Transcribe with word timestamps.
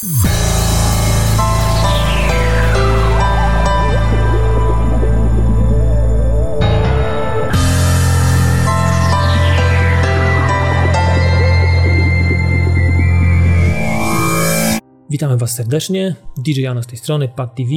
Witamy 0.00 0.16
Was 15.36 15.54
serdecznie. 15.54 16.14
DJ 16.36 16.60
Jano 16.60 16.82
z 16.82 16.86
tej 16.86 16.98
strony, 16.98 17.28
Pat 17.28 17.54
TV. 17.54 17.70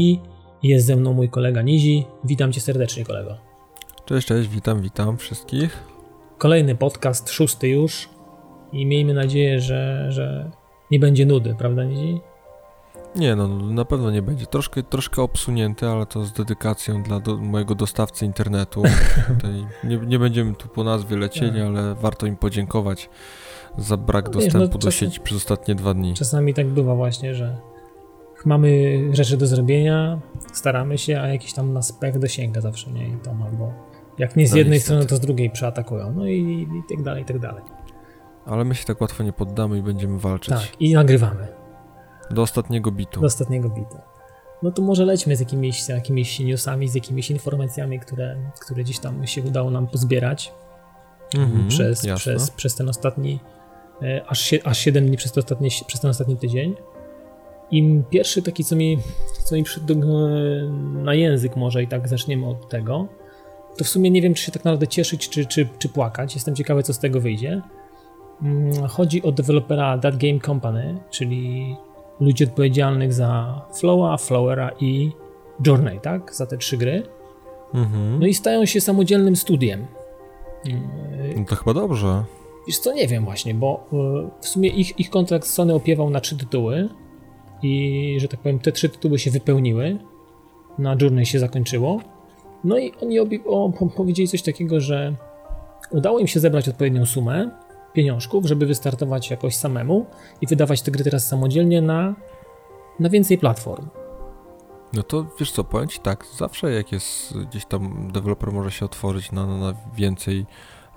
Jest 0.63 0.85
ze 0.85 0.95
mną 0.95 1.13
mój 1.13 1.29
kolega 1.29 1.61
Nizi. 1.61 2.05
Witam 2.23 2.51
Cię 2.51 2.61
serdecznie, 2.61 3.05
kolego. 3.05 3.37
Cześć, 4.05 4.27
cześć, 4.27 4.49
witam, 4.49 4.81
witam 4.81 5.17
wszystkich. 5.17 5.83
Kolejny 6.37 6.75
podcast, 6.75 7.29
szósty 7.29 7.67
już. 7.67 8.09
I 8.71 8.85
miejmy 8.85 9.13
nadzieję, 9.13 9.61
że, 9.61 10.11
że 10.11 10.51
nie 10.91 10.99
będzie 10.99 11.25
nudy, 11.25 11.55
prawda, 11.57 11.83
Nizi? 11.83 12.21
Nie, 13.15 13.35
no 13.35 13.47
na 13.47 13.85
pewno 13.85 14.11
nie 14.11 14.21
będzie. 14.21 14.45
Troszkę, 14.45 14.83
troszkę 14.83 15.21
obsunięty, 15.21 15.87
ale 15.87 16.05
to 16.05 16.25
z 16.25 16.33
dedykacją 16.33 17.03
dla 17.03 17.19
do, 17.19 17.37
mojego 17.37 17.75
dostawcy 17.75 18.25
internetu. 18.25 18.83
nie, 19.83 19.97
nie 19.97 20.19
będziemy 20.19 20.55
tu 20.55 20.67
po 20.67 20.83
nazwie 20.83 21.17
lecieli, 21.17 21.59
tak. 21.59 21.67
ale 21.67 21.95
warto 21.95 22.25
im 22.25 22.37
podziękować 22.37 23.09
za 23.77 23.97
brak 23.97 24.25
no, 24.25 24.31
dostępu 24.31 24.59
wiesz, 24.59 24.73
no, 24.73 24.79
do 24.79 24.91
sieci 24.91 25.19
przez 25.19 25.37
ostatnie 25.37 25.75
dwa 25.75 25.93
dni. 25.93 26.13
Czasami 26.13 26.53
tak 26.53 26.67
bywa 26.67 26.95
właśnie, 26.95 27.35
że 27.35 27.57
mamy 28.45 28.99
rzeczy 29.11 29.37
do 29.37 29.47
zrobienia, 29.47 30.19
staramy 30.53 30.97
się, 30.97 31.19
a 31.19 31.27
jakiś 31.27 31.53
tam 31.53 31.73
nas 31.73 31.91
pech 31.91 32.19
dosięga 32.19 32.61
zawsze, 32.61 32.91
nie? 32.91 33.07
I 33.07 33.17
albo 33.45 33.73
jak 34.17 34.35
nie 34.35 34.47
z 34.47 34.51
no, 34.51 34.57
jednej 34.57 34.79
strony, 34.79 35.05
to 35.05 35.15
z 35.15 35.19
drugiej 35.19 35.49
przeatakują. 35.49 36.13
No 36.15 36.27
i, 36.27 36.67
i 36.79 36.95
tak 36.95 37.03
dalej, 37.03 37.23
i 37.23 37.25
tak 37.25 37.39
dalej. 37.39 37.63
Ale 38.51 38.65
my 38.65 38.75
się 38.75 38.85
tak 38.85 39.01
łatwo 39.01 39.23
nie 39.23 39.33
poddamy 39.33 39.77
i 39.77 39.81
będziemy 39.81 40.19
walczyć. 40.19 40.53
Tak, 40.53 40.81
i 40.81 40.93
nagrywamy. 40.93 41.47
Do 42.31 42.41
ostatniego 42.41 42.91
bitu. 42.91 43.19
Do 43.19 43.27
ostatniego 43.27 43.69
bitu. 43.69 43.97
No 44.63 44.71
to 44.71 44.81
może 44.81 45.05
lećmy 45.05 45.35
z 45.35 45.39
jakimiś, 45.39 45.83
z 45.83 45.87
jakimiś 45.87 46.39
newsami, 46.39 46.87
z 46.87 46.95
jakimiś 46.95 47.31
informacjami, 47.31 47.99
które, 47.99 48.35
które 48.61 48.83
gdzieś 48.83 48.99
tam 48.99 49.27
się 49.27 49.43
udało 49.43 49.71
nam 49.71 49.87
pozbierać 49.87 50.53
mm-hmm, 51.33 51.67
przez, 51.67 52.07
przez, 52.15 52.51
przez 52.51 52.75
ten 52.75 52.89
ostatni 52.89 53.39
E, 54.01 54.25
aż, 54.27 54.53
aż 54.63 54.77
7 54.77 55.07
dni 55.07 55.17
przez, 55.17 55.37
ostatni, 55.37 55.69
przez 55.87 56.01
ten 56.01 56.09
ostatni 56.09 56.37
tydzień. 56.37 56.75
I 57.71 58.01
pierwszy 58.09 58.41
taki, 58.41 58.63
co 58.63 58.75
mi, 58.75 58.97
co 59.43 59.55
mi 59.55 59.63
przyszedł 59.63 59.95
na 60.93 61.13
język 61.13 61.55
może 61.55 61.83
i 61.83 61.87
tak 61.87 62.07
zaczniemy 62.07 62.47
od 62.47 62.69
tego, 62.69 63.07
to 63.77 63.83
w 63.83 63.87
sumie 63.87 64.11
nie 64.11 64.21
wiem, 64.21 64.33
czy 64.33 64.43
się 64.43 64.51
tak 64.51 64.65
naprawdę 64.65 64.87
cieszyć, 64.87 65.29
czy, 65.29 65.45
czy, 65.45 65.67
czy 65.79 65.89
płakać. 65.89 66.35
Jestem 66.35 66.55
ciekawy, 66.55 66.83
co 66.83 66.93
z 66.93 66.99
tego 66.99 67.21
wyjdzie. 67.21 67.61
Mm, 68.43 68.87
chodzi 68.87 69.23
o 69.23 69.31
dewelopera 69.31 69.97
That 69.97 70.17
Game 70.17 70.39
Company, 70.39 70.97
czyli 71.09 71.75
ludzi 72.19 72.43
odpowiedzialnych 72.43 73.13
za 73.13 73.61
Flowa, 73.79 74.17
Flowera 74.17 74.71
i 74.79 75.11
Journey, 75.67 75.99
tak? 75.99 76.35
Za 76.35 76.45
te 76.45 76.57
trzy 76.57 76.77
gry. 76.77 77.03
Mhm. 77.73 78.19
No 78.19 78.27
i 78.27 78.33
stają 78.33 78.65
się 78.65 78.81
samodzielnym 78.81 79.35
studiem. 79.35 79.85
No 81.37 81.45
to 81.49 81.55
chyba 81.55 81.73
dobrze. 81.73 82.23
Wiesz 82.67 82.79
co, 82.79 82.93
nie 82.93 83.07
wiem 83.07 83.25
właśnie, 83.25 83.53
bo 83.53 83.87
e, 83.93 84.29
w 84.41 84.47
sumie 84.47 84.69
ich, 84.69 84.99
ich 84.99 85.09
kontrakt 85.09 85.47
z 85.47 85.53
Sony 85.53 85.73
opiewał 85.73 86.09
na 86.09 86.19
trzy 86.19 86.37
tytuły 86.37 86.89
i, 87.63 88.17
że 88.19 88.27
tak 88.27 88.39
powiem, 88.39 88.59
te 88.59 88.71
trzy 88.71 88.89
tytuły 88.89 89.19
się 89.19 89.31
wypełniły, 89.31 89.97
na 90.77 90.95
Journey 91.01 91.25
się 91.25 91.39
zakończyło. 91.39 91.99
No 92.63 92.77
i 92.77 92.91
oni 93.01 93.19
obi- 93.21 93.41
o, 93.47 93.71
powiedzieli 93.95 94.27
coś 94.27 94.41
takiego, 94.41 94.79
że 94.81 95.13
udało 95.91 96.19
im 96.19 96.27
się 96.27 96.39
zebrać 96.39 96.69
odpowiednią 96.69 97.05
sumę 97.05 97.51
pieniążków, 97.93 98.45
żeby 98.45 98.65
wystartować 98.65 99.29
jakoś 99.29 99.55
samemu 99.55 100.05
i 100.41 100.47
wydawać 100.47 100.81
te 100.81 100.91
gry 100.91 101.03
teraz 101.03 101.27
samodzielnie 101.27 101.81
na, 101.81 102.15
na 102.99 103.09
więcej 103.09 103.37
platform. 103.37 103.87
No 104.93 105.03
to 105.03 105.25
wiesz 105.39 105.51
co, 105.51 105.63
powiem 105.63 105.87
Ci 105.87 105.99
tak, 105.99 106.25
zawsze 106.37 106.71
jak 106.71 106.91
jest 106.91 107.37
gdzieś 107.37 107.65
tam 107.65 108.11
deweloper 108.11 108.51
może 108.51 108.71
się 108.71 108.85
otworzyć 108.85 109.31
na, 109.31 109.45
na 109.45 109.73
więcej 109.95 110.45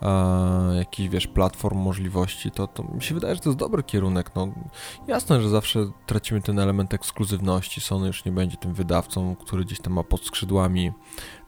e, 0.03 0.77
jakichś, 0.77 1.09
wiesz, 1.09 1.27
platform, 1.27 1.79
możliwości, 1.79 2.51
to, 2.51 2.67
to 2.67 2.83
mi 2.83 3.03
się 3.03 3.15
wydaje, 3.15 3.35
że 3.35 3.41
to 3.41 3.49
jest 3.49 3.59
dobry 3.59 3.83
kierunek. 3.83 4.31
No, 4.35 4.49
jasne, 5.07 5.43
że 5.43 5.49
zawsze 5.49 5.87
tracimy 6.07 6.43
ten 6.43 6.59
element 6.59 6.95
ekskluzywności. 6.95 7.81
Sony 7.81 8.07
już 8.07 8.25
nie 8.25 8.33
będzie 8.33 8.57
tym 8.57 8.75
wydawcą, 8.75 9.37
który 9.37 9.65
gdzieś 9.65 9.81
tam 9.81 9.93
ma 9.93 10.03
pod 10.03 10.27
skrzydłami 10.27 10.93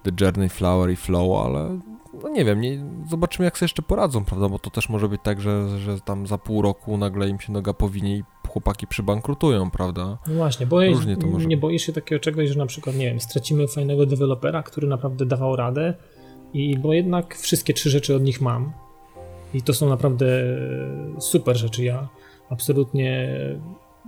The 0.02 0.10
Journey, 0.20 0.48
Flower 0.48 0.90
i 0.90 0.96
Flow, 0.96 1.46
ale 1.46 1.78
no 2.22 2.28
nie 2.28 2.44
wiem, 2.44 2.60
nie, 2.60 2.84
zobaczymy 3.08 3.44
jak 3.44 3.58
sobie 3.58 3.64
jeszcze 3.64 3.82
poradzą, 3.82 4.24
prawda, 4.24 4.48
bo 4.48 4.58
to 4.58 4.70
też 4.70 4.88
może 4.88 5.08
być 5.08 5.20
tak, 5.24 5.40
że, 5.40 5.78
że 5.78 6.00
tam 6.00 6.26
za 6.26 6.38
pół 6.38 6.62
roku 6.62 6.96
nagle 6.96 7.28
im 7.28 7.40
się 7.40 7.52
noga 7.52 7.72
powinie 7.72 8.16
i 8.16 8.24
chłopaki 8.48 8.86
przybankrutują, 8.86 9.70
prawda? 9.70 10.18
No 10.26 10.34
właśnie, 10.34 10.66
bo 10.66 10.80
to 11.20 11.26
może... 11.26 11.46
nie 11.46 11.56
boisz 11.56 11.82
się 11.82 11.92
takiego 11.92 12.20
czegoś, 12.20 12.48
że 12.48 12.58
na 12.58 12.66
przykład, 12.66 12.96
nie 12.96 13.06
wiem, 13.06 13.20
stracimy 13.20 13.68
fajnego 13.68 14.06
dewelopera, 14.06 14.62
który 14.62 14.86
naprawdę 14.86 15.26
dawał 15.26 15.56
radę, 15.56 15.94
i 16.54 16.78
bo 16.78 16.92
jednak 16.92 17.34
wszystkie 17.34 17.74
trzy 17.74 17.90
rzeczy 17.90 18.14
od 18.14 18.22
nich 18.22 18.40
mam. 18.40 18.72
I 19.54 19.62
to 19.62 19.74
są 19.74 19.88
naprawdę 19.88 20.26
super 21.18 21.56
rzeczy. 21.56 21.84
Ja 21.84 22.08
absolutnie 22.50 23.38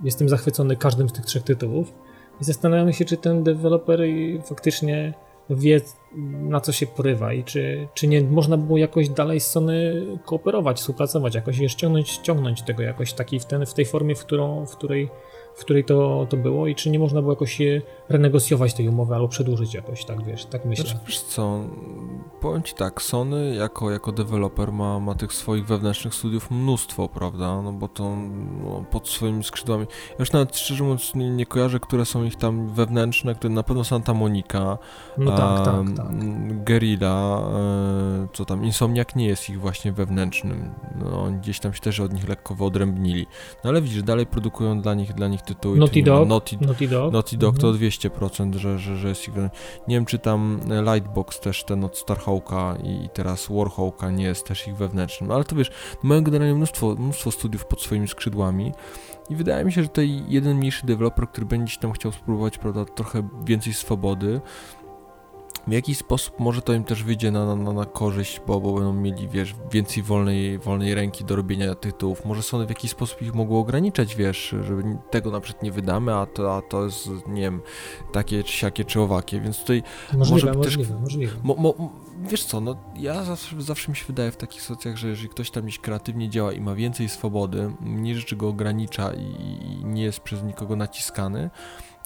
jestem 0.03 0.29
zachwycony 0.29 0.75
każdym 0.75 1.09
z 1.09 1.13
tych 1.13 1.25
trzech 1.25 1.43
tytułów. 1.43 1.93
I 2.41 2.43
zastanawiam 2.43 2.93
się, 2.93 3.05
czy 3.05 3.17
ten 3.17 3.43
deweloper 3.43 4.01
faktycznie 4.45 5.13
wie, 5.49 5.81
na 6.41 6.61
co 6.61 6.71
się 6.71 6.87
porywa 6.87 7.33
i 7.33 7.43
czy, 7.43 7.87
czy 7.93 8.07
nie 8.07 8.21
można 8.21 8.57
było 8.57 8.77
jakoś 8.77 9.09
dalej 9.09 9.39
z 9.39 9.47
Sony 9.47 10.05
kooperować, 10.25 10.77
współpracować, 10.77 11.35
jakoś 11.35 11.57
je 11.57 11.69
ściągnąć, 11.69 12.09
ściągnąć 12.09 12.61
tego 12.61 12.83
jakoś 12.83 13.13
taki 13.13 13.39
w, 13.39 13.45
ten, 13.45 13.65
w 13.65 13.73
tej 13.73 13.85
formie, 13.85 14.15
w, 14.15 14.25
którą, 14.25 14.65
w 14.65 14.75
której 14.75 15.09
w 15.55 15.61
której 15.61 15.83
to, 15.83 16.27
to 16.29 16.37
było 16.37 16.67
i 16.67 16.75
czy 16.75 16.89
nie 16.89 16.99
można 16.99 17.21
było 17.21 17.33
jakoś 17.33 17.61
renegocjować 18.09 18.73
tej 18.73 18.87
umowy 18.87 19.15
albo 19.15 19.27
przedłużyć 19.27 19.73
jakoś, 19.73 20.05
tak 20.05 20.23
wiesz, 20.23 20.45
tak 20.45 20.65
myślę. 20.65 20.85
Znaczy, 20.85 20.99
wiesz 21.07 21.21
co, 21.21 21.59
powiem 22.41 22.63
Ci 22.63 22.75
tak, 22.75 23.01
Sony 23.01 23.55
jako, 23.55 23.91
jako 23.91 24.11
deweloper 24.11 24.71
ma, 24.71 24.99
ma 24.99 25.15
tych 25.15 25.33
swoich 25.33 25.65
wewnętrznych 25.65 26.13
studiów 26.13 26.51
mnóstwo, 26.51 27.09
prawda, 27.09 27.61
no 27.61 27.73
bo 27.73 27.87
to 27.87 28.15
no, 28.63 28.83
pod 28.91 29.09
swoimi 29.09 29.43
skrzydłami, 29.43 29.85
ja 30.09 30.15
już 30.19 30.31
nawet 30.31 30.57
szczerze 30.57 30.83
mówiąc 30.83 31.15
nie, 31.15 31.29
nie 31.29 31.45
kojarzę, 31.45 31.79
które 31.79 32.05
są 32.05 32.23
ich 32.23 32.35
tam 32.35 32.67
wewnętrzne, 32.67 33.35
które 33.35 33.53
na 33.53 33.63
pewno 33.63 33.83
Santa 33.83 34.13
Monica, 34.13 34.77
no 35.17 35.37
tak, 35.37 35.65
tak, 35.65 35.75
tak. 35.97 36.63
Guerrilla, 36.63 37.41
e, 37.53 38.27
co 38.33 38.45
tam, 38.45 38.65
Insomniac 38.65 39.15
nie 39.15 39.27
jest 39.27 39.49
ich 39.49 39.59
właśnie 39.59 39.91
wewnętrznym, 39.91 40.71
no, 40.95 41.31
gdzieś 41.41 41.59
tam 41.59 41.73
się 41.73 41.79
też 41.79 41.99
od 41.99 42.13
nich 42.13 42.29
lekko 42.29 42.55
wyodrębnili, 42.55 43.27
no 43.63 43.69
ale 43.69 43.81
widzisz, 43.81 44.03
dalej 44.03 44.25
produkują 44.25 44.81
dla 44.81 44.93
nich, 44.93 45.13
dla 45.13 45.27
nich 45.27 45.41
tytuły. 45.41 45.77
Naughty 45.77 46.03
Dog. 46.03 46.27
Naughty, 46.29 46.57
Naughty 46.61 46.87
Dog, 46.87 47.13
Naughty 47.13 47.37
Dog 47.37 47.55
mhm. 47.55 47.73
to 47.73 47.79
200%, 47.79 47.98
że, 48.55 48.79
że, 48.79 48.97
że 48.97 49.09
jest 49.09 49.27
ich... 49.27 49.33
Nie 49.87 49.95
wiem, 49.95 50.05
czy 50.05 50.19
tam 50.19 50.59
Lightbox 50.93 51.39
też 51.39 51.63
ten 51.63 51.83
od 51.83 51.97
Starhawka 51.97 52.77
i 52.83 53.09
teraz 53.13 53.47
Warhawka 53.49 54.11
nie 54.11 54.23
jest 54.23 54.47
też 54.47 54.67
ich 54.67 54.75
wewnętrznym, 54.75 55.27
no, 55.27 55.35
ale 55.35 55.43
to 55.43 55.55
wiesz, 55.55 55.71
mają 56.03 56.23
generalnie 56.23 56.55
mnóstwo, 56.55 56.95
mnóstwo 56.95 57.31
studiów 57.31 57.65
pod 57.65 57.81
swoimi 57.81 58.07
skrzydłami 58.07 58.73
i 59.29 59.35
wydaje 59.35 59.65
mi 59.65 59.71
się, 59.71 59.81
że 59.81 59.87
tutaj 59.87 60.23
jeden 60.27 60.57
mniejszy 60.57 60.85
deweloper, 60.85 61.29
który 61.29 61.45
będzie 61.45 61.77
tam 61.77 61.91
chciał 61.91 62.11
spróbować, 62.11 62.57
prawda, 62.57 62.85
trochę 62.85 63.29
więcej 63.45 63.73
swobody, 63.73 64.41
w 65.67 65.71
jakiś 65.71 65.97
sposób 65.97 66.39
może 66.39 66.61
to 66.61 66.73
im 66.73 66.83
też 66.83 67.03
wyjdzie 67.03 67.31
na, 67.31 67.55
na, 67.55 67.73
na 67.73 67.85
korzyść, 67.85 68.41
bo, 68.47 68.59
bo 68.59 68.73
będą 68.73 68.93
mieli, 68.93 69.27
wiesz, 69.27 69.55
więcej 69.71 70.03
wolnej, 70.03 70.59
wolnej 70.59 70.95
ręki 70.95 71.25
do 71.25 71.35
robienia 71.35 71.75
tytułów. 71.75 72.25
Może 72.25 72.43
Sony 72.43 72.65
w 72.65 72.69
jakiś 72.69 72.91
sposób 72.91 73.21
ich 73.21 73.33
mogło 73.33 73.59
ograniczać, 73.59 74.15
wiesz, 74.15 74.55
żeby 74.63 74.83
tego 75.09 75.31
na 75.31 75.39
przykład 75.39 75.63
nie 75.63 75.71
wydamy, 75.71 76.15
a 76.15 76.25
to, 76.25 76.57
a 76.57 76.61
to 76.61 76.85
jest, 76.85 77.09
nie 77.27 77.41
wiem, 77.41 77.61
takie 78.11 78.43
czy 78.43 78.53
siakie 78.53 78.85
czy 78.85 79.01
owakie, 79.01 79.41
więc 79.41 79.59
tutaj 79.59 79.83
możliwe, 80.13 80.47
może 80.47 80.57
możliwe, 80.57 80.93
też... 80.93 81.01
Możliwe. 81.01 81.33
Mo, 81.43 81.55
mo, 81.55 81.73
wiesz 82.23 82.43
co, 82.43 82.61
no 82.61 82.75
ja 82.95 83.23
zawsze, 83.23 83.61
zawsze 83.61 83.91
mi 83.91 83.97
się 83.97 84.05
wydaje 84.05 84.31
w 84.31 84.37
takich 84.37 84.61
sytuacjach, 84.61 84.97
że 84.97 85.07
jeżeli 85.07 85.29
ktoś 85.29 85.51
tam 85.51 85.63
gdzieś 85.63 85.79
kreatywnie 85.79 86.29
działa 86.29 86.53
i 86.53 86.61
ma 86.61 86.75
więcej 86.75 87.09
swobody, 87.09 87.71
nie 87.81 88.15
rzeczy 88.15 88.35
go 88.35 88.47
ogranicza 88.47 89.13
i, 89.13 89.23
i 89.81 89.85
nie 89.85 90.03
jest 90.03 90.19
przez 90.19 90.43
nikogo 90.43 90.75
naciskany, 90.75 91.49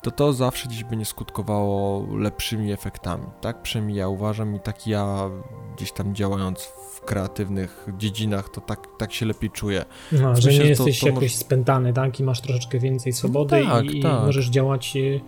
to 0.03 0.11
to 0.11 0.33
zawsze 0.33 0.67
gdzieś 0.67 0.83
by 0.83 0.97
nie 0.97 1.05
skutkowało 1.05 2.05
lepszymi 2.17 2.71
efektami, 2.71 3.23
tak? 3.41 3.61
Przynajmniej 3.61 3.97
ja 3.97 4.07
uważam 4.07 4.55
i 4.55 4.59
tak 4.59 4.87
ja 4.87 5.29
gdzieś 5.75 5.91
tam 5.91 6.15
działając 6.15 6.63
w 6.63 7.01
kreatywnych 7.01 7.87
dziedzinach, 7.97 8.49
to 8.49 8.61
tak, 8.61 8.87
tak 8.97 9.13
się 9.13 9.25
lepiej 9.25 9.51
czuję. 9.51 9.85
No, 10.11 10.35
że 10.35 10.49
nie 10.49 10.57
jesteś 10.57 10.99
to, 10.99 11.05
to 11.05 11.09
jakoś 11.09 11.23
może... 11.23 11.37
spętany, 11.37 11.93
tak? 11.93 12.19
I 12.19 12.23
masz 12.23 12.41
troszeczkę 12.41 12.79
więcej 12.79 13.13
swobody 13.13 13.63
no 13.63 13.71
tak, 13.71 13.85
i, 13.85 14.01
tak. 14.01 14.25
możesz 14.25 14.49
działać 14.49 14.95
y, 14.95 15.21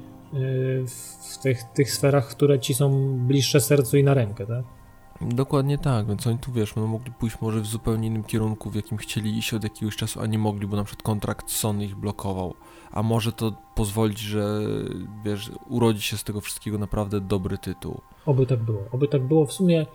w 1.31 1.38
tych, 1.38 1.63
tych 1.63 1.92
sferach, 1.92 2.27
które 2.27 2.60
ci 2.60 2.74
są 2.74 3.18
bliższe 3.18 3.62
sercu 3.62 3.98
i 3.98 4.04
na 4.04 4.13
rękę, 4.13 4.48
tak? 4.48 4.63
Dokładnie 5.22 5.77
tak, 5.77 6.07
więc 6.07 6.27
oni 6.27 6.38
tu 6.38 6.51
wiesz, 6.51 6.75
no 6.75 6.88
mogli 6.88 7.12
pójść 7.12 7.42
może 7.42 7.62
w 7.62 7.66
zupełnie 7.66 8.07
innym 8.07 8.24
kierunku, 8.24 8.69
w 8.69 8.75
jakim 8.75 8.98
chcieli 8.98 9.38
iść 9.38 9.54
od 9.54 9.63
jakiegoś 9.63 9.95
czasu, 9.95 10.22
a 10.22 10.25
nie 10.25 10.39
mogli, 10.39 10.68
bo 10.68 10.77
na 10.77 10.83
przykład 10.83 11.04
kontrakt 11.04 11.51
Sony 11.51 11.86
ich 11.86 11.95
blokował 11.95 12.54
a 12.95 13.03
może 13.03 13.31
to 13.31 13.53
pozwolić, 13.75 14.19
że 14.19 14.59
wiesz, 15.25 15.51
urodzi 15.69 16.01
się 16.01 16.18
z 16.18 16.24
tego 16.24 16.42
wszystkiego 16.42 16.77
naprawdę 16.77 17.21
dobry 17.21 17.57
tytuł. 17.57 18.01
Oby 18.25 18.45
tak 18.45 18.63
było, 18.63 18.83
oby 18.92 19.07
tak 19.07 19.24
było. 19.27 19.45
W 19.45 19.53
sumie, 19.53 19.86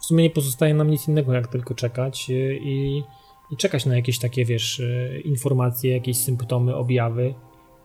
w 0.00 0.04
sumie 0.04 0.22
nie 0.22 0.30
pozostaje 0.30 0.74
nam 0.74 0.90
nic 0.90 1.08
innego, 1.08 1.32
jak 1.32 1.46
tylko 1.46 1.74
czekać 1.74 2.30
y, 2.30 2.58
i, 2.62 3.02
i 3.50 3.56
czekać 3.56 3.86
na 3.86 3.96
jakieś 3.96 4.18
takie, 4.18 4.44
wiesz, 4.44 4.80
y, 4.80 5.22
informacje, 5.24 5.92
jakieś 5.92 6.16
symptomy, 6.16 6.76
objawy. 6.76 7.34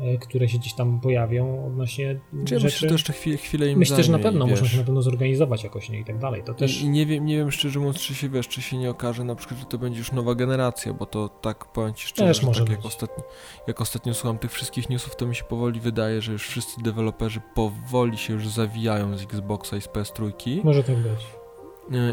E, 0.04 0.18
które 0.18 0.50
się 0.50 0.58
gdzieś 0.58 0.74
tam 0.74 1.00
pojawią 1.00 1.66
odnośnie 1.68 2.20
Czy 2.46 2.54
ja 2.54 2.60
rzeczy. 2.60 2.64
Myślę, 2.64 2.80
że 2.80 2.88
to 2.88 2.94
jeszcze 2.94 3.14
chwilę, 3.14 3.38
chwilę 3.38 3.68
im 3.70 3.80
Myślę, 3.80 4.04
że 4.04 4.12
na 4.12 4.20
pewno 4.20 4.48
muszą 4.48 4.66
się 4.66 4.78
na 4.78 4.84
pewno 4.84 5.02
zorganizować 5.02 5.64
jakoś 5.64 5.90
nie, 5.90 6.00
i 6.00 6.06
tak 6.06 6.18
dalej. 6.18 6.44
To 6.44 6.54
też... 6.54 6.82
I, 6.82 6.90
nie, 6.90 7.06
wiem, 7.06 7.26
nie 7.26 7.38
wiem 7.38 7.52
szczerze 7.52 7.80
mówiąc, 7.80 8.00
czy 8.00 8.16
się 8.16 8.30
wiesz, 8.30 8.48
czy 8.48 8.62
się 8.62 8.78
nie 8.78 8.90
okaże 8.90 9.24
na 9.24 9.36
przykład, 9.36 9.60
że 9.60 9.66
to 9.66 9.78
będzie 9.78 10.00
już 10.00 10.12
nowa 10.12 10.36
generacja, 10.36 10.94
bo 10.94 11.06
to 11.06 11.30
tak 11.30 11.66
powiem 11.66 11.94
Ci 11.94 12.08
szczerze, 12.08 12.28
też 12.28 12.44
może 12.44 12.66
tak 12.66 12.70
jak, 12.70 12.86
ostatnio, 12.86 13.24
jak 13.68 13.82
ostatnio 13.82 14.14
słucham 14.14 14.38
tych 14.38 14.52
wszystkich 14.52 14.90
newsów, 14.90 15.16
to 15.16 15.28
mi 15.28 15.36
się 15.36 15.44
powoli 15.44 15.80
wydaje, 15.80 16.22
że 16.22 16.32
już 16.32 16.48
wszyscy 16.48 16.82
deweloperzy 16.82 17.42
powoli 17.56 18.18
się 18.18 18.34
już 18.34 18.48
zawijają 18.48 19.18
z 19.18 19.24
Xboxa 19.24 19.78
i 19.78 19.82
z 19.82 19.88
PS3. 19.88 20.32
Może 20.64 20.84
tak 20.84 20.96
być. 20.96 21.43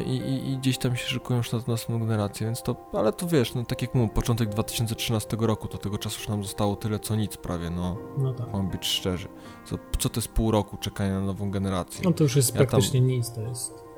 I, 0.06 0.11
i, 0.11 0.50
i, 0.50 0.58
gdzieś 0.58 0.78
tam 0.78 0.96
się 0.96 1.06
szykują 1.06 1.37
już 1.37 1.52
na 1.52 1.61
następną 1.69 2.06
generację, 2.06 2.46
więc 2.46 2.62
to, 2.62 2.90
ale 2.93 3.12
to 3.12 3.26
wiesz, 3.26 3.55
no 3.55 3.64
tak 3.64 3.82
jak 3.82 3.94
mówię, 3.94 4.08
początek 4.14 4.49
2013 4.49 5.37
roku, 5.40 5.69
to 5.69 5.78
tego 5.78 5.99
czasu 5.99 6.19
już 6.20 6.28
nam 6.28 6.43
zostało 6.43 6.76
tyle 6.76 6.99
co 6.99 7.17
nic 7.17 7.37
prawie, 7.37 7.70
no, 7.70 7.96
no 8.19 8.32
tak. 8.32 8.52
mam 8.52 8.69
być 8.69 8.87
szczerzy. 8.87 9.28
Co, 9.64 9.78
co 9.99 10.08
to 10.08 10.20
jest 10.20 10.28
pół 10.28 10.50
roku 10.50 10.76
czekania 10.76 11.20
na 11.20 11.26
nową 11.26 11.50
generację? 11.50 12.02
No 12.05 12.12
to 12.12 12.25
już 12.25 12.37
jest 12.37 12.55
ja 12.55 12.56
praktycznie 12.56 13.00
tam... 13.00 13.08
nic, 13.08 13.32
to 13.32 13.40
jest 13.40 13.90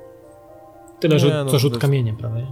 tyle, 0.99 1.19
że, 1.19 1.43
no, 1.45 1.51
co 1.51 1.59
rzut 1.59 1.77
kamieniem, 1.77 2.17
prawie. 2.17 2.47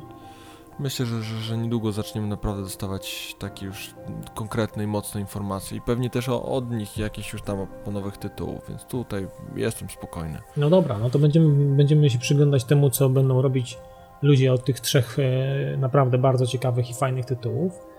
Myślę, 0.81 1.05
że, 1.05 1.23
że, 1.23 1.35
że, 1.35 1.57
niedługo 1.57 1.91
zaczniemy 1.91 2.27
naprawdę 2.27 2.63
dostawać 2.63 3.35
takie 3.39 3.65
już 3.65 3.93
konkretne 4.35 4.83
i 4.83 4.87
mocne 4.87 5.21
informacje 5.21 5.77
i 5.77 5.81
pewnie 5.81 6.09
też 6.09 6.29
o, 6.29 6.43
od 6.43 6.71
nich 6.71 6.97
jakieś 6.97 7.33
już 7.33 7.41
tam 7.41 7.67
po 7.85 7.91
nowych 7.91 8.17
tytułów, 8.17 8.61
więc 8.69 8.83
tutaj 8.83 9.27
jestem 9.55 9.89
spokojny. 9.89 10.39
No 10.57 10.69
dobra, 10.69 10.97
no 10.97 11.09
to 11.09 11.19
będziemy, 11.19 11.75
będziemy 11.75 12.09
się 12.09 12.19
przyglądać 12.19 12.63
temu, 12.63 12.89
co 12.89 13.09
będą 13.09 13.41
robić 13.41 13.77
ludzie 14.21 14.53
od 14.53 14.65
tych 14.65 14.79
trzech 14.79 15.17
e, 15.19 15.77
naprawdę 15.77 16.17
bardzo 16.17 16.47
ciekawych 16.47 16.89
i 16.89 16.93
fajnych 16.93 17.25
tytułów. 17.25 17.90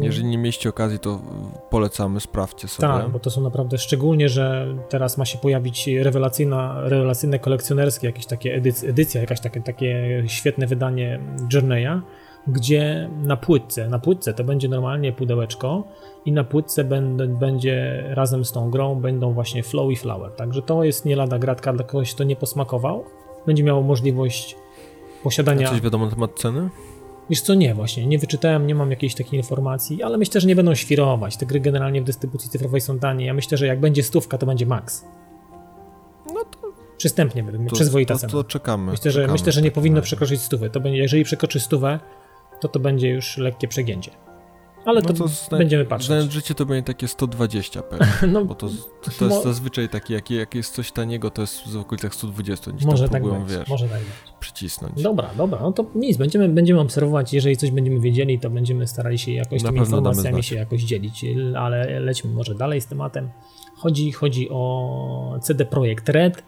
Jeżeli 0.00 0.28
nie 0.28 0.38
mieliście 0.38 0.68
okazji, 0.68 0.98
to 0.98 1.20
polecamy, 1.70 2.20
sprawdźcie 2.20 2.68
sobie. 2.68 2.88
Tak, 2.88 3.08
bo 3.08 3.18
to 3.18 3.30
są 3.30 3.40
naprawdę, 3.40 3.78
szczególnie, 3.78 4.28
że 4.28 4.74
teraz 4.88 5.18
ma 5.18 5.24
się 5.24 5.38
pojawić 5.38 5.86
rewelacyjna, 5.86 6.80
rewelacyjne 6.80 7.38
kolekcjonerskie, 7.38 8.06
jakieś 8.06 8.26
takie 8.26 8.54
edyc, 8.54 8.84
edycja, 8.84 9.20
jakaś 9.20 9.40
takie, 9.40 9.60
takie 9.60 10.22
świetne 10.26 10.66
wydanie 10.66 11.20
Journey'a, 11.54 12.00
gdzie 12.46 13.10
na 13.22 13.36
płytce, 13.36 13.88
na 13.88 13.98
płytce 13.98 14.34
to 14.34 14.44
będzie 14.44 14.68
normalnie 14.68 15.12
pudełeczko 15.12 15.84
i 16.24 16.32
na 16.32 16.44
płytce 16.44 16.84
będę, 16.84 17.26
będzie 17.26 18.04
razem 18.08 18.44
z 18.44 18.52
tą 18.52 18.70
grą 18.70 18.94
będą 18.94 19.32
właśnie 19.32 19.62
Flow 19.62 19.92
i 19.92 19.96
Flower, 19.96 20.32
także 20.32 20.62
to 20.62 20.84
jest 20.84 21.04
nie 21.04 21.16
lada 21.16 21.38
gratka 21.38 21.72
dla 21.72 21.84
kogoś, 21.84 22.14
kto 22.14 22.24
nie 22.24 22.36
posmakował, 22.36 23.04
będzie 23.46 23.64
miało 23.64 23.82
możliwość 23.82 24.56
posiadania... 25.22 25.68
A 25.68 25.70
coś 25.70 25.80
wiadomo 25.80 26.04
na 26.04 26.10
temat 26.10 26.30
ceny? 26.34 26.70
Wiesz 27.30 27.40
co, 27.40 27.54
nie 27.54 27.74
właśnie, 27.74 28.06
nie 28.06 28.18
wyczytałem, 28.18 28.66
nie 28.66 28.74
mam 28.74 28.90
jakiejś 28.90 29.14
takiej 29.14 29.40
informacji, 29.40 30.02
ale 30.02 30.18
myślę, 30.18 30.40
że 30.40 30.48
nie 30.48 30.56
będą 30.56 30.74
świrować. 30.74 31.36
Te 31.36 31.46
gry 31.46 31.60
generalnie 31.60 32.02
w 32.02 32.04
dystrybucji 32.04 32.50
cyfrowej 32.50 32.80
są 32.80 32.98
tanie. 32.98 33.26
Ja 33.26 33.34
myślę, 33.34 33.58
że 33.58 33.66
jak 33.66 33.80
będzie 33.80 34.02
stówka, 34.02 34.38
to 34.38 34.46
będzie 34.46 34.66
max. 34.66 35.04
No 36.26 36.44
to... 36.44 36.72
Przystępnie, 36.96 37.44
to, 37.68 37.74
przyzwoita 37.74 38.14
to, 38.14 38.20
cena. 38.20 38.32
To 38.32 38.44
czekamy. 38.44 38.92
Myślę, 38.92 39.10
że, 39.10 39.20
czekamy, 39.20 39.32
myślę, 39.32 39.52
że 39.52 39.62
nie 39.62 39.70
powinno 39.70 40.02
przekroczyć 40.02 40.42
stówy. 40.42 40.70
To 40.70 40.80
będzie, 40.80 40.98
jeżeli 40.98 41.24
przekroczy 41.24 41.60
stówę, 41.60 42.00
to 42.60 42.68
to 42.68 42.80
będzie 42.80 43.08
już 43.08 43.36
lekkie 43.36 43.68
przegięcie. 43.68 44.10
Ale 44.84 45.00
no 45.00 45.08
to, 45.08 45.24
to 45.50 45.56
będziemy 45.56 45.84
patrzeć. 45.84 46.06
Znając 46.06 46.32
życie 46.32 46.54
to 46.54 46.66
będzie 46.66 46.82
takie 46.82 47.08
120 47.08 47.82
pewnie, 47.82 48.06
no, 48.32 48.44
bo 48.44 48.54
to, 48.54 48.68
to 49.18 49.24
jest 49.24 49.42
zazwyczaj 49.42 49.88
takie, 49.88 50.14
jak, 50.14 50.30
jak 50.30 50.54
jest 50.54 50.74
coś 50.74 50.92
taniego, 50.92 51.30
to 51.30 51.42
jest 51.42 51.68
w 51.68 51.76
okolicach 51.76 52.14
120, 52.14 52.72
gdzieś 52.72 52.86
może 52.86 53.08
tak 53.08 53.22
próbują, 53.22 53.44
być, 53.44 53.56
wiesz, 53.56 53.68
może 53.68 53.88
tak 53.88 53.98
być. 53.98 54.08
przycisnąć. 54.40 55.02
Dobra, 55.02 55.30
dobra, 55.36 55.58
no 55.62 55.72
to 55.72 55.84
nic, 55.94 56.16
będziemy, 56.16 56.48
będziemy 56.48 56.80
obserwować, 56.80 57.34
jeżeli 57.34 57.56
coś 57.56 57.70
będziemy 57.70 58.00
wiedzieli, 58.00 58.38
to 58.38 58.50
będziemy 58.50 58.86
starali 58.86 59.18
się 59.18 59.32
jakoś 59.32 59.62
Na 59.62 59.68
tymi 59.68 59.80
informacjami 59.80 60.42
się 60.42 60.56
jakoś 60.56 60.82
dzielić, 60.82 61.24
ale 61.56 62.00
lećmy 62.00 62.30
może 62.30 62.54
dalej 62.54 62.80
z 62.80 62.86
tematem. 62.86 63.30
Chodzi, 63.76 64.12
chodzi 64.12 64.50
o 64.50 65.38
CD 65.42 65.64
Projekt 65.64 66.08
Red 66.08 66.42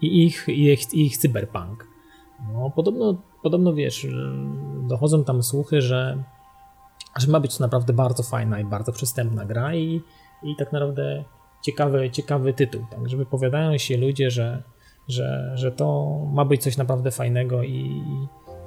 i 0.00 0.24
ich, 0.24 0.48
ich, 0.48 0.94
ich 0.94 1.16
cyberpunk. 1.16 1.88
No, 2.52 2.70
podobno, 2.76 3.22
podobno 3.42 3.74
wiesz, 3.74 4.06
dochodzą 4.88 5.24
tam 5.24 5.42
słuchy, 5.42 5.82
że 5.82 6.24
że 7.20 7.32
ma 7.32 7.40
być 7.40 7.56
to 7.56 7.64
naprawdę 7.64 7.92
bardzo 7.92 8.22
fajna 8.22 8.60
i 8.60 8.64
bardzo 8.64 8.92
przystępna 8.92 9.44
gra 9.44 9.74
i, 9.74 10.02
i 10.42 10.56
tak 10.56 10.72
naprawdę 10.72 11.24
ciekawy, 11.62 12.10
ciekawy 12.10 12.52
tytuł. 12.52 12.86
Tak, 12.90 13.08
wypowiadają 13.08 13.78
się 13.78 13.96
ludzie, 13.96 14.30
że, 14.30 14.62
że, 15.08 15.52
że 15.54 15.72
to 15.72 16.18
ma 16.32 16.44
być 16.44 16.62
coś 16.62 16.76
naprawdę 16.76 17.10
fajnego 17.10 17.62
i, 17.62 18.02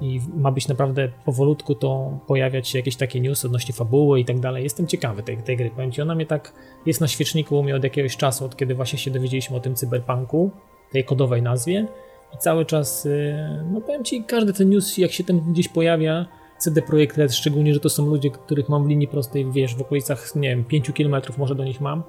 i 0.00 0.20
ma 0.36 0.52
być 0.52 0.68
naprawdę 0.68 1.08
powolutku 1.24 1.74
to 1.74 2.18
pojawiać 2.26 2.68
się 2.68 2.78
jakieś 2.78 2.96
takie 2.96 3.20
newsy 3.20 3.46
odnośnie 3.46 3.74
fabuły 3.74 4.20
i 4.20 4.24
tak 4.24 4.40
dalej. 4.40 4.64
Jestem 4.64 4.86
ciekawy 4.86 5.22
tej, 5.22 5.42
tej 5.42 5.56
gry. 5.56 5.70
Powiem 5.70 5.92
ci, 5.92 6.02
ona 6.02 6.14
mnie 6.14 6.26
tak 6.26 6.52
jest 6.86 7.00
na 7.00 7.08
świeczniku 7.08 7.58
u 7.58 7.62
mnie 7.62 7.76
od 7.76 7.84
jakiegoś 7.84 8.16
czasu, 8.16 8.44
od 8.44 8.56
kiedy 8.56 8.74
właśnie 8.74 8.98
się 8.98 9.10
dowiedzieliśmy 9.10 9.56
o 9.56 9.60
tym 9.60 9.74
cyberpunku, 9.74 10.50
tej 10.92 11.04
kodowej 11.04 11.42
nazwie 11.42 11.86
i 12.34 12.38
cały 12.38 12.66
czas, 12.66 13.06
y, 13.06 13.34
no 13.72 13.80
powiem 13.80 14.04
ci, 14.04 14.24
każdy 14.24 14.52
ten 14.52 14.70
news 14.70 14.98
jak 14.98 15.12
się 15.12 15.24
tam 15.24 15.40
gdzieś 15.40 15.68
pojawia, 15.68 16.26
CD 16.60 16.82
Projekt 16.82 17.16
Red, 17.16 17.34
szczególnie, 17.34 17.74
że 17.74 17.80
to 17.80 17.90
są 17.90 18.06
ludzie, 18.06 18.30
których 18.30 18.68
mam 18.68 18.84
w 18.84 18.88
linii 18.88 19.08
prostej, 19.08 19.50
wiesz, 19.52 19.76
w 19.76 19.80
okolicach, 19.80 20.36
nie 20.36 20.48
wiem, 20.48 20.64
5 20.64 20.90
km 20.92 21.22
może 21.38 21.54
do 21.54 21.64
nich 21.64 21.80
mam, 21.80 22.02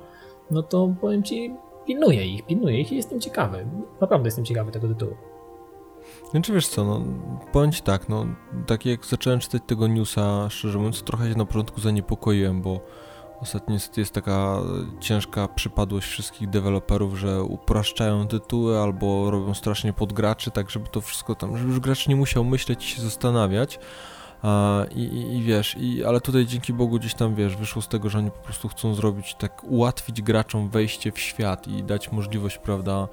no 0.51 0.63
to 0.63 0.95
powiem 1.01 1.23
ci, 1.23 1.53
pilnuję 1.85 2.25
ich, 2.25 2.45
pilnuję 2.45 2.81
ich 2.81 2.91
i 2.91 2.95
jestem 2.95 3.19
ciekawy. 3.19 3.65
Naprawdę 4.01 4.27
jestem 4.27 4.45
ciekawy 4.45 4.71
tego 4.71 4.87
tytułu. 4.87 5.13
Znaczy 6.31 6.53
wiesz 6.53 6.67
co, 6.67 6.85
no 6.85 7.01
bądź 7.53 7.81
tak, 7.81 8.09
no 8.09 8.25
tak 8.67 8.85
jak 8.85 9.05
zacząłem 9.05 9.39
czytać 9.39 9.61
tego 9.67 9.87
newsa, 9.87 10.49
szczerze 10.49 10.77
mówiąc, 10.77 11.03
trochę 11.03 11.31
się 11.31 11.37
na 11.37 11.45
początku 11.45 11.81
zaniepokoiłem, 11.81 12.61
bo 12.61 12.79
ostatnio 13.41 13.77
jest, 13.97 14.11
taka 14.11 14.57
ciężka 14.99 15.47
przypadłość 15.47 16.07
wszystkich 16.07 16.49
deweloperów, 16.49 17.19
że 17.19 17.43
upraszczają 17.43 18.27
tytuły 18.27 18.77
albo 18.77 19.31
robią 19.31 19.53
strasznie 19.53 19.93
podgraczy, 19.93 20.51
tak 20.51 20.69
żeby 20.69 20.87
to 20.87 21.01
wszystko 21.01 21.35
tam, 21.35 21.57
żeby 21.57 21.69
już 21.69 21.79
gracz 21.79 22.07
nie 22.07 22.15
musiał 22.15 22.43
myśleć 22.43 22.85
i 22.85 22.87
się 22.87 23.01
zastanawiać, 23.01 23.79
i, 24.95 25.01
i, 25.37 25.43
wiesz, 25.43 25.75
i, 25.79 26.03
ale 26.03 26.21
tutaj 26.21 26.45
dzięki 26.45 26.73
Bogu 26.73 26.99
gdzieś 26.99 27.13
tam 27.13 27.35
wiesz, 27.35 27.55
wyszło 27.55 27.81
z 27.81 27.87
tego, 27.87 28.09
że 28.09 28.17
oni 28.17 28.31
po 28.31 28.39
prostu 28.39 28.69
chcą 28.69 28.93
zrobić 28.93 29.35
tak, 29.35 29.63
ułatwić 29.63 30.21
graczom 30.21 30.69
wejście 30.69 31.11
w 31.11 31.19
świat 31.19 31.67
i 31.67 31.83
dać 31.83 32.11
możliwość, 32.11 32.57
prawda, 32.57 33.07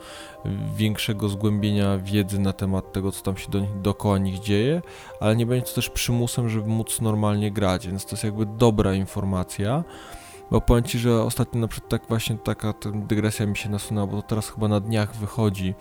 większego 0.77 1.29
zgłębienia 1.29 1.99
wiedzy 1.99 2.39
na 2.39 2.53
temat 2.53 2.93
tego, 2.93 3.13
co 3.13 3.23
tam 3.23 3.37
się 3.37 3.51
do 3.51 3.61
dookoła 3.61 4.19
nich 4.19 4.39
dzieje, 4.41 4.83
ale 5.21 5.37
nie 5.37 5.47
będzie 5.47 5.67
to 5.67 5.75
też 5.75 5.91
przymusem, 5.91 6.49
żeby 6.49 6.69
móc 6.69 7.01
normalnie 7.01 7.51
grać, 7.51 7.87
więc 7.87 8.05
to 8.05 8.11
jest 8.11 8.25
jakby 8.25 8.47
dobra 8.47 8.95
informacja. 8.95 9.85
Bo 10.51 10.61
powiem 10.61 10.85
Ci, 10.85 10.99
że 10.99 11.23
ostatnio 11.23 11.61
na 11.61 11.69
przykład 11.69 11.91
tak 11.91 12.09
właśnie 12.09 12.37
taka 12.37 12.75
dygresja 12.95 13.47
mi 13.47 13.57
się 13.57 13.69
nasunęła, 13.69 14.06
bo 14.06 14.17
to 14.17 14.23
teraz 14.23 14.51
chyba 14.51 14.69
na 14.69 14.81
dniach 14.81 15.17
wychodzi 15.17 15.75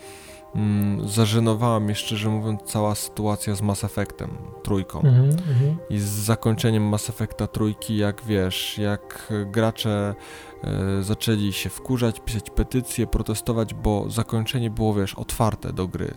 mm, 0.58 1.10
zażenowała 1.10 1.80
mnie 1.80 1.96
szczerze 1.96 2.30
mówiąc 2.30 2.62
cała 2.66 2.96
sytuacja 2.96 3.56
z 3.56 3.62
Mass 3.62 3.84
Effectem 3.84 4.30
trójką 4.64 5.02
mm 5.02 5.32
-hmm. 5.32 5.76
i 5.90 6.00
z 6.00 6.06
zakończeniem 6.06 6.84
Mass 6.84 7.10
Effecta 7.10 7.48
trójki, 7.48 7.98
jak 7.98 8.24
wiesz, 8.26 8.78
jak 8.78 9.34
gracze 9.46 10.16
e, 10.64 11.04
zaczęli 11.04 11.54
się 11.54 11.70
wkurzać, 11.70 12.20
pisać 12.20 12.50
petycje, 12.50 13.08
protestować, 13.08 13.74
bo 13.74 14.10
zakończenie 14.10 14.70
było, 14.70 14.94
wiesz, 14.94 15.16
otwarte 15.16 15.74
do 15.74 15.88
gry. 15.88 16.14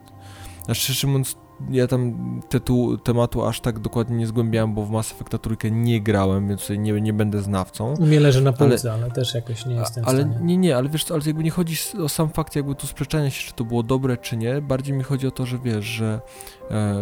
A 0.69 0.75
szczerze 0.75 1.07
mówiąc, 1.07 1.37
ja 1.71 1.87
tam 1.87 2.15
tytuł, 2.49 2.99
tematu 2.99 3.45
aż 3.45 3.61
tak 3.61 3.79
dokładnie 3.79 4.17
nie 4.17 4.27
zgłębiałem, 4.27 4.75
bo 4.75 4.85
w 4.85 4.91
Mass 4.91 5.13
Effecta 5.13 5.39
trójkę 5.39 5.71
nie 5.71 6.01
grałem, 6.01 6.49
więc 6.49 6.71
nie, 6.71 6.93
nie 7.01 7.13
będę 7.13 7.43
znawcą. 7.43 7.95
U 7.99 8.07
mnie 8.07 8.21
leży 8.21 8.43
na 8.43 8.53
półce, 8.53 8.93
ale, 8.93 9.03
ale, 9.05 9.13
też 9.13 9.35
jakoś 9.35 9.67
nie 9.67 9.75
jestem 9.75 10.05
Ale 10.07 10.25
w 10.25 10.31
stanie. 10.31 10.47
nie, 10.47 10.57
nie, 10.57 10.77
ale 10.77 10.89
wiesz 10.89 11.05
co, 11.05 11.15
ale 11.15 11.23
jakby 11.27 11.45
nie 11.45 11.51
chodzi 11.51 11.77
o 12.05 12.09
sam 12.09 12.29
fakt 12.29 12.57
jakby 12.57 12.75
tu 12.75 12.87
sprzeczania 12.87 13.31
się, 13.31 13.49
czy 13.49 13.55
to 13.55 13.65
było 13.65 13.83
dobre, 13.83 14.17
czy 14.17 14.37
nie, 14.37 14.61
bardziej 14.63 14.97
mi 14.97 15.03
chodzi 15.03 15.27
o 15.27 15.31
to, 15.31 15.47
że 15.47 15.59
wiesz, 15.59 15.85
że 15.85 16.21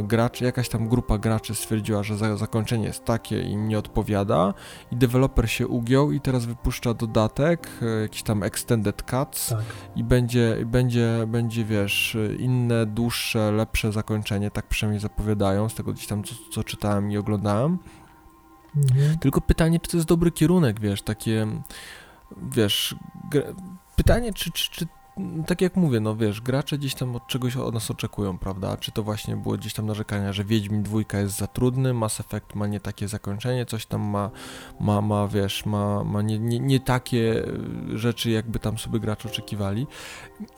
gracz, 0.02 0.40
jakaś 0.40 0.68
tam 0.68 0.88
grupa 0.88 1.18
graczy 1.18 1.54
stwierdziła, 1.54 2.02
że 2.02 2.16
za, 2.16 2.36
zakończenie 2.36 2.86
jest 2.86 3.04
takie 3.04 3.42
i 3.42 3.56
nie 3.56 3.78
odpowiada 3.78 4.54
i 4.92 4.96
deweloper 4.96 5.50
się 5.50 5.68
ugiął 5.68 6.12
i 6.12 6.20
teraz 6.20 6.44
wypuszcza 6.44 6.94
dodatek, 6.94 7.68
e, 7.82 8.00
jakiś 8.00 8.22
tam 8.22 8.42
extended 8.42 9.02
cuts 9.10 9.48
tak. 9.48 9.64
i 9.96 10.04
będzie, 10.04 10.56
będzie, 10.66 11.24
będzie, 11.26 11.64
wiesz, 11.64 12.16
inne, 12.38 12.86
dłuższe, 12.86 13.52
lepsze 13.52 13.92
zakończenie 13.92 14.50
tak 14.50 14.66
przynajmniej 14.66 15.00
zapowiadają, 15.00 15.68
z 15.68 15.74
tego 15.74 15.92
gdzieś 15.92 16.06
tam 16.06 16.24
co, 16.24 16.34
co 16.52 16.64
czytałem 16.64 17.10
i 17.10 17.16
oglądałem. 17.16 17.78
Mhm. 18.76 19.18
Tylko 19.18 19.40
pytanie, 19.40 19.80
czy 19.80 19.90
to 19.90 19.96
jest 19.96 20.08
dobry 20.08 20.30
kierunek, 20.30 20.80
wiesz, 20.80 21.02
takie, 21.02 21.46
wiesz, 22.52 22.96
pytanie, 23.96 24.32
czy, 24.32 24.50
czy, 24.50 24.70
czy 24.70 24.86
tak 25.46 25.60
jak 25.60 25.76
mówię, 25.76 26.00
no 26.00 26.16
wiesz, 26.16 26.40
gracze 26.40 26.78
gdzieś 26.78 26.94
tam 26.94 27.16
od 27.16 27.26
czegoś 27.26 27.56
od 27.56 27.74
nas 27.74 27.90
oczekują, 27.90 28.38
prawda? 28.38 28.76
Czy 28.76 28.92
to 28.92 29.02
właśnie 29.02 29.36
było 29.36 29.56
gdzieś 29.56 29.74
tam 29.74 29.86
narzekania, 29.86 30.32
że 30.32 30.44
Wiedźmin 30.44 30.82
dwójka 30.82 31.20
jest 31.20 31.36
za 31.36 31.46
trudny, 31.46 31.94
Mass 31.94 32.20
Effect 32.20 32.54
ma 32.54 32.66
nie 32.66 32.80
takie 32.80 33.08
zakończenie, 33.08 33.66
coś 33.66 33.86
tam 33.86 34.00
ma, 34.00 34.30
ma, 34.80 35.00
ma 35.00 35.28
wiesz, 35.28 35.66
ma, 35.66 36.04
ma 36.04 36.22
nie, 36.22 36.38
nie, 36.38 36.60
nie 36.60 36.80
takie 36.80 37.42
rzeczy, 37.94 38.30
jakby 38.30 38.58
tam 38.58 38.78
sobie 38.78 39.00
gracze 39.00 39.28
oczekiwali. 39.28 39.86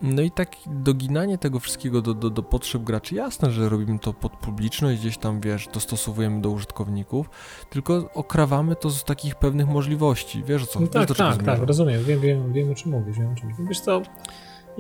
No 0.02 0.22
i 0.22 0.30
tak 0.30 0.56
doginanie 0.66 1.38
tego 1.38 1.60
wszystkiego 1.60 2.02
do, 2.02 2.14
do, 2.14 2.30
do 2.30 2.42
potrzeb 2.42 2.82
graczy, 2.82 3.14
jasne, 3.14 3.50
że 3.50 3.68
robimy 3.68 3.98
to 3.98 4.12
pod 4.12 4.32
publiczność, 4.32 5.00
gdzieś 5.00 5.18
tam, 5.18 5.40
wiesz, 5.40 5.68
dostosowujemy 5.74 6.40
do 6.40 6.50
użytkowników, 6.50 7.30
tylko 7.70 8.10
okrawamy 8.14 8.76
to 8.76 8.90
z 8.90 9.04
takich 9.04 9.34
pewnych 9.34 9.68
możliwości, 9.68 10.44
wiesz 10.44 10.66
co? 10.66 10.80
No 10.80 10.86
tak, 10.86 11.08
wiesz, 11.08 11.18
tak, 11.18 11.42
tak, 11.42 11.60
rozumiem, 11.62 12.04
wiem, 12.04 12.20
wiem, 12.20 12.52
wiem 12.52 12.70
o 12.70 12.74
czym 12.74 12.90
mówisz, 12.90 13.18
wiem 13.18 13.32
o 13.32 13.34
czym 13.34 13.48
mówisz. 13.48 13.68
Wiesz 13.68 13.80
co, 13.80 14.02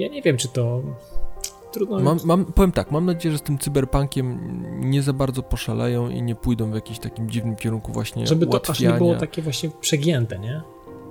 ja 0.00 0.08
nie 0.08 0.22
wiem, 0.22 0.36
czy 0.36 0.48
to 0.48 0.82
trudno... 1.72 2.00
Mam, 2.00 2.18
mam, 2.24 2.44
powiem 2.44 2.72
tak, 2.72 2.90
mam 2.90 3.06
nadzieję, 3.06 3.32
że 3.32 3.38
z 3.38 3.42
tym 3.42 3.58
cyberpunkiem 3.58 4.38
nie 4.90 5.02
za 5.02 5.12
bardzo 5.12 5.42
poszaleją 5.42 6.08
i 6.08 6.22
nie 6.22 6.34
pójdą 6.34 6.70
w 6.70 6.74
jakimś 6.74 6.98
takim 6.98 7.30
dziwnym 7.30 7.56
kierunku 7.56 7.92
właśnie 7.92 8.26
Żeby 8.26 8.46
to 8.46 8.60
aż 8.68 8.80
nie 8.80 8.90
było 8.90 9.14
takie 9.14 9.42
właśnie 9.42 9.70
przegięte, 9.80 10.38
nie? 10.38 10.62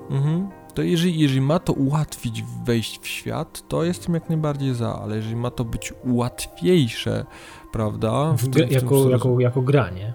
Mhm. 0.10 0.50
To 0.74 0.81
jeżeli, 0.81 1.19
jeżeli 1.19 1.41
ma 1.41 1.60
to 1.60 1.74
ułatwić 1.74 2.43
wejść 2.65 3.00
w 3.01 3.08
świat, 3.08 3.67
to 3.67 3.84
jestem 3.84 4.13
jak 4.13 4.29
najbardziej 4.29 4.74
za, 4.74 5.00
ale 5.01 5.15
jeżeli 5.15 5.36
ma 5.36 5.51
to 5.51 5.65
być 5.65 5.93
łatwiejsze, 6.05 7.25
prawda? 7.72 8.34
W, 8.34 8.41
w 8.41 8.50
tym, 8.50 8.69
jako, 8.69 9.10
jako, 9.10 9.39
jako 9.39 9.62
granie. 9.62 10.13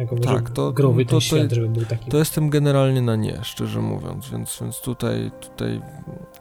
Jako 0.00 0.16
tak, 0.16 0.50
to, 0.50 0.72
growy 0.72 1.04
to, 1.04 1.10
to, 1.10 1.20
świat, 1.20 1.52
żeby 1.52 1.68
był 1.68 1.84
taki. 1.84 2.10
To 2.10 2.18
jestem 2.18 2.50
generalnie 2.50 3.02
na 3.02 3.16
nie, 3.16 3.38
szczerze 3.42 3.80
mówiąc, 3.80 4.30
więc, 4.30 4.58
więc 4.60 4.80
tutaj, 4.80 5.30
tutaj, 5.40 5.80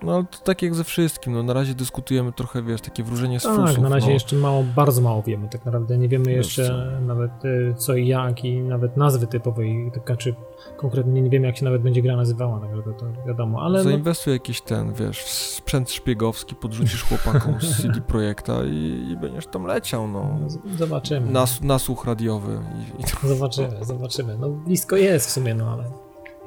no 0.04 0.24
to 0.24 0.38
tak 0.44 0.62
jak 0.62 0.76
ze 0.76 0.84
wszystkim, 0.84 1.34
no 1.34 1.44
na 1.44 1.54
razie 1.54 1.76
dyskutujemy 1.76 2.32
trochę, 2.32 2.64
wiesz, 2.64 2.82
takie 2.82 3.04
wróżenie 3.04 3.40
z 3.40 3.44
tak, 3.44 3.56
fusów. 3.56 3.78
na 3.78 3.90
razie 3.90 4.08
no. 4.08 4.14
jeszcze 4.14 4.36
mało, 4.36 4.64
bardzo 4.76 5.02
mało 5.02 5.24
wiemy 5.24 5.50
tak 5.50 5.66
naprawdę, 5.66 5.98
nie 5.98 6.08
wiemy 6.08 6.32
jeszcze 6.32 6.68
co? 6.68 7.06
nawet 7.06 7.46
y, 7.46 7.74
co 7.78 7.96
i 7.96 8.08
jak 8.08 8.46
i 8.46 8.62
nawet 8.62 8.98
nazwy 8.98 9.28
typowej, 9.28 9.92
taka 9.94 10.16
czy 10.16 10.36
konkretnie 10.78 11.22
nie 11.22 11.30
wiemy 11.30 11.48
jak 11.48 11.58
się 11.58 11.66
nawet 11.66 11.82
będzie 11.82 12.02
gra 12.02 12.16
nazywała, 12.16 12.60
także 12.60 12.84
to, 12.84 12.92
to 12.92 13.06
wiadomo, 13.28 13.62
ale... 13.62 13.78
No- 13.78 13.84
Zainwestuj 13.84 14.32
no... 14.32 14.36
jakiś 14.36 14.62
ten, 14.62 14.94
wiesz, 14.94 15.24
sprzęt 15.26 15.92
szpiegowski, 15.92 16.56
podrzucisz 16.56 17.04
chłopakom 17.04 17.62
z 17.62 17.78
CD 17.82 18.02
Projekta 18.02 18.64
i, 18.64 19.08
i 19.12 19.18
będziesz 19.18 19.48
tam 19.48 19.66
leciał, 19.66 20.08
no. 20.08 20.40
Zobaczymy. 20.78 21.32
Nas, 21.32 21.62
nasłuch 21.62 22.06
radiowy. 22.06 22.60
I, 23.00 23.02
i... 23.02 23.28
Zobaczymy, 23.28 23.49
zobaczymy. 23.82 24.38
No 24.38 24.50
blisko 24.50 24.96
jest 24.96 25.28
w 25.28 25.32
sumie, 25.32 25.56
no 25.56 25.74
ale 25.74 25.84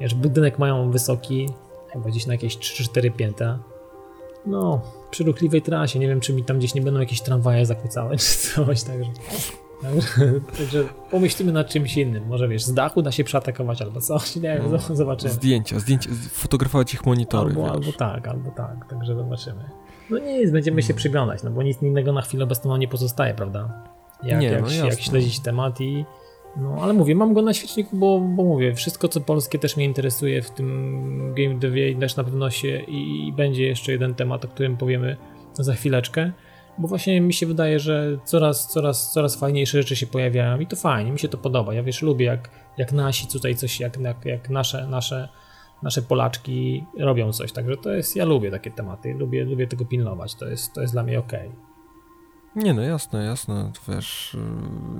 wiesz, 0.01 0.13
budynek 0.13 0.59
mają 0.59 0.91
wysoki, 0.91 1.49
chyba 1.93 2.09
gdzieś 2.09 2.25
na 2.25 2.33
jakieś 2.33 2.57
3-4 2.57 3.11
piętra. 3.11 3.59
No, 4.45 4.81
przy 5.11 5.23
ruchliwej 5.23 5.61
trasie, 5.61 5.99
nie 5.99 6.07
wiem 6.07 6.19
czy 6.19 6.33
mi 6.33 6.43
tam 6.43 6.57
gdzieś 6.57 6.73
nie 6.73 6.81
będą 6.81 6.99
jakieś 6.99 7.21
tramwaje 7.21 7.65
zakłócałe 7.65 8.17
czy 8.17 8.25
coś, 8.25 8.83
także... 8.83 9.11
Także 10.57 10.83
pomyślimy 11.11 11.51
nad 11.51 11.67
czymś 11.67 11.97
innym. 11.97 12.27
Może 12.27 12.47
wiesz, 12.47 12.63
z 12.63 12.73
dachu 12.73 13.01
da 13.01 13.11
się 13.11 13.23
przeatakować 13.23 13.81
albo 13.81 14.01
coś, 14.01 14.35
nie 14.35 14.41
wiem, 14.41 14.71
no, 14.71 14.95
zobaczymy. 14.95 15.33
Zdjęcia, 15.33 15.79
zdjęcia, 15.79 16.09
fotografować 16.31 16.93
ich 16.93 17.05
monitory. 17.05 17.49
Albo, 17.49 17.71
albo 17.71 17.91
tak, 17.91 18.27
albo 18.27 18.51
tak, 18.51 18.89
także 18.89 19.15
zobaczymy. 19.15 19.69
No 20.09 20.19
nic, 20.19 20.51
będziemy 20.51 20.81
się 20.81 20.87
hmm. 20.87 20.97
przyglądać, 20.97 21.43
no 21.43 21.51
bo 21.51 21.63
nic 21.63 21.81
innego 21.81 22.13
na 22.13 22.21
chwilę 22.21 22.43
obecną 22.43 22.77
nie 22.77 22.87
pozostaje, 22.87 23.33
prawda? 23.33 23.83
Jak, 24.23 24.41
nie, 24.41 24.47
jak, 24.47 24.61
no 24.61 24.85
jak 24.85 25.01
śledzić 25.01 25.39
temat 25.39 25.81
i 25.81 26.05
no, 26.57 26.77
ale 26.81 26.93
mówię, 26.93 27.15
mam 27.15 27.33
go 27.33 27.41
na 27.41 27.53
świeczniku, 27.53 27.97
bo, 27.97 28.19
bo 28.19 28.43
mówię, 28.43 28.75
wszystko 28.75 29.07
co 29.07 29.21
polskie 29.21 29.59
też 29.59 29.77
mnie 29.77 29.85
interesuje 29.85 30.41
w 30.41 30.51
tym 30.51 31.33
game 31.37 31.59
devie 31.59 31.95
też 31.95 32.15
na 32.15 32.23
pewno 32.23 32.49
się 32.49 32.79
i, 32.79 33.27
i 33.27 33.33
będzie 33.33 33.67
jeszcze 33.67 33.91
jeden 33.91 34.15
temat, 34.15 34.45
o 34.45 34.47
którym 34.47 34.77
powiemy 34.77 35.17
za 35.53 35.73
chwileczkę 35.73 36.31
bo 36.77 36.87
właśnie 36.87 37.21
mi 37.21 37.33
się 37.33 37.45
wydaje, 37.45 37.79
że 37.79 38.17
coraz, 38.25 38.67
coraz, 38.67 39.11
coraz 39.11 39.35
fajniejsze 39.35 39.77
rzeczy 39.81 39.95
się 39.95 40.07
pojawiają 40.07 40.59
i 40.59 40.67
to 40.67 40.75
fajnie, 40.75 41.11
mi 41.11 41.19
się 41.19 41.29
to 41.29 41.37
podoba. 41.37 41.73
Ja 41.73 41.83
wiesz, 41.83 42.01
lubię 42.01 42.25
jak, 42.25 42.49
jak 42.77 42.91
nasi 42.91 43.27
tutaj 43.27 43.55
coś, 43.55 43.79
jak, 43.79 43.99
jak, 43.99 44.25
jak 44.25 44.49
nasze, 44.49 44.87
nasze, 44.87 45.29
nasze 45.83 46.01
Polaczki 46.01 46.85
robią 46.99 47.31
coś, 47.31 47.51
także 47.51 47.77
to 47.77 47.91
jest, 47.91 48.15
ja 48.15 48.25
lubię 48.25 48.51
takie 48.51 48.71
tematy, 48.71 49.13
lubię, 49.13 49.45
lubię 49.45 49.67
tego 49.67 49.85
pilnować, 49.85 50.35
to 50.35 50.47
jest, 50.47 50.73
to 50.73 50.81
jest 50.81 50.93
dla 50.93 51.03
mnie 51.03 51.19
ok. 51.19 51.31
Nie 52.55 52.73
no, 52.73 52.81
jasne, 52.81 53.25
jasne, 53.25 53.71
wiesz, 53.87 54.37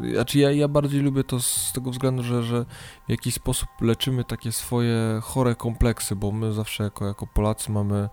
yy, 0.01 0.13
znaczy 0.13 0.39
ja, 0.39 0.51
ja 0.51 0.67
bardziej 0.67 1.01
lubię 1.01 1.23
to 1.23 1.39
z 1.39 1.71
tego 1.73 1.91
względu, 1.91 2.23
że, 2.23 2.43
że 2.43 2.65
w 3.07 3.11
jakiś 3.11 3.33
sposób 3.33 3.69
leczymy 3.81 4.23
takie 4.23 4.51
swoje 4.51 5.19
chore 5.21 5.55
kompleksy, 5.55 6.15
bo 6.15 6.31
my 6.31 6.53
zawsze 6.53 6.83
jako, 6.83 7.07
jako 7.07 7.27
Polacy 7.27 7.71
mamy 7.71 8.09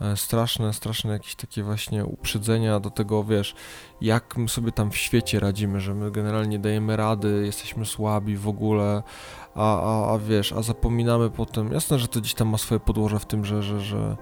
E, 0.00 0.16
straszne, 0.16 0.72
straszne 0.72 1.12
jakieś 1.12 1.34
takie 1.34 1.62
właśnie 1.62 2.04
uprzedzenia 2.04 2.80
do 2.80 2.90
tego, 2.90 3.24
wiesz, 3.24 3.54
jak 4.00 4.36
my 4.36 4.48
sobie 4.48 4.72
tam 4.72 4.90
w 4.90 4.96
świecie 4.96 5.40
radzimy, 5.40 5.80
że 5.80 5.94
my 5.94 6.10
generalnie 6.10 6.58
dajemy 6.58 6.96
rady, 6.96 7.42
jesteśmy 7.46 7.86
słabi 7.86 8.36
w 8.36 8.48
ogóle, 8.48 9.02
a, 9.54 9.80
a, 9.80 10.12
a 10.14 10.18
wiesz, 10.18 10.52
a 10.52 10.62
zapominamy 10.62 11.30
potem, 11.30 11.72
jasne, 11.72 11.98
że 11.98 12.08
to 12.08 12.20
gdzieś 12.20 12.34
tam 12.34 12.48
ma 12.48 12.58
swoje 12.58 12.80
podłoże 12.80 13.18
w 13.18 13.26
tym, 13.26 13.44
że, 13.44 13.62
że, 13.62 13.80
że 13.80 14.16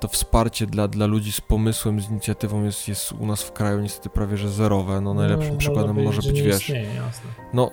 to 0.00 0.08
wsparcie 0.08 0.66
dla, 0.66 0.88
dla 0.88 1.06
ludzi 1.06 1.32
z 1.32 1.40
pomysłem, 1.40 2.00
z 2.00 2.10
inicjatywą 2.10 2.64
jest, 2.64 2.88
jest 2.88 3.12
u 3.12 3.26
nas 3.26 3.42
w 3.42 3.52
kraju 3.52 3.80
niestety 3.80 4.10
prawie 4.10 4.36
że 4.36 4.48
zerowe. 4.48 5.00
No 5.00 5.14
najlepszym 5.14 5.52
no, 5.52 5.58
przykładem 5.58 6.04
może 6.04 6.22
być, 6.22 6.42
wiesz. 6.42 6.60
Istnieje, 6.60 7.02
no 7.54 7.70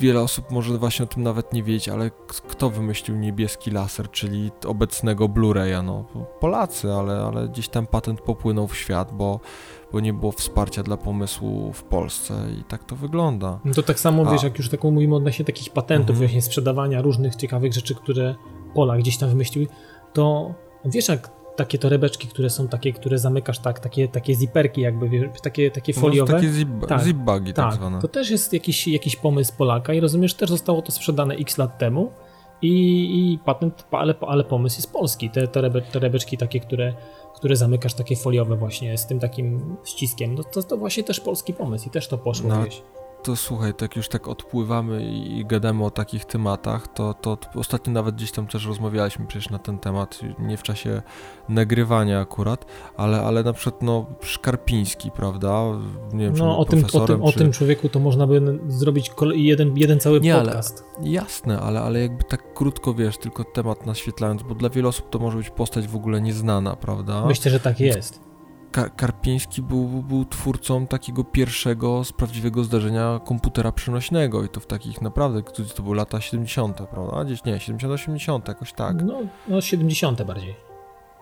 wiele 0.00 0.20
osób 0.20 0.50
może 0.50 0.78
właśnie 0.78 1.02
o 1.02 1.08
tym 1.08 1.22
nawet 1.22 1.52
nie 1.52 1.62
wiedzieć, 1.62 1.88
ale 1.88 2.10
kto 2.26 2.70
wymyślił 2.70 3.16
niebieski 3.16 3.70
laser, 3.70 4.10
czyli 4.10 4.50
obecnego 4.66 5.28
Blu-raya? 5.28 5.84
No 5.84 6.04
Polacy, 6.40 6.92
ale, 6.92 7.20
ale 7.20 7.48
gdzieś 7.48 7.68
tam 7.68 7.86
patent 7.86 8.20
popłynął 8.20 8.68
w 8.68 8.76
świat, 8.76 9.12
bo 9.12 9.40
bo 9.92 10.00
nie 10.00 10.12
było 10.12 10.32
wsparcia 10.32 10.82
dla 10.82 10.96
pomysłu 10.96 11.72
w 11.72 11.82
Polsce 11.82 12.34
i 12.60 12.64
tak 12.64 12.84
to 12.84 12.96
wygląda. 12.96 13.60
No 13.64 13.74
to 13.74 13.82
tak 13.82 14.00
samo, 14.00 14.22
A. 14.26 14.32
wiesz, 14.32 14.42
jak 14.42 14.58
już 14.58 14.68
taką 14.68 14.90
mówimy 14.90 15.16
odnośnie 15.16 15.44
takich 15.44 15.72
patentów, 15.72 16.10
mhm. 16.10 16.18
właśnie 16.18 16.42
sprzedawania 16.42 17.02
różnych 17.02 17.36
ciekawych 17.36 17.72
rzeczy, 17.72 17.94
które 17.94 18.34
Polak 18.74 19.00
gdzieś 19.00 19.18
tam 19.18 19.28
wymyślił, 19.28 19.66
to 20.12 20.54
Wiesz, 20.84 21.08
jak 21.08 21.30
takie 21.56 21.78
torebeczki, 21.78 22.28
które 22.28 22.50
są 22.50 22.68
takie, 22.68 22.92
które 22.92 23.18
zamykasz 23.18 23.58
tak, 23.58 23.80
takie, 23.80 24.08
takie 24.08 24.34
ziperki 24.34 24.80
jakby, 24.80 25.30
takie, 25.42 25.70
takie 25.70 25.92
foliowe. 25.92 26.32
Takie 26.32 26.48
zip, 26.48 26.68
tak, 26.88 27.00
zip-bagi 27.00 27.52
tak, 27.52 27.64
tak 27.64 27.74
zwane. 27.74 28.00
To 28.00 28.08
też 28.08 28.30
jest 28.30 28.52
jakiś, 28.52 28.88
jakiś 28.88 29.16
pomysł 29.16 29.52
Polaka 29.58 29.94
i 29.94 30.00
rozumiesz, 30.00 30.34
też 30.34 30.50
zostało 30.50 30.82
to 30.82 30.92
sprzedane 30.92 31.34
x 31.34 31.58
lat 31.58 31.78
temu 31.78 32.12
i, 32.62 33.32
i 33.32 33.38
patent, 33.38 33.86
ale, 33.90 34.14
ale 34.20 34.44
pomysł 34.44 34.78
jest 34.78 34.92
polski. 34.92 35.30
Te 35.30 35.48
torebe, 35.48 35.82
torebeczki 35.82 36.38
takie, 36.38 36.60
które, 36.60 36.94
które 37.34 37.56
zamykasz, 37.56 37.94
takie 37.94 38.16
foliowe 38.16 38.56
właśnie 38.56 38.98
z 38.98 39.06
tym 39.06 39.18
takim 39.18 39.76
ściskiem, 39.84 40.34
no 40.34 40.44
to, 40.44 40.62
to 40.62 40.76
właśnie 40.76 41.04
też 41.04 41.20
polski 41.20 41.54
pomysł 41.54 41.88
i 41.88 41.90
też 41.90 42.08
to 42.08 42.18
poszło 42.18 42.48
no, 42.48 42.62
gdzieś 42.62 42.82
to 43.22 43.36
słuchaj, 43.36 43.74
tak 43.74 43.96
już 43.96 44.08
tak 44.08 44.28
odpływamy 44.28 45.04
i 45.04 45.44
gadamy 45.44 45.84
o 45.84 45.90
takich 45.90 46.24
tematach, 46.24 46.88
to, 46.88 47.14
to 47.14 47.38
ostatnio 47.54 47.92
nawet 47.92 48.14
gdzieś 48.14 48.32
tam 48.32 48.46
też 48.46 48.66
rozmawialiśmy 48.66 49.26
przecież 49.26 49.50
na 49.50 49.58
ten 49.58 49.78
temat, 49.78 50.20
nie 50.38 50.56
w 50.56 50.62
czasie 50.62 51.02
nagrywania 51.48 52.20
akurat, 52.20 52.66
ale, 52.96 53.20
ale 53.20 53.42
na 53.42 53.52
przykład 53.52 53.82
no 53.82 54.06
Szkarpiński, 54.20 55.10
prawda? 55.10 55.62
Nie 56.12 56.24
wiem, 56.24 56.34
no 56.36 56.58
o 56.58 56.64
tym, 56.64 56.84
o, 56.92 57.06
tym, 57.06 57.18
czy... 57.18 57.22
o 57.22 57.32
tym 57.32 57.52
człowieku 57.52 57.88
to 57.88 58.00
można 58.00 58.26
by 58.26 58.58
zrobić 58.68 59.10
jeden, 59.34 59.76
jeden 59.76 60.00
cały 60.00 60.20
nie, 60.20 60.34
podcast. 60.34 60.84
Ale, 60.98 61.08
jasne, 61.08 61.60
ale, 61.60 61.80
ale 61.80 62.00
jakby 62.00 62.24
tak 62.24 62.54
krótko, 62.54 62.94
wiesz, 62.94 63.18
tylko 63.18 63.44
temat 63.44 63.86
naświetlając, 63.86 64.42
bo 64.42 64.54
dla 64.54 64.68
wielu 64.68 64.88
osób 64.88 65.10
to 65.10 65.18
może 65.18 65.36
być 65.36 65.50
postać 65.50 65.88
w 65.88 65.96
ogóle 65.96 66.20
nieznana, 66.20 66.76
prawda? 66.76 67.26
Myślę, 67.26 67.50
że 67.50 67.60
tak 67.60 67.80
jest. 67.80 68.31
Karpiński 68.72 69.62
był, 69.62 69.84
był 69.88 70.24
twórcą 70.24 70.86
takiego 70.86 71.24
pierwszego 71.24 72.04
z 72.04 72.12
prawdziwego 72.12 72.64
zdarzenia 72.64 73.20
komputera 73.24 73.72
przenośnego 73.72 74.44
i 74.44 74.48
to 74.48 74.60
w 74.60 74.66
takich 74.66 75.02
naprawdę, 75.02 75.42
to 75.74 75.82
były 75.82 75.96
lata 75.96 76.20
70., 76.20 76.76
prawda? 76.90 77.24
Gdzieś 77.24 77.44
nie, 77.44 77.60
70, 77.60 77.94
80, 77.94 78.48
jakoś 78.48 78.72
tak. 78.72 79.02
No, 79.02 79.20
no 79.48 79.60
70 79.60 80.22
bardziej. 80.22 80.71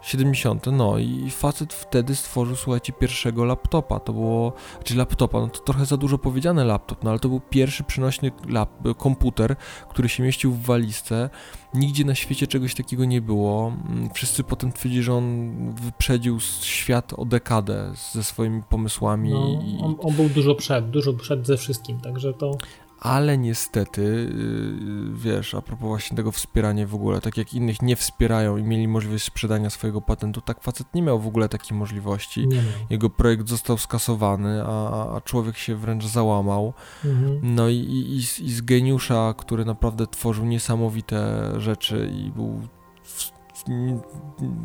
70, 0.02 0.66
no 0.72 0.98
i 0.98 1.30
facet 1.30 1.74
wtedy 1.74 2.14
stworzył, 2.16 2.56
słuchajcie, 2.56 2.92
pierwszego 2.92 3.44
laptopa. 3.44 4.00
To 4.00 4.12
było, 4.12 4.52
czyli 4.84 4.98
laptopa, 4.98 5.40
no 5.40 5.48
to 5.48 5.60
trochę 5.60 5.86
za 5.86 5.96
dużo 5.96 6.18
powiedziane 6.18 6.64
laptop, 6.64 7.04
no 7.04 7.10
ale 7.10 7.18
to 7.18 7.28
był 7.28 7.40
pierwszy 7.40 7.84
przenośny 7.84 8.30
lap, 8.48 8.70
komputer, 8.98 9.56
który 9.90 10.08
się 10.08 10.22
mieścił 10.22 10.52
w 10.52 10.62
walizce. 10.62 11.30
Nigdzie 11.74 12.04
na 12.04 12.14
świecie 12.14 12.46
czegoś 12.46 12.74
takiego 12.74 13.04
nie 13.04 13.20
było. 13.20 13.72
Mm, 13.88 14.10
wszyscy 14.14 14.44
potem 14.44 14.72
twierdzili, 14.72 15.02
że 15.02 15.14
on 15.14 15.50
wyprzedził 15.74 16.40
świat 16.60 17.12
o 17.16 17.24
dekadę 17.24 17.92
ze 18.12 18.24
swoimi 18.24 18.62
pomysłami. 18.62 19.30
No, 19.30 19.86
on, 19.86 19.96
on, 20.02 20.14
był 20.14 20.28
dużo 20.28 20.54
przed, 20.54 20.90
dużo 20.90 21.12
przed 21.12 21.46
ze 21.46 21.56
wszystkim, 21.56 22.00
także 22.00 22.32
to 22.32 22.58
ale 23.00 23.38
niestety, 23.38 24.02
yy, 24.02 25.16
wiesz, 25.16 25.54
a 25.54 25.62
propos 25.62 25.88
właśnie 25.88 26.16
tego 26.16 26.32
wspierania 26.32 26.86
w 26.86 26.94
ogóle, 26.94 27.20
tak 27.20 27.36
jak 27.36 27.54
innych 27.54 27.82
nie 27.82 27.96
wspierają 27.96 28.56
i 28.56 28.62
mieli 28.62 28.88
możliwość 28.88 29.24
sprzedania 29.24 29.70
swojego 29.70 30.00
patentu, 30.00 30.40
tak 30.40 30.62
facet 30.62 30.94
nie 30.94 31.02
miał 31.02 31.20
w 31.20 31.26
ogóle 31.26 31.48
takiej 31.48 31.78
możliwości. 31.78 32.46
Jego 32.90 33.10
projekt 33.10 33.48
został 33.48 33.78
skasowany, 33.78 34.62
a, 34.66 35.14
a 35.16 35.20
człowiek 35.20 35.56
się 35.56 35.76
wręcz 35.76 36.04
załamał. 36.04 36.72
Mhm. 37.04 37.40
No 37.42 37.68
i, 37.68 37.76
i, 37.76 38.16
i 38.16 38.52
z 38.52 38.60
geniusza, 38.60 39.34
który 39.38 39.64
naprawdę 39.64 40.06
tworzył 40.06 40.44
niesamowite 40.44 41.50
rzeczy 41.60 42.10
i 42.14 42.30
był 42.30 42.60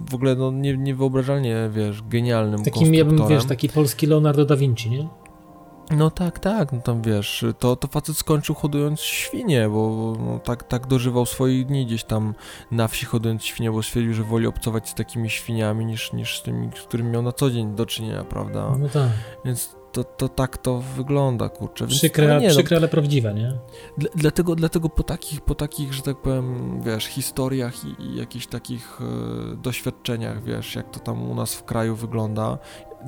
w 0.09 0.15
ogóle 0.15 0.35
no, 0.35 0.51
nie, 0.51 0.77
niewyobrażalnie, 0.77 1.69
wiesz, 1.73 2.01
genialnym 2.09 2.63
Takim, 2.63 2.93
ja 2.93 3.05
bym, 3.05 3.27
wiesz, 3.27 3.45
taki 3.45 3.69
polski 3.69 4.07
Leonardo 4.07 4.45
da 4.45 4.55
Vinci, 4.55 4.89
nie? 4.89 5.07
No 5.91 6.11
tak, 6.11 6.39
tak, 6.39 6.71
no 6.71 6.81
tam 6.81 7.01
wiesz, 7.01 7.45
to, 7.59 7.75
to 7.75 7.87
facet 7.87 8.17
skończył 8.17 8.55
hodując 8.55 8.99
świnie, 8.99 9.69
bo 9.69 10.13
no, 10.19 10.39
tak, 10.39 10.63
tak 10.63 10.87
dożywał 10.87 11.25
swoich 11.25 11.65
dni 11.65 11.85
gdzieś 11.85 12.03
tam 12.03 12.33
na 12.71 12.87
wsi 12.87 13.05
hodując 13.05 13.43
świnie, 13.43 13.71
bo 13.71 13.83
stwierdził, 13.83 14.13
że 14.13 14.23
woli 14.23 14.47
obcować 14.47 14.89
z 14.89 14.93
takimi 14.93 15.29
świniami 15.29 15.85
niż, 15.85 16.13
niż 16.13 16.39
z 16.39 16.43
tymi, 16.43 16.69
z 16.75 16.81
którymi 16.81 17.09
miał 17.09 17.21
na 17.21 17.31
co 17.31 17.51
dzień 17.51 17.75
do 17.75 17.85
czynienia, 17.85 18.23
prawda? 18.23 18.75
No 18.79 18.89
tak. 18.89 19.09
Więc 19.45 19.75
to, 19.95 20.03
to 20.03 20.29
tak 20.29 20.57
to 20.57 20.79
wygląda, 20.79 21.49
kurczę. 21.49 21.87
Więc, 21.87 21.97
przykre, 21.97 22.27
no 22.27 22.39
nie, 22.39 22.49
przykre 22.49 22.75
no, 22.75 22.79
ale 22.79 22.87
prawdziwe, 22.87 23.33
nie? 23.33 23.53
Dla, 23.97 24.09
dlatego, 24.15 24.55
dlatego 24.55 24.89
po 24.89 25.03
takich, 25.03 25.41
po 25.41 25.55
takich, 25.55 25.93
że 25.93 26.01
tak 26.01 26.17
powiem, 26.17 26.81
wiesz, 26.81 27.05
historiach 27.05 27.73
i, 27.85 28.03
i 28.03 28.15
jakichś 28.15 28.47
takich 28.47 28.99
e, 29.01 29.55
doświadczeniach, 29.55 30.43
wiesz, 30.43 30.75
jak 30.75 30.89
to 30.89 30.99
tam 30.99 31.29
u 31.31 31.35
nas 31.35 31.55
w 31.55 31.63
kraju 31.63 31.95
wygląda, 31.95 32.57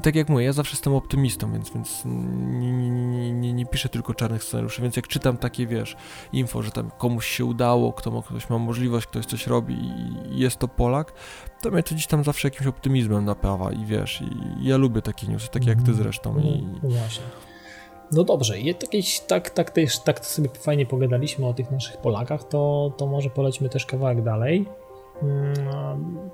tak 0.03 0.15
jak 0.15 0.29
mówię, 0.29 0.46
ja 0.46 0.53
zawsze 0.53 0.74
jestem 0.74 0.94
optymistą, 0.94 1.51
więc, 1.51 1.70
więc 1.70 2.01
nie, 2.06 2.72
nie, 2.72 3.34
nie, 3.34 3.53
nie, 3.53 3.65
piszę 3.65 3.89
tylko 3.89 4.13
czarnych 4.13 4.44
scenariuszy, 4.44 4.82
więc 4.82 4.96
jak 4.96 5.08
czytam 5.08 5.38
takie, 5.38 5.67
wiesz, 5.67 5.96
info, 6.34 6.62
że 6.62 6.72
tam 6.72 6.91
komuś 6.98 7.27
się 7.27 7.46
udało, 7.46 7.94
kto, 7.94 8.22
ktoś 8.22 8.50
ma 8.50 8.58
możliwość, 8.58 9.08
ktoś 9.08 9.25
coś 9.25 9.48
robi 9.48 9.74
i 9.74 10.39
jest 10.39 10.58
to 10.58 10.67
Polak, 10.67 11.13
to 11.62 11.72
mnie 11.72 11.84
to 11.84 11.96
gdzieś 11.96 12.08
tam 12.08 12.24
zawsze 12.24 12.48
jakimś 12.48 12.67
optymizmem 12.67 13.25
napawa 13.25 13.72
i 13.72 13.86
wiesz, 13.86 14.22
i 14.22 14.67
ja 14.67 14.77
lubię 14.77 15.01
takie 15.01 15.27
newsy, 15.27 15.50
takie 15.50 15.70
jak 15.70 15.77
ty 15.77 15.91
mhm. 15.91 15.98
zresztą. 15.98 16.34
No, 16.34 16.41
i... 16.41 16.67
no 16.84 16.89
właśnie. 16.89 17.24
No 18.12 18.24
dobrze, 18.24 18.60
i 18.60 18.65
jakieś, 18.65 19.20
tak, 19.20 19.50
tak, 19.50 19.72
też, 19.72 20.00
tak 20.00 20.25
sobie 20.25 20.50
fajnie 20.50 20.86
pogadaliśmy 20.86 21.48
o 21.48 21.53
tych 21.53 21.72
naszych 21.72 21.98
Polakach, 21.98 22.44
to, 22.44 22.94
to 22.98 23.08
może 23.08 23.29
polećmy 23.29 23.70
też 23.70 23.86
kawałek 23.86 24.24
dalej. 24.24 24.65
Hmm, 25.20 26.29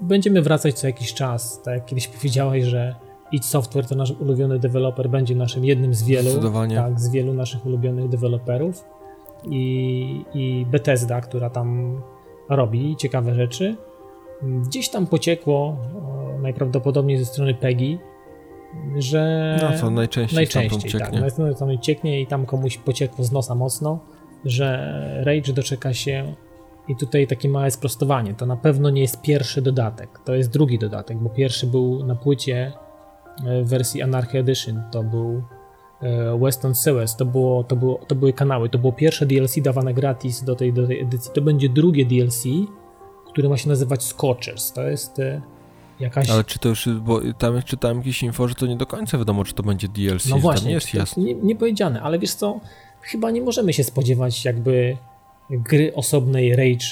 będziemy 0.00 0.42
wracać 0.42 0.78
co 0.78 0.86
jakiś 0.86 1.14
czas. 1.14 1.62
Tak 1.62 1.74
jak 1.74 1.84
kiedyś 1.86 2.08
powiedziałeś, 2.08 2.64
że 2.64 2.94
id 3.32 3.44
Software 3.44 3.86
to 3.86 3.94
nasz 3.94 4.10
ulubiony 4.10 4.58
deweloper 4.58 5.10
będzie 5.10 5.34
naszym 5.34 5.64
jednym 5.64 5.94
z 5.94 6.02
wielu, 6.02 6.30
tak, 6.74 7.00
z 7.00 7.10
wielu 7.10 7.34
naszych 7.34 7.66
ulubionych 7.66 8.08
deweloperów. 8.08 8.84
I, 9.50 10.24
I 10.34 10.66
Bethesda, 10.70 11.20
która 11.20 11.50
tam 11.50 12.00
robi 12.48 12.96
ciekawe 12.96 13.34
rzeczy. 13.34 13.76
Gdzieś 14.42 14.88
tam 14.88 15.06
pociekło, 15.06 15.76
najprawdopodobniej 16.42 17.18
ze 17.18 17.24
strony 17.24 17.54
PEGI, 17.54 17.98
że. 18.98 19.56
No 19.62 19.78
co 19.78 19.90
najczęściej, 19.90 20.36
najczęściej 20.36 20.90
cieknie. 20.90 21.20
tak. 21.20 21.58
Tam 21.58 21.78
cieknie 21.78 22.20
i 22.20 22.26
tam 22.26 22.46
komuś 22.46 22.78
pociekło 22.78 23.24
z 23.24 23.32
nosa 23.32 23.54
mocno, 23.54 23.98
że 24.44 25.22
Rage 25.24 25.52
doczeka 25.52 25.94
się 25.94 26.34
i 26.88 26.96
tutaj 26.96 27.26
takie 27.26 27.48
małe 27.48 27.70
sprostowanie. 27.70 28.34
To 28.34 28.46
na 28.46 28.56
pewno 28.56 28.90
nie 28.90 29.02
jest 29.02 29.22
pierwszy 29.22 29.62
dodatek. 29.62 30.20
To 30.24 30.34
jest 30.34 30.50
drugi 30.50 30.78
dodatek, 30.78 31.18
bo 31.18 31.30
pierwszy 31.30 31.66
był 31.66 32.06
na 32.06 32.14
płycie 32.14 32.72
e, 33.46 33.62
w 33.62 33.68
wersji 33.68 34.02
Anarchy 34.02 34.38
Edition. 34.38 34.82
To 34.92 35.02
był 35.02 35.42
e, 36.02 36.38
Western 36.38 36.74
Sewers. 36.74 37.16
To, 37.16 37.26
było, 37.26 37.64
to, 37.64 37.76
było, 37.76 38.00
to 38.06 38.14
były 38.14 38.32
kanały. 38.32 38.68
To 38.68 38.78
było 38.78 38.92
pierwsze 38.92 39.26
DLC 39.26 39.60
dawane 39.60 39.94
gratis 39.94 40.44
do 40.44 40.56
tej, 40.56 40.72
do 40.72 40.86
tej 40.86 41.00
edycji. 41.00 41.30
To 41.34 41.42
będzie 41.42 41.68
drugie 41.68 42.06
DLC, 42.06 42.44
które 43.32 43.48
ma 43.48 43.56
się 43.56 43.68
nazywać 43.68 44.04
Scorchers. 44.04 44.72
To 44.72 44.82
jest 44.82 45.18
e, 45.18 45.42
jakaś... 46.00 46.30
Ale 46.30 46.44
czy 46.44 46.58
to 46.58 46.68
już, 46.68 46.88
bo 46.88 47.20
tam 47.38 47.62
czytałem 47.62 47.98
jakieś 47.98 48.22
info, 48.22 48.48
że 48.48 48.54
to 48.54 48.66
nie 48.66 48.76
do 48.76 48.86
końca 48.86 49.18
wiadomo, 49.18 49.44
czy 49.44 49.54
to 49.54 49.62
będzie 49.62 49.88
DLC. 49.88 50.28
No 50.28 50.38
właśnie, 50.38 50.68
nie 50.68 50.74
jest 50.74 50.94
jasne. 50.94 51.22
Nie, 51.22 51.34
nie 51.34 51.56
powiedziane, 51.56 52.00
ale 52.02 52.18
wiesz 52.18 52.34
co, 52.34 52.60
chyba 53.02 53.30
nie 53.30 53.42
możemy 53.42 53.72
się 53.72 53.84
spodziewać 53.84 54.44
jakby 54.44 54.96
gry 55.50 55.94
osobnej 55.94 56.56
Rage 56.56 56.86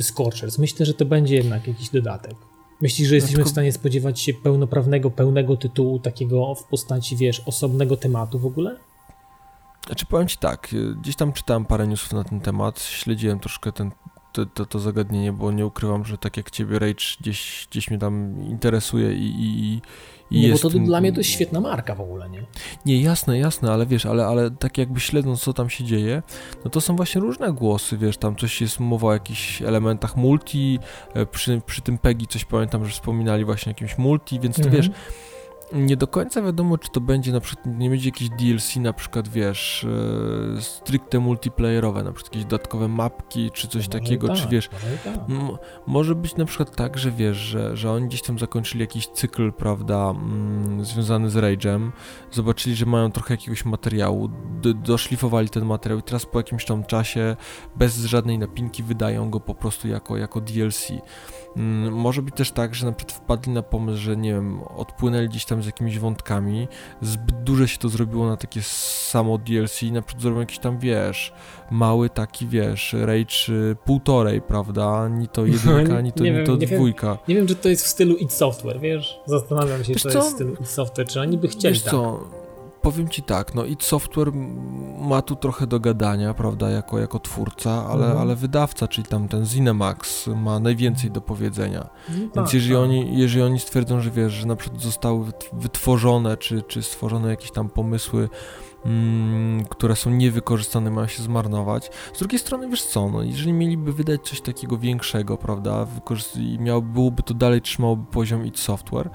Scorchers. 0.00 0.58
Myślę, 0.58 0.86
że 0.86 0.94
to 0.94 1.04
będzie 1.04 1.34
jednak 1.34 1.68
jakiś 1.68 1.88
dodatek. 1.88 2.34
Myślisz, 2.80 3.08
że 3.08 3.14
jesteśmy 3.14 3.44
w 3.44 3.48
stanie 3.48 3.72
spodziewać 3.72 4.20
się 4.20 4.34
pełnoprawnego, 4.34 5.10
pełnego 5.10 5.56
tytułu, 5.56 5.98
takiego 5.98 6.54
w 6.54 6.64
postaci, 6.64 7.16
wiesz, 7.16 7.40
osobnego 7.46 7.96
tematu 7.96 8.38
w 8.38 8.46
ogóle? 8.46 8.76
Znaczy 9.86 10.06
powiem 10.06 10.28
Ci 10.28 10.38
tak, 10.38 10.74
gdzieś 11.00 11.16
tam 11.16 11.32
czytałem 11.32 11.64
parę 11.64 11.86
newsów 11.86 12.12
na 12.12 12.24
ten 12.24 12.40
temat, 12.40 12.80
śledziłem 12.80 13.40
troszkę 13.40 13.72
ten, 13.72 13.90
to, 14.32 14.46
to, 14.46 14.66
to 14.66 14.78
zagadnienie, 14.78 15.32
bo 15.32 15.52
nie 15.52 15.66
ukrywam, 15.66 16.04
że 16.04 16.18
tak 16.18 16.36
jak 16.36 16.50
Ciebie 16.50 16.78
Rage 16.78 17.04
gdzieś, 17.20 17.68
gdzieś 17.70 17.90
mnie 17.90 17.98
tam 17.98 18.42
interesuje 18.42 19.12
i, 19.14 19.34
i, 19.38 19.80
nie, 20.30 20.48
jest... 20.48 20.62
bo 20.62 20.70
to 20.70 20.78
dla 20.78 21.00
mnie 21.00 21.12
to 21.12 21.20
jest 21.20 21.30
świetna 21.30 21.60
marka 21.60 21.94
w 21.94 22.00
ogóle, 22.00 22.30
nie? 22.30 22.42
Nie, 22.86 23.02
jasne, 23.02 23.38
jasne, 23.38 23.72
ale 23.72 23.86
wiesz, 23.86 24.06
ale, 24.06 24.26
ale 24.26 24.50
tak 24.50 24.78
jakby 24.78 25.00
śledząc, 25.00 25.40
co 25.40 25.52
tam 25.52 25.70
się 25.70 25.84
dzieje, 25.84 26.22
no 26.64 26.70
to 26.70 26.80
są 26.80 26.96
właśnie 26.96 27.20
różne 27.20 27.52
głosy, 27.52 27.98
wiesz, 27.98 28.16
tam 28.16 28.36
coś 28.36 28.60
jest 28.60 28.80
mowa 28.80 29.08
o 29.08 29.12
jakichś 29.12 29.62
elementach 29.62 30.16
multi, 30.16 30.78
e, 31.14 31.26
przy, 31.26 31.60
przy 31.66 31.82
tym 31.82 31.98
PEGI 31.98 32.26
coś 32.26 32.44
pamiętam, 32.44 32.84
że 32.84 32.92
wspominali 32.92 33.44
właśnie 33.44 33.70
o 33.70 33.74
jakimś 33.74 33.98
multi, 33.98 34.40
więc 34.40 34.56
to 34.56 34.62
mhm. 34.62 34.76
wiesz 34.76 34.90
nie 35.72 35.96
do 35.96 36.06
końca 36.06 36.42
wiadomo, 36.42 36.78
czy 36.78 36.90
to 36.90 37.00
będzie 37.00 37.32
na 37.32 37.40
przykład, 37.40 37.66
nie 37.66 37.90
będzie 37.90 38.08
jakieś 38.08 38.28
DLC, 38.28 38.76
na 38.76 38.92
przykład, 38.92 39.28
wiesz, 39.28 39.86
e, 40.56 40.62
stricte 40.62 41.18
multiplayerowe, 41.18 42.02
na 42.02 42.12
przykład 42.12 42.34
jakieś 42.34 42.50
dodatkowe 42.50 42.88
mapki, 42.88 43.50
czy 43.50 43.68
coś 43.68 43.74
może 43.74 43.88
takiego, 43.88 44.28
tak, 44.28 44.36
czy 44.36 44.48
wiesz, 44.48 44.70
może, 44.72 44.98
tak. 45.04 45.28
może 45.86 46.14
być 46.14 46.36
na 46.36 46.44
przykład 46.44 46.76
tak, 46.76 46.98
że 46.98 47.10
wiesz, 47.10 47.36
że, 47.36 47.76
że 47.76 47.92
oni 47.92 48.08
gdzieś 48.08 48.22
tam 48.22 48.38
zakończyli 48.38 48.80
jakiś 48.80 49.06
cykl, 49.06 49.52
prawda, 49.52 50.10
mm, 50.10 50.84
związany 50.84 51.30
z 51.30 51.34
Rage'em, 51.34 51.90
zobaczyli, 52.30 52.76
że 52.76 52.86
mają 52.86 53.12
trochę 53.12 53.34
jakiegoś 53.34 53.64
materiału, 53.64 54.28
doszlifowali 54.84 55.48
ten 55.48 55.64
materiał 55.64 55.98
i 55.98 56.02
teraz 56.02 56.26
po 56.26 56.38
jakimś 56.38 56.64
tam 56.64 56.84
czasie, 56.84 57.36
bez 57.76 57.98
żadnej 57.98 58.38
napinki, 58.38 58.82
wydają 58.82 59.30
go 59.30 59.40
po 59.40 59.54
prostu 59.54 59.88
jako, 59.88 60.16
jako 60.16 60.40
DLC. 60.40 60.88
Mm, 61.56 61.94
może 61.94 62.22
być 62.22 62.34
też 62.34 62.52
tak, 62.52 62.74
że 62.74 62.86
na 62.86 62.92
przykład 62.92 63.18
wpadli 63.18 63.52
na 63.52 63.62
pomysł, 63.62 63.98
że 63.98 64.16
nie 64.16 64.32
wiem, 64.32 64.62
odpłynęli 64.62 65.28
gdzieś 65.28 65.44
tam 65.44 65.57
z 65.62 65.66
jakimiś 65.66 65.98
wątkami, 65.98 66.68
zbyt 67.02 67.42
duże 67.42 67.68
się 67.68 67.78
to 67.78 67.88
zrobiło 67.88 68.26
na 68.26 68.36
takie 68.36 68.62
samo 68.62 69.38
DLC 69.38 69.82
na 69.82 70.02
przykład 70.02 70.22
zrobią 70.22 70.40
jakiś 70.40 70.58
tam, 70.58 70.78
wiesz, 70.78 71.32
mały 71.70 72.10
taki, 72.10 72.46
wiesz, 72.46 72.92
Rage 72.92 73.52
y, 73.72 73.76
półtorej, 73.84 74.40
prawda, 74.40 75.08
ni 75.08 75.28
to 75.28 75.46
jedynka, 75.56 75.96
ani 75.96 76.12
to, 76.12 76.24
nie, 76.24 76.44
to 76.44 76.56
nie 76.56 76.66
dwójka. 76.66 77.06
Wiem, 77.06 77.18
nie 77.28 77.34
wiem, 77.34 77.46
czy 77.46 77.54
to 77.54 77.68
jest 77.68 77.84
w 77.84 77.88
stylu 77.88 78.16
id 78.16 78.32
Software, 78.32 78.80
wiesz, 78.80 79.20
zastanawiam 79.26 79.84
się, 79.84 79.94
czy 79.94 80.08
to 80.08 80.18
jest 80.18 80.30
w 80.30 80.34
stylu 80.34 80.54
id 80.60 80.68
Software, 80.68 81.08
czy 81.08 81.20
oni 81.20 81.38
by 81.38 81.48
chcieli 81.48 81.74
wiesz 81.74 81.82
tak. 81.82 81.90
co, 81.90 82.20
powiem 82.82 83.08
ci 83.08 83.22
tak, 83.22 83.54
no 83.54 83.64
id 83.64 83.82
Software 83.82 84.32
ma 84.98 85.22
tu 85.22 85.36
trochę 85.36 85.66
do 85.66 85.80
gadania, 85.80 86.34
prawda, 86.34 86.70
jako, 86.70 86.98
jako 86.98 87.18
twórca, 87.18 87.86
ale, 87.86 88.04
mhm. 88.04 88.18
ale 88.18 88.36
wydawca, 88.36 88.88
czyli 88.88 89.06
tam 89.06 89.28
ten 89.28 89.46
Zinemax 89.46 90.26
ma 90.26 90.60
najwięcej 90.60 91.10
do 91.10 91.20
powiedzenia. 91.20 91.88
No 92.08 92.14
Więc 92.14 92.34
tak, 92.34 92.54
jeżeli, 92.54 92.74
tak. 92.74 92.82
Oni, 92.82 93.18
jeżeli 93.18 93.42
oni 93.42 93.60
stwierdzą, 93.60 94.00
że 94.00 94.10
wiesz, 94.10 94.32
że 94.32 94.46
na 94.46 94.56
przykład 94.56 94.82
zostały 94.82 95.26
wytworzone, 95.52 96.36
czy, 96.36 96.62
czy 96.62 96.82
stworzone 96.82 97.28
jakieś 97.28 97.50
tam 97.50 97.68
pomysły, 97.68 98.28
mm, 98.84 99.64
które 99.64 99.96
są 99.96 100.10
niewykorzystane, 100.10 100.90
mają 100.90 101.06
się 101.06 101.22
zmarnować. 101.22 101.90
Z 102.14 102.18
drugiej 102.18 102.38
strony, 102.38 102.68
wiesz 102.68 102.84
co, 102.84 103.08
no, 103.08 103.22
jeżeli 103.22 103.52
mieliby 103.52 103.92
wydać 103.92 104.28
coś 104.28 104.40
takiego 104.40 104.78
większego, 104.78 105.36
prawda, 105.36 105.86
i 106.36 106.58
miałoby, 106.58 106.92
byłoby 106.92 107.22
to 107.22 107.34
dalej 107.34 107.62
trzymałoby 107.62 108.06
poziom 108.12 108.46
id 108.46 108.58
Software, 108.58 109.10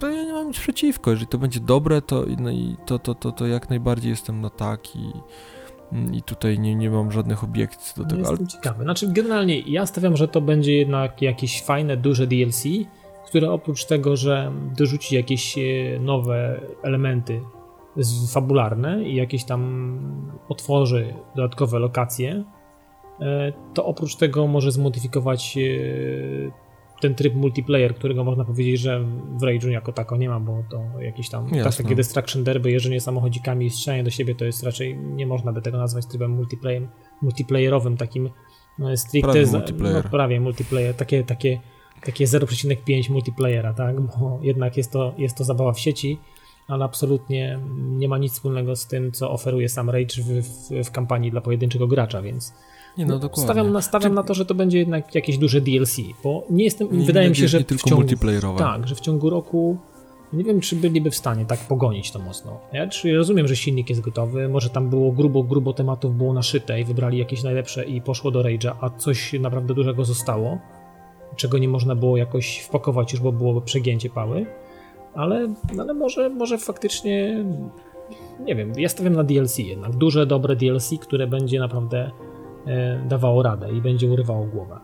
to 0.00 0.10
ja 0.10 0.24
nie 0.24 0.32
mam 0.32 0.46
nic 0.46 0.58
przeciwko. 0.58 1.10
Jeżeli 1.10 1.26
to 1.26 1.38
będzie 1.38 1.60
dobre, 1.60 2.02
to, 2.02 2.24
no 2.38 2.50
i 2.50 2.76
to, 2.86 2.98
to, 2.98 3.14
to, 3.14 3.32
to 3.32 3.46
jak 3.46 3.70
najbardziej 3.70 4.10
jestem 4.10 4.40
na 4.40 4.50
tak 4.50 4.96
i, 4.96 5.12
i 6.16 6.22
tutaj 6.22 6.58
nie, 6.58 6.74
nie 6.74 6.90
mam 6.90 7.12
żadnych 7.12 7.44
obiekcji 7.44 7.92
do 7.96 8.02
no 8.02 8.08
tego. 8.08 8.20
Jestem 8.20 8.38
ale... 8.38 8.46
ciekawy. 8.46 8.84
Znaczy, 8.84 9.12
generalnie 9.12 9.60
ja 9.60 9.86
stawiam, 9.86 10.16
że 10.16 10.28
to 10.28 10.40
będzie 10.40 10.74
jednak 10.74 11.22
jakieś 11.22 11.62
fajne, 11.62 11.96
duże 11.96 12.26
DLC, 12.26 12.64
które 13.26 13.50
oprócz 13.50 13.84
tego, 13.84 14.16
że 14.16 14.52
dorzuci 14.76 15.16
jakieś 15.16 15.58
e, 15.58 15.62
nowe 16.00 16.60
elementy 16.82 17.40
fabularne 18.32 19.04
i 19.04 19.14
jakieś 19.14 19.44
tam 19.44 19.90
otworzy 20.48 21.14
dodatkowe 21.36 21.78
lokacje, 21.78 22.44
e, 23.20 23.52
to 23.74 23.84
oprócz 23.84 24.16
tego 24.16 24.46
może 24.46 24.72
zmodyfikować 24.72 25.58
e, 25.58 26.69
ten 27.00 27.14
tryb 27.14 27.34
multiplayer, 27.34 27.94
którego 27.94 28.24
można 28.24 28.44
powiedzieć, 28.44 28.80
że 28.80 29.00
w 29.38 29.42
Rage'u 29.42 29.68
jako 29.68 29.92
tako 29.92 30.16
nie 30.16 30.28
ma, 30.28 30.40
bo 30.40 30.64
to 30.70 31.00
jakieś 31.00 31.28
tam 31.28 31.50
tak, 31.50 31.76
takie 31.76 31.94
destruction 31.94 32.44
derby, 32.44 32.70
jeżdżenie 32.70 33.00
samochodzikami 33.00 33.66
i 33.66 33.70
strzelanie 33.70 34.04
do 34.04 34.10
siebie, 34.10 34.34
to 34.34 34.44
jest 34.44 34.62
raczej, 34.62 34.98
nie 34.98 35.26
można 35.26 35.52
by 35.52 35.62
tego 35.62 35.78
nazwać 35.78 36.06
trybem 36.06 36.30
multiplayer, 36.30 36.88
multiplayerowym, 37.22 37.96
takim 37.96 38.30
no, 38.78 38.96
stricte, 38.96 39.32
prawie 39.32 39.46
multiplayer. 39.46 40.04
No, 40.04 40.10
prawie 40.10 40.40
multiplayer, 40.40 40.94
takie, 40.94 41.24
takie, 41.24 41.60
takie 42.02 42.24
0,5 42.24 43.10
multiplayera, 43.10 43.74
tak, 43.74 44.00
bo 44.00 44.38
jednak 44.42 44.76
jest 44.76 44.92
to, 44.92 45.14
jest 45.18 45.36
to 45.36 45.44
zabawa 45.44 45.72
w 45.72 45.80
sieci, 45.80 46.18
ale 46.68 46.84
absolutnie 46.84 47.58
nie 47.76 48.08
ma 48.08 48.18
nic 48.18 48.32
wspólnego 48.32 48.76
z 48.76 48.86
tym, 48.86 49.12
co 49.12 49.30
oferuje 49.30 49.68
sam 49.68 49.90
Rage 49.90 50.22
w, 50.22 50.26
w, 50.26 50.84
w 50.84 50.90
kampanii 50.90 51.30
dla 51.30 51.40
pojedynczego 51.40 51.86
gracza, 51.86 52.22
więc 52.22 52.54
nie, 52.98 53.06
no, 53.06 53.18
dokładnie. 53.18 53.44
Stawiam, 53.44 53.72
na, 53.72 53.82
stawiam 53.82 54.10
Czy... 54.10 54.14
na 54.16 54.22
to, 54.22 54.34
że 54.34 54.46
to 54.46 54.54
będzie 54.54 54.78
jednak 54.78 55.14
jakieś 55.14 55.38
duże 55.38 55.60
DLC, 55.60 55.96
bo 56.24 56.44
nie 56.50 56.64
jestem, 56.64 56.88
nie, 56.92 57.04
wydaje 57.04 57.28
mi 57.28 57.36
się, 57.36 57.48
że 57.48 57.64
tylko 57.64 57.86
w 57.86 57.90
ciągu, 57.90 58.00
multiplayerowe. 58.00 58.58
Tak, 58.58 58.88
że 58.88 58.94
w 58.94 59.00
ciągu 59.00 59.30
roku 59.30 59.78
nie 60.32 60.44
wiem, 60.44 60.60
czy 60.60 60.76
byliby 60.76 61.10
w 61.10 61.16
stanie 61.16 61.46
tak 61.46 61.58
pogonić 61.58 62.10
to 62.10 62.18
mocno. 62.18 62.60
Ja 62.72 62.88
czy 62.88 63.16
rozumiem, 63.16 63.48
że 63.48 63.56
silnik 63.56 63.88
jest 63.88 64.00
gotowy, 64.00 64.48
może 64.48 64.70
tam 64.70 64.90
było 64.90 65.12
grubo, 65.12 65.42
grubo 65.42 65.72
tematów 65.72 66.16
było 66.16 66.32
naszyte 66.32 66.80
i 66.80 66.84
wybrali 66.84 67.18
jakieś 67.18 67.42
najlepsze 67.42 67.84
i 67.84 68.00
poszło 68.00 68.30
do 68.30 68.42
Rage'a, 68.42 68.72
a 68.80 68.90
coś 68.90 69.32
naprawdę 69.32 69.74
dużego 69.74 70.04
zostało. 70.04 70.58
czego 71.36 71.58
nie 71.58 71.68
można 71.68 71.94
było 71.94 72.16
jakoś 72.16 72.58
wpakować 72.58 73.12
już, 73.12 73.22
bo 73.22 73.32
byłoby 73.32 73.60
przegięcie 73.60 74.10
pały, 74.10 74.46
ale, 75.14 75.54
ale 75.78 75.94
może, 75.94 76.28
może 76.28 76.58
faktycznie, 76.58 77.44
nie 78.44 78.54
wiem, 78.54 78.72
ja 78.76 78.88
stawiam 78.88 79.12
na 79.12 79.24
DLC 79.24 79.58
jednak, 79.58 79.96
duże, 79.96 80.26
dobre 80.26 80.56
DLC, 80.56 80.90
które 81.00 81.26
będzie 81.26 81.60
naprawdę 81.60 82.10
dawało 83.08 83.42
radę 83.42 83.72
i 83.72 83.80
będzie 83.80 84.08
urywało 84.08 84.44
głowę. 84.44 84.80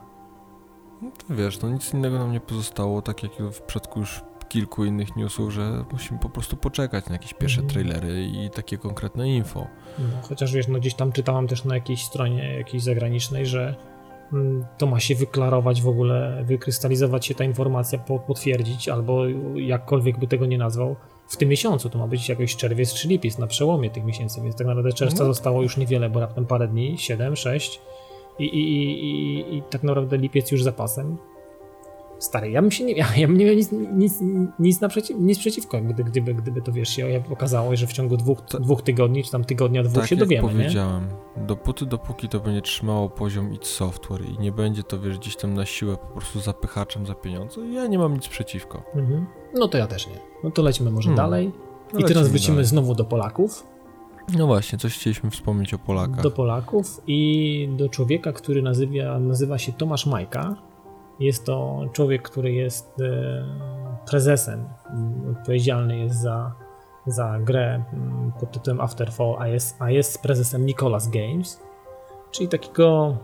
No 1.02 1.10
to 1.10 1.34
wiesz, 1.34 1.62
no 1.62 1.68
nic 1.68 1.94
innego 1.94 2.18
nam 2.18 2.32
nie 2.32 2.40
pozostało, 2.40 3.02
tak 3.02 3.22
jak 3.22 3.32
w 3.32 3.62
przypadku 3.62 4.00
już 4.00 4.22
kilku 4.48 4.84
innych 4.84 5.16
newsów, 5.16 5.52
że 5.52 5.84
musimy 5.92 6.18
po 6.18 6.28
prostu 6.28 6.56
poczekać 6.56 7.06
na 7.06 7.12
jakieś 7.12 7.34
pierwsze 7.34 7.60
mm. 7.60 7.70
trailery 7.70 8.24
i 8.24 8.50
takie 8.50 8.78
konkretne 8.78 9.28
info. 9.28 9.66
No, 9.98 10.04
chociaż 10.28 10.52
wiesz, 10.52 10.68
no 10.68 10.78
gdzieś 10.78 10.94
tam 10.94 11.12
czytałam 11.12 11.46
też 11.46 11.64
na 11.64 11.74
jakiejś 11.74 12.04
stronie 12.04 12.56
jakiejś 12.58 12.82
zagranicznej, 12.82 13.46
że 13.46 13.74
mm, 14.32 14.64
to 14.78 14.86
ma 14.86 15.00
się 15.00 15.14
wyklarować 15.14 15.82
w 15.82 15.88
ogóle, 15.88 16.44
wykrystalizować 16.44 17.26
się 17.26 17.34
ta 17.34 17.44
informacja, 17.44 17.98
potwierdzić, 17.98 18.88
albo 18.88 19.22
jakkolwiek 19.54 20.18
by 20.18 20.26
tego 20.26 20.46
nie 20.46 20.58
nazwał, 20.58 20.96
w 21.28 21.36
tym 21.36 21.48
miesiącu. 21.48 21.90
To 21.90 21.98
ma 21.98 22.06
być 22.06 22.28
jakoś 22.28 22.56
czerwiec 22.56 22.94
czy 22.94 23.08
lipiec, 23.08 23.38
na 23.38 23.46
przełomie 23.46 23.90
tych 23.90 24.04
miesięcy, 24.04 24.40
więc 24.42 24.56
tak 24.56 24.66
naprawdę 24.66 24.92
czerwca 24.92 25.24
no. 25.24 25.34
zostało 25.34 25.62
już 25.62 25.76
niewiele, 25.76 26.10
bo 26.10 26.20
raptem 26.20 26.46
parę 26.46 26.68
dni, 26.68 26.98
7, 26.98 27.36
6 27.36 27.80
i, 28.38 28.44
i, 28.44 28.82
i, 29.04 29.56
i 29.56 29.62
tak 29.62 29.82
naprawdę 29.82 30.16
lipiec 30.18 30.50
już 30.50 30.62
zapasem. 30.62 31.16
Stary, 32.18 32.50
ja 32.50 32.62
bym 32.62 32.70
się 32.70 32.84
nie, 32.84 32.92
ja, 32.92 33.06
ja 33.16 33.26
bym 33.26 33.38
nie 33.38 33.44
miał 33.44 33.54
nic, 33.54 33.72
nic, 33.72 34.14
nic, 34.58 34.80
naprzeciw, 34.80 35.16
nic 35.20 35.38
przeciwko, 35.38 35.80
gdy, 35.80 36.04
gdyby, 36.04 36.34
gdyby 36.34 36.62
to 36.62 36.72
wiesz, 36.72 36.88
się 36.88 37.22
okazało, 37.30 37.76
że 37.76 37.86
w 37.86 37.92
ciągu 37.92 38.16
dwóch, 38.16 38.38
dwóch 38.60 38.82
tygodni, 38.82 39.24
czy 39.24 39.30
tam 39.30 39.44
tygodnia, 39.44 39.82
dwóch 39.82 39.94
tak 39.94 40.08
się 40.08 40.16
dowiemy. 40.16 40.48
Tak 40.48 40.56
powiedziałem, 40.56 41.08
nie? 41.36 41.46
dopóty, 41.46 41.86
dopóki 41.86 42.28
to 42.28 42.40
będzie 42.40 42.60
trzymało 42.60 43.10
poziom 43.10 43.52
id 43.54 43.66
Software 43.66 44.24
i 44.24 44.38
nie 44.38 44.52
będzie 44.52 44.82
to, 44.82 45.00
wiesz, 45.00 45.18
gdzieś 45.18 45.36
tam 45.36 45.54
na 45.54 45.66
siłę 45.66 45.96
po 45.96 46.06
prostu 46.06 46.40
zapychaczem 46.40 47.06
za 47.06 47.14
pieniądze, 47.14 47.60
ja 47.60 47.86
nie 47.86 47.98
mam 47.98 48.14
nic 48.14 48.28
przeciwko. 48.28 48.82
Mhm. 48.94 49.26
No 49.58 49.68
to 49.68 49.78
ja 49.78 49.86
też 49.86 50.06
nie. 50.06 50.18
No 50.44 50.50
to 50.50 50.62
lecimy 50.62 50.90
może 50.90 51.08
hmm. 51.08 51.16
dalej. 51.16 51.52
No 51.94 52.00
I 52.00 52.04
teraz 52.04 52.28
wrócimy 52.28 52.56
dalej. 52.56 52.66
znowu 52.66 52.94
do 52.94 53.04
Polaków. 53.04 53.66
No 54.38 54.46
właśnie, 54.46 54.78
coś 54.78 54.94
chcieliśmy 54.94 55.30
wspomnieć 55.30 55.74
o 55.74 55.78
Polakach. 55.78 56.22
Do 56.22 56.30
Polaków 56.30 57.02
i 57.06 57.68
do 57.76 57.88
człowieka, 57.88 58.32
który 58.32 58.62
nazywa, 58.62 59.18
nazywa 59.18 59.58
się 59.58 59.72
Tomasz 59.72 60.06
Majka 60.06 60.56
jest 61.20 61.44
to 61.44 61.84
człowiek, 61.92 62.22
który 62.22 62.52
jest 62.52 63.00
e, 63.00 63.44
prezesem, 64.06 64.68
odpowiedzialny 65.32 65.98
jest 65.98 66.20
za, 66.20 66.52
za 67.06 67.38
grę 67.40 67.84
pod 68.40 68.52
tytułem 68.52 68.80
Afterfall, 68.80 69.36
a 69.38 69.48
jest, 69.48 69.76
a 69.82 69.90
jest 69.90 70.22
prezesem 70.22 70.66
Nicolas 70.66 71.08
Games, 71.08 71.62
czyli 72.30 72.48
takiego, 72.48 73.16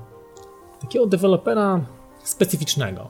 takiego 0.81 1.07
dewelopera 1.07 1.81
specyficznego. 2.23 3.09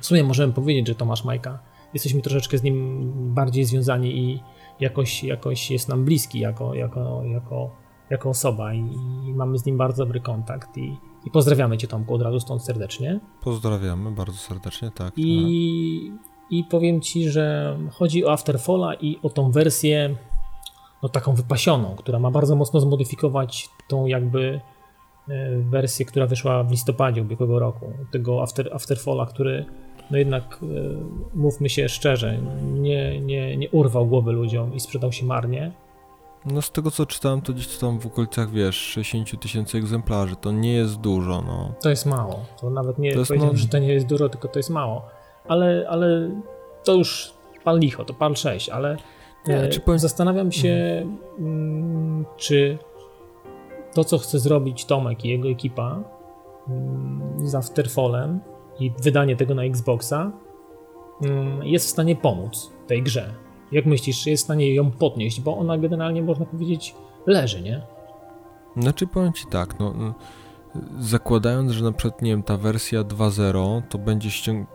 W 0.00 0.06
sumie 0.06 0.24
możemy 0.24 0.52
powiedzieć, 0.52 0.88
że 0.88 0.94
Tomasz 0.94 1.24
Majka, 1.24 1.58
jesteśmy 1.94 2.20
troszeczkę 2.20 2.58
z 2.58 2.62
nim 2.62 3.12
bardziej 3.34 3.64
związani 3.64 4.18
i 4.18 4.42
jakoś, 4.80 5.24
jakoś 5.24 5.70
jest 5.70 5.88
nam 5.88 6.04
bliski 6.04 6.40
jako, 6.40 6.74
jako, 6.74 7.22
jako, 7.24 7.70
jako 8.10 8.28
osoba 8.30 8.74
i, 8.74 8.78
i 9.26 9.34
mamy 9.34 9.58
z 9.58 9.66
nim 9.66 9.76
bardzo 9.76 10.04
dobry 10.04 10.20
kontakt 10.20 10.78
i 10.78 10.96
i 11.24 11.30
pozdrawiamy 11.30 11.78
Cię 11.78 11.88
Tomku 11.88 12.14
od 12.14 12.22
razu 12.22 12.40
stąd 12.40 12.62
serdecznie. 12.62 13.20
Pozdrawiamy 13.42 14.10
bardzo 14.10 14.38
serdecznie, 14.38 14.90
tak. 14.94 15.12
I, 15.16 16.12
i 16.50 16.64
powiem 16.64 17.00
Ci, 17.00 17.30
że 17.30 17.76
chodzi 17.92 18.24
o 18.24 18.32
Afterfalla 18.32 18.94
i 18.94 19.18
o 19.22 19.30
tą 19.30 19.50
wersję 19.50 20.16
no 21.02 21.08
taką 21.08 21.34
wypasioną, 21.34 21.96
która 21.96 22.18
ma 22.18 22.30
bardzo 22.30 22.56
mocno 22.56 22.80
zmodyfikować 22.80 23.68
tą 23.88 24.06
jakby 24.06 24.60
e, 25.28 25.56
wersję, 25.58 26.06
która 26.06 26.26
wyszła 26.26 26.64
w 26.64 26.70
listopadzie 26.70 27.22
ubiegłego 27.22 27.58
roku. 27.58 27.92
Tego 28.10 28.42
After, 28.42 28.74
Afterfalla, 28.74 29.26
który 29.26 29.66
no 30.10 30.18
jednak 30.18 30.58
e, 30.62 30.66
mówmy 31.34 31.68
się 31.68 31.88
szczerze, 31.88 32.38
nie, 32.62 33.20
nie, 33.20 33.56
nie 33.56 33.70
urwał 33.70 34.06
głowy 34.06 34.32
ludziom 34.32 34.74
i 34.74 34.80
sprzedał 34.80 35.12
się 35.12 35.26
marnie. 35.26 35.72
No 36.44 36.62
z 36.62 36.70
tego 36.70 36.90
co 36.90 37.06
czytałem, 37.06 37.40
to 37.40 37.52
gdzieś 37.52 37.78
tam 37.78 38.00
w 38.00 38.06
okolicach, 38.06 38.50
wiesz, 38.50 38.76
60 38.76 39.42
tysięcy 39.42 39.78
egzemplarzy, 39.78 40.36
to 40.36 40.52
nie 40.52 40.72
jest 40.72 41.00
dużo, 41.00 41.42
no. 41.46 41.74
To 41.82 41.90
jest 41.90 42.06
mało, 42.06 42.40
to 42.60 42.70
nawet 42.70 42.98
nie 42.98 43.12
to 43.14 43.24
powiedziałem, 43.26 43.52
no... 43.52 43.58
że 43.58 43.68
to 43.68 43.78
nie 43.78 43.92
jest 43.92 44.06
dużo, 44.06 44.28
tylko 44.28 44.48
to 44.48 44.58
jest 44.58 44.70
mało. 44.70 45.02
Ale, 45.48 45.86
ale 45.88 46.30
to 46.84 46.94
już 46.94 47.32
pal 47.64 47.78
licho, 47.78 48.04
to 48.04 48.14
pal 48.14 48.36
6, 48.36 48.68
ale 48.68 48.96
nie, 49.46 49.56
e, 49.56 49.68
czy 49.68 49.80
powiem... 49.80 49.98
zastanawiam 49.98 50.52
się, 50.52 51.06
mm. 51.38 52.24
czy 52.36 52.78
to, 53.94 54.04
co 54.04 54.18
chce 54.18 54.38
zrobić 54.38 54.84
Tomek 54.84 55.24
i 55.24 55.28
jego 55.28 55.48
ekipa 55.48 56.02
mm, 56.68 57.48
z 57.48 57.54
Afterfallem 57.54 58.40
i 58.80 58.92
wydanie 59.02 59.36
tego 59.36 59.54
na 59.54 59.64
Xboxa 59.64 60.32
mm, 61.22 61.62
jest 61.62 61.86
w 61.86 61.90
stanie 61.90 62.16
pomóc 62.16 62.72
tej 62.86 63.02
grze 63.02 63.34
jak 63.72 63.86
myślisz, 63.86 64.26
jest 64.26 64.42
w 64.42 64.44
stanie 64.44 64.74
ją 64.74 64.90
podnieść? 64.90 65.40
Bo 65.40 65.58
ona 65.58 65.78
generalnie, 65.78 66.22
można 66.22 66.46
powiedzieć, 66.46 66.94
leży, 67.26 67.62
nie? 67.62 67.82
Znaczy, 68.76 69.06
powiem 69.06 69.32
ci 69.32 69.46
tak, 69.46 69.78
no, 69.78 69.94
no 69.98 70.14
zakładając, 70.98 71.72
że 71.72 71.84
na 71.84 71.92
przykład, 71.92 72.22
nie 72.22 72.30
wiem, 72.30 72.42
ta 72.42 72.56
wersja 72.56 73.04
2.0 73.04 73.82
to 73.88 73.98
będzie 73.98 74.30
ściąg... 74.30 74.68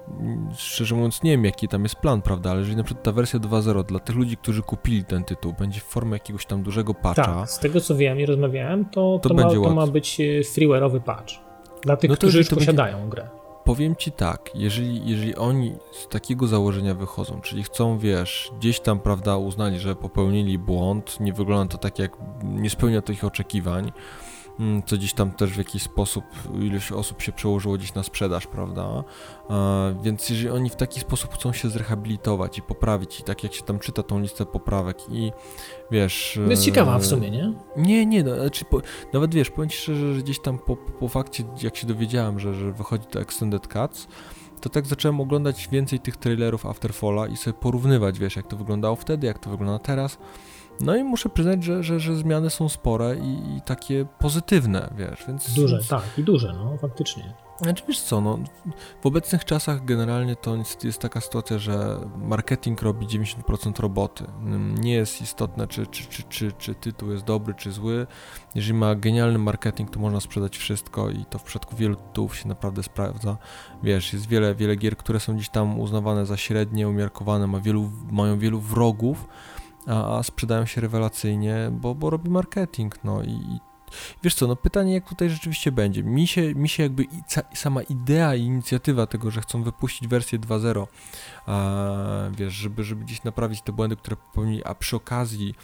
szczerze 0.55 0.95
mówiąc, 0.95 1.23
nie 1.23 1.31
wiem 1.31 1.45
jaki 1.45 1.67
tam 1.67 1.83
jest 1.83 1.95
plan, 1.95 2.21
prawda, 2.21 2.51
ale 2.51 2.59
jeżeli 2.59 2.77
na 2.77 2.83
przykład 2.83 3.03
ta 3.03 3.11
wersja 3.11 3.39
2.0 3.39 3.85
dla 3.85 3.99
tych 3.99 4.15
ludzi, 4.15 4.37
którzy 4.37 4.61
kupili 4.61 5.03
ten 5.03 5.23
tytuł, 5.23 5.53
będzie 5.59 5.79
w 5.79 5.83
formie 5.83 6.13
jakiegoś 6.13 6.45
tam 6.45 6.63
dużego 6.63 6.93
patcha. 6.93 7.23
Tak, 7.23 7.49
z 7.49 7.59
tego 7.59 7.81
co 7.81 7.95
wiem 7.95 8.19
i 8.19 8.25
rozmawiałem, 8.25 8.85
to, 8.85 9.19
to, 9.23 9.29
to, 9.29 9.35
ma, 9.35 9.49
to 9.49 9.75
ma, 9.75 9.87
być 9.87 10.21
e, 10.21 10.23
freeware'owy 10.23 10.99
patch. 10.99 11.33
Dla 11.81 11.97
tych, 11.97 12.09
no 12.09 12.15
którzy 12.15 12.37
już 12.37 12.49
posiadają 12.49 12.97
będzie... 12.97 13.09
grę 13.09 13.44
powiem 13.65 13.95
ci 13.95 14.11
tak, 14.11 14.49
jeżeli, 14.55 15.09
jeżeli 15.09 15.35
oni 15.35 15.75
z 15.91 16.07
takiego 16.07 16.47
założenia 16.47 16.95
wychodzą, 16.95 17.41
czyli 17.41 17.63
chcą, 17.63 17.97
wiesz, 17.97 18.51
gdzieś 18.59 18.79
tam, 18.79 18.99
prawda, 18.99 19.37
uznali, 19.37 19.79
że 19.79 19.95
popełnili 19.95 20.57
błąd, 20.57 21.19
nie 21.19 21.33
wygląda 21.33 21.71
to 21.71 21.77
tak 21.77 21.99
jak, 21.99 22.17
nie 22.43 22.69
spełnia 22.69 23.01
to 23.01 23.11
ich 23.11 23.23
oczekiwań, 23.23 23.91
co 24.85 24.97
gdzieś 24.97 25.13
tam 25.13 25.31
też 25.31 25.51
w 25.51 25.57
jakiś 25.57 25.81
sposób 25.83 26.25
ilość 26.61 26.91
osób 26.91 27.21
się 27.21 27.31
przełożyło 27.31 27.77
gdzieś 27.77 27.93
na 27.93 28.03
sprzedaż, 28.03 28.47
prawda? 28.47 29.03
Więc 30.03 30.29
jeżeli 30.29 30.49
oni 30.49 30.69
w 30.69 30.75
taki 30.75 30.99
sposób 30.99 31.33
chcą 31.33 31.53
się 31.53 31.69
zrehabilitować 31.69 32.57
i 32.57 32.61
poprawić, 32.61 33.19
i 33.19 33.23
tak 33.23 33.43
jak 33.43 33.53
się 33.53 33.63
tam 33.63 33.79
czyta 33.79 34.03
tą 34.03 34.19
listę 34.19 34.45
poprawek 34.45 34.97
i 35.09 35.31
wiesz... 35.91 36.39
Jest 36.49 36.63
ciekawa 36.63 36.99
w 36.99 37.05
sumie, 37.05 37.31
nie? 37.31 37.53
Nie, 37.77 38.05
nie, 38.05 38.23
no, 38.23 38.35
znaczy 38.35 38.65
po, 38.65 38.81
nawet 39.13 39.33
wiesz, 39.33 39.49
powiem 39.49 39.69
ci 39.69 39.77
szczerze, 39.77 40.15
że 40.15 40.21
gdzieś 40.21 40.39
tam 40.39 40.59
po, 40.59 40.75
po 40.75 41.07
fakcie, 41.07 41.43
jak 41.63 41.75
się 41.75 41.87
dowiedziałem, 41.87 42.39
że, 42.39 42.53
że 42.53 42.71
wychodzi 42.71 43.05
to 43.07 43.21
Extended 43.21 43.67
Cuts, 43.67 44.07
to 44.61 44.69
tak 44.69 44.85
zacząłem 44.85 45.21
oglądać 45.21 45.67
więcej 45.71 45.99
tych 45.99 46.17
trailerów 46.17 46.65
Afterfalla 46.65 47.27
i 47.27 47.37
sobie 47.37 47.53
porównywać, 47.53 48.19
wiesz, 48.19 48.35
jak 48.35 48.47
to 48.47 48.57
wyglądało 48.57 48.95
wtedy, 48.95 49.27
jak 49.27 49.39
to 49.39 49.49
wygląda 49.49 49.79
teraz. 49.79 50.17
No 50.79 50.95
i 50.95 51.03
muszę 51.03 51.29
przyznać, 51.29 51.63
że, 51.63 51.83
że, 51.83 51.99
że 51.99 52.15
zmiany 52.15 52.49
są 52.49 52.69
spore 52.69 53.15
i, 53.15 53.57
i 53.57 53.61
takie 53.61 54.05
pozytywne, 54.19 54.93
wiesz, 54.97 55.23
więc... 55.27 55.53
Duże, 55.53 55.79
tak, 55.89 56.03
i 56.17 56.23
duże, 56.23 56.53
no, 56.53 56.77
faktycznie. 56.77 57.33
Znaczy 57.61 57.83
wiesz 57.87 58.01
co, 58.01 58.21
no, 58.21 58.39
w 59.01 59.05
obecnych 59.05 59.45
czasach 59.45 59.85
generalnie 59.85 60.35
to 60.35 60.57
jest 60.83 60.99
taka 60.99 61.21
sytuacja, 61.21 61.57
że 61.57 61.99
marketing 62.17 62.81
robi 62.81 63.07
90% 63.07 63.79
roboty. 63.79 64.25
Nie 64.79 64.93
jest 64.93 65.21
istotne, 65.21 65.67
czy, 65.67 65.87
czy, 65.87 66.05
czy, 66.07 66.23
czy, 66.23 66.51
czy 66.51 66.75
tytuł 66.75 67.11
jest 67.11 67.23
dobry, 67.23 67.53
czy 67.53 67.71
zły. 67.71 68.07
Jeżeli 68.55 68.73
ma 68.73 68.95
genialny 68.95 69.39
marketing, 69.39 69.89
to 69.89 69.99
można 69.99 70.19
sprzedać 70.19 70.57
wszystko 70.57 71.09
i 71.09 71.25
to 71.25 71.39
w 71.39 71.43
przypadku 71.43 71.75
wielu 71.75 71.95
tytułów 71.95 72.37
się 72.37 72.47
naprawdę 72.47 72.83
sprawdza. 72.83 73.37
Wiesz, 73.83 74.13
jest 74.13 74.27
wiele, 74.27 74.55
wiele 74.55 74.75
gier, 74.75 74.97
które 74.97 75.19
są 75.19 75.35
gdzieś 75.35 75.49
tam 75.49 75.79
uznawane 75.79 76.25
za 76.25 76.37
średnie, 76.37 76.89
umiarkowane, 76.89 77.47
ma 77.47 77.59
wielu, 77.59 77.91
mają 78.11 78.39
wielu 78.39 78.59
wrogów, 78.59 79.27
a, 79.87 80.17
a 80.17 80.23
sprzedają 80.23 80.65
się 80.65 80.81
rewelacyjnie, 80.81 81.69
bo, 81.71 81.95
bo 81.95 82.09
robi 82.09 82.29
marketing, 82.29 83.03
no 83.03 83.23
i, 83.23 83.31
i 83.31 83.59
Wiesz 84.23 84.35
co, 84.35 84.47
no 84.47 84.55
pytanie 84.55 84.93
jak 84.93 85.09
tutaj 85.09 85.29
rzeczywiście 85.29 85.71
będzie. 85.71 86.03
Mi 86.03 86.27
się, 86.27 86.55
mi 86.55 86.69
się 86.69 86.83
jakby 86.83 87.05
sama 87.53 87.81
idea 87.81 88.35
i 88.35 88.41
inicjatywa 88.41 89.07
tego, 89.07 89.31
że 89.31 89.41
chcą 89.41 89.63
wypuścić 89.63 90.07
wersję 90.07 90.39
2.0, 90.39 90.87
wiesz, 92.37 92.53
żeby, 92.53 92.83
żeby 92.83 93.05
gdzieś 93.05 93.23
naprawić 93.23 93.61
te 93.61 93.71
błędy, 93.71 93.95
które 93.95 94.15
popełnili, 94.15 94.63
a 94.63 94.75
przy 94.75 94.95
okazji 94.95 95.55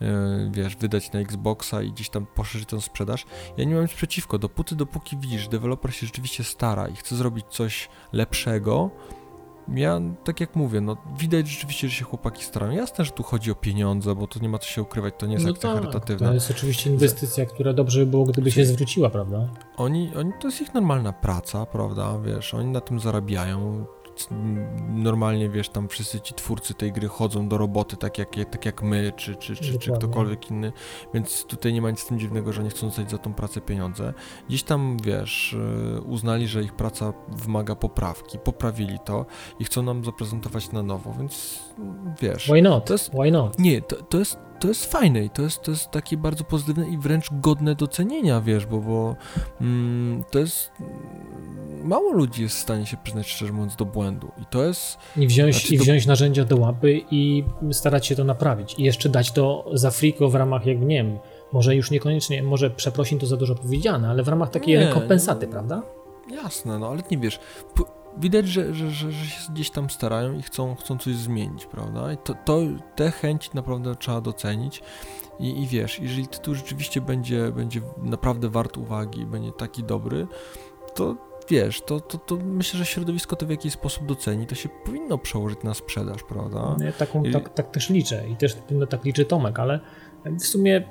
e, 0.00 0.50
wiesz, 0.52 0.76
wydać 0.76 1.12
na 1.12 1.20
Xboxa 1.20 1.82
i 1.82 1.92
gdzieś 1.92 2.10
tam 2.10 2.26
poszerzyć 2.26 2.68
tą 2.68 2.80
sprzedaż. 2.80 3.26
Ja 3.56 3.64
nie 3.64 3.74
mam 3.74 3.82
nic 3.82 3.92
przeciwko, 3.92 4.38
dopóty, 4.38 4.76
dopóki 4.76 5.16
widzisz, 5.16 5.48
deweloper 5.48 5.94
się 5.94 6.06
rzeczywiście 6.06 6.44
stara 6.44 6.88
i 6.88 6.96
chce 6.96 7.16
zrobić 7.16 7.46
coś 7.46 7.88
lepszego, 8.12 8.90
ja, 9.74 10.00
tak 10.24 10.40
jak 10.40 10.56
mówię, 10.56 10.80
no 10.80 10.96
widać 11.18 11.48
rzeczywiście, 11.48 11.88
że 11.88 11.94
się 11.94 12.04
chłopaki 12.04 12.44
starają. 12.44 12.72
Jasne, 12.72 13.04
że 13.04 13.10
tu 13.10 13.22
chodzi 13.22 13.50
o 13.50 13.54
pieniądze, 13.54 14.14
bo 14.14 14.26
to 14.26 14.38
nie 14.40 14.48
ma 14.48 14.58
co 14.58 14.66
się 14.66 14.82
ukrywać, 14.82 15.14
to 15.18 15.26
nie 15.26 15.32
jest 15.32 15.44
no 15.44 15.52
akcja 15.52 15.70
tak, 15.70 15.78
charytatywna. 15.78 16.28
To 16.28 16.34
jest 16.34 16.50
oczywiście 16.50 16.90
inwestycja, 16.90 17.46
która 17.46 17.72
dobrze 17.72 18.00
by 18.00 18.06
było, 18.06 18.24
gdyby 18.24 18.50
się 18.50 18.66
zwróciła, 18.66 19.10
prawda? 19.10 19.48
Oni, 19.76 20.10
oni, 20.16 20.32
to 20.40 20.48
jest 20.48 20.60
ich 20.60 20.74
normalna 20.74 21.12
praca, 21.12 21.66
prawda, 21.66 22.18
wiesz, 22.18 22.54
oni 22.54 22.70
na 22.70 22.80
tym 22.80 23.00
zarabiają, 23.00 23.86
normalnie, 24.88 25.48
wiesz, 25.48 25.68
tam 25.68 25.88
wszyscy 25.88 26.20
ci 26.20 26.34
twórcy 26.34 26.74
tej 26.74 26.92
gry 26.92 27.08
chodzą 27.08 27.48
do 27.48 27.58
roboty 27.58 27.96
tak 27.96 28.18
jak, 28.18 28.28
tak 28.50 28.66
jak 28.66 28.82
my, 28.82 29.12
czy, 29.16 29.36
czy, 29.36 29.56
czy, 29.56 29.78
czy 29.78 29.92
ktokolwiek 29.92 30.50
inny, 30.50 30.72
więc 31.14 31.44
tutaj 31.44 31.72
nie 31.72 31.82
ma 31.82 31.90
nic 31.90 32.00
z 32.00 32.06
tym 32.06 32.18
dziwnego, 32.18 32.52
że 32.52 32.62
nie 32.62 32.70
chcą 32.70 32.86
dostać 32.86 33.10
za 33.10 33.18
tą 33.18 33.34
pracę 33.34 33.60
pieniądze. 33.60 34.14
Gdzieś 34.48 34.62
tam, 34.62 34.96
wiesz, 35.04 35.52
y, 35.52 36.00
uznali, 36.00 36.48
że 36.48 36.62
ich 36.62 36.74
praca 36.74 37.12
wymaga 37.28 37.76
poprawki, 37.76 38.38
poprawili 38.38 38.98
to 39.04 39.26
i 39.58 39.64
chcą 39.64 39.82
nam 39.82 40.04
zaprezentować 40.04 40.72
na 40.72 40.82
nowo, 40.82 41.14
więc 41.18 41.60
wiesz... 42.22 42.44
Why 42.44 42.62
not? 42.62 42.84
To 42.84 42.94
jest, 42.94 43.10
Why 43.14 43.30
not? 43.30 43.58
Nie, 43.58 43.82
to, 43.82 43.96
to 43.96 44.18
jest 44.18 44.38
to 44.60 44.68
jest 44.68 44.92
fajne 44.92 45.24
i 45.24 45.30
to 45.30 45.42
jest, 45.42 45.62
to 45.62 45.70
jest 45.70 45.90
takie 45.90 46.16
bardzo 46.16 46.44
pozytywne 46.44 46.88
i 46.88 46.98
wręcz 46.98 47.28
godne 47.32 47.74
docenienia, 47.74 48.40
wiesz, 48.40 48.66
bo, 48.66 48.80
bo 48.80 49.16
mm, 49.60 50.24
to 50.30 50.38
jest... 50.38 50.70
Mało 51.84 52.12
ludzi 52.12 52.42
jest 52.42 52.56
w 52.56 52.58
stanie 52.58 52.86
się 52.86 52.96
przyznać, 52.96 53.28
szczerze 53.28 53.52
mówiąc, 53.52 53.76
do 53.76 53.84
błędu 53.84 54.32
i 54.42 54.46
to 54.46 54.64
jest... 54.64 54.98
I 55.16 55.26
wziąć, 55.26 55.54
znaczy, 55.54 55.74
i 55.74 55.78
wziąć 55.78 56.06
do... 56.06 56.12
narzędzia 56.12 56.44
do 56.44 56.56
łapy 56.56 57.00
i 57.10 57.44
starać 57.72 58.06
się 58.06 58.16
to 58.16 58.24
naprawić 58.24 58.74
i 58.78 58.82
jeszcze 58.82 59.08
dać 59.08 59.32
to 59.32 59.70
za 59.72 59.90
friko 59.90 60.28
w 60.28 60.34
ramach, 60.34 60.66
jakby, 60.66 60.86
nie 60.86 60.96
wiem, 60.96 61.18
może 61.52 61.76
już 61.76 61.90
niekoniecznie, 61.90 62.42
może 62.42 62.70
przeprosin 62.70 63.18
to 63.18 63.26
za 63.26 63.36
dużo 63.36 63.54
powiedziane, 63.54 64.08
ale 64.08 64.22
w 64.22 64.28
ramach 64.28 64.50
takiej 64.50 64.78
nie, 64.78 64.86
rekompensaty, 64.86 65.46
prawda? 65.46 65.82
Jasne, 66.30 66.78
no 66.78 66.88
ale 66.88 67.02
nie 67.10 67.18
wiesz 67.18 67.40
widać, 68.18 68.48
że, 68.48 68.74
że, 68.74 68.90
że, 68.90 69.12
że, 69.12 69.26
się 69.26 69.52
gdzieś 69.52 69.70
tam 69.70 69.90
starają 69.90 70.38
i 70.38 70.42
chcą, 70.42 70.74
chcą 70.74 70.98
coś 70.98 71.14
zmienić, 71.14 71.66
prawda? 71.66 72.12
I 72.12 72.16
to, 72.16 72.34
to 72.44 72.58
te 72.96 73.10
chęci 73.10 73.50
naprawdę 73.54 73.96
trzeba 73.96 74.20
docenić. 74.20 74.82
I, 75.38 75.62
I 75.62 75.66
wiesz, 75.66 76.00
jeżeli 76.00 76.28
tytuł 76.28 76.54
rzeczywiście 76.54 77.00
będzie, 77.00 77.52
będzie 77.52 77.80
naprawdę 78.02 78.48
wart 78.48 78.76
uwagi, 78.76 79.26
będzie 79.26 79.52
taki 79.52 79.84
dobry, 79.84 80.26
to 80.94 81.29
wiesz, 81.50 81.80
to, 81.80 82.00
to, 82.00 82.18
to 82.18 82.36
myślę, 82.36 82.78
że 82.78 82.86
środowisko 82.86 83.36
to 83.36 83.46
w 83.46 83.50
jakiś 83.50 83.72
sposób 83.72 84.06
doceni, 84.06 84.46
to 84.46 84.54
się 84.54 84.68
powinno 84.68 85.18
przełożyć 85.18 85.62
na 85.64 85.74
sprzedaż, 85.74 86.22
prawda? 86.22 86.76
Ja 86.84 86.92
taką, 86.92 87.24
I... 87.24 87.32
tak, 87.32 87.54
tak 87.54 87.70
też 87.70 87.90
liczę 87.90 88.28
i 88.28 88.36
też 88.36 88.56
no, 88.70 88.86
tak 88.86 89.04
liczy 89.04 89.24
Tomek, 89.24 89.58
ale 89.58 89.80
w 90.24 90.46
sumie 90.46 90.84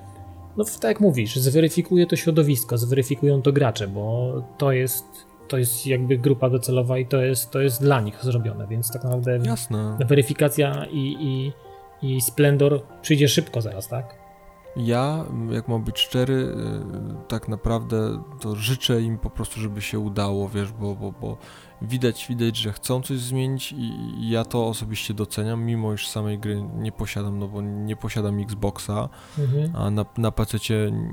no 0.57 0.63
tak 0.63 0.83
jak 0.83 0.99
mówisz, 0.99 1.35
zweryfikuje 1.35 2.07
to 2.07 2.15
środowisko, 2.15 2.77
zweryfikują 2.77 3.41
to 3.41 3.51
gracze, 3.51 3.87
bo 3.87 4.33
to 4.57 4.71
jest 4.71 5.29
to 5.47 5.57
jest 5.57 5.87
jakby 5.87 6.17
grupa 6.17 6.49
docelowa 6.49 6.97
i 6.97 7.05
to 7.05 7.21
jest, 7.21 7.51
to 7.51 7.61
jest 7.61 7.81
dla 7.81 8.01
nich 8.01 8.23
zrobione, 8.23 8.67
więc 8.67 8.91
tak 8.91 9.03
naprawdę 9.03 9.39
Jasne. 9.43 9.97
weryfikacja 10.07 10.85
i, 10.91 11.15
i, 11.19 11.53
i 12.01 12.21
Splendor 12.21 12.81
przyjdzie 13.01 13.27
szybko 13.27 13.61
zaraz, 13.61 13.87
tak? 13.87 14.18
Ja, 14.75 15.25
jak 15.51 15.67
mam 15.67 15.83
być 15.83 15.99
szczery, 15.99 16.33
y, 16.33 16.53
tak 17.27 17.47
naprawdę 17.47 18.23
to 18.39 18.55
życzę 18.55 19.01
im 19.01 19.17
po 19.17 19.29
prostu, 19.29 19.59
żeby 19.59 19.81
się 19.81 19.99
udało, 19.99 20.49
wiesz, 20.49 20.71
bo, 20.71 20.95
bo, 20.95 21.11
bo 21.11 21.37
widać, 21.81 22.25
widać, 22.29 22.57
że 22.57 22.73
chcą 22.73 23.01
coś 23.01 23.19
zmienić 23.19 23.71
i 23.71 24.29
ja 24.29 24.45
to 24.45 24.67
osobiście 24.67 25.13
doceniam, 25.13 25.63
mimo 25.63 25.93
iż 25.93 26.07
samej 26.07 26.39
gry 26.39 26.61
nie 26.77 26.91
posiadam, 26.91 27.39
no 27.39 27.47
bo 27.47 27.61
nie 27.61 27.95
posiadam 27.95 28.39
Xboxa, 28.39 29.09
mhm. 29.39 29.75
a 29.75 29.91
na, 29.91 30.05
na 30.17 30.31
PC 30.31 30.57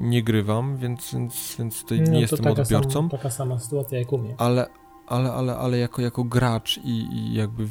nie 0.01 0.23
grywam, 0.23 0.77
więc, 0.77 1.15
więc, 1.15 1.57
więc 1.59 1.83
tutaj 1.83 2.01
no, 2.01 2.11
nie 2.11 2.21
jestem 2.21 2.45
taka 2.45 2.63
odbiorcą. 2.63 2.91
Sam, 2.91 3.09
taka 3.09 3.31
sama 3.31 3.59
sytuacja 3.59 3.99
jak 3.99 4.13
u 4.13 4.19
mnie. 4.19 4.35
Ale, 4.39 4.67
ale, 5.07 5.33
ale, 5.33 5.57
ale 5.57 5.79
jako, 5.79 6.03
jako 6.03 6.25
gracz 6.25 6.79
i, 6.79 7.09
i 7.13 7.35
jakby 7.35 7.69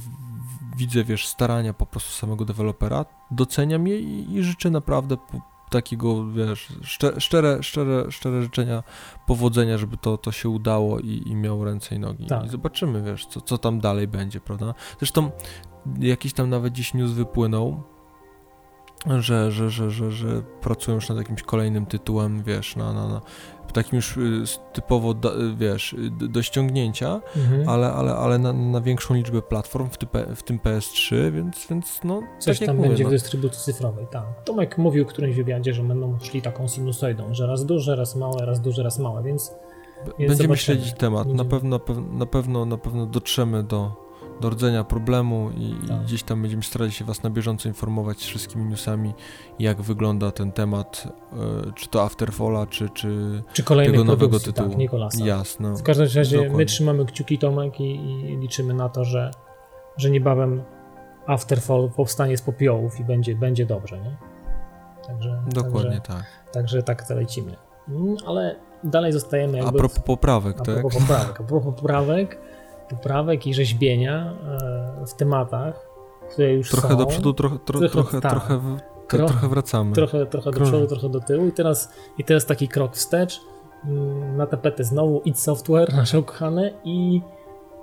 widzę, 0.78 1.04
wiesz, 1.04 1.28
starania 1.28 1.74
po 1.74 1.86
prostu 1.86 2.12
samego 2.12 2.46
dewelopera, 2.46 3.06
doceniam 3.32 3.88
je 3.88 4.00
i, 4.00 4.34
i 4.34 4.44
życzę 4.44 4.70
naprawdę 4.70 5.18
takiego, 5.76 6.26
wiesz, 6.32 6.68
szczere, 7.18 7.64
szczere, 7.64 8.12
szczere 8.12 8.42
życzenia 8.42 8.84
powodzenia, 9.28 9.78
żeby 9.78 9.98
to, 9.98 10.18
to 10.18 10.32
się 10.32 10.50
udało 10.50 11.00
i, 11.00 11.24
i 11.26 11.36
miało 11.36 11.66
ręce 11.66 11.96
i 11.96 12.00
nogi. 12.00 12.26
Tak. 12.26 12.46
I 12.46 12.50
zobaczymy, 12.50 13.04
wiesz, 13.04 13.26
co, 13.26 13.42
co 13.42 13.58
tam 13.58 13.80
dalej 13.80 14.08
będzie, 14.08 14.40
prawda? 14.40 14.74
Zresztą 15.00 15.32
jakiś 16.00 16.34
tam 16.34 16.50
nawet 16.50 16.74
dziś 16.74 16.94
news 16.94 17.12
wypłynął, 17.12 17.84
że, 19.08 19.52
że, 19.52 19.70
że, 19.70 19.92
że, 19.92 20.12
że 20.12 20.42
pracują 20.62 20.96
już 20.96 21.10
nad 21.10 21.18
jakimś 21.18 21.44
kolejnym 21.44 21.86
tytułem, 21.86 22.44
wiesz, 22.44 22.76
na, 22.76 22.94
na, 22.94 23.08
na 23.08 23.22
takim 23.76 23.96
już 23.96 24.18
y, 24.18 24.44
typowo, 24.74 25.14
do, 25.14 25.42
y, 25.42 25.56
wiesz, 25.56 25.94
y, 25.94 26.28
do 26.30 26.42
ściągnięcia, 26.42 27.22
mhm. 27.36 27.70
ale, 27.70 27.94
ale, 27.94 28.16
ale 28.16 28.40
na, 28.40 28.54
na, 28.54 28.82
większą 28.82 29.14
liczbę 29.14 29.42
platform, 29.42 29.90
w, 29.90 29.98
type, 29.98 30.36
w 30.36 30.44
tym 30.44 30.60
PS3, 30.60 31.32
więc, 31.32 31.68
więc 31.70 32.00
no... 32.04 32.22
Coś 32.40 32.60
tak 32.60 32.68
tam 32.68 32.78
mówię, 32.78 32.88
będzie 32.88 33.04
no. 33.04 33.10
w 33.10 33.12
dystrybucji 33.12 33.74
cyfrowej, 33.74 34.08
tak. 34.12 34.44
Tomek 34.46 34.78
mówił 34.78 35.06
w 35.06 35.08
którymś 35.08 35.36
wywiadzie, 35.36 35.74
że 35.74 35.84
będą 35.84 36.20
szli 36.20 36.42
taką 36.42 36.68
sinusoidą, 36.68 37.34
że 37.34 37.48
raz 37.48 37.66
duże, 37.66 37.96
raz 37.96 38.16
małe, 38.16 38.46
raz 38.46 38.62
duże, 38.62 38.84
raz 38.84 39.00
małe, 39.00 39.24
więc... 39.24 39.52
więc 40.06 40.18
Będziemy 40.18 40.36
zobaczymy. 40.36 40.58
śledzić 40.58 40.94
temat, 40.94 41.28
na 41.28 41.46
pewno, 41.46 41.80
na 42.12 42.26
pewno, 42.26 42.66
na 42.66 42.78
pewno 42.78 43.06
dotrzemy 43.06 43.64
do 43.64 44.05
do 44.42 44.50
rdzenia 44.50 44.84
problemu 44.84 45.50
i, 45.58 45.88
tak. 45.88 46.02
gdzieś 46.04 46.24
tam 46.24 46.42
będziemy 46.42 46.64
starali 46.64 46.92
się 46.92 47.06
Was 47.06 47.24
na 47.24 47.30
bieżąco 47.30 47.70
informować 47.70 48.18
wszystkimi 48.18 48.66
newsami, 48.66 49.14
jak 49.60 49.82
wygląda 49.82 50.32
ten 50.32 50.52
temat, 50.52 51.08
e, 51.68 51.72
czy 51.76 51.90
to 51.90 52.04
Afterfalla, 52.04 52.66
czy, 52.66 52.90
czy, 52.90 53.44
czy 53.54 53.64
tego 53.64 54.04
nowego 54.04 54.40
tytułu. 54.40 54.70
Tak, 54.70 54.78
Nikolasa. 54.78 55.26
Jasne. 55.26 55.76
W 55.76 55.84
każdym 55.84 56.08
razie 56.16 56.38
Dokładnie. 56.38 56.58
my 56.58 56.66
trzymamy 56.66 57.06
kciuki 57.06 57.38
Tomek 57.38 57.80
i, 57.80 57.96
i, 57.96 58.38
liczymy 58.38 58.74
na 58.74 58.90
to, 58.90 59.04
że, 59.04 59.32
że 59.98 60.10
niebawem 60.10 60.64
Afterfall 61.28 61.90
powstanie 61.96 62.38
z 62.38 62.42
popiołów 62.42 63.00
i 63.00 63.04
będzie, 63.04 63.36
będzie 63.36 63.66
dobrze, 63.66 64.00
nie? 64.00 64.18
Także, 65.08 65.44
Dokładnie 65.48 66.02
także, 66.02 66.14
tak. 66.14 66.52
Także 66.54 66.84
tak 66.84 67.10
lecimy. 67.10 67.56
Mm, 67.90 68.16
ale 68.28 68.56
dalej 68.84 69.14
zostajemy 69.14 69.58
jakby... 69.58 69.70
A 69.70 69.80
propos 69.80 70.00
poprawek, 70.00 70.62
a 70.62 70.64
tak? 70.64 70.76
Propos 70.76 71.02
poprawek. 71.02 71.42
A 71.42 71.44
propos 71.44 71.76
poprawek, 71.76 72.40
poprawek 72.90 73.48
i 73.48 73.54
rzeźbienia 73.54 74.34
e, 75.02 75.06
w 75.06 75.14
tematach, 75.14 75.88
które 76.32 76.54
już 76.54 76.70
trochę 76.72 76.88
są. 76.88 76.98
do 76.98 77.06
przodu, 77.06 77.34
trochę, 77.34 77.60
tro, 77.60 77.80
trochę, 77.80 77.94
trochę, 77.94 78.22
tak. 78.22 78.32
trochę, 78.32 78.60
trochę, 79.08 79.26
trochę 79.28 79.48
wracamy. 79.48 79.96
Trochę, 79.96 80.26
trochę 80.26 80.52
do 80.52 80.62
przodu, 80.62 80.88
trochę 80.88 81.10
do 81.10 81.20
tyłu 81.20 81.48
i 81.48 81.52
teraz, 81.52 81.92
i 82.18 82.24
teraz 82.24 82.46
taki 82.46 82.68
krok 82.68 82.96
wstecz 82.96 83.42
mm, 83.86 84.38
na 84.38 84.48
tapetę 84.48 84.84
znowu 84.84 85.22
id 85.26 85.40
Software, 85.40 85.94
nasze 85.94 86.20
ukochane 86.20 86.72
i, 86.84 87.22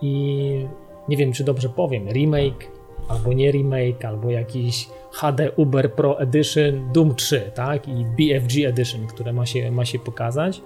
i 0.03 0.67
nie 1.09 1.17
wiem, 1.17 1.33
czy 1.33 1.45
dobrze 1.45 1.69
powiem, 1.69 2.09
remake 2.09 2.83
albo 3.09 3.33
nie 3.33 3.51
remake, 3.51 4.05
albo 4.05 4.31
jakiś 4.31 4.89
HD 5.13 5.53
Uber 5.57 5.93
Pro 5.93 6.21
Edition 6.21 6.93
Doom 6.93 7.15
3, 7.15 7.51
tak? 7.55 7.89
I 7.89 8.05
BFG 8.05 8.67
Edition, 8.67 9.07
które 9.07 9.33
ma 9.33 9.47
się, 9.47 9.71
ma 9.71 9.85
się 9.85 9.99
pokazać 9.99 10.63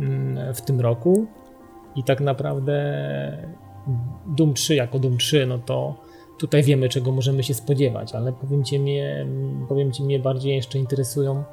mm, 0.00 0.54
w 0.54 0.62
tym 0.62 0.80
roku. 0.80 1.26
I 1.96 2.04
tak 2.04 2.20
naprawdę 2.20 2.74
Doom 4.26 4.54
3 4.54 4.74
jako 4.74 4.98
Doom 4.98 5.18
3, 5.18 5.46
no 5.46 5.58
to 5.58 5.94
tutaj 6.38 6.62
wiemy, 6.62 6.88
czego 6.88 7.12
możemy 7.12 7.42
się 7.42 7.54
spodziewać, 7.54 8.14
ale 8.14 8.32
powiem 8.32 8.64
ci 8.64 8.78
mnie, 8.78 9.26
powiem 9.68 9.92
ci 9.92 10.02
mnie 10.02 10.18
bardziej 10.18 10.56
jeszcze 10.56 10.78
interesują 10.78 11.44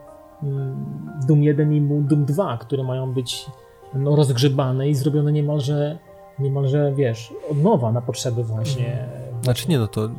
mm, 0.44 0.86
Doom 1.28 1.44
1 1.44 1.74
i 1.74 1.82
Doom 1.82 2.26
2, 2.26 2.58
które 2.58 2.84
mają 2.84 3.14
być 3.14 3.46
no, 3.94 4.16
rozgrzebane 4.16 4.90
i 4.90 4.96
zrobione 4.96 5.32
niemalże, 5.32 5.98
niemalże, 6.40 6.94
wiesz, 6.96 7.34
od 7.52 7.64
nowa 7.64 7.92
na 7.92 8.02
potrzeby 8.02 8.44
właśnie. 8.44 9.10
Znaczy 9.44 9.70
nie, 9.70 9.80
no 9.80 9.88
to 9.88 10.10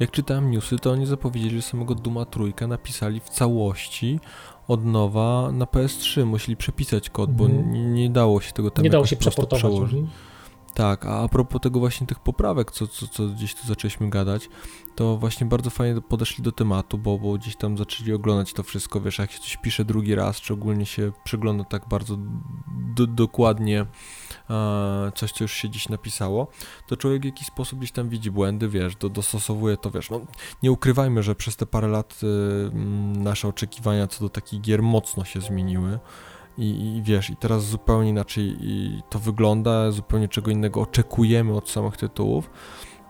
jak 0.00 0.10
czytałem 0.10 0.50
newsy, 0.50 0.78
to 0.78 0.90
oni 0.90 1.06
zapowiedzieli, 1.06 1.56
że 1.56 1.62
samego 1.62 1.94
Duma 1.94 2.24
trójkę 2.24 2.66
napisali 2.66 3.20
w 3.20 3.28
całości 3.28 4.20
od 4.68 4.84
nowa 4.84 5.52
na 5.52 5.64
PS3. 5.64 6.24
Musieli 6.24 6.56
przepisać 6.56 7.10
kod, 7.10 7.30
bo 7.30 7.44
mhm. 7.44 7.72
nie, 7.72 7.84
nie, 7.84 8.10
dało 8.10 8.40
się 8.40 8.52
tego 8.52 8.70
tam 8.70 8.84
nie 8.84 8.90
dało 8.90 9.06
się 9.06 9.16
przeportować. 9.16 9.60
Przełożyć. 9.60 9.98
Mhm. 9.98 10.10
Tak, 10.80 11.06
a, 11.06 11.22
a 11.22 11.28
propos 11.28 11.60
tego 11.60 11.78
właśnie 11.80 12.06
tych 12.06 12.18
poprawek, 12.18 12.70
co, 12.70 12.86
co, 12.86 13.08
co 13.08 13.26
gdzieś 13.26 13.54
tu 13.54 13.66
zaczęliśmy 13.66 14.10
gadać, 14.10 14.48
to 14.94 15.16
właśnie 15.16 15.46
bardzo 15.46 15.70
fajnie 15.70 16.00
podeszli 16.00 16.44
do 16.44 16.52
tematu, 16.52 16.98
bo, 16.98 17.18
bo 17.18 17.32
gdzieś 17.32 17.56
tam 17.56 17.78
zaczęli 17.78 18.12
oglądać 18.12 18.52
to 18.52 18.62
wszystko, 18.62 19.00
wiesz, 19.00 19.18
jak 19.18 19.32
się 19.32 19.38
coś 19.38 19.56
pisze 19.56 19.84
drugi 19.84 20.14
raz, 20.14 20.40
czy 20.40 20.54
ogólnie 20.54 20.86
się 20.86 21.12
przegląda 21.24 21.64
tak 21.64 21.88
bardzo 21.88 22.16
do, 22.94 23.06
dokładnie 23.06 23.86
e, 24.50 25.12
coś, 25.14 25.32
co 25.32 25.44
już 25.44 25.52
się 25.52 25.70
dziś 25.70 25.88
napisało, 25.88 26.48
to 26.86 26.96
człowiek 26.96 27.22
w 27.22 27.24
jakiś 27.24 27.46
sposób 27.46 27.78
gdzieś 27.78 27.92
tam 27.92 28.08
widzi 28.08 28.30
błędy, 28.30 28.68
wiesz, 28.68 28.96
do, 28.96 29.08
dostosowuje 29.08 29.76
to, 29.76 29.90
wiesz, 29.90 30.10
no 30.10 30.20
nie 30.62 30.72
ukrywajmy, 30.72 31.22
że 31.22 31.34
przez 31.34 31.56
te 31.56 31.66
parę 31.66 31.88
lat 31.88 32.20
y, 32.22 32.70
nasze 33.18 33.48
oczekiwania 33.48 34.06
co 34.06 34.24
do 34.24 34.28
takich 34.28 34.60
gier 34.60 34.82
mocno 34.82 35.24
się 35.24 35.40
zmieniły, 35.40 35.98
i, 36.58 36.96
i, 36.96 37.02
wiesz, 37.02 37.30
i 37.30 37.36
teraz 37.36 37.64
zupełnie 37.64 38.10
inaczej 38.10 38.56
to 39.10 39.18
wygląda, 39.18 39.90
zupełnie 39.90 40.28
czego 40.28 40.50
innego 40.50 40.80
oczekujemy 40.80 41.56
od 41.56 41.70
samych 41.70 41.96
tytułów. 41.96 42.50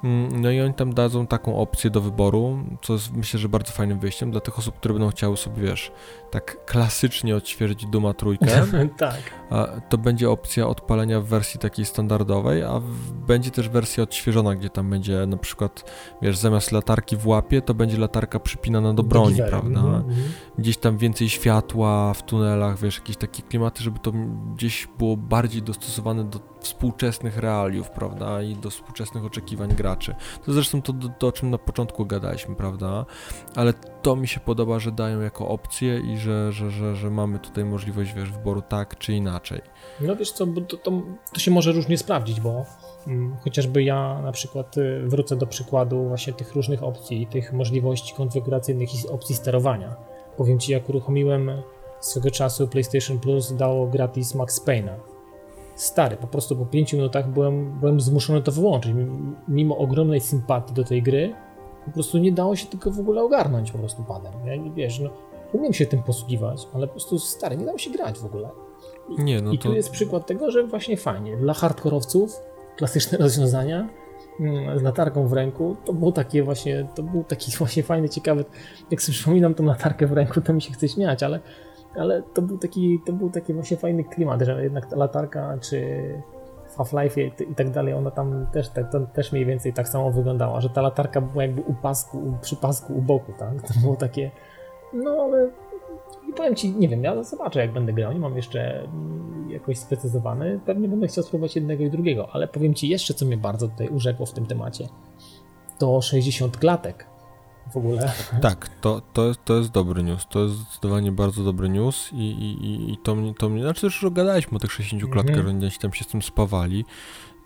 Mm, 0.04 0.40
no 0.40 0.50
i 0.50 0.60
oni 0.60 0.74
tam 0.74 0.94
dadzą 0.94 1.26
taką 1.26 1.58
opcję 1.58 1.90
do 1.90 2.00
wyboru, 2.00 2.58
co 2.82 2.92
jest 2.92 3.12
myślę, 3.12 3.40
że 3.40 3.48
bardzo 3.48 3.72
fajnym 3.72 3.98
wyjściem 3.98 4.30
dla 4.30 4.40
tych 4.40 4.58
osób, 4.58 4.76
które 4.76 4.94
będą 4.94 5.10
chciały 5.10 5.36
sobie, 5.36 5.62
wiesz, 5.62 5.92
tak 6.30 6.64
klasycznie 6.64 7.36
odświeżyć 7.36 7.86
Duma 7.86 8.14
trójkę. 8.14 8.66
tak. 8.98 9.20
To 9.88 9.98
będzie 9.98 10.30
opcja 10.30 10.66
odpalenia 10.66 11.20
w 11.20 11.24
wersji 11.24 11.60
takiej 11.60 11.84
standardowej, 11.84 12.62
a 12.62 12.80
będzie 13.26 13.50
też 13.50 13.68
wersja 13.68 14.02
odświeżona, 14.02 14.54
gdzie 14.54 14.70
tam 14.70 14.90
będzie 14.90 15.26
na 15.26 15.36
przykład, 15.36 15.90
wiesz, 16.22 16.36
zamiast 16.36 16.72
latarki 16.72 17.16
w 17.16 17.26
łapie, 17.26 17.62
to 17.62 17.74
będzie 17.74 17.98
latarka 17.98 18.40
przypinana 18.40 18.94
do 18.94 19.02
broni, 19.02 19.40
prawda? 19.48 19.80
Mm 19.80 20.02
-hmm. 20.02 20.14
Gdzieś 20.58 20.76
tam 20.76 20.98
więcej 20.98 21.28
światła 21.28 22.14
w 22.14 22.22
tunelach, 22.22 22.78
wiesz, 22.78 22.98
jakieś 22.98 23.16
takie 23.16 23.42
klimaty, 23.42 23.82
żeby 23.82 23.98
to 23.98 24.12
gdzieś 24.54 24.88
było 24.98 25.16
bardziej 25.16 25.62
dostosowane 25.62 26.24
do 26.24 26.40
współczesnych 26.60 27.36
realiów, 27.38 27.90
prawda, 27.90 28.42
i 28.42 28.56
do 28.56 28.70
współczesnych 28.70 29.24
oczekiwań 29.24 29.74
graczy. 29.74 30.14
To 30.44 30.52
zresztą 30.52 30.82
to, 30.82 30.92
to, 30.92 31.08
to, 31.08 31.26
o 31.26 31.32
czym 31.32 31.50
na 31.50 31.58
początku 31.58 32.06
gadaliśmy, 32.06 32.54
prawda, 32.54 33.06
ale 33.56 33.72
to 34.02 34.16
mi 34.16 34.28
się 34.28 34.40
podoba, 34.40 34.78
że 34.78 34.92
dają 34.92 35.20
jako 35.20 35.48
opcję 35.48 36.00
i 36.00 36.18
że, 36.18 36.52
że, 36.52 36.70
że, 36.70 36.96
że 36.96 37.10
mamy 37.10 37.38
tutaj 37.38 37.64
możliwość, 37.64 38.12
wiesz, 38.12 38.30
wyboru 38.30 38.62
tak 38.62 38.98
czy 38.98 39.12
inaczej. 39.12 39.60
No 40.00 40.16
wiesz 40.16 40.32
co, 40.32 40.46
to, 40.46 40.76
to, 40.76 41.02
to 41.32 41.40
się 41.40 41.50
może 41.50 41.72
różnie 41.72 41.98
sprawdzić, 41.98 42.40
bo 42.40 42.64
mm, 43.06 43.36
chociażby 43.36 43.82
ja 43.82 44.20
na 44.22 44.32
przykład 44.32 44.78
y, 44.78 45.02
wrócę 45.06 45.36
do 45.36 45.46
przykładu 45.46 46.08
właśnie 46.08 46.32
tych 46.32 46.54
różnych 46.54 46.82
opcji, 46.82 47.26
tych 47.26 47.52
możliwości 47.52 48.14
konfiguracyjnych 48.14 49.04
i 49.04 49.08
opcji 49.08 49.34
sterowania. 49.34 49.96
Powiem 50.36 50.58
Ci, 50.58 50.72
jak 50.72 50.88
uruchomiłem 50.88 51.50
swego 52.00 52.30
czasu 52.30 52.68
PlayStation 52.68 53.18
Plus 53.18 53.52
dało 53.52 53.86
gratis 53.86 54.34
Max 54.34 54.66
Payne'a 54.66 54.94
stary, 55.74 56.16
po 56.16 56.26
prostu 56.26 56.56
po 56.56 56.66
5 56.66 56.92
minutach 56.92 57.30
byłem, 57.30 57.78
byłem 57.80 58.00
zmuszony 58.00 58.42
to 58.42 58.52
wyłączyć. 58.52 58.92
Mimo 59.48 59.78
ogromnej 59.78 60.20
sympatii 60.20 60.74
do 60.74 60.84
tej 60.84 61.02
gry, 61.02 61.34
po 61.84 61.90
prostu 61.90 62.18
nie 62.18 62.32
dało 62.32 62.56
się 62.56 62.66
tego 62.66 62.90
w 62.90 63.00
ogóle 63.00 63.22
ogarnąć 63.22 63.72
po 63.72 63.78
prostu 63.78 64.02
padem. 64.02 64.32
Ja, 64.44 64.72
wiesz, 64.74 65.00
no, 65.00 65.10
umiem 65.52 65.72
się 65.72 65.86
tym 65.86 66.02
posługiwać, 66.02 66.68
ale 66.74 66.86
po 66.86 66.92
prostu 66.92 67.18
stary, 67.18 67.56
nie 67.56 67.66
dało 67.66 67.78
się 67.78 67.90
grać 67.90 68.18
w 68.18 68.24
ogóle. 68.24 68.48
I, 69.08 69.24
nie, 69.24 69.42
no 69.42 69.52
I 69.52 69.58
to... 69.58 69.68
tu 69.68 69.74
jest 69.74 69.90
przykład 69.90 70.26
tego, 70.26 70.50
że 70.50 70.66
właśnie 70.66 70.96
fajnie. 70.96 71.36
Dla 71.36 71.54
hardkorowców 71.54 72.40
klasyczne 72.76 73.18
rozwiązania 73.26 73.88
mm, 74.40 74.78
z 74.78 74.82
latarką 74.82 75.26
w 75.26 75.32
ręku, 75.32 75.76
to 75.84 75.92
było 75.92 76.12
takie 76.12 76.42
właśnie, 76.42 76.88
to 76.94 77.02
był 77.02 77.24
taki 77.24 77.52
właśnie 77.58 77.82
fajny, 77.82 78.08
ciekawy, 78.08 78.44
jak 78.90 79.02
sobie 79.02 79.14
przypominam 79.14 79.54
tą 79.54 79.64
latarkę 79.64 80.06
w 80.06 80.12
ręku, 80.12 80.40
to 80.40 80.52
mi 80.52 80.62
się 80.62 80.72
chce 80.72 80.88
śmiać, 80.88 81.22
ale 81.22 81.40
ale 81.96 82.22
to 82.22 82.42
był 82.42 82.58
taki, 82.58 83.00
to 83.06 83.12
był 83.12 83.30
taki 83.30 83.54
właśnie 83.54 83.76
fajny 83.76 84.04
klimat, 84.04 84.42
że 84.42 84.64
jednak 84.64 84.86
ta 84.86 84.96
latarka 84.96 85.58
czy 85.60 86.00
Half-Life 86.80 87.20
i 87.50 87.54
tak 87.54 87.70
dalej, 87.70 87.94
ona 87.94 88.10
tam 88.10 88.46
też, 88.52 88.68
tak, 88.68 88.86
też 89.14 89.32
mniej 89.32 89.46
więcej 89.46 89.72
tak 89.72 89.88
samo 89.88 90.10
wyglądała, 90.10 90.60
że 90.60 90.70
ta 90.70 90.82
latarka 90.82 91.20
była 91.20 91.42
jakby 91.42 91.60
u 91.60 91.74
pasku, 91.74 92.18
u, 92.18 92.32
przy 92.42 92.56
pasku 92.56 92.94
u 92.94 93.02
boku, 93.02 93.32
tak? 93.38 93.62
To 93.62 93.80
było 93.80 93.96
takie, 93.96 94.30
no 94.92 95.10
ale 95.10 95.50
i 96.28 96.32
powiem 96.32 96.54
Ci, 96.54 96.70
nie 96.70 96.88
wiem, 96.88 97.04
ja 97.04 97.22
zobaczę 97.22 97.60
jak 97.60 97.72
będę 97.72 97.92
grał, 97.92 98.12
nie 98.12 98.18
mam 98.18 98.36
jeszcze 98.36 98.80
mm, 98.84 99.50
jakoś 99.50 99.78
sprecyzowany, 99.78 100.60
pewnie 100.66 100.88
będę 100.88 101.06
chciał 101.06 101.24
spróbować 101.24 101.56
jednego 101.56 101.84
i 101.84 101.90
drugiego, 101.90 102.28
ale 102.32 102.48
powiem 102.48 102.74
Ci 102.74 102.88
jeszcze, 102.88 103.14
co 103.14 103.26
mnie 103.26 103.36
bardzo 103.36 103.68
tutaj 103.68 103.88
urzekło 103.88 104.26
w 104.26 104.32
tym 104.32 104.46
temacie, 104.46 104.88
to 105.78 106.00
60 106.00 106.56
klatek 106.56 107.09
w 107.72 107.76
ogóle. 107.76 108.12
Tak, 108.42 108.68
to, 108.80 109.02
to, 109.12 109.26
jest, 109.26 109.44
to 109.44 109.56
jest 109.56 109.70
dobry 109.70 110.02
news. 110.02 110.26
To 110.28 110.42
jest 110.42 110.54
zdecydowanie 110.54 111.12
bardzo 111.12 111.44
dobry 111.44 111.68
news 111.68 112.10
i, 112.12 112.16
i, 112.16 112.92
i 112.92 112.98
to, 112.98 113.14
mnie, 113.14 113.34
to 113.34 113.48
mnie, 113.48 113.62
znaczy 113.62 113.86
już 113.86 114.04
gadaliśmy 114.10 114.56
o 114.56 114.60
tych 114.60 114.72
60 114.72 115.12
klatkach, 115.12 115.38
mm 115.38 115.70
że 115.70 115.78
tam 115.78 115.92
się 115.92 116.04
z 116.04 116.06
tym 116.06 116.22
spawali. 116.22 116.84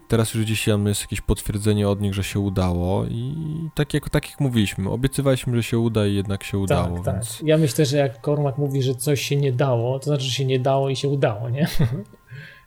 Teraz 0.08 0.34
już 0.34 0.44
gdzieś 0.44 0.64
tam 0.64 0.86
jest 0.86 1.00
jakieś 1.00 1.20
potwierdzenie 1.20 1.88
od 1.88 2.00
nich, 2.00 2.14
że 2.14 2.24
się 2.24 2.40
udało 2.40 3.04
i 3.06 3.34
tak 3.74 3.94
jak, 3.94 4.10
tak 4.10 4.30
jak 4.30 4.40
mówiliśmy, 4.40 4.90
obiecywaliśmy, 4.90 5.56
że 5.56 5.62
się 5.62 5.78
uda 5.78 6.06
i 6.06 6.14
jednak 6.14 6.44
się 6.44 6.58
udało. 6.58 7.00
Tak, 7.00 7.14
więc... 7.14 7.38
tak. 7.38 7.46
Ja 7.46 7.58
myślę, 7.58 7.86
że 7.86 7.96
jak 7.96 8.20
Cormac 8.24 8.58
mówi, 8.58 8.82
że 8.82 8.94
coś 8.94 9.22
się 9.22 9.36
nie 9.36 9.52
dało, 9.52 9.98
to 9.98 10.04
znaczy, 10.04 10.24
że 10.24 10.30
się 10.30 10.44
nie 10.44 10.58
dało 10.58 10.90
i 10.90 10.96
się 10.96 11.08
udało, 11.08 11.48
nie? 11.48 11.68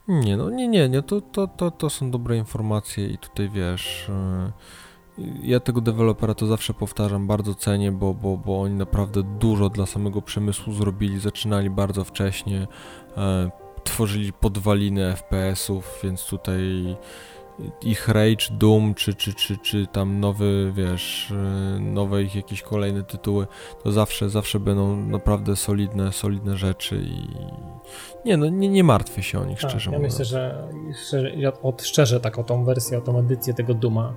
Nie, 0.07 0.37
no 0.37 0.49
nie, 0.49 0.67
nie, 0.67 0.89
nie, 0.89 1.01
to, 1.01 1.21
to, 1.21 1.47
to, 1.47 1.71
to 1.71 1.89
są 1.89 2.11
dobre 2.11 2.37
informacje 2.37 3.07
i 3.07 3.17
tutaj 3.17 3.49
wiesz... 3.49 4.09
Yy 4.09 4.51
ja 5.43 5.59
tego 5.59 5.81
dewelopera 5.81 6.33
to 6.33 6.45
zawsze 6.45 6.73
powtarzam, 6.73 7.27
bardzo 7.27 7.55
cenię, 7.55 7.91
bo, 7.91 8.13
bo, 8.13 8.37
bo 8.37 8.61
oni 8.61 8.75
naprawdę 8.75 9.23
dużo 9.23 9.69
dla 9.69 9.85
samego 9.85 10.21
przemysłu 10.21 10.73
zrobili, 10.73 11.19
zaczynali 11.19 11.69
bardzo 11.69 12.03
wcześnie, 12.03 12.67
e, 13.17 13.49
tworzyli 13.83 14.33
podwaliny 14.33 15.15
FPS-ów, 15.15 15.99
więc 16.03 16.25
tutaj 16.25 16.95
ich 17.81 18.07
Rage, 18.07 18.45
Doom, 18.51 18.93
czy, 18.93 19.13
czy, 19.13 19.33
czy, 19.33 19.57
czy 19.57 19.87
tam 19.87 20.19
nowy, 20.19 20.71
wiesz, 20.75 21.31
e, 21.31 21.79
nowe 21.79 22.23
ich 22.23 22.35
jakieś 22.35 22.61
kolejne 22.61 23.03
tytuły, 23.03 23.47
to 23.83 23.91
zawsze, 23.91 24.29
zawsze 24.29 24.59
będą 24.59 24.97
naprawdę 24.97 25.55
solidne, 25.55 26.11
solidne 26.11 26.57
rzeczy 26.57 27.01
i 27.05 27.27
nie, 28.25 28.37
no 28.37 28.49
nie, 28.49 28.69
nie 28.69 28.83
martwię 28.83 29.23
się 29.23 29.39
o 29.39 29.45
nich, 29.45 29.61
tak, 29.61 29.69
szczerze 29.69 29.91
ja 29.91 29.97
mówiąc. 29.97 30.13
myślę, 30.13 30.25
że 30.25 30.67
szczerze, 31.07 31.35
ja 31.35 31.61
od, 31.61 31.81
szczerze 31.81 32.19
tak 32.19 32.39
o 32.39 32.43
tą 32.43 32.63
wersję, 32.63 32.97
o 32.97 33.01
tą 33.01 33.19
edycję 33.19 33.53
tego 33.53 33.73
Duma 33.73 34.13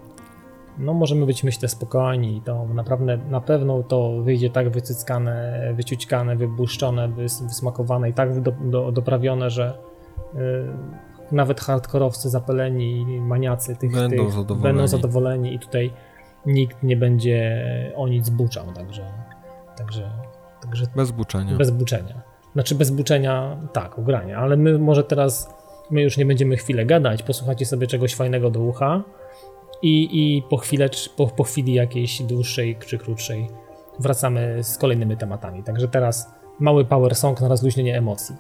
no 0.80 0.94
możemy 0.94 1.26
być 1.26 1.44
myślę 1.44 1.68
spokojni 1.68 2.36
i 2.36 2.42
to 2.42 2.66
naprawdę 2.66 3.16
na 3.16 3.40
pewno 3.40 3.82
to 3.82 4.22
wyjdzie 4.22 4.50
tak 4.50 4.70
wycyckane, 4.70 5.72
wyciućkane, 5.74 6.36
wybłuszczone, 6.36 7.08
wysmakowane 7.42 8.10
i 8.10 8.12
tak 8.12 8.40
do, 8.40 8.52
do, 8.52 8.92
doprawione, 8.92 9.50
że 9.50 9.78
yy, 10.34 10.40
nawet 11.32 11.60
hardkorowcy 11.60 12.30
zapaleni 12.30 13.20
maniacy 13.20 13.76
tych 13.76 13.92
będą, 13.92 14.24
tych 14.24 14.32
zadowoleni. 14.32 14.62
będą 14.62 14.88
zadowoleni 14.88 15.54
i 15.54 15.58
tutaj 15.58 15.92
nikt 16.46 16.82
nie 16.82 16.96
będzie 16.96 17.62
o 17.96 18.08
nic 18.08 18.30
buczał, 18.30 18.72
także 18.72 19.04
także, 19.76 20.10
także 20.62 20.86
bez 20.96 21.10
buczenia. 21.10 21.56
Bez 21.56 21.70
buczenia. 21.70 22.22
Znaczy 22.52 22.74
bez 22.74 22.90
buczenia, 22.90 23.56
tak, 23.72 23.98
ugrania, 23.98 24.38
ale 24.38 24.56
my 24.56 24.78
może 24.78 25.04
teraz 25.04 25.54
my 25.90 26.02
już 26.02 26.16
nie 26.16 26.26
będziemy 26.26 26.56
chwilę 26.56 26.86
gadać, 26.86 27.22
posłuchajcie 27.22 27.66
sobie 27.66 27.86
czegoś 27.86 28.14
fajnego 28.14 28.50
do 28.50 28.60
ucha 28.60 29.02
i, 29.82 30.08
i 30.12 30.42
po, 30.42 30.56
chwilę, 30.56 30.90
po, 31.16 31.26
po 31.26 31.44
chwili 31.44 31.74
jakiejś 31.74 32.22
dłuższej 32.22 32.76
czy 32.86 32.98
krótszej 32.98 33.48
wracamy 33.98 34.64
z 34.64 34.78
kolejnymi 34.78 35.16
tematami. 35.16 35.62
Także 35.62 35.88
teraz 35.88 36.30
mały 36.58 36.84
power 36.84 37.14
song 37.14 37.40
na 37.40 37.48
rozluźnienie 37.48 37.98
emocji. 37.98 38.36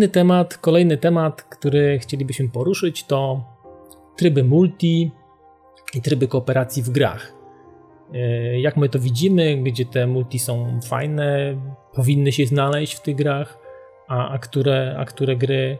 Kolejny 0.00 0.12
temat, 0.12 0.58
kolejny 0.58 0.96
temat, 0.96 1.42
który 1.42 1.98
chcielibyśmy 1.98 2.48
poruszyć, 2.48 3.04
to 3.04 3.44
tryby 4.16 4.44
multi 4.44 5.10
i 5.94 6.02
tryby 6.02 6.28
kooperacji 6.28 6.82
w 6.82 6.90
grach. 6.90 7.32
E, 8.14 8.60
jak 8.60 8.76
my 8.76 8.88
to 8.88 8.98
widzimy, 8.98 9.56
gdzie 9.56 9.84
te 9.84 10.06
multi 10.06 10.38
są 10.38 10.80
fajne, 10.80 11.56
powinny 11.94 12.32
się 12.32 12.46
znaleźć 12.46 12.94
w 12.94 13.00
tych 13.00 13.16
grach, 13.16 13.58
a, 14.08 14.28
a, 14.28 14.38
które, 14.38 14.96
a 14.98 15.04
które 15.04 15.36
gry 15.36 15.78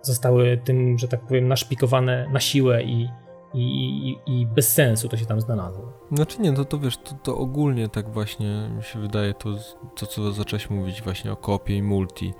zostały 0.00 0.60
tym, 0.64 0.98
że 0.98 1.08
tak 1.08 1.20
powiem, 1.20 1.48
naszpikowane 1.48 2.28
na 2.32 2.40
siłę 2.40 2.82
i, 2.82 3.08
i, 3.54 3.62
i, 4.08 4.40
i 4.40 4.46
bez 4.46 4.72
sensu 4.72 5.08
to 5.08 5.16
się 5.16 5.26
tam 5.26 5.40
znalazło. 5.40 5.92
Znaczy 6.12 6.40
nie, 6.40 6.52
to, 6.52 6.64
to 6.64 6.78
wiesz, 6.78 6.96
to, 6.96 7.14
to 7.22 7.36
ogólnie 7.36 7.88
tak 7.88 8.10
właśnie 8.10 8.68
mi 8.76 8.82
się 8.82 9.00
wydaje 9.00 9.34
to, 9.34 9.48
to 9.96 10.06
co 10.06 10.32
zacząłeś 10.32 10.70
mówić 10.70 11.02
właśnie 11.02 11.32
o 11.32 11.36
kopie 11.36 11.76
i 11.76 11.82
multi 11.82 12.32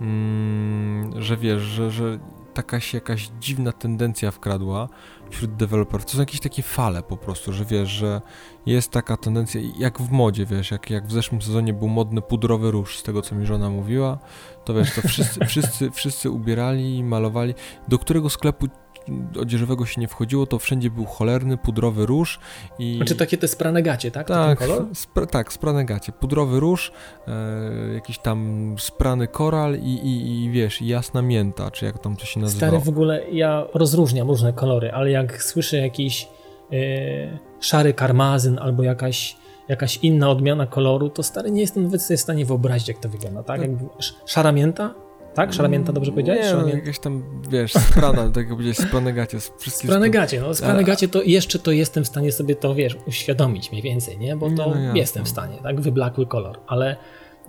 Mm, 0.00 1.22
że 1.22 1.36
wiesz, 1.36 1.62
że, 1.62 1.90
że 1.90 2.18
taka 2.54 2.80
się 2.80 2.96
jakaś 2.96 3.30
dziwna 3.40 3.72
tendencja 3.72 4.30
wkradła 4.30 4.88
wśród 5.30 5.56
deweloperów. 5.56 6.06
To 6.06 6.12
są 6.12 6.18
jakieś 6.18 6.40
takie 6.40 6.62
fale 6.62 7.02
po 7.02 7.16
prostu, 7.16 7.52
że 7.52 7.64
wiesz, 7.64 7.88
że 7.88 8.20
jest 8.66 8.90
taka 8.90 9.16
tendencja, 9.16 9.60
jak 9.78 9.98
w 9.98 10.10
modzie, 10.10 10.46
wiesz, 10.46 10.70
jak, 10.70 10.90
jak 10.90 11.06
w 11.06 11.12
zeszłym 11.12 11.42
sezonie 11.42 11.72
był 11.72 11.88
modny 11.88 12.22
pudrowy 12.22 12.70
róż, 12.70 12.98
z 12.98 13.02
tego 13.02 13.22
co 13.22 13.34
mi 13.34 13.46
żona 13.46 13.70
mówiła, 13.70 14.18
to 14.64 14.74
wiesz, 14.74 14.94
to 14.94 15.08
wszyscy, 15.08 15.40
wszyscy, 15.48 15.90
wszyscy 15.90 16.30
ubierali, 16.30 17.04
malowali. 17.04 17.54
Do 17.88 17.98
którego 17.98 18.30
sklepu 18.30 18.68
odzieżowego 19.40 19.86
się 19.86 20.00
nie 20.00 20.08
wchodziło, 20.08 20.46
to 20.46 20.58
wszędzie 20.58 20.90
był 20.90 21.04
cholerny, 21.04 21.56
pudrowy 21.56 22.06
róż 22.06 22.38
i... 22.78 22.96
Znaczy 22.96 23.16
takie 23.16 23.38
te 23.38 23.48
sprane 23.48 23.82
gacie, 23.82 24.10
tak? 24.10 24.28
Tak, 24.28 24.64
spra 24.94 25.26
tak, 25.26 25.52
sprane 25.52 25.84
gacie. 25.84 26.12
Pudrowy 26.12 26.60
róż, 26.60 26.92
e, 27.28 27.94
jakiś 27.94 28.18
tam 28.18 28.74
sprany 28.78 29.28
koral 29.28 29.78
i, 29.78 29.94
i, 29.94 30.44
i 30.44 30.50
wiesz, 30.50 30.82
jasna 30.82 31.22
mięta, 31.22 31.70
czy 31.70 31.84
jak 31.84 31.98
tam 31.98 32.16
to 32.16 32.26
się 32.26 32.40
nazywa. 32.40 32.66
Stary, 32.66 32.78
w 32.84 32.88
ogóle 32.88 33.30
ja 33.30 33.66
rozróżniam 33.74 34.28
różne 34.28 34.52
kolory, 34.52 34.92
ale 34.92 35.10
jak 35.10 35.42
słyszę 35.42 35.76
jakiś 35.76 36.28
e, 36.72 36.76
szary 37.60 37.94
karmazyn 37.94 38.58
albo 38.58 38.82
jakaś 38.82 39.36
jakaś 39.68 39.96
inna 39.96 40.30
odmiana 40.30 40.66
koloru, 40.66 41.10
to 41.10 41.22
stary 41.22 41.50
nie 41.50 41.60
jestem 41.60 41.82
nawet 41.82 42.02
sobie 42.02 42.16
w 42.16 42.20
stanie 42.20 42.46
wyobrazić, 42.46 42.88
jak 42.88 42.98
to 42.98 43.08
wygląda, 43.08 43.42
tak? 43.42 43.60
tak. 43.60 43.70
Jak 43.70 43.78
szara 44.26 44.52
mięta? 44.52 45.05
Tak? 45.36 45.52
Szaramięta, 45.52 45.92
dobrze 45.92 46.10
powiedziałeś? 46.10 46.46
Nie, 46.46 46.52
no, 46.52 46.68
jakieś 46.68 46.98
tam, 46.98 47.22
wiesz, 47.50 47.72
sprana, 47.72 48.22
tak 48.28 48.36
jak 48.36 48.48
powiedziałeś, 48.48 48.76
sprane 48.76 49.12
gacie. 49.12 49.40
Sprane 49.40 50.10
gacie, 50.10 50.40
no 50.40 50.54
sprane 50.54 50.84
gacie 50.84 51.08
to 51.08 51.22
jeszcze 51.22 51.58
to 51.58 51.72
jestem 51.72 52.04
w 52.04 52.06
stanie 52.06 52.32
sobie 52.32 52.56
to, 52.56 52.74
wiesz, 52.74 52.96
uświadomić 53.06 53.70
mniej 53.70 53.82
więcej, 53.82 54.18
nie? 54.18 54.36
Bo 54.36 54.50
to 54.50 54.74
no, 54.74 54.94
jestem 54.94 55.24
w 55.24 55.28
stanie, 55.28 55.58
tak? 55.62 55.80
Wyblakły 55.80 56.26
kolor, 56.26 56.58
ale 56.66 56.96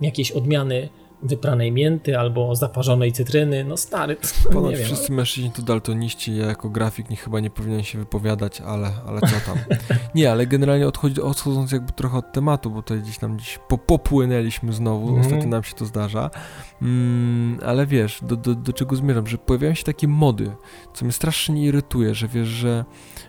jakieś 0.00 0.32
odmiany 0.32 0.88
wypranej 1.22 1.72
mięty 1.72 2.18
albo 2.18 2.56
zaparzonej 2.56 3.12
cytryny, 3.12 3.64
no 3.64 3.76
stary, 3.76 4.16
to 4.16 4.28
Ponad 4.52 4.70
nie 4.70 4.76
wiem. 4.76 4.86
wszyscy 4.86 5.12
mężczyźni 5.12 5.50
to 5.50 5.62
daltoniści, 5.62 6.36
ja 6.36 6.46
jako 6.46 6.70
grafik 6.70 7.10
nie, 7.10 7.16
chyba 7.16 7.40
nie 7.40 7.50
powinien 7.50 7.82
się 7.82 7.98
wypowiadać, 7.98 8.60
ale, 8.60 8.90
ale 9.06 9.20
co 9.20 9.26
tam. 9.46 9.58
nie, 10.14 10.30
ale 10.30 10.46
generalnie 10.46 10.88
odchodzi, 10.88 11.20
odchodząc 11.20 11.72
jakby 11.72 11.92
trochę 11.92 12.18
od 12.18 12.32
tematu, 12.32 12.70
bo 12.70 12.82
tutaj 12.82 13.00
gdzieś 13.00 13.18
tam 13.18 13.38
dziś 13.38 13.58
po, 13.68 13.78
popłynęliśmy 13.78 14.72
znowu, 14.72 15.08
mm. 15.08 15.20
ostatnio 15.20 15.48
nam 15.48 15.64
się 15.64 15.74
to 15.74 15.84
zdarza, 15.84 16.30
mm, 16.82 17.58
ale 17.66 17.86
wiesz, 17.86 18.20
do, 18.22 18.36
do, 18.36 18.54
do 18.54 18.72
czego 18.72 18.96
zmierzam, 18.96 19.26
że 19.26 19.38
pojawiają 19.38 19.74
się 19.74 19.84
takie 19.84 20.08
mody, 20.08 20.52
co 20.94 21.04
mnie 21.04 21.12
strasznie 21.12 21.64
irytuje, 21.64 22.14
że 22.14 22.28
wiesz, 22.28 22.48
że 22.48 22.84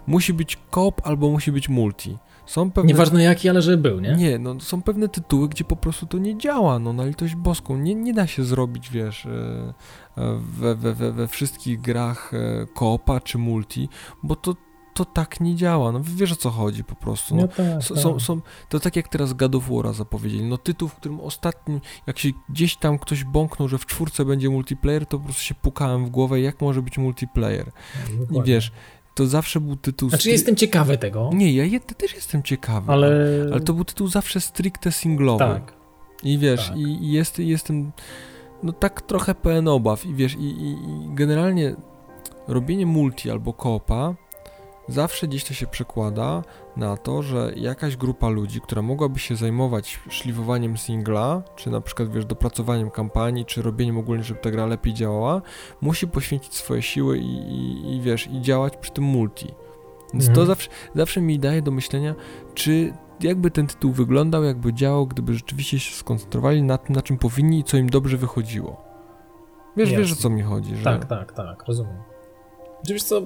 musi 0.08 0.34
być 0.34 0.58
koop 0.70 1.02
albo 1.04 1.30
musi 1.30 1.52
być 1.52 1.70
multi. 1.70 2.18
Są 2.50 2.72
pewne... 2.72 2.88
Nieważne 2.88 3.24
jaki, 3.24 3.50
ale 3.50 3.62
żeby 3.62 3.78
był, 3.78 4.00
nie? 4.00 4.16
Nie, 4.16 4.40
no 4.40 4.60
są 4.60 4.82
pewne 4.82 5.10
tytuły, 5.10 5.50
gdzie 5.50 5.64
po 5.64 5.76
prostu 5.76 6.06
to 6.06 6.18
nie 6.18 6.38
działa, 6.38 6.80
no 6.80 6.94
na 6.94 7.06
litość 7.06 7.36
boską. 7.36 7.78
Nie, 7.78 7.96
nie 7.96 8.14
da 8.14 8.28
się 8.28 8.44
zrobić, 8.44 8.90
wiesz, 8.90 9.26
e, 9.26 9.74
e, 10.18 10.40
we, 10.60 10.76
we, 10.76 10.94
we, 10.94 11.12
we 11.12 11.28
wszystkich 11.28 11.82
grach 11.82 12.32
e, 12.34 12.66
koopa 12.74 13.20
czy 13.20 13.38
multi, 13.38 13.90
bo 14.24 14.36
to, 14.36 14.56
to 14.94 15.06
tak 15.06 15.40
nie 15.40 15.56
działa. 15.56 15.92
No 15.92 16.02
wiesz 16.04 16.32
o 16.32 16.36
co 16.36 16.50
chodzi 16.50 16.84
po 16.84 16.96
prostu. 16.96 17.36
No, 17.36 17.42
no 17.42 17.48
tak, 17.48 17.84
są, 17.84 18.14
tak. 18.14 18.22
są, 18.22 18.42
to 18.70 18.80
tak 18.80 18.96
jak 18.96 19.08
teraz 19.08 19.34
God 19.34 19.56
of 19.56 19.64
zapowiedzieli. 19.92 20.44
No 20.44 20.58
tytuł, 20.58 20.88
w 20.88 20.96
którym 20.96 21.20
ostatni, 21.20 21.80
jak 22.08 22.20
się 22.20 22.30
gdzieś 22.50 22.76
tam 22.76 23.00
ktoś 23.00 23.24
bąknął, 23.24 23.68
że 23.68 23.78
w 23.78 23.86
czwórce 23.86 24.26
będzie 24.26 24.50
multiplayer, 24.50 25.06
to 25.06 25.18
po 25.18 25.24
prostu 25.24 25.44
się 25.44 25.56
pukałem 25.56 26.06
w 26.06 26.10
głowę, 26.10 26.42
jak 26.42 26.62
może 26.62 26.82
być 26.82 26.98
multiplayer. 26.98 27.72
No, 28.32 28.42
I 28.42 28.46
wiesz, 28.46 28.72
to 29.20 29.28
zawsze 29.28 29.60
był 29.60 29.76
tytuł... 29.76 30.10
Znaczy 30.10 30.30
jestem 30.30 30.56
ciekawy 30.56 30.98
tego. 30.98 31.30
Nie, 31.34 31.54
ja 31.54 31.66
je, 31.66 31.80
też 31.80 32.16
jestem 32.16 32.44
ciekawy, 32.44 32.92
ale... 32.92 33.08
ale 33.52 33.62
to 33.62 33.74
był 33.74 33.86
tytuł 33.86 34.08
zawsze 34.08 34.42
stricte 34.42 34.92
singlowy. 34.92 35.40
Tak. 35.40 35.74
I 36.24 36.38
wiesz, 36.38 36.68
tak. 36.68 36.78
i, 36.78 36.82
i 36.82 37.12
jest, 37.12 37.40
jestem 37.40 37.92
no 38.64 38.74
tak 38.74 39.02
trochę 39.02 39.36
pełen 39.36 39.68
obaw 39.68 40.06
i 40.06 40.14
wiesz, 40.14 40.36
i, 40.36 40.44
i, 40.44 40.72
i 40.72 41.16
generalnie 41.16 41.76
robienie 42.48 42.86
multi 42.86 43.32
albo 43.32 43.54
koopa 43.54 44.16
zawsze 44.90 45.28
gdzieś 45.28 45.44
to 45.44 45.54
się 45.54 45.68
przekłada 45.68 46.44
na 46.78 46.98
to, 46.98 47.22
że 47.22 47.52
jakaś 47.56 47.98
grupa 47.98 48.30
ludzi, 48.30 48.62
która 48.62 48.82
mogłaby 48.82 49.20
się 49.20 49.36
zajmować 49.36 50.00
szlifowaniem 50.10 50.78
singla, 50.78 51.44
czy 51.56 51.70
na 51.70 51.82
przykład 51.82 52.12
wiesz, 52.12 52.26
dopracowaniem 52.26 52.90
kampanii, 52.90 53.46
czy 53.46 53.62
robieniem 53.62 53.98
ogólnie, 53.98 54.24
żeby 54.24 54.40
ta 54.40 54.52
gra 54.52 54.66
lepiej 54.66 54.94
działała, 54.94 55.42
musi 55.82 56.08
poświęcić 56.08 56.54
swoje 56.54 56.82
siły 56.82 57.18
i, 57.18 57.36
i, 57.36 57.96
i 57.96 58.02
wiesz, 58.02 58.28
i 58.28 58.42
działać 58.42 58.78
przy 58.78 58.92
tym 58.92 59.04
multi. 59.04 59.54
Więc 60.14 60.28
mhm. 60.28 60.36
to 60.36 60.46
zawsze, 60.46 60.70
zawsze 60.96 61.22
mi 61.22 61.40
daje 61.40 61.62
do 61.62 61.72
myślenia, 61.72 62.16
czy 62.54 62.94
jakby 63.20 63.52
ten 63.52 63.68
tytuł 63.68 63.92
wyglądał, 63.92 64.44
jakby 64.44 64.74
działał, 64.74 65.08
gdyby 65.08 65.34
rzeczywiście 65.34 65.80
się 65.80 65.96
skoncentrowali 65.96 66.64
na 66.64 66.78
tym, 66.78 66.96
na 66.96 67.02
czym 67.02 67.18
powinni 67.18 67.60
i 67.60 67.64
co 67.64 67.78
im 67.78 67.90
dobrze 67.90 68.18
wychodziło. 68.18 68.84
Wiesz, 69.78 69.90
Jasne. 69.90 70.04
wiesz 70.04 70.14
o 70.14 70.16
co 70.16 70.30
mi 70.30 70.42
chodzi, 70.42 70.76
że... 70.76 70.84
Tak, 70.84 71.06
tak, 71.06 71.32
tak, 71.32 71.64
rozumiem. 71.68 71.98
Wiesz 72.88 73.04
co, 73.04 73.22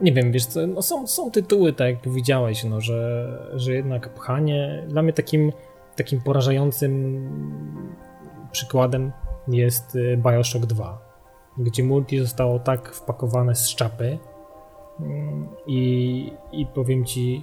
nie 0.00 0.12
wiem, 0.12 0.32
wiesz 0.32 0.46
co, 0.46 0.66
no 0.66 0.82
są, 0.82 1.06
są 1.06 1.30
tytuły, 1.30 1.72
tak 1.72 1.88
jak 1.88 2.00
powiedziałeś, 2.00 2.64
no, 2.64 2.80
że, 2.80 3.28
że 3.54 3.72
jednak 3.72 4.14
pchanie, 4.14 4.84
dla 4.88 5.02
mnie 5.02 5.12
takim, 5.12 5.52
takim 5.96 6.20
porażającym 6.20 7.20
przykładem 8.52 9.12
jest 9.48 9.94
y, 9.94 10.16
Bioshock 10.16 10.66
2, 10.66 10.98
gdzie 11.58 11.84
multi 11.84 12.18
zostało 12.18 12.58
tak 12.58 12.92
wpakowane 12.92 13.54
z 13.54 13.68
szczapy 13.68 14.18
mm, 15.00 15.48
i, 15.66 16.32
i 16.52 16.66
powiem 16.66 17.04
ci, 17.04 17.42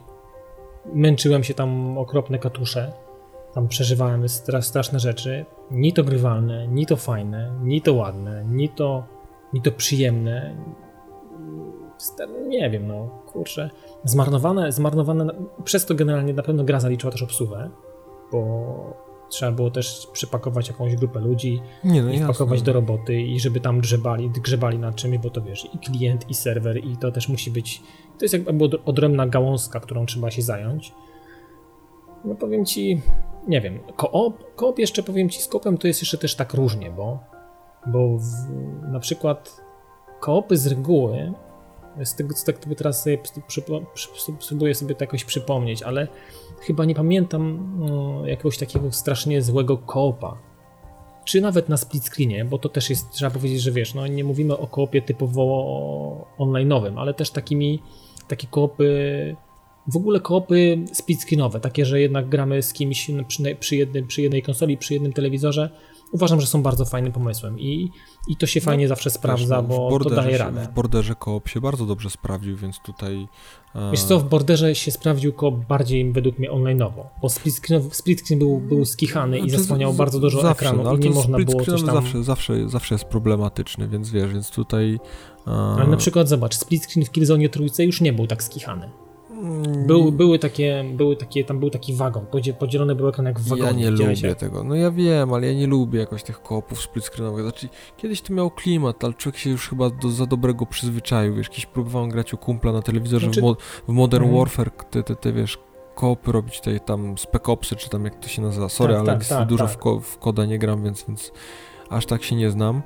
męczyłem 0.94 1.44
się 1.44 1.54
tam 1.54 1.98
okropne 1.98 2.40
katusze, 2.40 2.94
tam 3.54 3.68
przeżywałem 3.68 4.30
straszne 4.62 5.00
rzeczy, 5.00 5.46
ni 5.72 5.94
to 5.94 6.04
grywalne, 6.04 6.68
ni 6.68 6.86
to 6.86 6.96
fajne, 6.98 7.52
ni 7.64 7.82
to 7.82 7.94
ładne, 7.94 8.46
ni 8.46 8.70
to, 8.70 9.04
ni 9.54 9.62
to 9.62 9.72
przyjemne, 9.72 10.56
nie 12.48 12.70
wiem, 12.70 12.88
no 12.88 13.10
kurczę, 13.26 13.70
zmarnowane, 14.04 14.72
zmarnowane, 14.72 15.28
przez 15.64 15.86
to 15.86 15.96
generalnie 15.96 16.34
na 16.34 16.44
pewno 16.44 16.64
gra 16.64 16.80
zaliczyła 16.80 17.12
też 17.12 17.24
obsługę, 17.24 17.70
bo 18.32 19.14
trzeba 19.30 19.52
było 19.52 19.72
też 19.72 20.08
przypakować 20.14 20.68
jakąś 20.68 20.96
grupę 20.96 21.20
ludzi 21.20 21.62
nie, 21.84 22.04
no 22.04 22.12
i 22.12 22.20
wpakować 22.20 22.62
do 22.62 22.74
roboty 22.74 23.22
i 23.22 23.40
żeby 23.40 23.60
tam 23.60 23.80
grzebali, 23.80 24.30
grzebali 24.30 24.80
nad 24.80 24.96
czymś, 24.96 25.18
bo 25.18 25.30
to 25.30 25.42
wiesz, 25.42 25.68
i 25.74 25.80
klient, 25.80 26.30
i 26.30 26.34
serwer, 26.34 26.78
i 26.78 26.98
to 26.98 27.12
też 27.12 27.30
musi 27.30 27.52
być, 27.52 27.82
to 28.20 28.26
jest 28.26 28.34
jakby 28.34 28.84
odrębna 28.86 29.28
gałązka, 29.28 29.80
którą 29.80 30.06
trzeba 30.06 30.32
się 30.32 30.42
zająć. 30.42 30.94
No 32.26 32.36
powiem 32.36 32.66
ci, 32.66 33.02
nie 33.48 33.62
wiem, 33.62 33.80
koop, 33.96 34.56
koop 34.56 34.80
jeszcze 34.80 35.04
powiem 35.04 35.30
ci 35.30 35.42
z 35.42 35.48
koopem 35.48 35.78
to 35.78 35.88
jest 35.88 36.02
jeszcze 36.02 36.18
też 36.18 36.36
tak 36.36 36.54
różnie, 36.54 36.92
bo, 36.92 37.20
bo 37.88 38.18
w, 38.18 38.24
na 38.92 39.00
przykład 39.00 39.62
koopy 40.20 40.58
z 40.58 40.68
reguły 40.68 41.34
z 42.04 42.16
tego, 42.16 42.34
co 42.34 42.46
tak 42.46 42.58
teraz 42.78 43.04
sobie 43.04 43.18
spróbuję 44.40 44.76
sobie 44.76 44.96
to 44.96 45.04
jakoś 45.04 45.26
przypomnieć, 45.26 45.84
ale 45.84 46.08
chyba 46.62 46.86
nie 46.86 46.96
pamiętam 46.96 47.74
no, 47.80 48.28
jakiegoś 48.28 48.58
takiego 48.58 48.92
strasznie 48.92 49.42
złego 49.42 49.78
koopa. 49.78 50.38
Czy 51.26 51.42
nawet 51.42 51.70
na 51.70 51.78
split 51.78 52.04
screenie, 52.06 52.46
bo 52.46 52.58
to 52.58 52.70
też 52.70 52.90
jest, 52.90 53.12
trzeba 53.12 53.32
powiedzieć, 53.32 53.62
że 53.62 53.72
wiesz, 53.72 53.94
no 53.94 54.08
nie 54.08 54.24
mówimy 54.24 54.58
o 54.58 54.68
koopie 54.68 55.02
typowo 55.02 56.28
online'owym, 56.40 56.94
ale 57.00 57.14
też 57.14 57.32
takimi, 57.32 57.80
takie 58.28 58.48
koopy, 58.48 59.36
w 59.88 59.98
ogóle 59.98 60.20
koopy 60.20 60.78
split 60.94 61.22
screenowe, 61.22 61.60
takie, 61.60 61.86
że 61.86 62.02
jednak 62.02 62.30
gramy 62.30 62.62
z 62.62 62.74
kimś 62.74 63.12
przy, 63.28 63.56
przy, 63.56 63.76
jednym, 63.76 64.08
przy 64.08 64.22
jednej 64.22 64.42
konsoli, 64.42 64.78
przy 64.78 64.94
jednym 64.94 65.14
telewizorze, 65.14 65.70
uważam, 66.12 66.42
że 66.42 66.48
są 66.48 66.64
bardzo 66.64 66.86
fajnym 66.86 67.12
pomysłem 67.12 67.60
i, 67.60 67.90
i 68.28 68.36
to 68.36 68.46
się 68.46 68.60
no, 68.60 68.66
fajnie 68.66 68.88
zawsze 68.88 69.10
sprawdza, 69.10 69.62
no, 69.62 69.68
bo 69.68 70.00
to 70.00 70.10
daje 70.10 70.38
radę. 70.38 70.68
W 70.72 70.74
Borderze 70.74 71.16
koop 71.16 71.50
się 71.50 71.62
bardzo 71.62 71.86
dobrze 71.86 72.10
sprawdził, 72.10 72.58
więc 72.58 72.80
tutaj... 72.80 73.28
E... 73.76 73.92
Wiesz 73.92 74.04
co, 74.04 74.20
w 74.20 74.30
Borderze 74.30 74.76
się 74.76 74.92
sprawdził 74.92 75.34
koop 75.34 75.56
bardziej 75.56 76.12
według 76.12 76.40
mnie 76.40 76.52
online'owo, 76.52 77.04
bo 77.22 77.30
split 77.30 77.56
screen, 77.56 77.90
split 77.92 78.22
screen 78.22 78.40
był, 78.40 78.58
był 78.58 78.86
skichany 78.86 79.40
i 79.40 79.50
zasłaniał 79.50 79.94
bardzo 79.94 80.20
dużo 80.20 80.42
zawsze, 80.42 80.66
ekranu 80.66 80.84
no, 80.84 80.96
i 80.96 81.00
nie 81.00 81.10
można 81.10 81.38
było 81.38 81.64
coś 81.64 81.84
tam... 81.84 81.96
Zawsze, 81.96 82.24
zawsze, 82.24 82.70
zawsze 82.70 82.96
jest 82.96 83.06
problematyczny, 83.06 83.88
więc 83.88 84.10
wiesz, 84.10 84.34
więc 84.34 84.52
tutaj... 84.52 85.00
E... 85.48 85.52
Ale 85.52 85.88
na 85.88 85.98
przykład 85.98 86.30
zobacz, 86.30 86.56
split 86.56 86.84
screen 86.86 87.06
w 87.06 87.12
Killzone 87.12 87.50
trójce 87.50 87.84
już 87.86 88.02
nie 88.02 88.14
był 88.14 88.28
tak 88.28 88.44
skichany. 88.44 89.03
Był, 89.88 90.12
były, 90.12 90.40
takie, 90.40 90.86
były 90.94 91.16
takie, 91.16 91.44
tam 91.44 91.60
był 91.60 91.70
taki 91.70 91.94
wagon, 91.94 92.26
podzielony 92.60 92.96
był 92.96 93.08
ekran 93.08 93.26
jak 93.26 93.40
w 93.40 93.48
wagonie. 93.48 93.84
Ja 93.84 93.92
nie 93.92 93.92
lubię 93.92 94.36
tego, 94.36 94.64
no 94.64 94.76
ja 94.76 94.92
wiem, 94.92 95.34
ale 95.34 95.48
ja 95.48 95.54
nie 95.54 95.68
lubię 95.68 96.00
jakoś 96.00 96.24
tych 96.24 96.42
koopów 96.42 96.82
split 96.82 97.06
screenowych, 97.06 97.42
znaczy 97.42 97.70
kiedyś 97.98 98.22
to 98.22 98.34
miał 98.34 98.52
klimat, 98.52 99.04
ale 99.04 99.14
człowiek 99.14 99.38
się 99.38 99.50
już 99.50 99.70
chyba 99.70 99.90
do, 99.90 100.10
za 100.10 100.26
dobrego 100.26 100.66
przyzwyczaił, 100.66 101.36
wiesz, 101.36 101.50
kiedyś 101.50 101.66
próbowałem 101.66 102.10
grać 102.10 102.34
u 102.34 102.38
kumpla 102.38 102.72
na 102.72 102.82
telewizorze 102.82 103.26
znaczy... 103.26 103.42
w, 103.42 103.44
mo 103.44 103.56
w, 103.88 103.92
Modern 103.94 104.24
hmm. 104.24 104.40
Warfare, 104.40 104.72
te, 104.72 105.04
te, 105.04 105.16
te, 105.16 105.34
wiesz, 105.34 105.58
koopy 105.96 106.32
robić 106.32 106.58
tutaj 106.58 106.80
tam 106.80 107.18
Spec 107.18 107.50
Opsy, 107.50 107.76
czy 107.76 107.90
tam 107.90 108.06
jak 108.06 108.20
to 108.20 108.28
się 108.28 108.42
nazywa, 108.42 108.70
sorry, 108.70 108.94
tak, 108.94 109.02
ale 109.02 109.20
tak, 109.20 109.28
tak, 109.28 109.48
dużo 109.48 109.64
tak. 109.64 109.74
W, 109.74 109.78
ko 109.78 110.00
w 110.00 110.18
koda 110.18 110.46
nie 110.46 110.60
gram, 110.60 110.84
więc, 110.84 111.06
więc 111.08 111.32
aż 111.90 112.06
tak 112.06 112.24
się 112.24 112.36
nie 112.36 112.52
znam. 112.52 112.82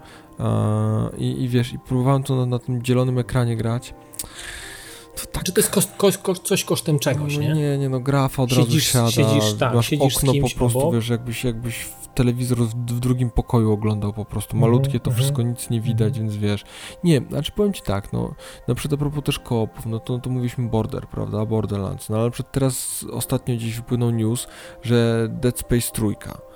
I, 1.17 1.43
i 1.43 1.49
wiesz, 1.49 1.73
i 1.73 1.79
próbowałem 1.79 2.23
to 2.23 2.35
na, 2.35 2.45
na 2.45 2.59
tym 2.59 2.83
dzielonym 2.83 3.17
ekranie 3.17 3.57
grać 3.57 3.93
tak. 5.26 5.43
Czy 5.43 5.51
to 5.51 5.59
jest 5.59 5.70
koszt, 5.70 5.91
koszt, 5.97 6.22
koszt, 6.22 6.43
coś 6.43 6.63
kosztem 6.63 6.99
czegoś, 6.99 7.38
nie? 7.38 7.53
Nie, 7.53 7.78
nie, 7.78 7.89
no 7.89 7.99
grafa 7.99 8.43
od 8.43 8.49
siedzisz, 8.49 8.93
razu 8.93 9.11
siada, 9.11 9.30
siedzisz, 9.32 9.53
tak, 9.53 9.74
masz 9.74 9.88
siedzisz 9.88 10.18
okno 10.18 10.34
po 10.41 10.55
prostu, 10.55 10.91
wiesz, 10.91 11.09
jakbyś, 11.09 11.43
jakbyś 11.43 11.76
w 11.76 12.07
telewizor 12.13 12.57
w, 12.57 12.99
drugim 12.99 13.30
pokoju 13.30 13.72
oglądał 13.72 14.13
po 14.13 14.26
prostu. 14.26 14.55
Mhm, 14.55 14.72
Malutkie 14.72 14.99
to 14.99 15.11
wszystko, 15.11 15.41
nic 15.41 15.70
nie 15.70 15.82
widać, 15.82 16.20
więc 16.20 16.36
wiesz. 16.36 16.63
Nie, 17.03 17.22
znaczy 17.30 17.51
powiem 17.51 17.74
ci 17.74 17.82
tak, 17.82 18.13
no, 18.13 18.36
na 18.68 18.76
przykład 18.76 18.93
a 18.93 18.97
propos 18.97 19.24
też 19.24 19.39
koopów, 19.39 19.86
no 19.86 19.99
to, 19.99 20.13
no 20.13 20.20
to 20.20 20.30
mówiliśmy 20.30 20.70
Border, 20.70 21.07
prawda, 21.07 21.45
Borderlands, 21.45 22.09
no 22.09 22.18
ale 22.18 22.32
przykład 22.32 22.53
teraz 22.53 23.05
ostatnio 23.11 23.55
gdzieś 23.55 23.76
wypłynął 23.76 24.09
news, 24.09 24.47
że 24.84 25.28
Dead 25.30 25.59
Space 25.59 25.91
trójka 25.91 26.47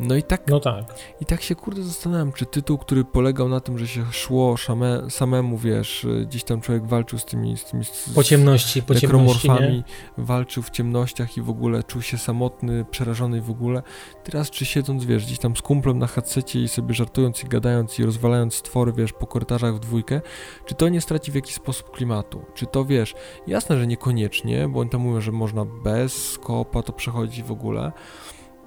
no 0.00 0.16
i 0.16 0.22
tak, 0.22 0.42
no 0.46 0.60
tak. 0.60 0.84
I 1.20 1.24
tak 1.24 1.42
się 1.42 1.54
kurde 1.54 1.82
zastanawiam, 1.82 2.32
czy 2.32 2.46
tytuł, 2.46 2.78
który 2.78 3.04
polegał 3.04 3.48
na 3.48 3.60
tym, 3.60 3.78
że 3.78 3.88
się 3.88 4.04
szło 4.12 4.56
szame, 4.56 5.10
samemu, 5.10 5.58
wiesz, 5.58 6.06
gdzieś 6.26 6.44
tam 6.44 6.60
człowiek 6.60 6.86
walczył 6.86 7.18
z 7.18 7.24
tymi, 7.24 7.56
z 7.56 7.64
tymi 7.64 7.84
z, 7.84 8.10
po 8.14 8.24
ciemności, 8.24 8.82
po 8.82 8.94
ciemności, 8.94 9.50
nie? 9.50 9.82
walczył 10.18 10.62
w 10.62 10.70
ciemnościach 10.70 11.36
i 11.36 11.42
w 11.42 11.50
ogóle 11.50 11.82
czuł 11.82 12.02
się 12.02 12.18
samotny, 12.18 12.84
przerażony 12.84 13.40
w 13.40 13.50
ogóle. 13.50 13.82
Teraz 14.24 14.50
czy 14.50 14.66
siedząc, 14.66 15.04
wiesz, 15.04 15.26
gdzieś 15.26 15.38
tam 15.38 15.56
z 15.56 15.62
kumplem 15.62 15.98
na 15.98 16.06
headsetie 16.06 16.62
i 16.62 16.68
sobie 16.68 16.94
żartując 16.94 17.44
i 17.44 17.48
gadając 17.48 17.98
i 17.98 18.04
rozwalając 18.04 18.54
stwory, 18.54 18.92
wiesz, 18.92 19.12
po 19.12 19.26
korytarzach 19.26 19.74
w 19.74 19.78
dwójkę, 19.78 20.20
czy 20.66 20.74
to 20.74 20.88
nie 20.88 21.00
straci 21.00 21.32
w 21.32 21.34
jakiś 21.34 21.54
sposób 21.54 21.90
klimatu? 21.90 22.44
Czy 22.54 22.66
to, 22.66 22.84
wiesz, 22.84 23.14
jasne, 23.46 23.78
że 23.78 23.86
niekoniecznie, 23.86 24.68
bo 24.68 24.80
oni 24.80 24.90
tam 24.90 25.00
mówią, 25.00 25.20
że 25.20 25.32
można 25.32 25.64
bez 25.64 26.38
koopa 26.38 26.82
to 26.82 26.92
przechodzić 26.92 27.42
w 27.42 27.52
ogóle, 27.52 27.92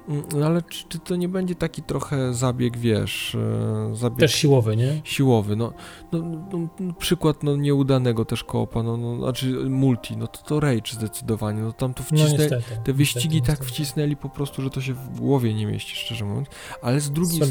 no 0.08 0.46
ale 0.46 0.62
czy, 0.62 0.86
czy, 0.90 1.00
to 1.00 1.16
nie 1.16 1.30
będzie 1.30 1.56
taki 1.56 1.84
trochę 1.84 2.34
zabieg, 2.34 2.78
wiesz, 2.78 3.36
e, 3.36 3.96
zabieg... 3.96 4.20
Też 4.20 4.36
siłowy, 4.36 4.78
nie? 4.78 5.02
Siłowy, 5.04 5.56
no, 5.56 5.74
no, 6.12 6.20
no, 6.20 6.68
no 6.80 6.94
przykład 6.94 7.44
no, 7.44 7.56
nieudanego 7.56 8.26
też 8.26 8.44
koopa, 8.44 8.84
no, 8.84 8.98
no, 8.98 9.18
znaczy 9.18 9.54
multi, 9.70 10.18
no 10.18 10.28
to 10.28 10.42
to 10.42 10.60
Rage 10.60 10.92
zdecydowanie, 10.92 11.62
no 11.62 11.72
tam 11.72 11.94
to 11.94 12.04
wcisnęli, 12.04 12.32
no, 12.32 12.38
niestety, 12.38 12.82
te 12.84 12.94
wyścigi 12.94 13.36
niestety, 13.36 13.48
tak 13.48 13.60
niestety. 13.60 13.74
wcisnęli 13.74 14.16
po 14.16 14.30
prostu, 14.30 14.62
że 14.62 14.70
to 14.70 14.82
się 14.82 14.94
w 14.94 15.20
głowie 15.20 15.54
nie 15.54 15.66
mieści, 15.66 15.96
szczerze 15.96 16.26
mówiąc, 16.26 16.48
ale 16.82 17.00
z 17.00 17.12
drugiej, 17.12 17.42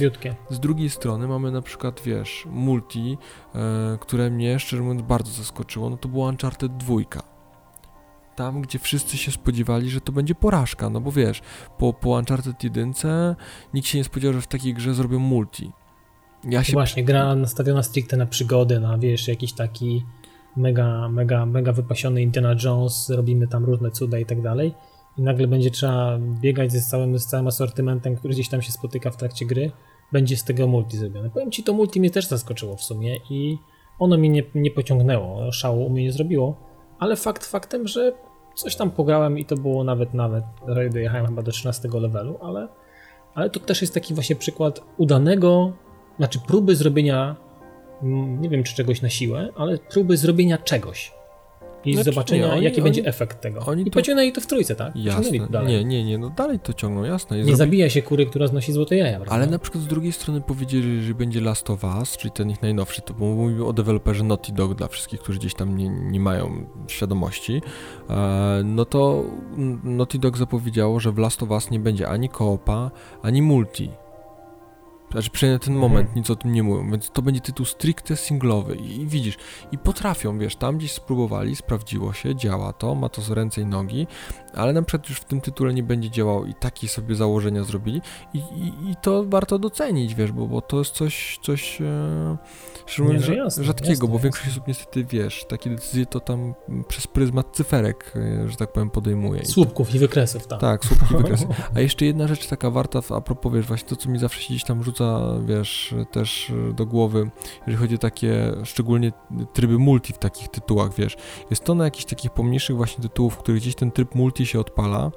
z 0.50 0.60
drugiej 0.60 0.90
strony 0.90 1.28
mamy 1.28 1.50
na 1.50 1.62
przykład, 1.62 2.00
wiesz, 2.04 2.46
multi, 2.50 3.18
e, 3.54 3.98
które 4.00 4.30
mnie, 4.30 4.58
szczerze 4.58 4.82
mówiąc, 4.82 5.02
bardzo 5.02 5.32
zaskoczyło, 5.32 5.90
no 5.90 5.96
to 5.96 6.08
było 6.08 6.28
Uncharted 6.28 6.76
2 6.76 6.94
tam, 8.40 8.62
gdzie 8.62 8.78
wszyscy 8.78 9.16
się 9.16 9.32
spodziewali, 9.32 9.90
że 9.90 10.00
to 10.00 10.12
będzie 10.12 10.34
porażka, 10.34 10.90
no 10.90 11.00
bo 11.00 11.12
wiesz, 11.12 11.40
po, 11.78 11.92
po 11.92 12.08
Uncharted 12.08 12.64
1 12.64 12.94
nikt 13.74 13.88
się 13.88 13.98
nie 13.98 14.04
spodziewał, 14.04 14.34
że 14.34 14.40
w 14.40 14.46
takiej 14.46 14.74
grze 14.74 14.94
zrobią 14.94 15.18
multi. 15.18 15.72
Ja 16.44 16.64
się... 16.64 16.72
Właśnie, 16.72 17.04
gra 17.04 17.34
nastawiona 17.34 17.82
stricte 17.82 18.16
na 18.16 18.26
przygody, 18.26 18.80
na 18.80 18.98
wiesz, 18.98 19.28
jakiś 19.28 19.52
taki 19.52 20.04
mega, 20.56 21.08
mega, 21.08 21.46
mega 21.46 21.72
wypasiony 21.72 22.22
Indiana 22.22 22.54
Jones, 22.64 23.10
robimy 23.10 23.48
tam 23.48 23.64
różne 23.64 23.90
cuda 23.90 24.18
i 24.18 24.26
tak 24.26 24.42
dalej 24.42 24.74
i 25.18 25.22
nagle 25.22 25.46
będzie 25.46 25.70
trzeba 25.70 26.18
biegać 26.18 26.72
ze 26.72 26.80
całym, 26.80 27.18
z 27.18 27.26
całym 27.26 27.46
asortymentem, 27.46 28.16
który 28.16 28.34
gdzieś 28.34 28.48
tam 28.48 28.62
się 28.62 28.72
spotyka 28.72 29.10
w 29.10 29.16
trakcie 29.16 29.46
gry, 29.46 29.72
będzie 30.12 30.36
z 30.36 30.44
tego 30.44 30.66
multi 30.66 30.96
zrobione. 30.96 31.30
Powiem 31.30 31.50
Ci, 31.50 31.62
to 31.62 31.72
multi 31.72 32.00
mnie 32.00 32.10
też 32.10 32.26
zaskoczyło 32.26 32.76
w 32.76 32.82
sumie 32.82 33.16
i 33.30 33.58
ono 33.98 34.18
mnie 34.18 34.28
nie, 34.28 34.42
nie 34.54 34.70
pociągnęło, 34.70 35.52
szału 35.52 35.86
u 35.86 35.90
mnie 35.90 36.02
nie 36.02 36.12
zrobiło, 36.12 36.56
ale 36.98 37.16
fakt 37.16 37.44
faktem, 37.46 37.88
że 37.88 38.12
Coś 38.54 38.76
tam 38.76 38.90
pograłem 38.90 39.38
i 39.38 39.44
to 39.44 39.56
było 39.56 39.84
nawet, 39.84 40.14
nawet, 40.14 40.44
dojechałem 40.92 41.26
chyba 41.26 41.42
do 41.42 41.52
13 41.52 41.88
levelu, 41.92 42.38
ale, 42.42 42.68
ale 43.34 43.50
to 43.50 43.60
też 43.60 43.80
jest 43.80 43.94
taki 43.94 44.14
właśnie 44.14 44.36
przykład 44.36 44.80
udanego, 44.96 45.72
znaczy 46.16 46.38
próby 46.46 46.76
zrobienia, 46.76 47.36
mm, 48.02 48.42
nie 48.42 48.48
wiem 48.48 48.62
czy 48.62 48.74
czegoś 48.74 49.02
na 49.02 49.08
siłę, 49.08 49.48
ale 49.56 49.78
próby 49.78 50.16
zrobienia 50.16 50.58
czegoś 50.58 51.19
i 51.84 51.94
znaczy, 51.94 52.10
zobaczenia, 52.10 52.46
nie, 52.46 52.52
oni, 52.52 52.64
jaki 52.64 52.76
oni, 52.76 52.84
będzie 52.84 53.04
efekt 53.04 53.40
tego. 53.40 53.60
Oni 53.60 53.82
I 53.82 53.84
to... 53.84 53.90
pociągnęli 53.90 54.32
to 54.32 54.40
w 54.40 54.46
trójce, 54.46 54.76
tak? 54.76 54.96
Jasne. 54.96 55.38
Nie, 55.66 55.84
nie, 55.84 56.04
nie, 56.04 56.18
no 56.18 56.30
dalej 56.30 56.58
to 56.58 56.72
ciągną, 56.72 57.04
jasne. 57.04 57.36
nie 57.36 57.44
zrobi... 57.44 57.58
zabija 57.58 57.90
się 57.90 58.02
kury, 58.02 58.26
która 58.26 58.46
znosi 58.46 58.72
złote 58.72 58.96
jaja, 58.96 59.16
prawda? 59.16 59.34
Ale 59.34 59.46
na 59.46 59.58
przykład 59.58 59.84
z 59.84 59.86
drugiej 59.86 60.12
strony 60.12 60.40
powiedzieli, 60.40 61.02
że 61.02 61.14
będzie 61.14 61.40
Last 61.40 61.70
of 61.70 61.84
Us, 61.84 62.16
czyli 62.16 62.32
ten 62.32 62.50
ich 62.50 62.62
najnowszy, 62.62 63.02
to 63.02 63.14
mówił 63.14 63.68
o 63.68 63.72
deweloperze 63.72 64.24
Naughty 64.24 64.52
Dog 64.52 64.74
dla 64.74 64.88
wszystkich, 64.88 65.20
którzy 65.20 65.38
gdzieś 65.38 65.54
tam 65.54 65.76
nie, 65.76 65.88
nie 65.88 66.20
mają 66.20 66.66
świadomości, 66.88 67.62
e, 68.10 68.62
no 68.64 68.84
to 68.84 69.24
Naughty 69.84 70.18
Dog 70.18 70.36
zapowiedziało, 70.36 71.00
że 71.00 71.12
w 71.12 71.18
Last 71.18 71.42
of 71.42 71.50
Us 71.50 71.70
nie 71.70 71.80
będzie 71.80 72.08
ani 72.08 72.28
koopa, 72.28 72.90
ani 73.22 73.42
multi. 73.42 73.90
Znaczy 75.10 75.30
przynajmniej 75.30 75.54
na 75.54 75.64
ten 75.64 75.74
mhm. 75.74 75.90
moment 75.90 76.16
nic 76.16 76.30
o 76.30 76.36
tym 76.36 76.52
nie 76.52 76.62
mówią, 76.62 76.90
więc 76.90 77.10
to 77.10 77.22
będzie 77.22 77.40
tytuł 77.40 77.66
stricte 77.66 78.16
singlowy 78.16 78.76
I, 78.76 79.00
i, 79.00 79.06
widzisz, 79.06 79.36
i 79.72 79.78
potrafią, 79.78 80.38
wiesz, 80.38 80.56
tam 80.56 80.78
gdzieś 80.78 80.92
spróbowali, 80.92 81.56
sprawdziło 81.56 82.12
się, 82.12 82.36
działa 82.36 82.72
to, 82.72 82.94
ma 82.94 83.08
to 83.08 83.22
z 83.22 83.30
ręce 83.30 83.60
i 83.60 83.66
nogi, 83.66 84.06
ale 84.54 84.72
na 84.72 84.82
przykład 84.82 85.08
już 85.08 85.18
w 85.18 85.24
tym 85.24 85.40
tytule 85.40 85.74
nie 85.74 85.82
będzie 85.82 86.10
działał 86.10 86.46
i 86.46 86.54
takie 86.54 86.88
sobie 86.88 87.14
założenia 87.14 87.64
zrobili 87.64 88.00
i, 88.34 88.38
i, 88.38 88.90
i 88.90 88.96
to 89.02 89.24
warto 89.24 89.58
docenić, 89.58 90.14
wiesz, 90.14 90.32
bo, 90.32 90.46
bo 90.46 90.60
to 90.60 90.78
jest 90.78 90.90
coś, 90.90 91.38
coś 91.42 91.80
e, 91.80 92.36
mówiąc, 92.98 93.28
no 93.28 93.34
jasne, 93.34 93.64
rzadkiego, 93.64 93.90
jasne, 93.90 94.06
bo 94.06 94.12
jasne. 94.12 94.22
większość 94.22 94.48
osób 94.50 94.68
niestety, 94.68 95.04
wiesz, 95.04 95.44
takie 95.48 95.70
decyzje 95.70 96.06
to 96.06 96.20
tam 96.20 96.54
przez 96.88 97.06
pryzmat 97.06 97.46
cyferek, 97.52 98.12
e, 98.16 98.48
że 98.48 98.56
tak 98.56 98.72
powiem, 98.72 98.90
podejmuje. 98.90 99.44
Słupków 99.46 99.94
i 99.94 99.98
wykresów, 99.98 100.46
tak. 100.46 100.60
Tak, 100.60 100.84
słupków 100.84 101.10
i 101.10 101.16
wykresów. 101.16 101.48
A 101.76 101.80
jeszcze 101.80 102.04
jedna 102.04 102.28
rzecz 102.28 102.46
taka 102.46 102.70
warta, 102.70 103.00
a 103.10 103.20
propos, 103.20 103.52
wiesz, 103.52 103.66
właśnie 103.66 103.88
to, 103.88 103.96
co 103.96 104.08
mi 104.08 104.18
zawsze 104.18 104.42
się 104.42 104.48
gdzieś 104.48 104.64
tam 104.64 104.82
rzuca, 104.82 105.20
wiesz, 105.46 105.94
też 106.12 106.52
do 106.74 106.86
głowy, 106.86 107.30
jeżeli 107.60 107.76
chodzi 107.76 107.94
o 107.94 107.98
takie, 107.98 108.52
szczególnie 108.64 109.12
tryby 109.52 109.78
multi 109.78 110.12
w 110.12 110.18
takich 110.18 110.48
tytułach, 110.48 110.94
wiesz, 110.94 111.16
jest 111.50 111.64
to 111.64 111.74
na 111.74 111.84
jakichś 111.84 112.04
takich 112.04 112.30
pomniejszych 112.30 112.76
właśnie 112.76 113.02
tytułów, 113.02 113.34
w 113.34 113.38
których 113.38 113.60
gdzieś 113.60 113.74
ten 113.74 113.90
tryb 113.90 114.14
multi 114.14 114.39
się 114.46 114.60
odpala, 114.60 115.10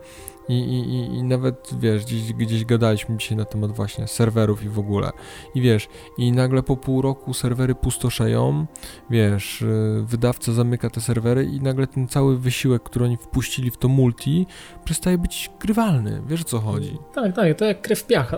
i, 0.50 0.54
i, 0.54 1.16
I 1.18 1.24
nawet, 1.24 1.70
wiesz, 1.80 2.06
gdzieś, 2.06 2.34
gdzieś 2.34 2.66
gadaliśmy 2.66 3.18
dzisiaj 3.18 3.38
na 3.38 3.46
temat 3.46 3.72
właśnie 3.72 4.08
serwerów 4.08 4.64
i 4.64 4.70
w 4.70 4.80
ogóle. 4.80 5.12
I 5.56 5.62
wiesz, 5.62 5.88
i 6.18 6.32
nagle 6.32 6.64
po 6.64 6.78
pół 6.78 7.02
roku 7.02 7.34
serwery 7.34 7.76
pustoszeją, 7.76 8.66
wiesz, 9.10 9.62
y, 9.62 10.04
wydawca 10.08 10.52
zamyka 10.52 10.90
te 10.90 11.02
serwery 11.02 11.46
i 11.46 11.62
nagle 11.62 11.88
ten 11.88 12.08
cały 12.08 12.38
wysiłek, 12.38 12.84
który 12.84 13.06
oni 13.06 13.18
wpuścili 13.18 13.72
w 13.72 13.78
to 13.78 13.88
multi, 13.88 14.48
przestaje 14.84 15.18
być 15.18 15.52
grywalny. 15.60 16.22
Wiesz 16.28 16.42
o 16.42 16.46
co 16.46 16.60
chodzi? 16.60 16.98
Tak, 17.14 17.36
tak, 17.36 17.58
to 17.58 17.66
jak 17.66 17.82
krew 17.82 18.06
piach. 18.06 18.36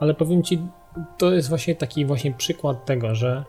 Ale 0.00 0.14
powiem 0.14 0.42
ci, 0.42 0.58
to 1.18 1.32
jest 1.32 1.48
właśnie 1.48 1.74
taki 1.74 2.06
właśnie 2.06 2.32
przykład 2.32 2.84
tego, 2.84 3.14
że 3.14 3.44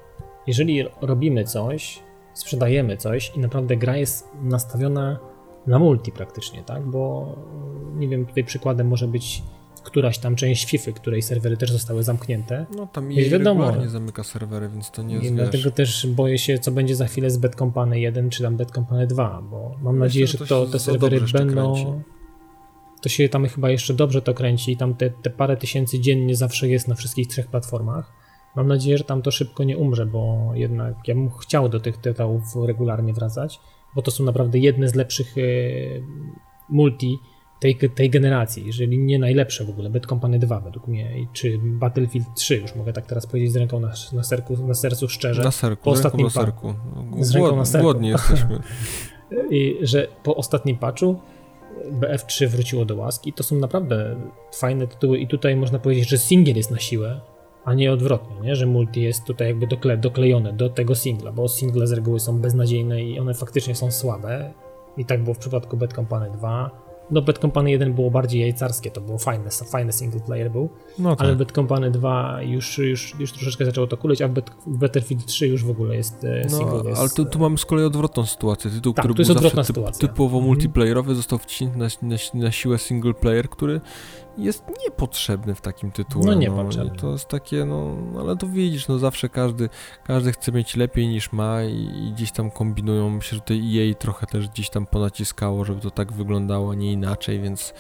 jeżeli 0.48 0.86
robimy 1.02 1.44
coś, 1.44 2.04
sprzedajemy 2.34 2.98
coś 2.98 3.32
i 3.36 3.40
naprawdę 3.40 3.78
gra 3.78 3.98
jest 3.98 4.28
nastawiona 4.42 5.20
na 5.68 5.80
multi 5.80 6.12
praktycznie, 6.12 6.64
tak? 6.64 6.84
Bo 6.84 7.26
nie 7.96 8.08
wiem, 8.08 8.26
tutaj 8.26 8.44
przykładem 8.44 8.88
może 8.88 9.08
być 9.08 9.44
któraś 9.86 10.18
tam 10.18 10.36
część 10.36 10.66
FIFA, 10.66 10.92
której 10.92 11.22
serwery 11.22 11.58
też 11.58 11.72
zostały 11.72 12.04
zamknięte. 12.04 12.66
No 12.76 12.88
tam 12.88 13.12
jej 13.12 13.30
wiadomo, 13.30 13.76
nie 13.76 13.90
zamyka 13.90 14.24
serwery, 14.24 14.70
więc 14.70 14.92
to 14.92 15.04
nie 15.04 15.16
jest, 15.16 15.36
Dlatego 15.36 15.72
też 15.72 16.08
boję 16.08 16.38
się, 16.38 16.60
co 16.60 16.72
będzie 16.72 16.96
za 16.96 17.08
chwilę 17.08 17.30
z 17.30 17.38
Bad 17.38 17.56
Company 17.56 18.00
1 18.00 18.30
czy 18.30 18.44
tam 18.44 18.58
Bad 18.58 18.72
Company 18.72 19.08
2, 19.08 19.42
bo 19.52 19.76
mam 19.82 20.00
nadzieję, 20.00 20.28
że 20.28 20.38
to, 20.38 20.66
te 20.66 20.80
serwery 20.80 21.22
będą... 21.34 22.02
To 23.02 23.10
się 23.10 23.30
tam 23.30 23.48
chyba 23.48 23.70
jeszcze 23.70 23.94
dobrze 23.94 24.22
to 24.22 24.34
kręci 24.34 24.72
i 24.72 24.78
tam 24.78 24.96
te, 24.96 25.10
te 25.10 25.30
parę 25.30 25.58
tysięcy 25.58 26.00
dziennie 26.00 26.36
zawsze 26.36 26.68
jest 26.68 26.88
na 26.88 26.96
wszystkich 26.96 27.28
trzech 27.28 27.48
platformach. 27.48 28.14
Mam 28.56 28.68
nadzieję, 28.68 28.98
że 28.98 29.04
tam 29.04 29.22
to 29.22 29.32
szybko 29.32 29.64
nie 29.64 29.78
umrze, 29.78 30.06
bo 30.06 30.52
jednak 30.54 31.08
ja 31.08 31.16
bym 31.16 31.30
chciał 31.30 31.70
do 31.70 31.80
tych 31.80 31.98
tytułów 31.98 32.44
regularnie 32.66 33.14
wracać 33.14 33.60
bo 33.96 34.02
to 34.02 34.12
są 34.12 34.24
naprawdę 34.24 34.60
jedne 34.60 34.90
z 34.90 34.96
lepszych 34.96 35.38
e, 35.38 35.42
multi 36.70 37.18
tej, 37.60 37.78
tej 37.96 38.10
generacji, 38.10 38.66
jeżeli 38.66 38.98
nie 38.98 39.20
najlepsze 39.20 39.66
w 39.66 39.70
ogóle, 39.70 39.90
Bad 39.90 40.06
Company 40.06 40.40
2 40.40 40.60
według 40.60 40.88
mnie, 40.88 41.28
czy 41.34 41.60
Battlefield 41.64 42.28
3, 42.36 42.58
już 42.58 42.76
mogę 42.76 42.94
tak 42.94 43.06
teraz 43.06 43.28
powiedzieć 43.28 43.52
z 43.52 43.56
ręką 43.56 43.80
na, 43.80 43.92
na, 44.14 44.24
serku, 44.24 44.68
na 44.68 44.74
sercu 44.74 45.10
szczerze. 45.10 45.44
Na 45.44 45.52
serku, 45.52 45.84
po 45.84 45.92
ostatnim 45.92 46.30
serku. 46.30 46.74
Z 47.20 47.36
ręką 47.36 47.56
na 47.56 47.66
serku. 47.66 47.84
Głodni 47.84 48.08
jesteśmy. 48.08 48.60
I 49.52 49.78
że 49.82 50.08
po 50.24 50.36
ostatnim 50.36 50.78
patchu 50.78 51.20
BF3 51.92 52.48
wróciło 52.48 52.86
do 52.86 52.96
łaski. 52.96 53.34
To 53.34 53.44
są 53.44 53.56
naprawdę 53.56 54.16
fajne 54.54 54.88
tytuły 54.88 55.18
i 55.20 55.28
tutaj 55.28 55.56
można 55.56 55.80
powiedzieć, 55.80 56.10
że 56.10 56.18
singiel 56.18 56.58
jest 56.58 56.72
na 56.72 56.80
siłę, 56.80 57.22
a 57.66 57.74
nie 57.74 57.92
odwrotnie, 57.92 58.36
nie? 58.42 58.56
że 58.56 58.66
multi 58.66 59.02
jest 59.02 59.24
tutaj 59.24 59.48
jakby 59.48 59.68
dokle, 59.68 59.98
doklejone 59.98 60.54
do 60.54 60.70
tego 60.70 60.96
singla, 60.96 61.32
bo 61.32 61.48
single 61.48 61.88
z 61.88 61.92
reguły 61.92 62.20
są 62.20 62.40
beznadziejne 62.40 63.04
i 63.04 63.20
one 63.20 63.34
faktycznie 63.34 63.76
są 63.76 63.92
słabe. 63.92 64.54
I 64.98 65.06
tak 65.06 65.24
było 65.24 65.34
w 65.34 65.38
przypadku 65.38 65.78
Bad 65.78 65.94
Company 65.94 66.32
2. 66.32 66.86
No 67.12 67.22
Bad 67.22 67.38
Company 67.38 67.72
1 67.72 67.94
było 67.94 68.12
bardziej 68.12 68.42
jajcarskie, 68.42 68.92
to 68.92 69.02
było 69.02 69.18
fajne, 69.18 69.50
fajny 69.52 69.94
single 69.94 70.20
player 70.20 70.52
był, 70.52 70.70
no 71.00 71.16
tak. 71.16 71.28
ale 71.28 71.36
Bad 71.36 71.52
Company 71.52 71.92
2 71.92 72.42
już, 72.42 72.78
już, 72.78 73.20
już 73.20 73.32
troszeczkę 73.32 73.66
zaczęło 73.66 73.88
to 73.88 73.98
kuleć, 73.98 74.22
a 74.22 74.28
w, 74.28 74.34
Battlefield 74.68 75.26
3 75.26 75.48
już 75.48 75.64
w 75.64 75.70
ogóle 75.70 75.96
jest 75.96 76.24
e, 76.24 76.42
no, 76.44 76.58
single. 76.58 76.84
No, 76.84 76.90
jest, 76.90 77.02
ale 77.02 77.10
tu, 77.10 77.26
tu 77.26 77.40
mamy 77.40 77.58
z 77.58 77.66
kolei 77.66 77.86
odwrotną 77.86 78.26
sytuację. 78.26 78.72
Tytuł, 78.72 78.94
tak, 78.94 79.06
który 79.06 79.14
był 79.14 79.34
zawsze 79.34 79.74
typ, 79.74 79.92
typowo 80.00 80.38
mm. 80.38 80.48
multiplayerowy, 80.48 81.16
został 81.16 81.40
wciśnięty 81.40 81.78
na, 81.78 81.88
na, 82.02 82.16
na 82.34 82.52
siłę 82.52 82.78
single 82.78 83.14
player, 83.14 83.50
który 83.50 83.82
jest 84.38 84.64
niepotrzebny 84.86 85.56
w 85.56 85.62
takim 85.62 85.92
tytule. 85.92 86.26
No 86.26 86.34
niepotrzebny. 86.34 86.92
No, 86.96 87.02
to 87.02 87.12
jest 87.12 87.28
takie, 87.28 87.66
no, 87.66 87.96
ale 88.20 88.38
to 88.38 88.48
widzisz, 88.48 88.88
no 88.88 88.98
zawsze 88.98 89.30
każdy, 89.30 89.70
każdy 90.04 90.32
chce 90.32 90.52
mieć 90.52 90.76
lepiej 90.76 91.08
niż 91.08 91.32
ma 91.32 91.64
i, 91.64 92.08
i 92.08 92.12
gdzieś 92.14 92.32
tam 92.32 92.52
kombinują. 92.52 93.10
Myślę, 93.10 93.36
że 93.36 93.42
tutaj 93.42 93.78
EA 93.78 93.96
trochę 93.96 94.28
też 94.28 94.48
gdzieś 94.48 94.70
tam 94.70 94.86
ponaciskało, 94.86 95.66
żeby 95.66 95.82
to 95.82 95.92
tak 95.92 96.14
wyglądało, 96.14 96.74
nie 96.74 96.92
inaczej, 96.92 97.40
więc 97.40 97.74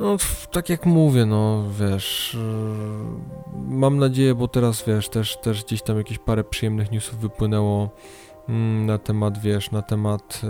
No, 0.00 0.16
tak 0.52 0.68
jak 0.68 0.86
mówię, 0.86 1.26
no 1.26 1.64
wiesz, 1.80 2.36
mam 3.54 3.98
nadzieję, 3.98 4.34
bo 4.34 4.48
teraz 4.48 4.84
wiesz, 4.86 5.08
też, 5.08 5.36
też 5.36 5.64
gdzieś 5.64 5.82
tam 5.82 5.98
jakieś 5.98 6.18
parę 6.18 6.44
przyjemnych 6.44 6.90
newsów 6.90 7.18
wypłynęło 7.18 7.90
na 8.86 8.98
temat, 8.98 9.38
wiesz, 9.38 9.70
na 9.70 9.82
temat 9.82 10.40
yy, 10.42 10.48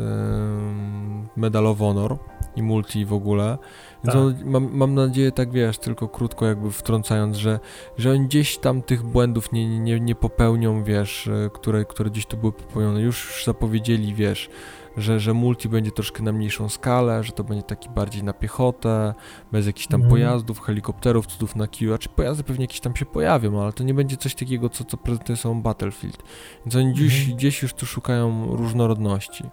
Medal 1.36 1.66
of 1.66 1.78
Honor 1.78 2.18
i 2.56 2.62
multi 2.62 3.04
w 3.04 3.12
ogóle. 3.12 3.58
Więc 4.04 4.14
tak. 4.14 4.22
on, 4.22 4.34
mam, 4.44 4.68
mam 4.72 4.94
nadzieję, 4.94 5.32
tak 5.32 5.50
wiesz, 5.50 5.78
tylko 5.78 6.08
krótko 6.08 6.46
jakby 6.46 6.70
wtrącając, 6.70 7.36
że, 7.36 7.60
że 7.98 8.10
oni 8.10 8.26
gdzieś 8.26 8.58
tam 8.58 8.82
tych 8.82 9.02
błędów 9.02 9.52
nie, 9.52 9.80
nie, 9.80 10.00
nie 10.00 10.14
popełnią, 10.14 10.84
wiesz, 10.84 11.28
e, 11.28 11.50
które, 11.54 11.84
które 11.84 12.10
gdzieś 12.10 12.26
tu 12.26 12.36
były 12.36 12.52
popełnione. 12.52 13.00
Już 13.00 13.42
zapowiedzieli, 13.46 14.14
wiesz, 14.14 14.50
że, 14.96 15.20
że 15.20 15.34
multi 15.34 15.68
będzie 15.68 15.90
troszkę 15.90 16.22
na 16.22 16.32
mniejszą 16.32 16.68
skalę, 16.68 17.24
że 17.24 17.32
to 17.32 17.44
będzie 17.44 17.62
taki 17.62 17.88
bardziej 17.90 18.24
na 18.24 18.32
piechotę, 18.32 19.14
bez 19.52 19.66
jakichś 19.66 19.86
tam 19.86 20.00
mm. 20.00 20.10
pojazdów, 20.10 20.60
helikopterów, 20.60 21.26
cudów 21.26 21.56
na 21.56 21.64
a 21.94 21.98
czy 21.98 22.08
pojazdy 22.08 22.44
pewnie 22.44 22.64
jakieś 22.64 22.80
tam 22.80 22.96
się 22.96 23.04
pojawią, 23.04 23.62
ale 23.62 23.72
to 23.72 23.84
nie 23.84 23.94
będzie 23.94 24.16
coś 24.16 24.34
takiego, 24.34 24.68
co, 24.68 24.84
co 24.84 24.96
prezentuje 24.96 25.36
sobą 25.36 25.62
Battlefield. 25.62 26.22
Więc 26.66 26.76
oni 26.76 26.92
gdzieś, 26.92 27.24
mm. 27.24 27.36
gdzieś 27.36 27.62
już 27.62 27.74
tu 27.74 27.86
szukają 27.86 28.56
różnorodności. 28.56 29.44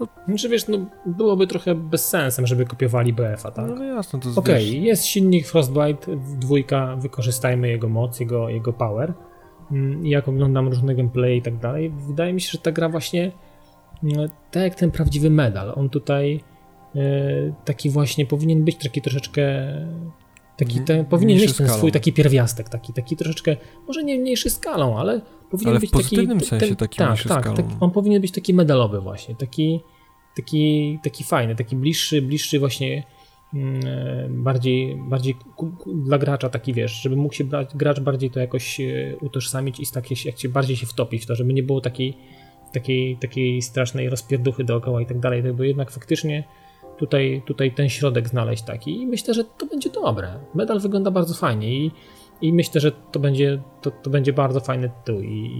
No, 0.00 0.06
znaczy 0.26 0.48
wiesz, 0.48 0.68
no 0.68 0.78
byłoby 1.06 1.46
trochę 1.46 1.74
bez 1.74 2.08
sensem, 2.08 2.46
żeby 2.46 2.64
kopiowali 2.66 3.12
BF-a, 3.12 3.50
tak? 3.50 3.66
No 3.76 3.84
jasno, 3.84 4.18
to 4.18 4.28
jest 4.28 4.38
Okej, 4.38 4.68
okay, 4.68 4.80
jest 4.80 5.06
silnik 5.06 5.46
Frostbite, 5.46 6.16
dwójka, 6.16 6.96
wykorzystajmy 6.96 7.68
jego 7.68 7.88
moc, 7.88 8.20
jego, 8.20 8.48
jego 8.48 8.72
power. 8.72 9.14
Mm, 9.72 10.06
jak 10.06 10.28
oglądam 10.28 10.68
różne 10.68 10.94
gameplay 10.94 11.38
i 11.38 11.42
tak 11.42 11.58
dalej, 11.58 11.92
wydaje 12.08 12.32
mi 12.32 12.40
się, 12.40 12.50
że 12.52 12.58
ta 12.58 12.72
gra 12.72 12.88
właśnie 12.88 13.32
tak 14.50 14.62
jak 14.62 14.74
ten 14.74 14.90
prawdziwy 14.90 15.30
medal, 15.30 15.72
on 15.76 15.88
tutaj 15.88 16.40
e, 16.96 17.00
taki 17.64 17.90
właśnie 17.90 18.26
powinien 18.26 18.64
być 18.64 18.76
taki 18.76 19.02
troszeczkę 19.02 19.42
taki 20.56 20.80
te, 20.80 21.04
powinien 21.04 21.38
mieć 21.38 21.56
ten 21.56 21.68
swój 21.68 21.92
taki 21.92 22.12
pierwiastek, 22.12 22.68
taki, 22.68 22.92
taki 22.92 23.16
troszeczkę, 23.16 23.56
może 23.86 24.04
nie 24.04 24.18
mniejszy 24.18 24.50
skalą, 24.50 24.98
ale 24.98 25.20
powinien 25.50 25.70
ale 25.70 25.80
być 25.80 25.90
w 25.90 25.92
pozytywnym 25.92 26.38
taki, 26.38 26.50
sensie 26.50 26.76
taki 26.76 26.98
tak, 26.98 27.08
mniejszy 27.08 27.28
tak, 27.28 27.40
skalą. 27.40 27.56
Tak, 27.56 27.66
on 27.80 27.90
powinien 27.90 28.22
być 28.22 28.32
taki 28.32 28.54
medalowy 28.54 29.00
właśnie, 29.00 29.34
taki, 29.34 29.80
taki, 30.36 30.98
taki 31.02 31.24
fajny, 31.24 31.56
taki 31.56 31.76
bliższy, 31.76 32.22
bliższy 32.22 32.58
właśnie 32.58 33.04
mm, 33.54 33.80
e, 33.86 34.28
bardziej, 34.30 34.96
bardziej 35.08 35.36
dla 36.04 36.18
gracza 36.18 36.48
taki 36.48 36.74
wiesz, 36.74 37.02
żeby 37.02 37.16
mógł 37.16 37.34
się 37.34 37.44
brać, 37.44 37.70
gracz 37.74 38.00
bardziej 38.00 38.30
to 38.30 38.40
jakoś 38.40 38.80
e, 38.80 39.16
utożsamić 39.20 39.80
i 39.80 39.86
tak 39.86 40.24
jak 40.24 40.38
się 40.38 40.48
bardziej 40.48 40.76
się 40.76 40.86
wtopić 40.86 41.22
w 41.22 41.26
to, 41.26 41.34
żeby 41.34 41.54
nie 41.54 41.62
było 41.62 41.80
takiej 41.80 42.16
takiej, 42.72 43.16
takiej 43.16 43.62
strasznej 43.62 44.10
rozpierduchy 44.10 44.64
dookoła 44.64 45.00
i 45.00 45.06
tak 45.06 45.18
dalej, 45.18 45.42
bo 45.42 45.62
jednak 45.62 45.90
faktycznie 45.90 46.44
tutaj, 46.98 47.42
tutaj 47.46 47.72
ten 47.72 47.88
środek 47.88 48.28
znaleźć 48.28 48.62
taki 48.62 49.02
i 49.02 49.06
myślę, 49.06 49.34
że 49.34 49.44
to 49.44 49.66
będzie 49.66 49.90
dobre. 49.90 50.28
Medal 50.54 50.80
wygląda 50.80 51.10
bardzo 51.10 51.34
fajnie 51.34 51.74
i, 51.74 51.90
i 52.40 52.52
myślę, 52.52 52.80
że 52.80 52.92
to 53.12 53.20
będzie, 53.20 53.62
to, 53.82 53.90
to 53.90 54.10
będzie 54.10 54.32
bardzo 54.32 54.60
fajny 54.60 54.90
tytuł 55.04 55.20
i, 55.20 55.50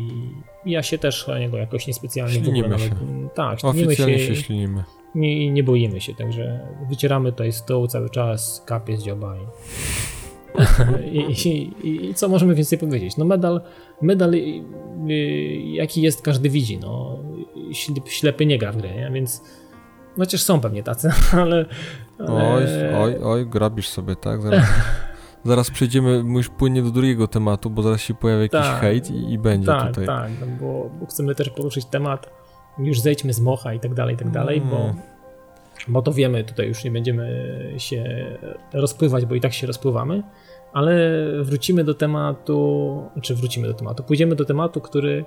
i 0.64 0.70
ja 0.70 0.82
się 0.82 0.98
też 0.98 1.28
o 1.28 1.38
niego 1.38 1.56
jakoś 1.56 1.86
niespecjalnie 1.86 2.34
ślinimy 2.34 2.68
w 2.68 2.72
ogóle 2.72 2.78
się. 2.78 2.94
nawet, 2.94 3.34
tak, 3.34 3.60
ślinimy 3.60 3.96
się, 3.96 4.18
się 4.18 4.36
ślinimy. 4.36 4.84
Nie, 5.14 5.50
nie 5.50 5.64
boimy 5.64 6.00
się, 6.00 6.14
także 6.14 6.68
wycieramy 6.88 7.32
tutaj 7.32 7.52
stół 7.52 7.86
cały 7.86 8.10
czas, 8.10 8.62
kapie 8.66 8.96
z 8.96 9.02
dzioba 9.02 9.36
i... 9.36 9.40
I, 11.12 11.48
i, 11.48 12.08
I, 12.08 12.14
co 12.14 12.28
możemy 12.28 12.54
więcej 12.54 12.78
powiedzieć? 12.78 13.16
No 13.16 13.24
medal, 13.24 13.60
medal 14.02 14.32
jaki 15.64 16.02
jest, 16.02 16.22
każdy 16.22 16.50
widzi. 16.50 16.78
No, 16.78 17.18
ślepy 18.06 18.46
nie 18.46 18.58
gra 18.58 18.72
w 18.72 18.76
grę, 18.76 18.94
nie? 18.94 19.10
więc 19.14 19.42
no 20.16 20.24
chociaż 20.24 20.42
są 20.42 20.60
pewnie 20.60 20.82
tacy, 20.82 21.10
ale, 21.32 21.66
ale... 22.18 22.54
Oj, 22.54 22.64
oj, 22.94 23.18
oj, 23.22 23.46
grabisz 23.46 23.88
sobie, 23.88 24.16
tak? 24.16 24.42
Zaraz, 24.42 24.64
zaraz 25.44 25.70
przejdziemy 25.70 26.24
już 26.34 26.48
płynnie 26.48 26.82
do 26.82 26.90
drugiego 26.90 27.28
tematu, 27.28 27.70
bo 27.70 27.82
zaraz 27.82 28.00
się 28.00 28.14
pojawi 28.14 28.42
jakiś 28.42 28.60
tak, 28.60 28.80
hejt 28.80 29.10
i, 29.10 29.32
i 29.32 29.38
będzie 29.38 29.66
tak, 29.66 29.88
tutaj. 29.88 30.06
Tak, 30.06 30.30
no 30.40 30.46
bo, 30.60 30.90
bo 31.00 31.06
chcemy 31.06 31.34
też 31.34 31.50
poruszyć 31.50 31.84
temat, 31.84 32.30
już 32.78 33.00
zejdźmy 33.00 33.32
z 33.32 33.40
mocha 33.40 33.74
i 33.74 33.80
tak 33.80 33.94
dalej, 33.94 34.14
i 34.14 34.18
tak 34.18 34.30
dalej, 34.30 34.58
mm. 34.58 34.70
bo 34.70 34.94
bo 35.88 36.02
to 36.02 36.12
wiemy, 36.12 36.44
tutaj 36.44 36.68
już 36.68 36.84
nie 36.84 36.90
będziemy 36.90 37.48
się 37.78 38.26
rozpływać, 38.72 39.26
bo 39.26 39.34
i 39.34 39.40
tak 39.40 39.52
się 39.52 39.66
rozpływamy, 39.66 40.22
ale 40.72 41.22
wrócimy 41.42 41.84
do 41.84 41.94
tematu, 41.94 43.02
czy 43.22 43.34
wrócimy 43.34 43.68
do 43.68 43.74
tematu, 43.74 44.02
pójdziemy 44.02 44.36
do 44.36 44.44
tematu, 44.44 44.80
który, 44.80 45.24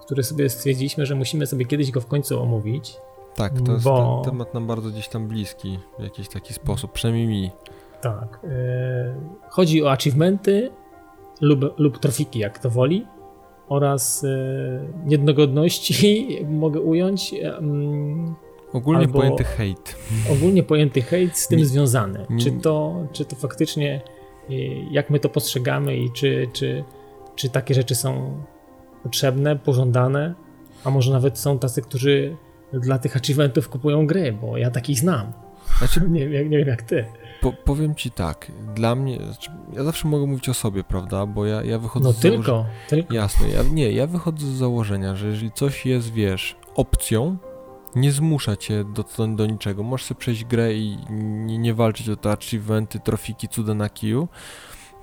który 0.00 0.22
sobie 0.22 0.48
stwierdziliśmy, 0.48 1.06
że 1.06 1.14
musimy 1.14 1.46
sobie 1.46 1.64
kiedyś 1.66 1.90
go 1.90 2.00
w 2.00 2.06
końcu 2.06 2.42
omówić. 2.42 2.96
Tak, 3.34 3.60
to 3.60 3.72
jest 3.72 3.84
bo... 3.84 4.22
ten 4.24 4.32
temat 4.32 4.54
nam 4.54 4.66
bardzo 4.66 4.90
gdzieś 4.90 5.08
tam 5.08 5.28
bliski 5.28 5.78
w 5.98 6.02
jakiś 6.02 6.28
taki 6.28 6.54
sposób, 6.54 6.92
przynajmniej 6.92 7.26
mi. 7.26 7.50
Tak. 8.00 8.40
Yy, 8.42 8.50
chodzi 9.48 9.84
o 9.84 9.90
achievementy 9.90 10.70
lub, 11.40 11.78
lub 11.78 11.98
trofiki, 11.98 12.38
jak 12.38 12.58
to 12.58 12.70
woli, 12.70 13.06
oraz 13.68 14.22
yy, 14.22 14.28
niedogodności, 15.04 16.26
mogę 16.48 16.80
ująć. 16.80 17.32
Yy, 17.32 17.52
Ogólnie 18.72 19.00
Albo 19.00 19.18
pojęty 19.18 19.44
hejt. 19.44 19.96
Ogólnie 20.32 20.62
pojęty 20.62 21.02
hejt 21.02 21.38
z 21.38 21.48
tym 21.48 21.58
nie, 21.58 21.66
związany. 21.66 22.26
Czy, 22.40 22.52
to, 22.52 23.06
czy 23.12 23.24
to 23.24 23.36
faktycznie, 23.36 24.02
y, 24.50 24.54
jak 24.90 25.10
my 25.10 25.20
to 25.20 25.28
postrzegamy 25.28 25.96
i 25.96 26.12
czy, 26.12 26.48
czy, 26.52 26.84
czy 27.36 27.48
takie 27.48 27.74
rzeczy 27.74 27.94
są 27.94 28.42
potrzebne, 29.02 29.56
pożądane, 29.56 30.34
a 30.84 30.90
może 30.90 31.12
nawet 31.12 31.38
są 31.38 31.58
tacy, 31.58 31.82
którzy 31.82 32.36
dla 32.72 32.98
tych 32.98 33.16
achievementów 33.16 33.68
kupują 33.68 34.06
gry, 34.06 34.32
bo 34.32 34.56
ja 34.56 34.70
takich 34.70 34.98
znam. 34.98 35.32
Znaczy, 35.78 36.00
nie, 36.10 36.26
nie, 36.26 36.44
nie 36.44 36.58
wiem 36.58 36.68
jak 36.68 36.82
ty. 36.82 37.04
Po, 37.40 37.52
powiem 37.52 37.94
ci 37.94 38.10
tak, 38.10 38.52
dla 38.74 38.94
mnie, 38.94 39.16
znaczy, 39.16 39.50
ja 39.72 39.84
zawsze 39.84 40.08
mogę 40.08 40.26
mówić 40.26 40.48
o 40.48 40.54
sobie, 40.54 40.84
prawda, 40.84 41.26
bo 41.26 41.46
ja, 41.46 41.62
ja 41.62 41.78
wychodzę 41.78 42.04
no 42.04 42.12
z 42.12 42.20
tylko, 42.20 42.66
tylko. 42.88 43.14
Jasne, 43.14 43.48
ja, 43.48 43.62
nie, 43.72 43.92
ja 43.92 44.06
wychodzę 44.06 44.46
z 44.46 44.50
założenia, 44.50 45.16
że 45.16 45.26
jeżeli 45.26 45.52
coś 45.52 45.86
jest, 45.86 46.12
wiesz, 46.12 46.56
opcją, 46.74 47.36
nie 47.96 48.12
zmusza 48.12 48.56
cię 48.56 48.84
do, 48.84 49.04
do, 49.26 49.46
niczego. 49.46 49.82
Możesz 49.82 50.06
sobie 50.06 50.18
przejść 50.18 50.44
grę 50.44 50.74
i 50.74 50.98
nie, 51.10 51.58
nie 51.58 51.74
walczyć 51.74 52.08
o 52.08 52.16
te 52.16 52.30
achievementy, 52.30 53.00
trofiki, 53.00 53.48
cuda 53.48 53.74
na 53.74 53.88
kiju. 53.88 54.28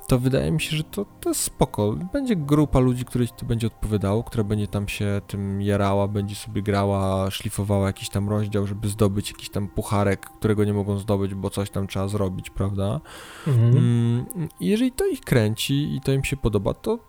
To 0.08 0.20
wydaje 0.20 0.52
mi 0.52 0.62
się, 0.62 0.78
że 0.78 0.84
to, 0.84 1.06
to 1.22 1.30
jest 1.30 1.42
spoko. 1.42 1.96
Będzie 2.14 2.36
grupa 2.36 2.80
ludzi, 2.80 3.06
której 3.06 3.28
to 3.38 3.46
będzie 3.46 3.68
odpowiadało, 3.68 4.24
która 4.24 4.44
będzie 4.44 4.68
tam 4.68 4.88
się 4.88 5.22
tym 5.28 5.62
jarała, 5.62 6.08
będzie 6.08 6.36
sobie 6.36 6.62
grała, 6.62 7.32
szlifowała 7.32 7.88
jakiś 7.88 8.10
tam 8.10 8.30
rozdział, 8.30 8.68
żeby 8.68 8.90
zdobyć 8.90 9.32
jakiś 9.32 9.50
tam 9.50 9.68
pucharek, 9.68 10.30
którego 10.30 10.66
nie 10.66 10.74
mogą 10.74 10.98
zdobyć, 10.98 11.36
bo 11.36 11.50
coś 11.50 11.70
tam 11.70 11.88
trzeba 11.88 12.08
zrobić, 12.08 12.50
prawda? 12.50 13.02
Mhm. 13.48 13.78
Mm, 13.78 14.26
jeżeli 14.60 14.92
to 14.92 15.06
ich 15.06 15.22
kręci 15.22 15.96
i 15.96 16.02
to 16.02 16.12
im 16.12 16.24
się 16.24 16.38
podoba, 16.38 16.74
to 16.74 17.00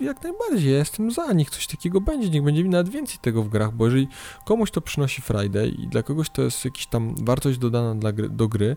jak 0.00 0.22
najbardziej, 0.22 0.72
ja 0.72 0.78
jestem 0.78 1.10
za, 1.10 1.32
niech 1.32 1.50
coś 1.50 1.66
takiego 1.66 2.00
będzie, 2.00 2.30
niech 2.30 2.42
będzie 2.42 2.64
nawet 2.64 2.88
więcej 2.88 3.18
tego 3.20 3.42
w 3.42 3.48
grach, 3.48 3.72
bo 3.72 3.84
jeżeli 3.84 4.08
komuś 4.44 4.70
to 4.70 4.80
przynosi 4.80 5.22
Friday 5.22 5.68
i 5.68 5.88
dla 5.88 6.02
kogoś 6.02 6.30
to 6.30 6.42
jest 6.42 6.64
jakaś 6.64 6.86
tam 6.86 7.14
wartość 7.24 7.58
dodana 7.58 7.94
dla 7.94 8.12
gry, 8.12 8.28
do 8.28 8.48
gry, 8.48 8.76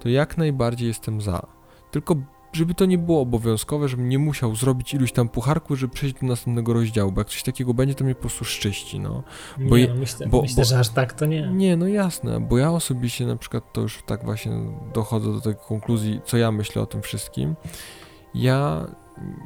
to 0.00 0.08
jak 0.08 0.38
najbardziej 0.38 0.88
jestem 0.88 1.20
za. 1.20 1.46
Tylko 1.90 2.16
żeby 2.52 2.74
to 2.74 2.84
nie 2.84 2.98
było 2.98 3.20
obowiązkowe, 3.20 3.88
żebym 3.88 4.08
nie 4.08 4.18
musiał 4.18 4.56
zrobić 4.56 4.94
iluś 4.94 5.12
tam 5.12 5.28
pucharku, 5.28 5.76
żeby 5.76 5.94
przejść 5.94 6.16
do 6.20 6.26
następnego 6.26 6.72
rozdziału, 6.72 7.12
bo 7.12 7.20
jak 7.20 7.28
coś 7.28 7.42
takiego 7.42 7.74
będzie, 7.74 7.94
to 7.94 8.04
mnie 8.04 8.14
po 8.14 8.20
prostu 8.20 8.44
szczyści, 8.44 9.00
no. 9.00 9.22
Bo 9.58 9.78
nie, 9.78 9.88
no 9.88 9.94
myślę, 9.94 10.26
bo, 10.26 10.42
myślę 10.42 10.56
bo, 10.56 10.64
że 10.64 10.78
aż 10.78 10.88
tak 10.88 11.12
to 11.12 11.26
nie. 11.26 11.48
Nie, 11.52 11.76
no 11.76 11.86
jasne, 11.86 12.40
bo 12.40 12.58
ja 12.58 12.70
osobiście 12.70 13.26
na 13.26 13.36
przykład 13.36 13.72
to 13.72 13.80
już 13.80 14.02
tak 14.06 14.24
właśnie 14.24 14.52
dochodzę 14.94 15.32
do 15.32 15.40
tej 15.40 15.54
konkluzji, 15.68 16.20
co 16.24 16.36
ja 16.36 16.52
myślę 16.52 16.82
o 16.82 16.86
tym 16.86 17.02
wszystkim. 17.02 17.54
Ja 18.34 18.86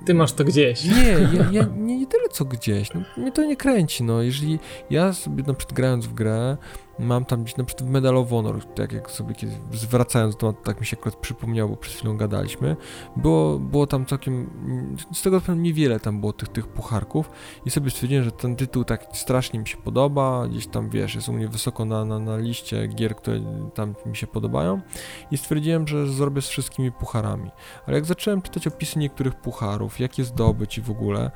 ty 0.04 0.14
masz 0.14 0.32
to 0.32 0.44
gdzieś. 0.44 0.84
Nie, 0.84 1.08
ja, 1.38 1.50
ja 1.52 1.66
nie, 1.76 1.98
nie 1.98 2.06
tyle 2.06 2.28
co 2.28 2.44
gdzieś. 2.44 2.94
No, 2.94 3.00
mnie 3.16 3.32
to 3.32 3.44
nie 3.44 3.56
kręci. 3.56 4.04
No. 4.04 4.22
Jeżeli 4.22 4.58
ja 4.90 5.12
sobie 5.12 5.44
na 5.46 5.54
przykład 5.54 5.76
grając 5.76 6.06
w 6.06 6.14
grę, 6.14 6.56
mam 6.98 7.24
tam 7.24 7.42
gdzieś 7.42 7.56
na 7.56 7.64
przykład 7.64 7.90
Medal 7.90 8.16
of 8.16 8.30
Honor, 8.30 8.64
tak 8.64 8.92
jak 8.92 9.10
sobie 9.10 9.34
kiedyś 9.34 9.56
zwracając 9.72 10.36
do 10.36 10.40
tematu, 10.40 10.64
tak 10.64 10.80
mi 10.80 10.86
się 10.86 10.96
akurat 10.96 11.16
przypomniało, 11.16 11.70
bo 11.70 11.76
przed 11.76 11.94
chwilą 11.94 12.16
gadaliśmy, 12.16 12.76
było, 13.16 13.58
było 13.58 13.86
tam 13.86 14.06
całkiem, 14.06 14.50
z 15.12 15.22
tego 15.22 15.40
powiem 15.40 15.62
niewiele 15.62 16.00
tam 16.00 16.20
było 16.20 16.32
tych, 16.32 16.48
tych 16.48 16.68
pucharków 16.68 17.30
i 17.66 17.70
sobie 17.70 17.90
stwierdziłem, 17.90 18.24
że 18.24 18.32
ten 18.32 18.56
tytuł 18.56 18.84
tak 18.84 19.06
strasznie 19.12 19.60
mi 19.60 19.68
się 19.68 19.76
podoba, 19.76 20.48
gdzieś 20.48 20.66
tam 20.66 20.90
wiesz, 20.90 21.14
jest 21.14 21.28
u 21.28 21.32
mnie 21.32 21.48
wysoko 21.48 21.84
na, 21.84 22.04
na, 22.04 22.18
na 22.18 22.36
liście 22.36 22.86
gier, 22.86 23.16
które 23.16 23.40
tam 23.74 23.94
mi 24.06 24.16
się 24.16 24.26
podobają 24.26 24.80
i 25.30 25.38
stwierdziłem, 25.38 25.88
że 25.88 26.06
zrobię 26.06 26.42
z 26.42 26.48
wszystkimi 26.48 26.92
pucharami. 26.92 27.50
Ale 27.86 27.96
jak 27.96 28.04
zacząłem 28.04 28.42
czytać 28.42 28.66
opisy 28.66 28.98
niektórych 28.98 29.34
pucharów, 29.34 30.00
jak 30.00 30.18
je 30.18 30.24
zdobyć 30.24 30.78
i 30.78 30.82
w 30.82 30.90
ogóle, 30.90 31.30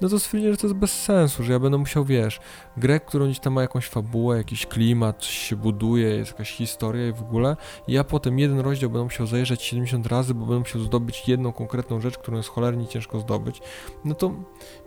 no 0.00 0.08
to 0.08 0.18
stwierdziłem, 0.18 0.54
że 0.54 0.60
to 0.60 0.66
jest 0.66 0.76
bez 0.76 1.02
sensu, 1.02 1.42
że 1.42 1.52
ja 1.52 1.58
będę 1.58 1.78
musiał, 1.78 2.04
wiesz, 2.04 2.40
grę, 2.76 3.00
którą 3.00 3.26
gdzieś 3.26 3.38
tam 3.38 3.52
ma 3.52 3.62
jakąś 3.62 3.86
fabułę, 3.86 4.36
jakiś 4.36 4.66
klimat, 4.66 5.24
się 5.24 5.56
buduje, 5.56 6.08
jest 6.08 6.30
jakaś 6.30 6.50
historia 6.50 7.08
i 7.08 7.12
w 7.12 7.20
ogóle, 7.20 7.56
i 7.88 7.92
ja 7.92 8.04
potem 8.04 8.38
jeden 8.38 8.60
rozdział 8.60 8.90
będę 8.90 9.04
musiał 9.04 9.26
zajeżdżać 9.26 9.62
70 9.62 10.06
razy, 10.06 10.34
bo 10.34 10.46
będę 10.46 10.58
musiał 10.58 10.80
zdobyć 10.80 11.28
jedną 11.28 11.52
konkretną 11.52 12.00
rzecz, 12.00 12.18
którą 12.18 12.36
jest 12.36 12.48
cholernie 12.48 12.86
ciężko 12.86 13.20
zdobyć, 13.20 13.60
no 14.04 14.14
to 14.14 14.32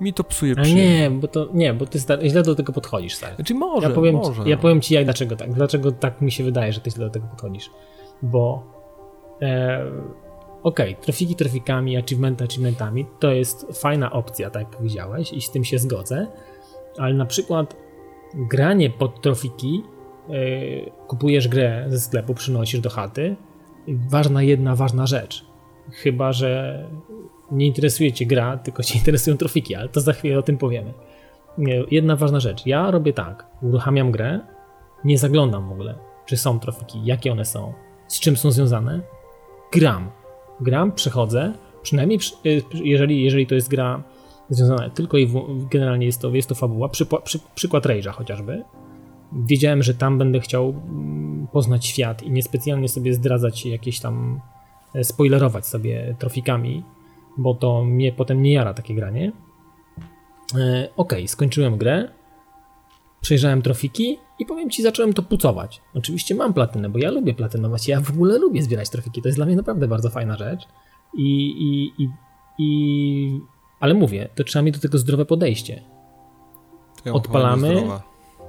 mi 0.02 0.14
to 0.14 0.24
psuje 0.24 0.56
przyjemność. 0.56 0.90
Nie, 0.90 1.12
bo 1.12 1.28
to, 1.28 1.48
nie, 1.54 1.74
bo 1.74 1.86
ty 1.86 2.00
źle 2.24 2.44
do 2.44 2.56
tego 2.56 2.74
podchodzisz, 2.74 3.16
stary. 3.16 3.36
Znaczy 3.36 3.54
może, 3.54 3.88
ja 3.88 3.94
powiem, 3.94 4.16
może. 4.16 4.50
Ja 4.50 4.58
powiem 4.58 4.82
ci 4.82 4.94
jak, 4.94 5.04
dlaczego 5.04 5.36
tak, 5.36 5.54
dlaczego 5.54 5.92
tak 5.92 6.22
mi 6.22 6.32
się 6.32 6.44
wydaje, 6.44 6.74
że 6.74 6.80
ty 6.80 6.92
źle 6.92 7.06
do 7.06 7.12
tego 7.12 7.28
podchodzisz, 7.28 7.70
bo 8.22 8.76
E, 9.42 9.86
ok, 10.66 10.80
trofiki 11.02 11.36
trofikami, 11.36 11.98
achievementy 11.98 12.44
achievementami 12.44 13.06
to 13.20 13.32
jest 13.32 13.82
fajna 13.82 14.12
opcja, 14.12 14.50
tak 14.50 14.62
jak 14.62 14.78
powiedziałeś, 14.78 15.34
i 15.34 15.42
z 15.42 15.52
tym 15.52 15.64
się 15.64 15.80
zgodzę, 15.80 16.28
ale 16.98 17.14
na 17.14 17.26
przykład 17.26 17.76
granie 18.34 18.90
pod 18.90 19.22
trofiki, 19.22 19.84
yy, 20.30 20.92
kupujesz 21.08 21.48
grę 21.48 21.86
ze 21.88 22.00
sklepu, 22.00 22.34
przynosisz 22.34 22.80
do 22.80 22.90
chaty, 22.90 23.36
ważna 23.88 24.44
jedna 24.44 24.76
ważna 24.76 25.08
rzecz. 25.08 25.46
Chyba, 25.92 26.34
że 26.34 26.84
nie 27.52 27.68
interesuje 27.68 28.12
cię 28.14 28.26
gra, 28.26 28.58
tylko 28.58 28.84
cię 28.84 28.98
interesują 29.00 29.38
trofiki, 29.38 29.76
ale 29.76 29.90
to 29.90 30.02
za 30.02 30.14
chwilę 30.14 30.40
o 30.40 30.42
tym 30.42 30.58
powiemy. 30.58 30.94
Jedna 31.92 32.16
ważna 32.16 32.40
rzecz. 32.40 32.66
Ja 32.66 32.92
robię 32.92 33.14
tak, 33.14 33.48
uruchamiam 33.62 34.12
grę, 34.12 34.40
nie 35.04 35.18
zaglądam 35.18 35.70
w 35.70 35.72
ogóle, 35.72 35.96
czy 36.26 36.38
są 36.38 36.60
trofiki, 36.60 37.06
jakie 37.06 37.32
one 37.32 37.46
są, 37.46 37.74
z 38.08 38.20
czym 38.20 38.38
są 38.38 38.52
związane. 38.52 39.02
Gram. 39.74 40.25
Gram, 40.62 40.92
przechodzę, 40.92 41.54
przynajmniej 41.82 42.20
y, 42.46 42.62
jeżeli, 42.74 43.24
jeżeli 43.24 43.48
to 43.48 43.56
jest 43.56 43.70
gra 43.70 44.04
związana 44.50 44.90
tylko 44.90 45.18
i 45.18 45.30
generalnie 45.72 46.06
jest 46.06 46.22
to, 46.22 46.30
jest 46.36 46.50
to 46.50 46.56
fabuła, 46.56 46.90
przy, 46.90 47.06
przy, 47.24 47.40
przykład 47.56 47.84
Rage'a 47.86 48.12
chociażby. 48.12 48.64
Wiedziałem, 49.34 49.84
że 49.84 49.94
tam 49.94 50.18
będę 50.18 50.40
chciał 50.40 50.70
mm, 50.70 51.48
poznać 51.52 51.86
świat 51.86 52.24
i 52.24 52.32
niespecjalnie 52.32 52.90
sobie 52.90 53.14
zdradzać 53.14 53.66
jakieś 53.66 54.00
tam, 54.00 54.40
e, 54.96 55.04
spoilerować 55.04 55.68
sobie 55.68 56.16
trofikami, 56.20 56.84
bo 57.38 57.54
to 57.54 57.84
mnie 57.84 58.12
potem 58.12 58.42
nie 58.42 58.54
jara 58.54 58.74
takie 58.74 58.96
granie. 58.96 59.32
E, 60.58 60.90
ok, 60.96 61.14
skończyłem 61.28 61.78
grę, 61.78 62.08
przejrzałem 63.26 63.62
trofiki 63.62 64.18
i 64.40 64.46
powiem 64.46 64.70
ci, 64.70 64.84
zacząłem 64.84 65.14
to 65.14 65.22
pucować. 65.24 65.82
Oczywiście 65.94 66.36
mam 66.36 66.54
platynę, 66.54 66.90
bo 66.90 67.00
ja 67.00 67.12
lubię 67.12 67.34
platynować, 67.34 67.88
ja 67.88 68.02
w 68.02 68.10
ogóle 68.10 68.38
lubię 68.38 68.64
zbierać 68.64 68.90
trofiki, 68.90 69.22
to 69.22 69.28
jest 69.28 69.38
dla 69.38 69.46
mnie 69.46 69.56
naprawdę 69.56 69.88
bardzo 69.88 70.10
fajna 70.10 70.38
rzecz. 70.38 70.68
I, 71.18 71.48
i, 71.48 72.04
i, 72.04 72.10
i 72.60 73.40
ale 73.80 73.94
mówię, 73.94 74.30
to 74.36 74.44
trzeba 74.44 74.64
mieć 74.64 74.76
do 74.76 74.82
tego 74.82 74.98
zdrowe 74.98 75.26
podejście. 75.26 75.84
Odpalamy, 77.14 77.84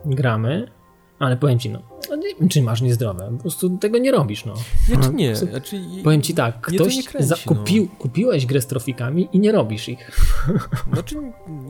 gramy, 0.04 0.70
ale 1.18 1.36
powiem 1.36 1.58
ci, 1.58 1.70
no, 1.70 1.82
no, 2.10 2.16
nie 2.16 2.34
wiem, 2.40 2.48
czy 2.48 2.62
masz 2.62 2.82
niezdrowe, 2.82 3.32
po 3.36 3.42
prostu 3.42 3.78
tego 3.78 3.98
nie 3.98 4.12
robisz, 4.12 4.44
no. 4.44 4.54
Znaczy 4.86 5.14
nie, 5.14 5.36
znaczy, 5.36 5.80
powiem 6.04 6.22
ci 6.22 6.34
tak, 6.34 6.60
ktoś 6.60 7.04
kręci, 7.04 7.28
za, 7.28 7.36
kupił, 7.36 7.88
no. 7.92 7.98
kupiłeś 7.98 8.46
grę 8.46 8.60
z 8.60 8.66
trofikami 8.66 9.28
i 9.32 9.38
nie 9.38 9.52
robisz 9.52 9.88
ich. 9.88 10.10
Znaczy, 10.92 11.16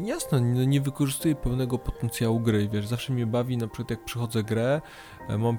jasno, 0.05 0.39
nie, 0.39 0.67
nie 0.67 0.81
wykorzystuję 0.81 1.35
pełnego 1.35 1.79
potencjału 1.79 2.41
gry, 2.41 2.69
wiesz, 2.69 2.87
zawsze 2.87 3.13
mnie 3.13 3.27
bawi, 3.27 3.57
na 3.57 3.69
przykład 3.69 3.91
jak 3.91 4.05
przychodzę 4.05 4.43
grę, 4.43 4.81
e, 5.29 5.39
mam, 5.39 5.59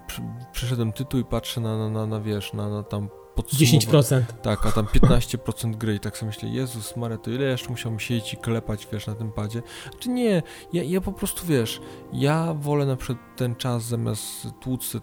przeszedłem 0.51 0.93
tytuł 0.93 1.19
i 1.19 1.25
patrzę 1.25 1.61
na, 1.61 1.77
na, 1.77 1.89
na, 1.89 2.05
na 2.05 2.21
wiesz, 2.21 2.53
na, 2.53 2.69
na 2.69 2.83
tam 2.83 3.09
podsumować. 3.37 4.05
10%. 4.05 4.21
Tak, 4.41 4.65
a 4.65 4.71
tam 4.71 4.85
15% 4.85 5.75
gry 5.75 5.95
i 5.95 5.99
tak 5.99 6.17
sobie 6.17 6.27
myślę, 6.27 6.49
Jezus 6.49 6.97
Maria, 6.97 7.17
to 7.17 7.31
ile 7.31 7.45
jeszcze 7.45 7.69
musiałbym 7.69 7.99
siedzieć 7.99 8.33
i 8.33 8.37
klepać, 8.37 8.87
wiesz, 8.91 9.07
na 9.07 9.15
tym 9.15 9.31
padzie? 9.31 9.61
Czy 9.99 10.09
nie, 10.09 10.43
ja, 10.73 10.83
ja 10.83 11.01
po 11.01 11.11
prostu, 11.11 11.47
wiesz, 11.47 11.81
ja 12.13 12.53
wolę 12.53 12.85
na 12.85 12.95
przykład 12.95 13.19
ten 13.35 13.55
czas 13.55 13.83
zamiast 13.83 14.47
tłuc 14.59 14.95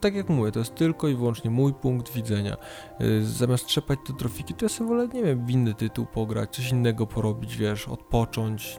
tak 0.00 0.14
jak 0.14 0.28
mówię, 0.28 0.52
to 0.52 0.58
jest 0.58 0.74
tylko 0.74 1.08
i 1.08 1.14
wyłącznie 1.14 1.50
mój 1.50 1.74
punkt 1.74 2.12
widzenia. 2.12 2.56
Yy, 3.00 3.26
zamiast 3.26 3.66
trzepać 3.66 3.98
te 4.06 4.12
trofiki, 4.12 4.54
to 4.54 4.64
ja 4.64 4.68
sobie 4.68 4.90
wolę, 4.90 5.08
nie 5.08 5.22
wiem, 5.22 5.46
w 5.46 5.50
inny 5.50 5.74
tytuł 5.74 6.06
pograć, 6.06 6.50
coś 6.56 6.70
innego 6.70 7.06
porobić, 7.06 7.56
wiesz, 7.56 7.88
odpocząć. 7.88 8.76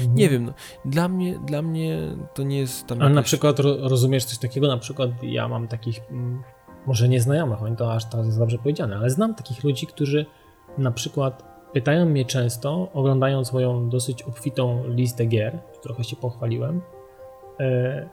Mhm. 0.00 0.14
Nie 0.14 0.28
wiem, 0.28 0.44
no, 0.44 0.52
dla 0.84 1.08
mnie, 1.08 1.38
dla 1.38 1.62
mnie 1.62 1.98
to 2.34 2.42
nie 2.42 2.58
jest 2.58 2.86
tam... 2.86 2.98
Ale 2.98 3.10
jakaś... 3.10 3.16
na 3.16 3.22
przykład 3.22 3.58
rozumiesz 3.60 4.24
coś 4.24 4.38
takiego, 4.38 4.66
na 4.66 4.78
przykład 4.78 5.10
ja 5.22 5.48
mam 5.48 5.68
takich 5.68 6.00
mm, 6.10 6.42
może 6.86 7.08
nieznajomych, 7.08 7.62
oni 7.62 7.76
to 7.76 7.92
aż 7.92 8.04
tak 8.04 8.26
jest 8.26 8.38
dobrze 8.38 8.58
powiedziane, 8.58 8.96
ale 8.96 9.10
znam 9.10 9.34
takich 9.34 9.64
ludzi, 9.64 9.86
którzy 9.86 10.26
na 10.78 10.90
przykład 10.90 11.54
pytają 11.72 12.06
mnie 12.06 12.24
często, 12.24 12.88
oglądając 12.92 13.52
moją 13.52 13.88
dosyć 13.88 14.22
obfitą 14.22 14.82
listę 14.88 15.26
gier, 15.26 15.58
trochę 15.82 16.04
się 16.04 16.16
pochwaliłem, 16.16 16.80
e, 17.60 18.08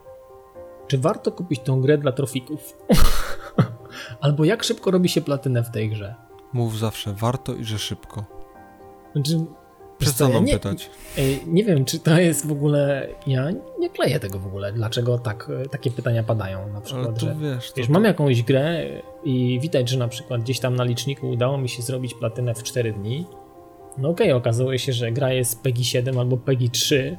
czy 0.88 0.97
warto 0.97 1.32
kupić 1.32 1.59
tą 1.59 1.82
grę 1.82 1.97
dla 1.97 2.11
trofików? 2.11 2.78
Albo 4.22 4.43
jak 4.45 4.63
szybko 4.63 4.91
robi 4.91 5.09
się 5.09 5.22
platynę 5.22 5.63
w 5.63 5.72
tej 5.72 5.89
grze? 5.89 6.15
Mów 6.53 6.80
zawsze 6.80 7.13
warto 7.13 7.53
i 7.53 7.63
że 7.63 7.80
szybko. 7.80 8.24
Znaczy, 9.13 9.45
Przestaną 10.02 10.41
nie, 10.41 10.54
pytać. 10.54 10.89
Nie 11.47 11.64
wiem, 11.64 11.86
czy 11.86 11.99
to 11.99 12.20
jest 12.20 12.47
w 12.47 12.52
ogóle. 12.52 13.08
Ja 13.28 13.49
nie 13.80 13.89
kleję 13.89 14.20
tego 14.20 14.39
w 14.39 14.47
ogóle. 14.47 14.74
Dlaczego 14.74 15.20
tak, 15.20 15.52
takie 15.72 15.91
pytania 15.91 16.24
padają? 16.24 16.74
Na 16.74 16.82
przykład, 16.82 17.22
że 17.22 17.36
wiesz, 17.41 17.72
wiesz 17.78 17.89
mam 17.89 18.04
jakąś 18.04 18.43
grę 18.43 18.86
i 19.24 19.60
widać, 19.62 19.89
że 19.89 19.97
na 19.97 20.08
przykład 20.08 20.41
gdzieś 20.41 20.60
tam 20.60 20.76
na 20.76 20.84
liczniku 20.84 21.30
udało 21.30 21.58
mi 21.58 21.70
się 21.70 21.82
zrobić 21.82 22.14
platynę 22.14 22.54
w 22.54 22.64
4 22.64 22.93
dni. 22.93 23.26
No 23.97 24.10
okej, 24.10 24.28
okay, 24.28 24.36
okazuje 24.36 24.80
się, 24.80 24.93
że 24.93 25.12
gra 25.12 25.34
jest 25.34 25.62
PEGI 25.62 25.86
7 25.86 26.20
albo 26.20 26.38
PEGI 26.38 26.70
3 26.70 27.18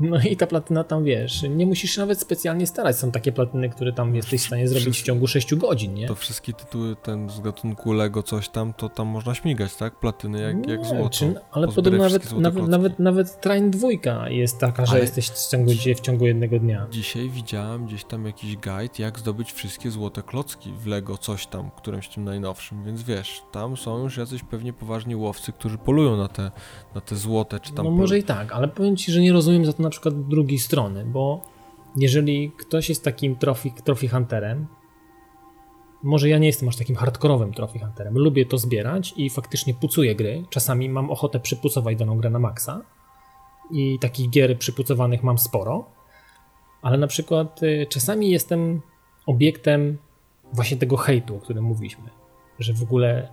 no 0.00 0.20
i 0.30 0.36
ta 0.36 0.46
platyna 0.46 0.84
tam, 0.84 1.04
wiesz, 1.04 1.42
nie 1.42 1.66
musisz 1.66 1.96
nawet 1.96 2.20
specjalnie 2.20 2.66
starać. 2.66 2.96
Są 2.96 3.10
takie 3.10 3.32
platyny, 3.32 3.68
które 3.68 3.92
tam 3.92 4.14
jesteś 4.14 4.42
w 4.42 4.46
stanie 4.46 4.68
zrobić 4.68 5.00
w 5.00 5.02
ciągu 5.02 5.26
6 5.26 5.54
godzin, 5.54 5.94
nie? 5.94 6.08
To 6.08 6.14
wszystkie 6.14 6.52
tytuły 6.52 6.96
ten 6.96 7.30
z 7.30 7.40
gatunku 7.40 7.92
Lego 7.92 8.22
coś 8.22 8.48
tam, 8.48 8.72
to 8.72 8.88
tam 8.88 9.06
można 9.06 9.34
śmigać, 9.34 9.76
tak? 9.76 9.98
Platyny 10.00 10.40
jak, 10.42 10.68
jak 10.68 10.86
złoto. 10.86 11.10
Czy, 11.10 11.34
ale 11.52 11.68
podobno 11.68 11.98
nawet, 11.98 12.32
nawet, 12.32 12.68
nawet, 12.68 12.98
nawet 12.98 13.40
Train 13.40 13.70
2 13.70 13.88
jest 14.28 14.58
taka, 14.58 14.86
że 14.86 14.92
ale 14.92 15.00
jesteś 15.00 15.28
w 15.28 15.50
ciągu, 15.50 15.70
w 15.96 16.00
ciągu 16.00 16.26
jednego 16.26 16.58
dnia. 16.58 16.86
Dzisiaj 16.90 17.30
widziałem 17.30 17.86
gdzieś 17.86 18.04
tam 18.04 18.26
jakiś 18.26 18.56
guide, 18.56 18.94
jak 18.98 19.18
zdobyć 19.18 19.52
wszystkie 19.52 19.90
złote 19.90 20.22
klocki 20.22 20.72
w 20.72 20.86
Lego 20.86 21.18
coś 21.18 21.46
tam, 21.46 21.70
którymś 21.76 22.08
tym 22.08 22.24
najnowszym, 22.24 22.84
więc 22.84 23.02
wiesz, 23.02 23.42
tam 23.52 23.76
są 23.76 24.02
już 24.02 24.16
jacyś 24.16 24.42
pewnie 24.42 24.72
poważni 24.72 25.16
łowcy, 25.16 25.52
którzy 25.52 25.78
polują 25.78 26.16
na 26.16 26.28
te, 26.28 26.50
na 26.94 27.00
te 27.00 27.16
złote, 27.16 27.60
czy 27.60 27.72
tam... 27.72 27.84
No 27.84 27.90
może 27.90 28.18
i 28.18 28.22
tak, 28.22 28.52
ale 28.52 28.68
powiem 28.68 28.96
Ci, 28.96 29.12
że 29.12 29.20
nie 29.20 29.32
rozumiem 29.32 29.64
za 29.64 29.72
to 29.72 29.82
na 29.84 29.90
przykład 29.90 30.28
drugiej 30.28 30.58
strony, 30.58 31.04
bo 31.04 31.40
jeżeli 31.96 32.52
ktoś 32.56 32.88
jest 32.88 33.04
takim 33.04 33.36
trophy, 33.36 33.70
trophy 33.84 34.08
hunterem, 34.08 34.66
może 36.02 36.28
ja 36.28 36.38
nie 36.38 36.46
jestem 36.46 36.68
aż 36.68 36.76
takim 36.76 36.96
hardkorowym 36.96 37.52
trophy 37.52 37.78
hunterem, 37.78 38.18
lubię 38.18 38.46
to 38.46 38.58
zbierać 38.58 39.14
i 39.16 39.30
faktycznie 39.30 39.74
pucuję 39.74 40.14
gry, 40.14 40.44
czasami 40.50 40.88
mam 40.88 41.10
ochotę 41.10 41.40
przypucować 41.40 41.96
daną 41.96 42.16
grę 42.16 42.30
na 42.30 42.38
maksa 42.38 42.82
i 43.70 43.98
takich 44.00 44.30
gier 44.30 44.58
przypucowanych 44.58 45.22
mam 45.22 45.38
sporo, 45.38 45.84
ale 46.82 46.98
na 46.98 47.06
przykład 47.06 47.62
y, 47.62 47.86
czasami 47.88 48.30
jestem 48.30 48.80
obiektem 49.26 49.98
właśnie 50.52 50.76
tego 50.76 50.96
hejtu, 50.96 51.36
o 51.36 51.40
którym 51.40 51.64
mówiliśmy, 51.64 52.10
że 52.58 52.72
w 52.72 52.82
ogóle, 52.82 53.28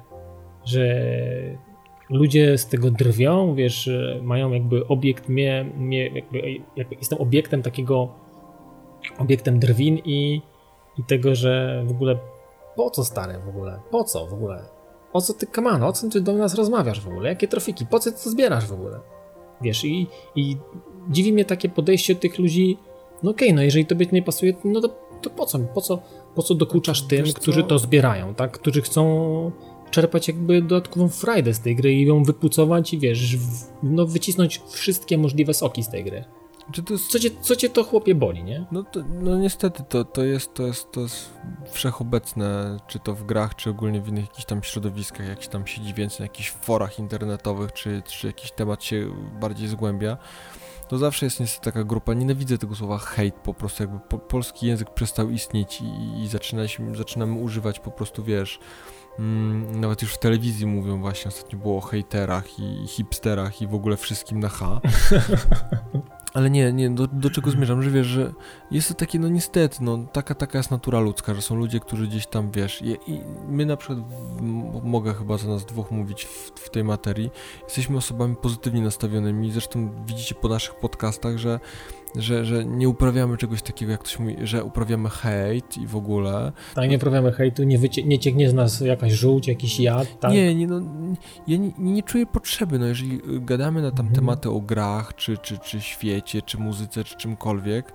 że 0.66 0.86
ludzie 2.12 2.57
z 2.57 2.68
tego 2.68 2.91
drwią, 2.91 3.55
wiesz, 3.55 3.89
mają 4.22 4.51
jakby 4.51 4.88
obiekt 4.88 5.30
mnie, 5.30 5.72
mnie 5.78 6.07
jakby, 6.07 6.41
jakby 6.76 6.95
jestem 6.95 7.20
obiektem 7.20 7.62
takiego, 7.62 8.09
obiektem 9.18 9.59
drwin 9.59 9.97
i, 10.05 10.41
i 10.97 11.03
tego, 11.03 11.36
że 11.36 11.84
w 11.86 11.91
ogóle 11.91 12.18
po 12.76 12.89
co 12.89 13.05
stare 13.05 13.39
w 13.39 13.49
ogóle, 13.49 13.80
po 13.91 14.03
co 14.03 14.28
w 14.28 14.34
ogóle, 14.34 14.64
o 15.14 15.22
co 15.22 15.34
ty 15.34 15.47
kamano, 15.47 15.88
o 15.88 15.93
co 15.93 16.09
ty 16.09 16.22
do 16.22 16.34
nas 16.34 16.55
rozmawiasz 16.55 17.01
w 17.01 17.07
ogóle, 17.07 17.30
jakie 17.30 17.47
trofiki, 17.47 17.86
po 17.86 17.99
co 17.99 18.12
ty 18.12 18.24
to 18.24 18.30
zbierasz 18.30 18.66
w 18.66 18.74
ogóle, 18.74 18.99
wiesz, 19.62 19.86
i, 19.86 20.07
i 20.36 20.57
dziwi 21.09 21.34
mnie 21.34 21.45
takie 21.45 21.70
podejście 21.70 22.16
tych 22.16 22.39
ludzi, 22.39 22.78
no 23.24 23.32
okej, 23.32 23.47
okay, 23.47 23.55
no 23.55 23.62
jeżeli 23.62 23.86
tobie 23.86 24.07
nie 24.12 24.24
pasuje, 24.24 24.53
no 24.64 24.82
to, 24.82 24.89
to 25.22 25.30
po 25.30 25.45
co, 25.45 25.59
po 25.59 25.82
co, 25.82 25.99
po 26.36 26.43
co 26.43 26.55
dokuczasz 26.55 27.01
tym, 27.01 27.26
którzy 27.36 27.64
to 27.64 27.80
zbierają, 27.80 28.36
tak, 28.36 28.51
którzy 28.51 28.82
chcą 28.82 29.51
czerpać 29.92 30.28
jakby 30.28 30.62
dodatkową 30.62 31.10
frajdę 31.10 31.54
z 31.54 31.60
tej 31.60 31.76
gry 31.76 31.94
i 31.94 32.06
ją 32.06 32.24
wypucować 32.24 32.94
i 32.94 33.00
wiesz, 33.00 33.38
no 33.84 34.06
wycisnąć 34.06 34.62
wszystkie 34.70 35.18
możliwe 35.18 35.54
soki 35.54 35.84
z 35.84 35.89
tej 35.89 36.04
gry. 36.04 36.24
Jest... 36.89 37.12
Co, 37.12 37.20
cię, 37.20 37.30
co 37.42 37.56
cię 37.56 37.70
to 37.70 37.84
chłopie 37.84 38.16
boli, 38.16 38.44
nie? 38.44 38.66
No, 38.72 38.84
to, 38.84 39.00
no 39.22 39.38
niestety, 39.38 39.84
to, 39.89 40.06
to, 40.06 40.24
jest, 40.24 40.54
to, 40.54 40.68
jest, 40.68 40.92
to 40.92 41.02
jest 41.02 41.30
wszechobecne, 41.72 42.78
czy 42.88 43.00
to 43.00 43.16
w 43.16 43.24
grach, 43.24 43.56
czy 43.56 43.70
ogólnie 43.70 44.02
w 44.02 44.08
innych 44.08 44.26
jakichś 44.26 44.46
tam 44.46 44.64
środowiskach, 44.64 45.28
jak 45.28 45.44
się 45.44 45.50
tam 45.50 45.68
siedzi 45.68 45.94
więcej 45.94 46.20
na 46.20 46.26
jakichś 46.26 46.52
forach 46.52 47.00
internetowych, 47.00 47.74
czy, 47.74 48.02
czy 48.06 48.28
jakiś 48.28 48.52
temat 48.52 48.84
się 48.84 49.12
bardziej 49.39 49.68
zgłębia, 49.68 50.18
to 50.88 50.98
zawsze 50.98 51.26
jest 51.26 51.39
niestety 51.39 51.66
taka 51.66 51.84
grupa, 51.84 52.14
nienawidzę 52.14 52.58
tego 52.58 52.76
słowa 52.76 52.98
hate, 52.98 53.39
po 53.44 53.54
prostu 53.54 53.84
jakby 53.84 54.00
po, 54.00 54.20
polski 54.20 54.68
język 54.68 54.89
przestał 54.89 55.30
istnieć 55.30 55.82
i, 55.82 56.22
i 56.24 56.28
zaczynaliśmy, 56.28 56.96
zaczynamy 56.96 57.39
używać 57.42 57.80
po 57.80 57.92
prostu, 57.92 58.24
wiesz, 58.24 58.60
Mm, 59.20 59.82
nawet 59.82 60.01
już 60.01 60.14
w 60.14 60.20
telewizji 60.20 60.66
mówią 60.66 61.01
właśnie, 61.01 61.30
ostatnio 61.30 61.59
było 61.59 61.78
o 61.78 61.82
hejterach 61.82 62.59
i 62.59 62.88
hipsterach 62.88 63.62
i 63.62 63.68
w 63.68 63.76
ogóle 63.76 63.97
wszystkim 63.97 64.39
na 64.39 64.49
H. 64.49 64.82
Ale 66.34 66.49
nie, 66.49 66.74
nie, 66.74 66.89
do, 66.89 67.07
do 67.07 67.30
czego 67.30 67.51
zmierzam, 67.51 67.84
że 67.84 67.89
wiesz, 67.89 68.07
że 68.07 68.34
jest 68.72 68.88
to 68.88 68.93
takie, 68.93 69.20
no 69.20 69.30
niestety, 69.30 69.78
no 69.82 70.05
taka, 70.12 70.36
taka 70.36 70.57
jest 70.57 70.72
natura 70.72 70.99
ludzka, 70.99 71.34
że 71.34 71.41
są 71.41 71.55
ludzie, 71.55 71.80
którzy 71.80 72.07
gdzieś 72.07 72.28
tam, 72.28 72.51
wiesz, 72.51 72.82
i, 72.82 72.97
i 73.07 73.22
my 73.47 73.66
na 73.66 73.78
przykład, 73.78 73.99
w, 73.99 74.84
mogę 74.84 75.14
chyba 75.14 75.38
za 75.38 75.47
nas 75.47 75.66
dwóch 75.66 75.91
mówić 75.91 76.26
w, 76.26 76.51
w, 76.59 76.70
tej 76.70 76.84
materii, 76.84 77.30
jesteśmy 77.64 77.97
osobami 77.97 78.36
pozytywnie 78.36 78.82
nastawionymi, 78.82 79.51
zresztą 79.51 80.05
widzicie 80.05 80.36
po 80.36 80.47
naszych 80.47 80.76
podcastach, 80.76 81.38
że 81.38 81.59
że, 82.16 82.45
że 82.45 82.66
nie 82.66 82.89
uprawiamy 82.89 83.38
czegoś 83.38 83.62
takiego, 83.62 83.91
jak 83.91 84.01
ktoś 84.01 84.20
mówi, 84.20 84.36
że 84.43 84.64
uprawiamy 84.64 85.09
hejt 85.09 85.78
i 85.78 85.88
w 85.88 85.95
ogóle. 85.95 86.51
Tak, 86.76 86.89
nie 86.89 86.97
uprawiamy 86.97 87.32
hejtu, 87.32 87.64
nie, 87.64 87.80
wycie- 87.80 88.05
nie 88.05 88.20
cieknie 88.20 88.49
z 88.49 88.53
nas 88.53 88.82
jakaś 88.82 89.14
żółć, 89.14 89.47
jakiś 89.47 89.80
jad, 89.80 90.20
tak? 90.20 90.32
Nie, 90.32 90.55
nie, 90.55 90.68
no, 90.68 90.82
ja 91.47 91.57
nie, 91.57 91.72
nie 91.78 92.03
czuję 92.03 92.26
potrzeby, 92.26 92.80
no 92.80 92.86
jeżeli 92.86 93.22
gadamy 93.26 93.82
na 93.82 93.91
tam 93.91 94.05
mhm. 94.05 94.16
tematy 94.16 94.49
o 94.49 94.59
grach, 94.59 95.16
czy, 95.16 95.38
czy, 95.38 95.57
czy 95.57 95.82
świecie, 95.82 96.41
czy 96.41 96.57
muzyce, 96.57 97.03
czy 97.03 97.18
czymkolwiek, 97.18 97.93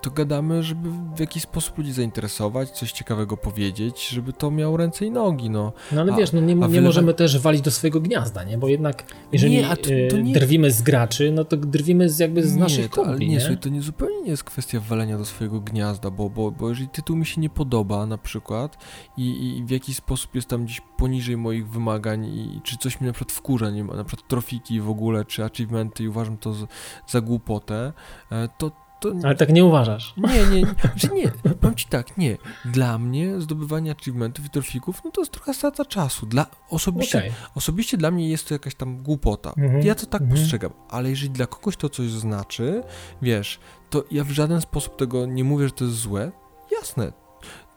to 0.00 0.10
gadamy, 0.10 0.62
żeby 0.62 0.90
w 1.16 1.20
jakiś 1.20 1.42
sposób 1.42 1.78
ludzi 1.78 1.92
zainteresować, 1.92 2.70
coś 2.70 2.92
ciekawego 2.92 3.36
powiedzieć, 3.36 4.08
żeby 4.08 4.32
to 4.32 4.50
miało 4.50 4.76
ręce 4.76 5.06
i 5.06 5.10
nogi, 5.10 5.50
no. 5.50 5.72
No 5.92 6.00
ale 6.00 6.12
a, 6.12 6.16
wiesz, 6.16 6.32
no 6.32 6.40
nie, 6.40 6.54
nie 6.54 6.80
możemy 6.80 7.14
też 7.14 7.38
walić 7.38 7.60
do 7.60 7.70
swojego 7.70 8.00
gniazda, 8.00 8.44
nie? 8.44 8.58
Bo 8.58 8.68
jednak 8.68 9.04
jeżeli 9.32 9.52
nie, 9.52 9.76
to, 9.76 9.90
to 10.10 10.16
nie... 10.16 10.34
drwimy 10.34 10.70
z 10.70 10.82
graczy, 10.82 11.32
no 11.32 11.44
to 11.44 11.56
drwimy 11.56 12.08
z, 12.10 12.18
jakby 12.18 12.42
z 12.42 12.54
nie, 12.54 12.60
naszych 12.60 12.90
to, 12.90 13.04
kumpli, 13.04 13.28
nie? 13.28 13.36
nie? 13.36 13.56
to 13.56 13.68
nie 13.68 13.82
zupełnie 13.82 14.22
nie 14.22 14.30
jest 14.30 14.44
kwestia 14.44 14.80
walenia 14.80 15.18
do 15.18 15.24
swojego 15.24 15.60
gniazda, 15.60 16.10
bo, 16.10 16.30
bo, 16.30 16.50
bo 16.50 16.68
jeżeli 16.68 16.88
tytuł 16.88 17.16
mi 17.16 17.26
się 17.26 17.40
nie 17.40 17.50
podoba 17.50 18.06
na 18.06 18.18
przykład 18.18 18.76
i, 19.16 19.56
i 19.58 19.64
w 19.64 19.70
jakiś 19.70 19.96
sposób 19.96 20.34
jest 20.34 20.48
tam 20.48 20.64
gdzieś 20.64 20.80
poniżej 20.96 21.36
moich 21.36 21.68
wymagań 21.68 22.24
i 22.24 22.60
czy 22.64 22.76
coś 22.78 23.00
mi 23.00 23.06
na 23.06 23.12
przykład 23.12 23.32
wkurza, 23.32 23.70
nie 23.70 23.84
ma 23.84 23.94
na 23.94 24.04
przykład 24.04 24.28
trofiki 24.28 24.80
w 24.80 24.90
ogóle, 24.90 25.24
czy 25.24 25.44
achievementy 25.44 26.04
i 26.04 26.08
uważam 26.08 26.36
to 26.36 26.54
za, 26.54 26.66
za 27.08 27.20
głupotę, 27.20 27.92
e, 28.32 28.48
to, 28.58 28.70
to... 29.02 29.12
Ale 29.24 29.34
tak 29.34 29.52
nie 29.52 29.64
uważasz. 29.64 30.14
Nie, 30.16 30.46
nie, 30.46 30.62
nie, 30.62 30.74
że 30.96 31.08
nie, 31.08 31.28
powiem 31.60 31.74
ci 31.74 31.86
tak, 31.88 32.16
nie. 32.16 32.36
Dla 32.64 32.98
mnie 32.98 33.40
zdobywanie 33.40 33.90
achievementów 33.90 34.46
i 34.46 34.50
trofików, 34.50 35.00
no 35.04 35.10
to 35.10 35.20
jest 35.20 35.32
trochę 35.32 35.54
strata 35.54 35.84
czasu. 35.84 36.26
Dla, 36.26 36.46
osobiście, 36.70 37.18
okay. 37.18 37.32
osobiście 37.54 37.96
dla 37.96 38.10
mnie 38.10 38.28
jest 38.28 38.48
to 38.48 38.54
jakaś 38.54 38.74
tam 38.74 39.02
głupota. 39.02 39.52
Mhm. 39.58 39.82
Ja 39.82 39.94
to 39.94 40.06
tak 40.06 40.22
mhm. 40.22 40.40
postrzegam. 40.40 40.72
Ale 40.90 41.10
jeżeli 41.10 41.30
dla 41.30 41.46
kogoś 41.46 41.76
to 41.76 41.88
coś 41.88 42.10
znaczy, 42.10 42.82
wiesz, 43.22 43.60
to 43.90 44.04
ja 44.10 44.24
w 44.24 44.30
żaden 44.30 44.60
sposób 44.60 44.96
tego 44.96 45.26
nie 45.26 45.44
mówię, 45.44 45.66
że 45.66 45.72
to 45.72 45.84
jest 45.84 45.96
złe. 45.96 46.32
Jasne, 46.72 47.12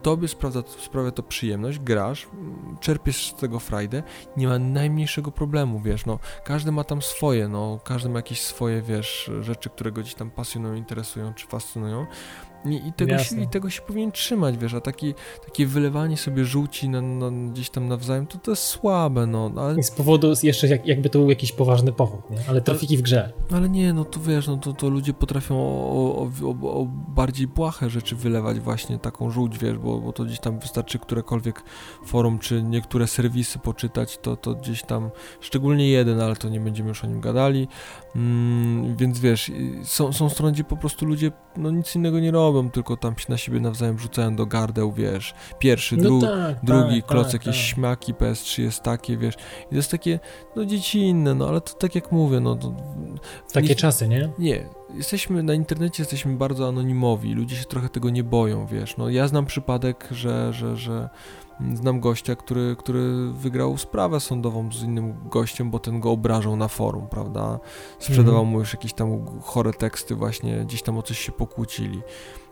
tobie 0.01 0.27
sprawia, 0.27 0.63
sprawia 0.85 1.11
to 1.11 1.23
przyjemność, 1.23 1.79
grasz, 1.79 2.27
czerpiesz 2.79 3.31
z 3.31 3.35
tego 3.35 3.59
frajdę, 3.59 4.03
nie 4.37 4.47
ma 4.47 4.59
najmniejszego 4.59 5.31
problemu, 5.31 5.79
wiesz, 5.79 6.05
no, 6.05 6.19
każdy 6.43 6.71
ma 6.71 6.83
tam 6.83 7.01
swoje, 7.01 7.47
no, 7.47 7.79
każdy 7.83 8.09
ma 8.09 8.19
jakieś 8.19 8.41
swoje, 8.41 8.81
wiesz, 8.81 9.31
rzeczy, 9.41 9.69
które 9.69 9.91
go 9.91 10.01
gdzieś 10.01 10.15
tam 10.15 10.31
pasjonują, 10.31 10.73
interesują 10.75 11.33
czy 11.33 11.47
fascynują, 11.47 12.05
i, 12.65 12.87
i, 12.87 12.93
tego 12.93 13.17
się, 13.17 13.41
I 13.41 13.47
tego 13.47 13.69
się 13.69 13.81
powinien 13.81 14.11
trzymać, 14.11 14.57
wiesz, 14.57 14.73
a 14.73 14.81
taki, 14.81 15.13
takie 15.45 15.67
wylewanie 15.67 16.17
sobie 16.17 16.45
żółci 16.45 16.89
na, 16.89 17.01
na, 17.01 17.51
gdzieś 17.51 17.69
tam 17.69 17.87
nawzajem, 17.87 18.27
to 18.27 18.37
to 18.37 18.51
jest 18.51 18.63
słabe, 18.63 19.27
no. 19.27 19.51
Ale... 19.57 19.79
I 19.79 19.83
z 19.83 19.91
powodu, 19.91 20.33
jeszcze 20.43 20.67
jak, 20.67 20.87
jakby 20.87 21.09
to 21.09 21.19
był 21.19 21.29
jakiś 21.29 21.51
poważny 21.51 21.91
powód, 21.91 22.29
nie? 22.29 22.37
Ale 22.49 22.61
trafiki 22.61 22.97
w 22.97 23.01
grze. 23.01 23.33
Ale 23.51 23.69
nie, 23.69 23.93
no 23.93 24.05
to 24.05 24.19
wiesz, 24.19 24.47
no 24.47 24.57
to, 24.57 24.73
to 24.73 24.89
ludzie 24.89 25.13
potrafią 25.13 25.55
o, 25.55 26.29
o, 26.43 26.47
o, 26.47 26.81
o 26.81 26.85
bardziej 27.07 27.47
błahe 27.47 27.89
rzeczy 27.89 28.15
wylewać 28.15 28.59
właśnie 28.59 28.99
taką 28.99 29.31
żółć, 29.31 29.57
wiesz, 29.57 29.77
bo, 29.77 29.99
bo 29.99 30.13
to 30.13 30.25
gdzieś 30.25 30.39
tam 30.39 30.59
wystarczy 30.59 30.99
którekolwiek 30.99 31.63
forum, 32.05 32.39
czy 32.39 32.63
niektóre 32.63 33.07
serwisy 33.07 33.59
poczytać, 33.59 34.17
to, 34.17 34.35
to 34.35 34.55
gdzieś 34.55 34.83
tam, 34.83 35.09
szczególnie 35.39 35.89
jeden, 35.89 36.21
ale 36.21 36.35
to 36.35 36.49
nie 36.49 36.59
będziemy 36.59 36.89
już 36.89 37.03
o 37.03 37.07
nim 37.07 37.21
gadali, 37.21 37.67
mm, 38.15 38.95
więc 38.95 39.19
wiesz, 39.19 39.51
są, 39.83 40.13
są 40.13 40.29
strony, 40.29 40.53
gdzie 40.53 40.63
po 40.63 40.77
prostu 40.77 41.05
ludzie, 41.05 41.31
no 41.57 41.71
nic 41.71 41.95
innego 41.95 42.19
nie 42.19 42.31
robią, 42.31 42.54
robią, 42.55 42.71
tylko 42.71 42.97
tam 42.97 43.17
się 43.17 43.25
na 43.29 43.37
siebie 43.37 43.59
nawzajem 43.59 43.99
rzucają 43.99 44.35
do 44.35 44.45
gardeł, 44.45 44.91
wiesz, 44.91 45.33
pierwszy, 45.59 45.97
dru 45.97 46.19
no 46.21 46.27
tak, 46.27 46.57
drugi, 46.63 47.01
tak, 47.01 47.11
kloc, 47.11 47.25
tak, 47.25 47.33
jakieś 47.33 47.57
tak. 47.57 47.65
śmiaki, 47.65 48.13
PS3 48.13 48.61
jest 48.61 48.83
takie, 48.83 49.17
wiesz, 49.17 49.35
i 49.65 49.69
to 49.69 49.75
jest 49.75 49.91
takie, 49.91 50.19
no 50.55 50.65
dziecinne, 50.65 51.35
no 51.35 51.47
ale 51.47 51.61
to 51.61 51.73
tak 51.73 51.95
jak 51.95 52.11
mówię, 52.11 52.39
no 52.39 52.55
to... 52.55 52.73
Takie 53.53 53.67
nie, 53.67 53.75
czasy, 53.75 54.07
nie? 54.07 54.29
Nie, 54.39 54.65
jesteśmy 54.93 55.43
na 55.43 55.53
internecie, 55.53 56.03
jesteśmy 56.03 56.35
bardzo 56.35 56.67
anonimowi, 56.67 57.33
ludzie 57.33 57.55
się 57.55 57.65
trochę 57.65 57.89
tego 57.89 58.09
nie 58.09 58.23
boją, 58.23 58.67
wiesz, 58.67 58.97
no 58.97 59.09
ja 59.09 59.27
znam 59.27 59.45
przypadek, 59.45 60.07
że, 60.11 60.53
że, 60.53 60.77
że 60.77 61.09
znam 61.73 61.99
gościa, 61.99 62.35
który, 62.35 62.75
który 62.79 63.31
wygrał 63.31 63.77
sprawę 63.77 64.19
sądową 64.19 64.71
z 64.71 64.83
innym 64.83 65.15
gościem, 65.29 65.71
bo 65.71 65.79
ten 65.79 65.99
go 65.99 66.11
obrażał 66.11 66.55
na 66.55 66.67
forum, 66.67 67.07
prawda? 67.07 67.59
Sprzedawał 67.99 68.41
mm. 68.41 68.51
mu 68.51 68.59
już 68.59 68.73
jakieś 68.73 68.93
tam 68.93 69.25
chore 69.41 69.73
teksty, 69.73 70.15
właśnie 70.15 70.57
gdzieś 70.65 70.81
tam 70.81 70.97
o 70.97 71.01
coś 71.01 71.19
się 71.19 71.31
pokłócili 71.31 72.01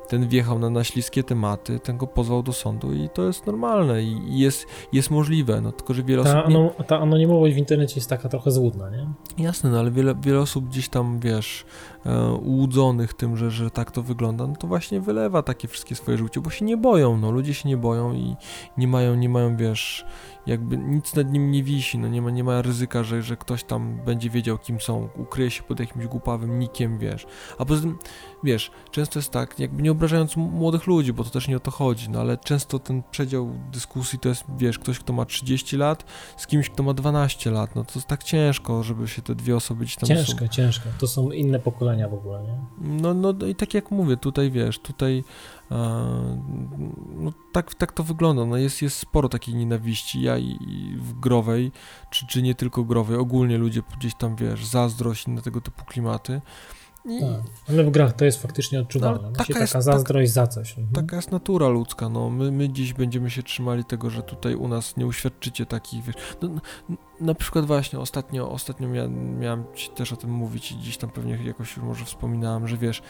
ten 0.07 0.27
wjechał 0.27 0.59
na, 0.59 0.69
na 0.69 0.83
śliskie 0.83 1.23
tematy, 1.23 1.79
ten 1.79 1.97
go 1.97 2.07
pozwał 2.07 2.43
do 2.43 2.53
sądu 2.53 2.93
i 2.93 3.09
to 3.09 3.27
jest 3.27 3.45
normalne 3.45 4.03
i, 4.03 4.39
jest, 4.39 4.65
jest 4.93 5.11
możliwe, 5.11 5.61
no 5.61 5.71
tylko, 5.71 5.93
że 5.93 6.03
wiele 6.03 6.23
ta 6.23 6.43
osób... 6.43 6.53
Nie... 6.53 6.85
Ta 6.87 6.99
anonimowość 6.99 7.55
w 7.55 7.57
internecie 7.57 7.95
jest 7.95 8.09
taka 8.09 8.29
trochę 8.29 8.51
złudna, 8.51 8.89
nie? 8.89 9.07
Jasne, 9.43 9.69
no 9.69 9.79
ale 9.79 9.91
wiele, 9.91 10.15
wiele 10.21 10.39
osób 10.39 10.69
gdzieś 10.69 10.89
tam, 10.89 11.19
wiesz, 11.19 11.65
e, 12.05 12.31
ułudzonych 12.31 13.13
tym, 13.13 13.37
że, 13.37 13.51
że 13.51 13.71
tak 13.71 13.91
to 13.91 14.03
wygląda, 14.03 14.47
no 14.47 14.55
to 14.55 14.67
właśnie 14.67 15.01
wylewa 15.01 15.43
takie 15.43 15.67
wszystkie 15.67 15.95
swoje 15.95 16.17
żółcie, 16.17 16.41
bo 16.41 16.49
się 16.49 16.65
nie 16.65 16.77
boją, 16.77 17.17
no 17.17 17.31
ludzie 17.31 17.53
się 17.53 17.69
nie 17.69 17.77
boją 17.77 18.13
i 18.13 18.35
nie 18.77 18.87
mają, 18.87 19.15
nie 19.15 19.29
mają, 19.29 19.57
wiesz, 19.57 20.05
jakby 20.45 20.77
nic 20.77 21.15
nad 21.15 21.31
nim 21.31 21.51
nie 21.51 21.63
wisi, 21.63 21.97
no 21.97 22.07
nie 22.07 22.21
ma, 22.21 22.31
nie 22.31 22.43
ma 22.43 22.61
ryzyka, 22.61 23.03
że, 23.03 23.21
że 23.21 23.37
ktoś 23.37 23.63
tam 23.63 23.99
będzie 24.05 24.29
wiedział 24.29 24.57
kim 24.57 24.81
są, 24.81 25.09
ukryje 25.15 25.51
się 25.51 25.63
pod 25.63 25.79
jakimś 25.79 26.07
głupawym 26.07 26.59
nikiem, 26.59 26.97
wiesz. 26.97 27.25
A 27.57 27.65
poza 27.65 27.81
tym, 27.81 27.97
wiesz, 28.43 28.71
często 28.91 29.19
jest 29.19 29.31
tak, 29.31 29.59
jakby 29.59 29.81
nie 29.81 29.91
obrażając 29.91 30.37
młodych 30.37 30.87
ludzi, 30.87 31.13
bo 31.13 31.23
to 31.23 31.29
też 31.29 31.47
nie 31.47 31.57
o 31.57 31.59
to 31.59 31.71
chodzi, 31.71 32.09
no 32.09 32.19
ale 32.19 32.37
często 32.37 32.79
ten 32.79 33.03
przedział 33.11 33.49
dyskusji 33.71 34.19
to 34.19 34.29
jest, 34.29 34.43
wiesz, 34.57 34.79
ktoś, 34.79 34.99
kto 34.99 35.13
ma 35.13 35.25
30 35.25 35.77
lat 35.77 36.05
z 36.37 36.47
kimś, 36.47 36.69
kto 36.69 36.83
ma 36.83 36.93
12 36.93 37.51
lat, 37.51 37.75
no 37.75 37.83
to 37.83 37.91
jest 37.95 38.07
tak 38.07 38.23
ciężko, 38.23 38.83
żeby 38.83 39.07
się 39.07 39.21
te 39.21 39.35
dwie 39.35 39.55
osoby 39.55 39.83
gdzieś 39.83 39.95
tam... 39.95 40.07
Ciężko, 40.07 40.39
są... 40.39 40.47
ciężko, 40.47 40.89
to 40.99 41.07
są 41.07 41.31
inne 41.31 41.59
pokolenia 41.59 41.92
w 42.07 42.13
ogóle, 42.13 42.43
nie? 42.43 42.57
No, 43.01 43.13
no 43.13 43.33
i 43.47 43.55
tak 43.55 43.73
jak 43.73 43.91
mówię, 43.91 44.17
tutaj, 44.17 44.51
wiesz, 44.51 44.79
tutaj 44.79 45.23
no, 47.15 47.33
tak, 47.51 47.75
tak 47.75 47.91
to 47.91 48.03
wygląda. 48.03 48.45
No 48.45 48.57
jest, 48.57 48.81
jest 48.81 48.97
sporo 48.97 49.29
takiej 49.29 49.55
nienawiści. 49.55 50.21
Ja 50.21 50.37
i, 50.37 50.57
i 50.67 50.97
w 50.97 51.19
growej, 51.19 51.71
czy, 52.09 52.27
czy 52.27 52.41
nie 52.41 52.55
tylko 52.55 52.83
growej, 52.83 53.17
ogólnie 53.17 53.57
ludzie 53.57 53.81
gdzieś 53.97 54.15
tam, 54.15 54.35
wiesz, 54.35 54.65
zazdrość, 54.65 55.27
inne 55.27 55.41
tego 55.41 55.61
typu 55.61 55.85
klimaty. 55.85 56.41
I... 57.05 57.19
Tak, 57.19 57.41
ale 57.69 57.83
w 57.83 57.91
grach 57.91 58.13
to 58.13 58.25
jest 58.25 58.41
faktycznie 58.41 58.79
odczuwalne. 58.79 59.29
No, 59.29 59.31
taka, 59.31 59.59
jest, 59.59 59.73
taka 59.73 59.81
zazdrość 59.81 60.33
tak, 60.33 60.45
za 60.45 60.47
coś. 60.47 60.69
Mhm. 60.69 60.87
Taka 60.93 61.15
jest 61.15 61.31
natura 61.31 61.67
ludzka. 61.67 62.09
No. 62.09 62.29
My, 62.29 62.51
my 62.51 62.69
dziś 62.69 62.93
będziemy 62.93 63.29
się 63.29 63.43
trzymali 63.43 63.85
tego, 63.85 64.09
że 64.09 64.23
tutaj 64.23 64.55
u 64.55 64.67
nas 64.67 64.97
nie 64.97 65.05
uświadczycie 65.05 65.65
takich, 65.65 66.03
wiesz, 66.03 66.15
no, 66.41 66.49
na 67.21 67.35
przykład 67.35 67.65
właśnie 67.65 67.99
ostatnio, 67.99 68.51
ostatnio 68.51 68.87
miałem, 68.87 69.39
miałem 69.39 69.63
ci 69.75 69.89
też 69.89 70.13
o 70.13 70.15
tym 70.15 70.29
mówić 70.29 70.71
i 70.71 70.77
dziś 70.77 70.97
tam 70.97 71.09
pewnie 71.09 71.39
jakoś 71.45 71.77
już 71.77 71.85
może 71.85 72.05
wspominałem, 72.05 72.67
że 72.67 72.77
wiesz, 72.77 73.01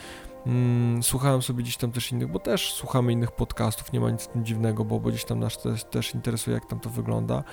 Mm, 0.45 1.03
słuchałem 1.03 1.41
sobie 1.41 1.63
gdzieś 1.63 1.77
tam 1.77 1.91
też 1.91 2.11
innych, 2.11 2.31
bo 2.31 2.39
też 2.39 2.73
słuchamy 2.73 3.11
innych 3.11 3.31
podcastów, 3.31 3.93
nie 3.93 3.99
ma 3.99 4.11
nic 4.11 4.21
w 4.21 4.27
tym 4.27 4.45
dziwnego, 4.45 4.85
bo, 4.85 4.99
bo 4.99 5.09
gdzieś 5.09 5.25
tam 5.25 5.39
nas 5.39 5.61
też, 5.61 5.83
też 5.83 6.15
interesuje, 6.15 6.53
jak 6.53 6.65
tam 6.65 6.79
to 6.79 6.89
wygląda. 6.89 7.43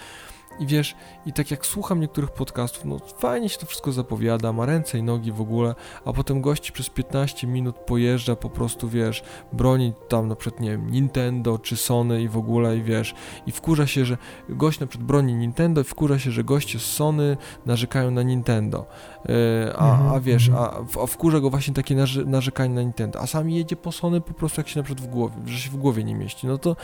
I 0.58 0.66
wiesz, 0.66 0.96
i 1.26 1.32
tak 1.32 1.50
jak 1.50 1.66
słucham 1.66 2.00
niektórych 2.00 2.30
podcastów, 2.30 2.84
no 2.84 2.98
fajnie 3.18 3.48
się 3.48 3.58
to 3.58 3.66
wszystko 3.66 3.92
zapowiada, 3.92 4.52
ma 4.52 4.66
ręce 4.66 4.98
i 4.98 5.02
nogi 5.02 5.32
w 5.32 5.40
ogóle, 5.40 5.74
a 6.04 6.12
potem 6.12 6.40
gości 6.40 6.72
przez 6.72 6.90
15 6.90 7.46
minut 7.46 7.76
pojeżdża 7.76 8.36
po 8.36 8.50
prostu, 8.50 8.88
wiesz, 8.88 9.22
broni 9.52 9.92
tam 10.08 10.28
na 10.28 10.36
przykład, 10.36 10.60
nie 10.60 10.70
wiem, 10.70 10.90
Nintendo 10.90 11.58
czy 11.58 11.76
Sony 11.76 12.22
i 12.22 12.28
w 12.28 12.36
ogóle, 12.36 12.76
i 12.76 12.82
wiesz, 12.82 13.14
i 13.46 13.52
wkurza 13.52 13.86
się, 13.86 14.04
że 14.04 14.16
gość 14.48 14.80
na 14.80 14.86
przykład 14.86 15.06
broni 15.06 15.34
Nintendo 15.34 15.80
i 15.80 15.84
wkurza 15.84 16.18
się, 16.18 16.30
że 16.30 16.44
goście 16.44 16.78
z 16.78 16.86
Sony 16.86 17.36
narzekają 17.66 18.10
na 18.10 18.22
Nintendo, 18.22 18.86
yy, 19.28 19.34
a, 19.76 19.90
a 19.90 20.02
mhm, 20.02 20.22
wiesz, 20.22 20.48
mhm. 20.48 20.64
a, 20.96 21.02
a 21.02 21.06
wkurza 21.06 21.40
go 21.40 21.50
właśnie 21.50 21.74
takie 21.74 21.96
narzekanie 22.26 22.74
na 22.74 22.82
Nintendo, 22.82 23.20
a 23.20 23.26
sam 23.26 23.50
jedzie 23.50 23.76
po 23.76 23.92
Sony 23.92 24.20
po 24.20 24.34
prostu 24.34 24.60
jak 24.60 24.68
się 24.68 24.80
na 24.80 24.84
przykład 24.84 25.06
w 25.06 25.10
głowie, 25.10 25.34
że 25.46 25.58
się 25.58 25.70
w 25.70 25.76
głowie 25.76 26.04
nie 26.04 26.14
mieści, 26.14 26.46
no 26.46 26.58
to 26.58 26.76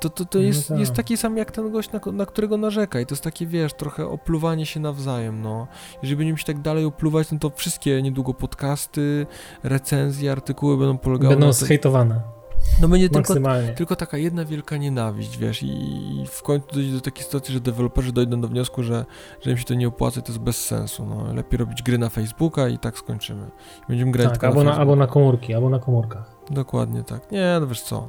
to, 0.00 0.10
to, 0.10 0.24
to 0.24 0.38
jest, 0.38 0.70
no 0.70 0.76
tak. 0.76 0.80
jest 0.80 0.94
taki 0.94 1.16
sam 1.16 1.36
jak 1.36 1.52
ten 1.52 1.72
gość, 1.72 1.92
na, 1.92 2.00
na, 2.12 2.26
którego 2.26 2.56
narzeka 2.56 3.00
i 3.00 3.06
to 3.06 3.14
jest 3.14 3.24
takie, 3.24 3.46
wiesz, 3.46 3.74
trochę 3.74 4.06
opluwanie 4.06 4.66
się 4.66 4.80
nawzajem, 4.80 5.42
no. 5.42 5.66
Jeżeli 6.02 6.16
będziemy 6.16 6.38
się 6.38 6.44
tak 6.44 6.60
dalej 6.60 6.84
opluwać, 6.84 7.32
no 7.32 7.38
to 7.38 7.50
wszystkie 7.50 8.02
niedługo 8.02 8.34
podcasty, 8.34 9.26
recenzje, 9.62 10.32
artykuły 10.32 10.76
będą 10.76 10.98
polegały 10.98 11.28
będą 11.28 11.46
na 11.46 11.52
Będą 11.52 11.66
zhejtowane. 11.66 12.36
No 12.80 12.88
będzie 12.88 13.08
tylko, 13.08 13.34
tylko 13.76 13.96
taka 13.96 14.18
jedna 14.18 14.44
wielka 14.44 14.76
nienawiść, 14.76 15.38
wiesz, 15.38 15.62
i 15.62 16.24
w 16.28 16.42
końcu 16.42 16.66
dojdzie 16.74 16.92
do 16.92 17.00
takiej 17.00 17.24
sytuacji, 17.24 17.54
że 17.54 17.60
deweloperzy 17.60 18.12
dojdą 18.12 18.40
do 18.40 18.48
wniosku, 18.48 18.82
że, 18.82 19.04
że 19.40 19.50
im 19.50 19.56
się 19.56 19.64
to 19.64 19.74
nie 19.74 19.88
opłaca, 19.88 20.22
to 20.22 20.32
jest 20.32 20.38
bez 20.38 20.64
sensu, 20.64 21.06
no. 21.06 21.34
Lepiej 21.34 21.58
robić 21.58 21.82
gry 21.82 21.98
na 21.98 22.08
Facebooka 22.08 22.68
i 22.68 22.78
tak 22.78 22.98
skończymy. 22.98 23.50
Będziemy 23.88 24.12
grać 24.12 24.32
tak, 24.32 24.44
albo 24.44 24.64
na, 24.64 24.70
na 24.70 24.76
albo 24.76 24.96
na 24.96 25.06
komórki, 25.06 25.54
albo 25.54 25.70
na 25.70 25.78
komórkach. 25.78 26.36
Dokładnie 26.50 27.02
tak. 27.02 27.32
Nie, 27.32 27.56
no 27.60 27.66
wiesz 27.66 27.82
co, 27.82 28.08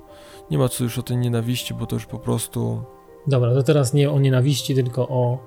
nie 0.52 0.58
ma 0.58 0.70
co 0.70 0.84
już 0.84 0.98
o 1.00 1.04
tej 1.04 1.18
nienawiści, 1.18 1.74
bo 1.74 1.86
to 1.86 1.96
już 1.96 2.06
po 2.06 2.20
prostu... 2.20 2.84
Dobra, 3.28 3.54
to 3.54 3.64
teraz 3.64 3.94
nie 3.94 4.12
o 4.12 4.20
nienawiści, 4.20 4.76
tylko 4.76 5.08
o, 5.08 5.38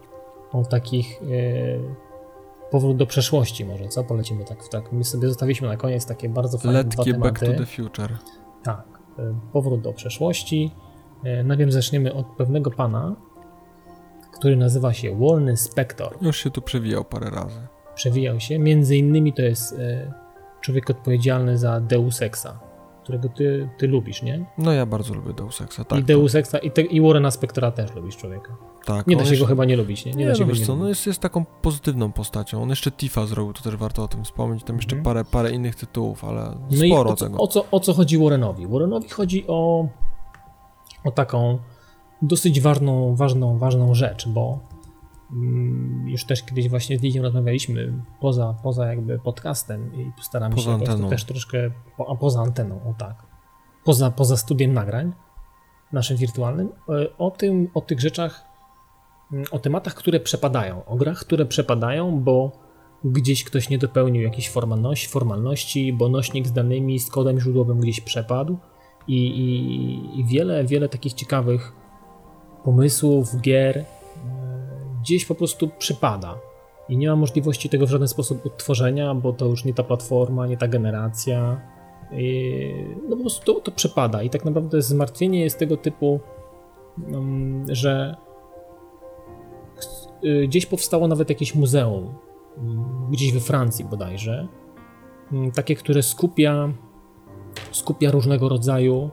o 0.52 0.64
takich... 0.64 1.22
Yy, 1.22 1.94
powrót 2.70 2.96
do 2.96 3.06
przeszłości 3.06 3.64
może, 3.64 3.88
co? 3.88 4.04
Polecimy 4.04 4.44
tak, 4.44 4.68
tak. 4.68 4.92
My 4.92 5.04
sobie 5.04 5.28
zostawiliśmy 5.28 5.68
na 5.68 5.76
koniec 5.76 6.06
takie 6.06 6.28
bardzo 6.28 6.58
fajne 6.58 6.78
Letkie 6.78 7.14
back 7.14 7.40
to 7.40 7.52
the 7.52 7.66
future. 7.66 8.18
Tak, 8.62 8.84
yy, 9.18 9.34
powrót 9.52 9.80
do 9.80 9.92
przeszłości. 9.92 10.70
Yy, 11.24 11.44
najpierw 11.44 11.72
zaczniemy 11.72 12.14
od 12.14 12.26
pewnego 12.26 12.70
pana, 12.70 13.16
który 14.32 14.56
nazywa 14.56 14.92
się 14.92 15.16
Wolny 15.16 15.56
Spector. 15.56 16.16
Już 16.20 16.36
się 16.36 16.50
tu 16.50 16.62
przewijał 16.62 17.04
parę 17.04 17.30
razy. 17.30 17.60
Przewijał 17.94 18.40
się, 18.40 18.58
między 18.58 18.96
innymi 18.96 19.32
to 19.32 19.42
jest 19.42 19.74
człowiek 20.60 20.90
odpowiedzialny 20.90 21.58
za 21.58 21.80
Deus 21.80 22.22
Exa, 22.22 22.60
którego 23.10 23.28
ty, 23.36 23.68
ty 23.78 23.88
lubisz, 23.88 24.22
nie? 24.22 24.46
No 24.58 24.72
ja 24.72 24.86
bardzo 24.86 25.14
lubię 25.14 25.32
Deus 25.32 25.60
Exa, 25.60 25.84
tak. 25.84 25.98
I 25.98 26.04
Deus 26.04 26.34
Exa 26.34 26.58
i, 26.58 26.70
te, 26.70 26.82
i 26.82 27.00
Warrena 27.00 27.30
Spectora 27.30 27.70
też 27.70 27.94
lubisz 27.94 28.16
człowieka. 28.16 28.56
Tak. 28.84 29.06
Nie 29.06 29.16
da 29.16 29.24
się 29.24 29.30
jeszcze... 29.30 29.44
go 29.44 29.48
chyba 29.48 29.64
nie 29.64 29.76
lubić, 29.76 30.04
nie? 30.04 30.12
Nie, 30.12 30.18
nie 30.18 30.26
da 30.26 30.34
się 30.34 30.40
no, 30.40 30.46
go 30.46 30.58
nie 30.58 30.66
co, 30.66 30.76
no 30.76 30.88
jest, 30.88 31.06
jest 31.06 31.20
taką 31.20 31.44
pozytywną 31.44 32.12
postacią. 32.12 32.62
On 32.62 32.68
jeszcze 32.68 32.92
Tifa 32.92 33.26
zrobił, 33.26 33.52
to 33.52 33.62
też 33.62 33.76
warto 33.76 34.02
o 34.02 34.08
tym 34.08 34.24
wspomnieć. 34.24 34.64
Tam 34.64 34.76
jeszcze 34.76 34.96
mhm. 34.96 35.04
parę, 35.04 35.24
parę 35.24 35.50
innych 35.50 35.74
tytułów, 35.74 36.24
ale 36.24 36.58
no 36.70 36.76
sporo 36.86 37.10
o 37.10 37.16
co, 37.16 37.24
tego. 37.24 37.38
O 37.38 37.46
co, 37.46 37.64
o 37.70 37.80
co 37.80 37.94
chodzi 37.94 38.18
Warrenowi? 38.18 38.66
Warrenowi 38.66 39.08
chodzi 39.08 39.44
o, 39.48 39.88
o 41.04 41.10
taką 41.10 41.58
dosyć 42.22 42.60
ważną, 42.60 43.16
ważną, 43.16 43.58
ważną 43.58 43.94
rzecz, 43.94 44.28
bo 44.28 44.58
już 46.06 46.24
też 46.24 46.42
kiedyś 46.42 46.68
właśnie 46.68 46.98
z 46.98 47.02
Lidią 47.02 47.22
rozmawialiśmy 47.22 48.02
poza, 48.20 48.54
poza 48.62 48.86
jakby 48.86 49.18
podcastem 49.18 49.94
i 49.94 50.12
postaramy 50.16 50.54
poza 50.54 50.70
się 50.70 50.74
anteną. 50.74 51.08
też 51.08 51.24
troszkę, 51.24 51.70
a 52.08 52.14
poza 52.14 52.40
anteną, 52.40 52.80
o 52.90 52.94
tak, 52.94 53.26
poza, 53.84 54.10
poza 54.10 54.36
studiem 54.36 54.72
nagrań 54.72 55.12
naszym 55.92 56.16
wirtualnym, 56.16 56.68
e, 56.88 57.16
o 57.18 57.30
tym, 57.30 57.68
o 57.74 57.80
tych 57.80 58.00
rzeczach, 58.00 58.44
mm, 59.32 59.44
o 59.50 59.58
tematach, 59.58 59.94
które 59.94 60.20
przepadają, 60.20 60.84
o 60.84 60.96
grach, 60.96 61.18
które 61.18 61.46
przepadają, 61.46 62.20
bo 62.20 62.52
gdzieś 63.04 63.44
ktoś 63.44 63.68
nie 63.68 63.78
dopełnił 63.78 64.22
jakiejś 64.22 64.50
formalności, 64.50 65.08
formalności 65.08 65.92
bo 65.92 66.08
nośnik 66.08 66.46
z 66.46 66.52
danymi, 66.52 66.98
z 66.98 67.10
kodem 67.10 67.40
źródłowym 67.40 67.80
gdzieś 67.80 68.00
przepadł 68.00 68.58
i, 69.08 69.26
i, 69.26 70.20
i 70.20 70.24
wiele, 70.24 70.64
wiele 70.64 70.88
takich 70.88 71.12
ciekawych 71.12 71.72
pomysłów, 72.64 73.40
gier 73.40 73.84
gdzieś 75.00 75.24
po 75.24 75.34
prostu 75.34 75.68
przypada. 75.78 76.38
I 76.88 76.96
nie 76.96 77.08
ma 77.08 77.16
możliwości 77.16 77.68
tego 77.68 77.86
w 77.86 77.90
żaden 77.90 78.08
sposób 78.08 78.46
odtworzenia, 78.46 79.14
bo 79.14 79.32
to 79.32 79.46
już 79.46 79.64
nie 79.64 79.74
ta 79.74 79.82
platforma, 79.82 80.46
nie 80.46 80.56
ta 80.56 80.68
generacja. 80.68 81.60
No 83.08 83.16
po 83.16 83.22
prostu 83.22 83.54
to, 83.54 83.60
to 83.60 83.72
przepada 83.72 84.22
i 84.22 84.30
tak 84.30 84.44
naprawdę 84.44 84.82
zmartwienie 84.82 85.40
jest 85.40 85.58
tego 85.58 85.76
typu, 85.76 86.20
mm, 87.08 87.64
że 87.68 88.16
y, 90.24 90.46
gdzieś 90.48 90.66
powstało 90.66 91.08
nawet 91.08 91.28
jakieś 91.28 91.54
muzeum, 91.54 92.14
mm, 92.58 93.10
gdzieś 93.10 93.32
we 93.32 93.40
Francji 93.40 93.84
bodajże, 93.84 94.48
mm, 95.32 95.52
takie, 95.52 95.74
które 95.74 96.02
skupia, 96.02 96.72
skupia 97.70 98.10
różnego 98.10 98.48
rodzaju 98.48 99.10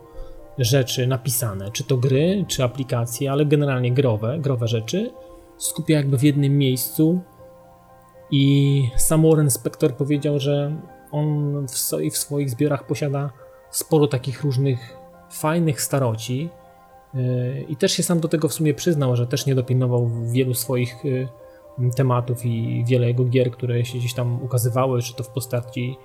rzeczy 0.58 1.08
napisane, 1.08 1.72
czy 1.72 1.84
to 1.84 1.98
gry, 1.98 2.46
czy 2.48 2.64
aplikacje, 2.64 3.32
ale 3.32 3.46
generalnie 3.46 3.92
growe, 3.92 4.40
growe 4.40 4.68
rzeczy, 4.68 5.12
skupia 5.58 5.95
jakby 5.95 6.18
w 6.18 6.24
jednym 6.24 6.58
miejscu 6.58 7.22
i 8.32 8.84
sam 8.97 9.24
Warren 9.30 9.49
Spector 9.49 9.93
powiedział, 9.93 10.39
że 10.39 10.82
on 11.12 11.68
w, 11.68 11.78
swoich, 11.78 12.14
w 12.14 12.18
swoich 12.18 12.49
zbiorach 12.49 12.88
posiada 12.88 13.32
sporo 13.72 14.08
takich 14.08 14.43
różnych 14.43 14.97
fajnych 15.32 15.82
staroci 15.82 16.49
yy, 17.14 17.66
i 17.70 17.76
też 17.76 17.91
się 17.91 18.03
sam 18.03 18.20
do 18.20 18.28
tego 18.28 18.47
w 18.47 18.53
sumie 18.53 18.74
przyznał, 18.74 19.16
że 19.16 19.28
też 19.28 19.45
nie 19.45 19.55
dopilnował 19.55 20.10
wielu 20.32 20.53
swoich 20.53 21.05
yy, 21.05 21.28
tematów 21.95 22.45
i 22.45 22.84
wiele 22.88 23.08
jego 23.08 23.26
gier, 23.26 23.51
które 23.51 23.86
się 23.86 23.97
gdzieś 23.97 24.14
tam 24.14 24.43
ukazywały, 24.43 25.01
czy 25.01 25.16
to 25.16 25.24
w 25.24 25.30
postaci 25.30 25.97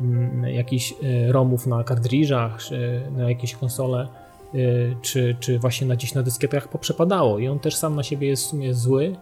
Mm, 0.00 0.54
jakichś 0.54 0.92
e, 0.92 1.32
romów 1.32 1.66
na 1.66 1.84
kartridżach, 1.84 2.58
na 3.16 3.28
jakieś 3.28 3.54
konsole, 3.54 4.08
czy, 5.02 5.36
czy 5.40 5.58
właśnie 5.58 5.86
na 5.86 5.96
gdzieś 5.96 6.14
na 6.14 6.22
dyskietach 6.22 6.68
poprzepadało 6.68 7.38
i 7.38 7.48
on 7.48 7.58
też 7.58 7.76
sam 7.76 7.96
na 7.96 8.02
siebie 8.02 8.28
jest 8.28 8.44
w 8.44 8.46
sumie 8.46 8.74
zły, 8.74 9.16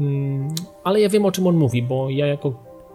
mm, 0.00 0.48
ale 0.84 1.00
ja 1.00 1.08
wiem 1.08 1.24
o 1.24 1.32
czym 1.32 1.46
on 1.46 1.56
mówi, 1.56 1.82
bo 1.82 2.10
ja 2.10 2.26
jako, 2.26 2.52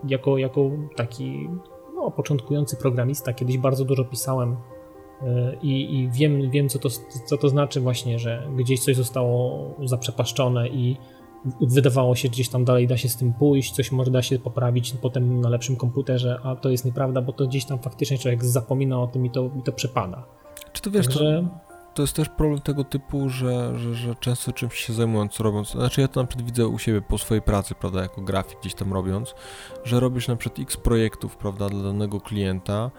jako, 0.07 0.37
jako 0.37 0.69
taki 0.95 1.49
no, 1.95 2.11
początkujący 2.11 2.77
programista 2.77 3.33
kiedyś 3.33 3.57
bardzo 3.57 3.85
dużo 3.85 4.05
pisałem 4.05 4.55
e, 5.21 5.55
i, 5.61 5.99
i 5.99 6.09
wiem, 6.09 6.51
wiem 6.51 6.69
co, 6.69 6.79
to, 6.79 6.89
co 7.25 7.37
to 7.37 7.49
znaczy 7.49 7.81
właśnie, 7.81 8.19
że 8.19 8.47
gdzieś 8.55 8.79
coś 8.79 8.95
zostało 8.95 9.65
zaprzepaszczone 9.85 10.69
i 10.69 10.97
wydawało 11.61 12.15
się 12.15 12.29
gdzieś 12.29 12.49
tam 12.49 12.65
dalej 12.65 12.87
da 12.87 12.97
się 12.97 13.09
z 13.09 13.17
tym 13.17 13.33
pójść, 13.33 13.71
coś 13.71 13.91
może 13.91 14.11
da 14.11 14.21
się 14.21 14.39
poprawić 14.39 14.93
potem 15.01 15.41
na 15.41 15.49
lepszym 15.49 15.75
komputerze, 15.75 16.39
a 16.43 16.55
to 16.55 16.69
jest 16.69 16.85
nieprawda, 16.85 17.21
bo 17.21 17.33
to 17.33 17.47
gdzieś 17.47 17.65
tam 17.65 17.79
faktycznie 17.79 18.17
człowiek 18.17 18.45
zapomina 18.45 19.01
o 19.01 19.07
tym 19.07 19.25
i 19.25 19.29
to, 19.29 19.49
i 19.59 19.61
to 19.61 19.71
przepada. 19.71 20.25
Czy 20.73 20.81
to 20.81 20.91
wiesz, 20.91 21.05
Także... 21.05 21.47
to, 21.69 21.73
to 21.93 22.01
jest 22.01 22.15
też 22.15 22.29
problem 22.29 22.61
tego 22.61 22.83
typu, 22.83 23.29
że, 23.29 23.79
że, 23.79 23.95
że 23.95 24.15
często 24.15 24.51
czymś 24.51 24.73
się 24.73 24.93
zajmując, 24.93 25.39
robiąc, 25.39 25.71
znaczy 25.71 26.01
ja 26.01 26.07
to 26.07 26.21
na 26.21 26.27
przykład 26.27 26.45
widzę 26.45 26.67
u 26.67 26.79
siebie 26.79 27.01
po 27.01 27.17
swojej 27.17 27.41
pracy, 27.41 27.75
prawda, 27.75 28.01
jako 28.01 28.21
grafik 28.21 28.59
gdzieś 28.59 28.73
tam 28.73 28.93
robiąc, 28.93 29.35
że 29.83 29.99
robisz 29.99 30.27
na 30.27 30.35
przykład 30.35 30.59
x 30.59 30.77
projektów, 30.77 31.37
prawda, 31.37 31.69
dla 31.69 31.83
danego 31.83 32.21
klienta 32.21 32.91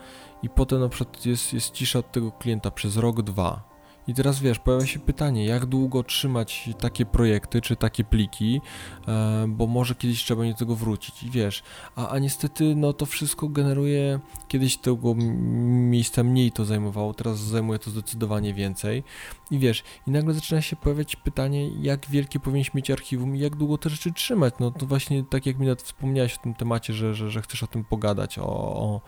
i 0.43 0.49
potem 0.49 0.81
na 0.81 0.89
przykład 0.89 1.27
jest, 1.27 1.53
jest 1.53 1.71
cisza 1.71 1.99
od 1.99 2.13
tego 2.13 2.33
klienta 2.33 2.71
przez 2.71 2.97
rok, 2.97 3.23
dwa, 3.23 3.74
i 4.09 4.15
teraz 4.15 4.41
wiesz, 4.41 4.59
pojawia 4.59 4.87
się 4.87 4.99
pytanie, 4.99 5.45
jak 5.47 5.67
długo 5.67 6.03
trzymać 6.03 6.71
takie 6.81 7.07
projekty 7.07 7.61
czy 7.61 7.77
takie 7.77 8.05
pliki, 8.05 8.61
e, 9.09 9.45
bo 9.49 9.67
może 9.67 9.95
kiedyś 9.95 10.25
trzeba 10.25 10.45
do 10.45 10.55
tego 10.55 10.77
wrócić. 10.77 11.23
I 11.23 11.31
wiesz, 11.31 11.63
a, 11.97 12.09
a 12.09 12.19
niestety 12.19 12.75
no 12.77 12.93
to 12.93 13.07
wszystko 13.07 13.49
generuje, 13.49 14.21
kiedyś 14.49 14.77
tego 14.77 15.15
miejsca 15.15 16.23
mniej 16.23 16.53
to 16.53 16.65
zajmowało, 16.65 17.15
teraz 17.15 17.39
zajmuje 17.39 17.79
to 17.79 17.91
zdecydowanie 17.91 18.55
więcej. 18.55 19.05
I 19.51 19.59
wiesz, 19.59 19.83
i 20.07 20.11
nagle 20.11 20.35
zaczyna 20.35 20.63
się 20.63 20.77
pojawiać 20.77 21.17
pytanie, 21.17 21.69
jak 21.69 22.07
wielkie 22.07 22.41
powinniśmy 22.41 22.79
mieć 22.79 22.91
archiwum 22.91 23.37
i 23.37 23.39
jak 23.39 23.57
długo 23.57 23.79
te 23.79 23.91
rzeczy 23.91 24.13
trzymać. 24.13 24.55
No 24.61 24.71
to 24.71 24.87
właśnie 24.87 25.25
tak 25.25 25.47
jak 25.47 25.59
mi 25.59 25.67
nawet 25.67 25.83
wspomniałeś 25.83 26.35
o 26.35 26.43
tym 26.43 26.55
temacie, 26.55 26.93
że, 26.93 27.15
że, 27.15 27.31
że 27.31 27.43
chcesz 27.43 27.63
o 27.63 27.67
tym 27.67 27.85
pogadać, 27.85 28.39
o, 28.39 28.47
o, 28.47 29.01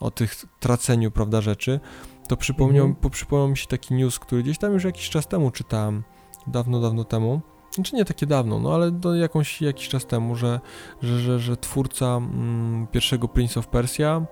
o 0.00 0.10
tych 0.10 0.44
traceniu, 0.60 1.10
prawda, 1.10 1.40
rzeczy 1.40 1.80
to 2.28 2.36
przypomniał, 2.36 2.86
mhm. 2.86 3.10
przypomniał 3.10 3.48
mi 3.48 3.56
się 3.56 3.66
taki 3.66 3.94
news, 3.94 4.18
który 4.18 4.42
gdzieś 4.42 4.58
tam 4.58 4.72
już 4.72 4.84
jakiś 4.84 5.10
czas 5.10 5.26
temu 5.26 5.50
czytałem, 5.50 6.02
dawno, 6.46 6.80
dawno 6.80 7.04
temu, 7.04 7.40
znaczy 7.70 7.96
nie 7.96 8.04
takie 8.04 8.26
dawno, 8.26 8.58
no 8.58 8.74
ale 8.74 8.90
do 8.90 9.14
jakąś, 9.14 9.62
jakiś 9.62 9.88
czas 9.88 10.06
temu, 10.06 10.36
że, 10.36 10.60
że, 11.02 11.18
że, 11.18 11.38
że 11.38 11.56
twórca 11.56 12.06
mm, 12.06 12.86
pierwszego 12.86 13.28
Prince 13.28 13.56
of 13.56 13.66
Persia 13.66 14.22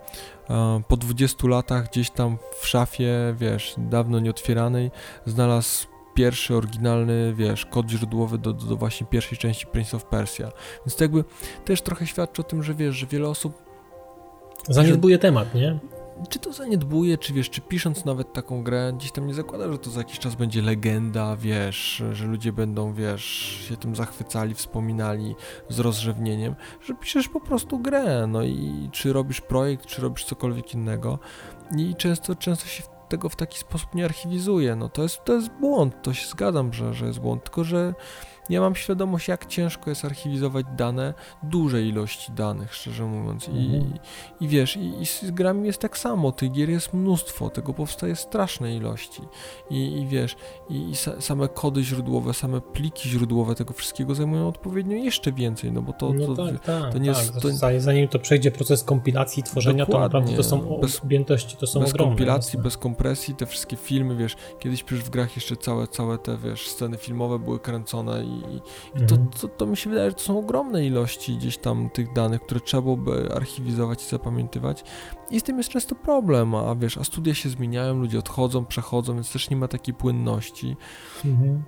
e, 0.49 0.81
po 0.87 0.97
20 0.97 1.47
latach 1.47 1.89
gdzieś 1.89 2.09
tam 2.09 2.37
w 2.59 2.67
szafie, 2.67 3.35
wiesz, 3.37 3.75
dawno 3.77 4.19
nieotwieranej, 4.19 4.91
znalazł 5.25 5.87
pierwszy 6.13 6.55
oryginalny, 6.55 7.33
wiesz, 7.33 7.65
kod 7.65 7.89
źródłowy 7.89 8.37
do, 8.37 8.53
do, 8.53 8.65
do 8.65 8.75
właśnie 8.75 9.07
pierwszej 9.07 9.37
części 9.37 9.67
Prince 9.67 9.93
of 9.93 10.05
Persia. 10.05 10.51
Więc 10.85 10.95
to 10.95 11.03
jakby 11.03 11.23
też 11.65 11.81
trochę 11.81 12.07
świadczy 12.07 12.41
o 12.41 12.45
tym, 12.45 12.63
że 12.63 12.73
wiesz, 12.73 12.95
że 12.95 13.07
wiele 13.07 13.29
osób 13.29 13.68
Zaniedbuje 14.67 15.15
że, 15.15 15.19
temat, 15.19 15.55
nie? 15.55 15.79
czy 16.29 16.39
to 16.39 16.53
zaniedbuje, 16.53 17.17
czy 17.17 17.33
wiesz, 17.33 17.49
czy 17.49 17.61
pisząc 17.61 18.05
nawet 18.05 18.33
taką 18.33 18.63
grę, 18.63 18.93
gdzieś 18.95 19.11
tam 19.11 19.27
nie 19.27 19.33
zakłada, 19.33 19.71
że 19.71 19.77
to 19.77 19.89
za 19.89 19.99
jakiś 19.99 20.19
czas 20.19 20.35
będzie 20.35 20.61
legenda, 20.61 21.35
wiesz, 21.35 22.03
że 22.11 22.25
ludzie 22.25 22.53
będą, 22.53 22.93
wiesz, 22.93 23.23
się 23.69 23.77
tym 23.77 23.95
zachwycali, 23.95 24.53
wspominali 24.53 25.35
z 25.69 25.79
rozrzewnieniem, 25.79 26.55
że 26.81 26.93
piszesz 26.93 27.29
po 27.29 27.39
prostu 27.39 27.79
grę, 27.79 28.27
no 28.27 28.43
i 28.43 28.89
czy 28.91 29.13
robisz 29.13 29.41
projekt, 29.41 29.85
czy 29.85 30.01
robisz 30.01 30.25
cokolwiek 30.25 30.73
innego 30.73 31.19
i 31.77 31.95
często, 31.95 32.35
często 32.35 32.67
się 32.67 32.83
tego 33.09 33.29
w 33.29 33.35
taki 33.35 33.59
sposób 33.59 33.95
nie 33.95 34.05
archiwizuje, 34.05 34.75
no 34.75 34.89
to 34.89 35.03
jest, 35.03 35.23
to 35.23 35.33
jest 35.33 35.49
błąd, 35.49 36.01
to 36.01 36.13
się 36.13 36.27
zgadzam, 36.27 36.73
że, 36.73 36.93
że 36.93 37.05
jest 37.05 37.19
błąd, 37.19 37.43
tylko 37.43 37.63
że 37.63 37.93
ja 38.49 38.61
mam 38.61 38.75
świadomość, 38.75 39.27
jak 39.27 39.45
ciężko 39.45 39.89
jest 39.89 40.05
archiwizować 40.05 40.65
dane, 40.77 41.13
duże 41.43 41.83
ilości 41.83 42.31
danych, 42.31 42.75
szczerze 42.75 43.05
mówiąc. 43.05 43.47
I, 43.47 43.51
mhm. 43.51 43.93
i, 44.39 44.45
i 44.45 44.47
wiesz, 44.47 44.77
i, 44.77 45.01
i, 45.01 45.05
z 45.05 45.31
grami 45.31 45.67
jest 45.67 45.79
tak 45.79 45.97
samo, 45.97 46.31
tych 46.31 46.51
gier 46.51 46.69
jest 46.69 46.93
mnóstwo, 46.93 47.49
tego 47.49 47.73
powstaje 47.73 48.15
straszne 48.15 48.75
ilości. 48.75 49.21
I, 49.69 50.01
i 50.01 50.07
wiesz, 50.07 50.35
i, 50.69 50.93
same 51.19 51.47
kody 51.47 51.83
źródłowe, 51.83 52.33
same 52.33 52.61
pliki 52.61 53.09
źródłowe 53.09 53.55
tego 53.55 53.73
wszystkiego 53.73 54.15
zajmują 54.15 54.47
odpowiednio 54.47 54.97
jeszcze 54.97 55.31
więcej, 55.31 55.71
no 55.71 55.81
bo 55.81 55.93
to, 55.93 56.13
no 56.13 56.35
to, 56.35 56.45
tak, 56.45 56.59
tak, 56.59 56.93
to 56.93 56.97
nie 56.99 57.13
tak, 57.13 57.23
jest... 57.23 57.33
To... 57.41 57.79
Zanim 57.79 58.07
to 58.07 58.19
przejdzie 58.19 58.51
proces 58.51 58.83
kompilacji, 58.83 59.43
tworzenia, 59.43 59.85
to 59.85 59.99
naprawdę 59.99 60.35
to 60.35 60.43
są 60.43 60.79
bez, 60.81 61.03
objętości, 61.03 61.57
to 61.57 61.67
są 61.67 61.79
bez 61.79 61.89
ogromne. 61.89 62.15
Bez 62.15 62.17
kompilacji, 62.17 62.59
bez 62.59 62.77
kompresji, 62.77 63.35
te 63.35 63.45
wszystkie 63.45 63.75
filmy, 63.75 64.15
wiesz, 64.15 64.35
kiedyś 64.59 64.83
przecież 64.83 65.05
w 65.05 65.09
grach 65.09 65.35
jeszcze 65.35 65.55
całe, 65.55 65.87
całe 65.87 66.17
te, 66.17 66.37
wiesz, 66.37 66.67
sceny 66.67 66.97
filmowe 66.97 67.39
były 67.39 67.59
kręcone 67.59 68.23
i 68.23 68.38
i, 68.39 68.55
i 69.03 69.05
to, 69.07 69.15
mhm. 69.15 69.27
to, 69.41 69.47
to, 69.47 69.65
mi 69.65 69.77
się 69.77 69.89
wydaje, 69.89 70.09
że 70.09 70.15
to 70.15 70.21
są 70.21 70.39
ogromne 70.39 70.85
ilości 70.85 71.37
gdzieś 71.37 71.57
tam 71.57 71.89
tych 71.89 72.13
danych, 72.13 72.41
które 72.41 72.59
trzeba 72.59 72.81
byłoby 72.81 73.29
archiwizować 73.35 74.03
i 74.03 74.09
zapamiętywać. 74.09 74.83
I 75.29 75.39
z 75.39 75.43
tym 75.43 75.57
jest 75.57 75.69
często 75.69 75.95
problem, 75.95 76.55
a 76.55 76.75
wiesz, 76.75 76.97
a 76.97 77.03
studia 77.03 77.33
się 77.33 77.49
zmieniają, 77.49 77.99
ludzie 77.99 78.19
odchodzą, 78.19 78.65
przechodzą, 78.65 79.13
więc 79.13 79.33
też 79.33 79.49
nie 79.49 79.57
ma 79.57 79.67
takiej 79.67 79.93
płynności. 79.93 80.75
Mhm. 81.25 81.63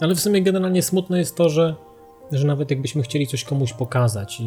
Ale 0.00 0.14
w 0.14 0.20
sumie 0.20 0.42
generalnie 0.42 0.82
smutne 0.82 1.18
jest 1.18 1.36
to, 1.36 1.48
że 1.48 1.88
że 2.32 2.46
nawet 2.46 2.70
jakbyśmy 2.70 3.02
chcieli 3.02 3.26
coś 3.26 3.44
komuś 3.44 3.72
pokazać, 3.72 4.42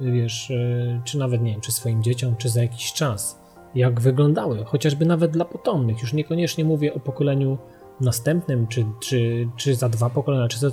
wiesz, 0.00 0.50
e, 0.50 1.00
czy 1.04 1.18
nawet, 1.18 1.42
nie 1.42 1.52
wiem, 1.52 1.60
czy 1.60 1.72
swoim 1.72 2.02
dzieciom, 2.02 2.36
czy 2.36 2.48
za 2.48 2.62
jakiś 2.62 2.92
czas, 2.92 3.40
jak 3.74 4.00
wyglądały, 4.00 4.64
chociażby 4.64 5.06
nawet 5.06 5.30
dla 5.30 5.44
potomnych, 5.44 6.00
już 6.00 6.12
niekoniecznie 6.12 6.64
mówię 6.64 6.94
o 6.94 7.00
pokoleniu 7.00 7.58
następnym, 8.00 8.66
czy, 8.66 8.86
czy, 9.00 9.48
czy 9.56 9.74
za 9.74 9.88
dwa 9.88 10.10
pokolenia, 10.10 10.48
czy 10.48 10.58
za. 10.58 10.70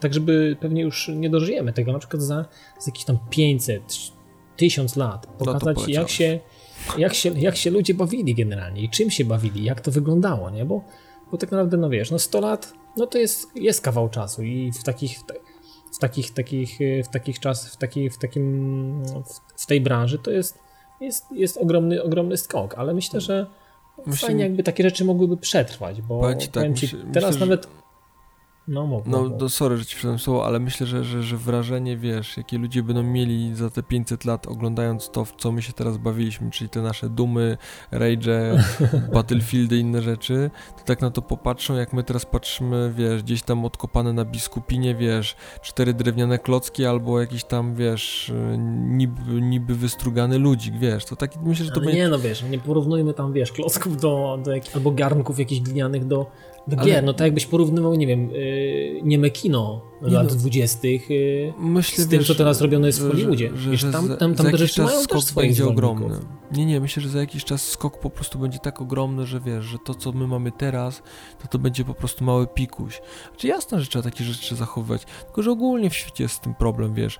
Tak, 0.00 0.14
żeby 0.14 0.56
pewnie 0.60 0.82
już 0.82 1.08
nie 1.08 1.30
dożyjemy 1.30 1.72
tego, 1.72 1.92
na 1.92 1.98
przykład 1.98 2.22
za, 2.22 2.44
za 2.78 2.86
jakieś 2.86 3.04
tam 3.04 3.18
500, 3.30 3.82
tysiąc 4.56 4.96
lat, 4.96 5.26
no 5.26 5.46
pokazać 5.46 5.76
no 5.76 5.84
jak, 5.88 6.08
się, 6.08 6.40
jak, 6.98 7.14
się, 7.14 7.30
jak 7.40 7.56
się 7.56 7.70
ludzie 7.70 7.94
bawili 7.94 8.34
generalnie 8.34 8.82
i 8.82 8.88
czym 8.88 9.10
się 9.10 9.24
bawili, 9.24 9.64
jak 9.64 9.80
to 9.80 9.90
wyglądało, 9.90 10.50
nie? 10.50 10.64
Bo, 10.64 10.84
bo 11.30 11.38
tak 11.38 11.50
naprawdę, 11.50 11.76
no 11.76 11.90
wiesz, 11.90 12.10
no 12.10 12.18
100 12.18 12.40
lat, 12.40 12.72
no 12.96 13.06
to 13.06 13.18
jest, 13.18 13.56
jest 13.56 13.80
kawał 13.80 14.08
czasu 14.08 14.42
i 14.42 14.72
w 14.72 14.84
takich, 14.84 15.18
w 15.92 15.98
takich, 15.98 16.30
takich, 16.30 16.78
w 17.04 17.08
takich 17.08 17.40
czas, 17.40 17.68
w, 17.68 17.76
taki, 17.76 18.10
w 18.10 18.18
takim, 18.18 19.02
w, 19.04 19.62
w 19.62 19.66
tej 19.66 19.80
branży 19.80 20.18
to 20.18 20.30
jest, 20.30 20.58
jest, 21.00 21.32
jest 21.32 21.56
ogromny, 21.56 22.02
ogromny 22.02 22.36
skok, 22.36 22.74
ale 22.74 22.94
myślę, 22.94 23.20
że 23.20 23.46
Myślę, 24.06 24.26
fajnie 24.28 24.42
jakby 24.42 24.62
takie 24.62 24.82
rzeczy 24.82 25.04
mogłyby 25.04 25.36
przetrwać, 25.36 26.02
bo 26.02 26.20
powiem 26.20 26.40
ci, 26.40 26.48
tak, 26.48 26.74
ci 26.74 26.86
myślę, 26.86 26.98
teraz 27.12 27.30
myślę, 27.30 27.46
nawet 27.46 27.68
no, 28.68 28.86
mów, 28.86 29.06
no, 29.06 29.30
no 29.40 29.48
sorry, 29.48 29.76
że 29.76 29.84
ci 29.84 29.96
przydam 29.96 30.18
słowo, 30.18 30.46
ale 30.46 30.60
myślę, 30.60 30.86
że, 30.86 31.04
że, 31.04 31.22
że 31.22 31.36
wrażenie, 31.36 31.96
wiesz, 31.96 32.36
jakie 32.36 32.58
ludzie 32.58 32.82
będą 32.82 33.02
mieli 33.02 33.54
za 33.54 33.70
te 33.70 33.82
500 33.82 34.24
lat 34.24 34.46
oglądając 34.46 35.10
to, 35.10 35.24
w 35.24 35.36
co 35.36 35.52
my 35.52 35.62
się 35.62 35.72
teraz 35.72 35.96
bawiliśmy, 35.96 36.50
czyli 36.50 36.70
te 36.70 36.82
nasze 36.82 37.08
dumy, 37.08 37.56
rage, 37.90 38.64
battlefieldy 39.14 39.76
i 39.76 39.80
inne 39.80 40.02
rzeczy, 40.02 40.50
to 40.76 40.84
tak 40.84 41.00
na 41.00 41.10
to 41.10 41.22
popatrzą, 41.22 41.74
jak 41.74 41.92
my 41.92 42.04
teraz 42.04 42.26
patrzymy, 42.26 42.92
wiesz, 42.96 43.22
gdzieś 43.22 43.42
tam 43.42 43.64
odkopane 43.64 44.12
na 44.12 44.24
biskupinie, 44.24 44.94
wiesz, 44.94 45.36
cztery 45.62 45.94
drewniane 45.94 46.38
klocki 46.38 46.84
albo 46.84 47.20
jakiś 47.20 47.44
tam, 47.44 47.74
wiesz, 47.74 48.32
niby, 48.88 49.40
niby 49.40 49.74
wystrugany 49.74 50.38
ludzik, 50.38 50.78
wiesz, 50.78 51.04
to 51.04 51.16
tak 51.16 51.30
myślę, 51.42 51.64
że 51.64 51.70
to 51.70 51.76
ale 51.76 51.84
będzie... 51.84 52.00
nie, 52.00 52.08
no 52.08 52.18
wiesz, 52.18 52.42
nie 52.42 52.58
porównujmy 52.58 53.14
tam, 53.14 53.32
wiesz, 53.32 53.52
klocków 53.52 54.00
do, 54.00 54.38
do 54.44 54.52
albo 54.74 54.90
garnków 54.90 55.38
jakichś 55.38 55.60
glinianych 55.60 56.06
do 56.06 56.26
do 56.66 56.76
gier, 56.76 56.96
Ale... 56.96 57.02
no 57.02 57.14
tak 57.14 57.24
jakbyś 57.24 57.46
porównywał, 57.46 57.94
nie 57.94 58.06
wiem, 58.06 58.30
yy, 58.30 59.00
nieme 59.02 59.30
kino 59.30 59.80
lat 60.12 60.28
no. 60.28 60.34
dwudziestych 60.34 61.10
yy, 61.10 61.82
z 61.82 61.96
tym, 61.96 62.08
wiesz, 62.08 62.26
co 62.26 62.34
teraz 62.34 62.60
robione 62.60 62.86
jest 62.86 63.02
w 63.02 63.08
Hollywoodzie. 63.08 63.50
Że, 63.56 63.70
wiesz, 63.70 63.82
tam, 63.92 64.16
tam, 64.16 64.34
tam 64.34 64.50
te 64.50 64.58
rzeczy 64.58 64.82
mają 64.82 65.02
skok 65.02 65.24
też 65.24 65.32
będzie 65.32 65.66
ogromny. 65.66 66.18
Nie, 66.52 66.66
nie, 66.66 66.80
myślę, 66.80 67.02
że 67.02 67.08
za 67.08 67.18
jakiś 67.18 67.44
czas 67.44 67.68
skok 67.68 68.00
po 68.00 68.10
prostu 68.10 68.38
będzie 68.38 68.58
tak 68.58 68.80
ogromny, 68.80 69.26
że 69.26 69.40
wiesz, 69.40 69.64
że 69.64 69.78
to, 69.78 69.94
co 69.94 70.12
my 70.12 70.26
mamy 70.26 70.52
teraz, 70.52 71.02
to 71.42 71.48
to 71.48 71.58
będzie 71.58 71.84
po 71.84 71.94
prostu 71.94 72.24
mały 72.24 72.46
pikuś. 72.46 73.00
Znaczy 73.30 73.46
jasne, 73.46 73.80
że 73.80 73.86
trzeba 73.86 74.02
takie 74.02 74.24
rzeczy 74.24 74.56
zachowywać, 74.56 75.04
tylko 75.24 75.42
że 75.42 75.50
ogólnie 75.50 75.90
w 75.90 75.94
świecie 75.94 76.24
jest 76.24 76.34
z 76.34 76.40
tym 76.40 76.54
problem, 76.54 76.94
wiesz. 76.94 77.18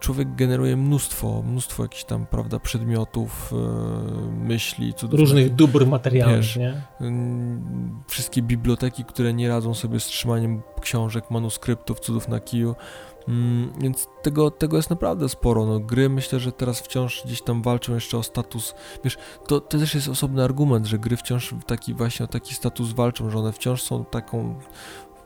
Człowiek 0.00 0.34
generuje 0.34 0.76
mnóstwo, 0.76 1.42
mnóstwo 1.42 1.82
jakichś 1.82 2.04
tam, 2.04 2.26
prawda, 2.26 2.58
przedmiotów, 2.58 3.52
yy, 3.52 4.48
myśli, 4.48 4.94
cudów. 4.94 5.20
Różnych 5.20 5.54
dóbr 5.54 5.86
wiesz, 6.12 6.56
nie? 6.56 6.82
Yy, 7.00 7.10
wszystkie 8.08 8.42
biblioteki, 8.42 9.04
które 9.04 9.34
nie 9.34 9.48
radzą 9.48 9.74
sobie 9.74 10.00
z 10.00 10.06
trzymaniem 10.06 10.62
książek, 10.88 11.30
manuskryptów, 11.30 12.00
cudów 12.00 12.28
na 12.28 12.40
kiju, 12.40 12.74
Mm, 13.28 13.72
więc 13.80 14.08
tego, 14.22 14.50
tego 14.50 14.76
jest 14.76 14.90
naprawdę 14.90 15.28
sporo. 15.28 15.66
No, 15.66 15.80
gry 15.80 16.08
myślę, 16.08 16.40
że 16.40 16.52
teraz 16.52 16.80
wciąż 16.80 17.22
gdzieś 17.24 17.42
tam 17.42 17.62
walczą 17.62 17.94
jeszcze 17.94 18.18
o 18.18 18.22
status. 18.22 18.74
Wiesz, 19.04 19.16
to, 19.46 19.60
to 19.60 19.78
też 19.78 19.94
jest 19.94 20.08
osobny 20.08 20.44
argument, 20.44 20.86
że 20.86 20.98
gry 20.98 21.16
wciąż 21.16 21.54
taki 21.66 21.94
właśnie 21.94 22.24
o 22.24 22.28
taki 22.28 22.54
status 22.54 22.92
walczą, 22.92 23.30
że 23.30 23.38
one 23.38 23.52
wciąż 23.52 23.82
są 23.82 24.04
taką 24.04 24.54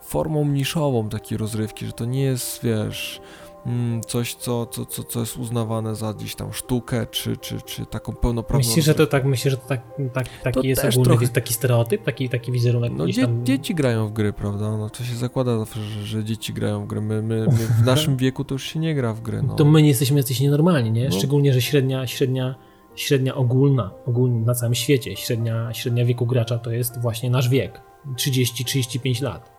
formą 0.02 0.44
niszową 0.44 1.08
takiej 1.08 1.38
rozrywki, 1.38 1.86
że 1.86 1.92
to 1.92 2.04
nie 2.04 2.22
jest, 2.22 2.62
wiesz, 2.62 3.20
coś, 4.06 4.34
co, 4.34 4.66
co, 4.66 4.86
co, 4.86 5.04
co 5.04 5.20
jest 5.20 5.36
uznawane 5.36 5.94
za 5.94 6.14
gdzieś 6.14 6.34
tam 6.34 6.52
sztukę, 6.52 7.06
czy, 7.10 7.36
czy, 7.36 7.60
czy 7.60 7.86
taką 7.86 8.12
pełnoprawną... 8.12 8.68
Myślisz, 8.68 8.84
że 8.84 8.94
to 8.94 9.06
tak, 9.06 9.24
myślę, 9.24 9.50
że 9.50 9.56
to 9.56 9.68
tak, 9.68 9.80
tak, 10.12 10.28
taki 10.42 10.60
to 10.60 10.66
jest 10.66 10.84
ogólny 10.84 11.04
trochę... 11.04 11.28
taki 11.28 11.54
stereotyp, 11.54 12.02
taki, 12.02 12.28
taki 12.28 12.52
wizerunek? 12.52 12.92
No 12.96 13.06
dzie 13.06 13.22
tam... 13.22 13.46
dzieci 13.46 13.74
grają 13.74 14.08
w 14.08 14.12
gry, 14.12 14.32
prawda? 14.32 14.76
No 14.76 14.90
to 14.90 15.04
się 15.04 15.14
zakłada 15.14 15.58
zawsze, 15.58 15.80
że, 15.82 16.06
że 16.06 16.24
dzieci 16.24 16.52
grają 16.52 16.84
w 16.84 16.86
gry. 16.86 17.00
My, 17.00 17.22
my, 17.22 17.46
my 17.46 17.52
w 17.52 17.86
naszym 17.92 18.16
wieku 18.16 18.44
to 18.44 18.54
już 18.54 18.64
się 18.64 18.80
nie 18.80 18.94
gra 18.94 19.14
w 19.14 19.20
gry. 19.20 19.42
No. 19.42 19.54
To 19.54 19.64
my 19.64 19.82
nie 19.82 19.88
jesteśmy 19.88 20.16
jacyś 20.16 20.40
nienormalni, 20.40 20.90
nie? 20.90 21.08
No. 21.08 21.16
Szczególnie, 21.16 21.52
że 21.52 21.62
średnia, 21.62 22.06
średnia, 22.06 22.54
średnia 22.94 23.34
ogólna, 23.34 23.90
ogólna 24.06 24.46
na 24.46 24.54
całym 24.54 24.74
świecie, 24.74 25.16
średnia, 25.16 25.74
średnia 25.74 26.04
wieku 26.04 26.26
gracza 26.26 26.58
to 26.58 26.70
jest 26.70 27.00
właśnie 27.00 27.30
nasz 27.30 27.48
wiek. 27.48 27.82
30-35 28.16 29.22
lat. 29.22 29.51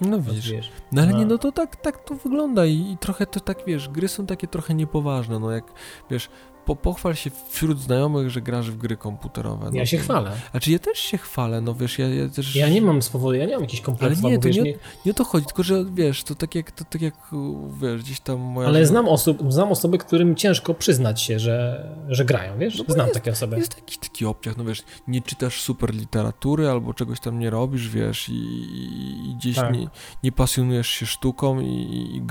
No 0.00 0.20
widzisz. 0.20 0.52
Wiesz, 0.52 0.72
no 0.92 1.02
ale 1.02 1.12
no. 1.12 1.18
nie, 1.18 1.26
no 1.26 1.38
to 1.38 1.52
tak, 1.52 1.76
tak 1.76 2.04
to 2.04 2.14
wygląda 2.14 2.66
i, 2.66 2.90
i, 2.92 2.98
trochę 2.98 3.26
to 3.26 3.40
tak, 3.40 3.58
wiesz, 3.66 3.88
gry 3.88 4.08
są 4.08 4.26
takie 4.26 4.46
trochę 4.46 4.74
niepoważne, 4.74 5.38
no 5.38 5.50
jak, 5.50 5.64
wiesz, 6.10 6.28
po, 6.66 6.76
pochwal 6.76 7.14
się 7.14 7.30
wśród 7.48 7.80
znajomych, 7.80 8.30
że 8.30 8.40
grasz 8.40 8.70
w 8.70 8.76
gry 8.76 8.96
komputerowe. 8.96 9.66
No, 9.70 9.76
ja 9.76 9.86
się 9.86 9.98
chwalę. 9.98 10.30
Znaczy 10.50 10.72
ja 10.72 10.78
też 10.78 10.98
się 10.98 11.18
chwalę, 11.18 11.60
no 11.60 11.74
wiesz, 11.74 11.98
ja, 11.98 12.08
ja 12.08 12.28
też... 12.28 12.56
Ja 12.56 12.68
nie 12.68 12.82
mam 12.82 13.02
swobody, 13.02 13.38
ja 13.38 13.46
nie 13.46 13.52
mam 13.52 13.62
jakichś 13.62 13.82
kompleksów. 13.82 14.24
Ale 14.24 14.32
nie, 14.32 14.38
to 14.38 14.48
wiesz, 14.48 14.56
nie, 14.56 14.74
nie 15.06 15.12
o 15.12 15.14
to 15.14 15.24
chodzi, 15.24 15.46
tylko 15.46 15.62
że 15.62 15.84
wiesz, 15.94 16.24
to 16.24 16.34
tak 16.34 16.54
jak, 16.54 16.70
to 16.70 16.84
tak 16.84 17.02
jak 17.02 17.14
wiesz, 17.82 18.02
gdzieś 18.02 18.20
tam 18.20 18.38
moja... 18.38 18.68
Ale 18.68 18.86
znam, 18.86 19.08
osób, 19.08 19.52
znam 19.52 19.72
osoby, 19.72 19.98
którym 19.98 20.36
ciężko 20.36 20.74
przyznać 20.74 21.22
się, 21.22 21.38
że, 21.38 21.88
że 22.08 22.24
grają, 22.24 22.58
wiesz? 22.58 22.78
No 22.78 22.94
znam 22.94 23.06
jest, 23.06 23.14
takie 23.14 23.30
osoby. 23.30 23.56
Jest 23.56 23.76
jakiś 23.76 23.98
taki 23.98 24.26
obciach, 24.26 24.56
no 24.56 24.64
wiesz, 24.64 24.82
nie 25.08 25.22
czytasz 25.22 25.60
super 25.60 25.94
literatury 25.94 26.68
albo 26.68 26.94
czegoś 26.94 27.20
tam 27.20 27.38
nie 27.38 27.50
robisz, 27.50 27.88
wiesz, 27.88 28.28
i, 28.28 28.32
i 29.30 29.34
gdzieś 29.36 29.56
tak. 29.56 29.74
nie, 29.74 29.88
nie 30.22 30.32
pasjonujesz 30.32 30.88
się 30.88 31.06
sztuką 31.06 31.60
i, 31.60 31.66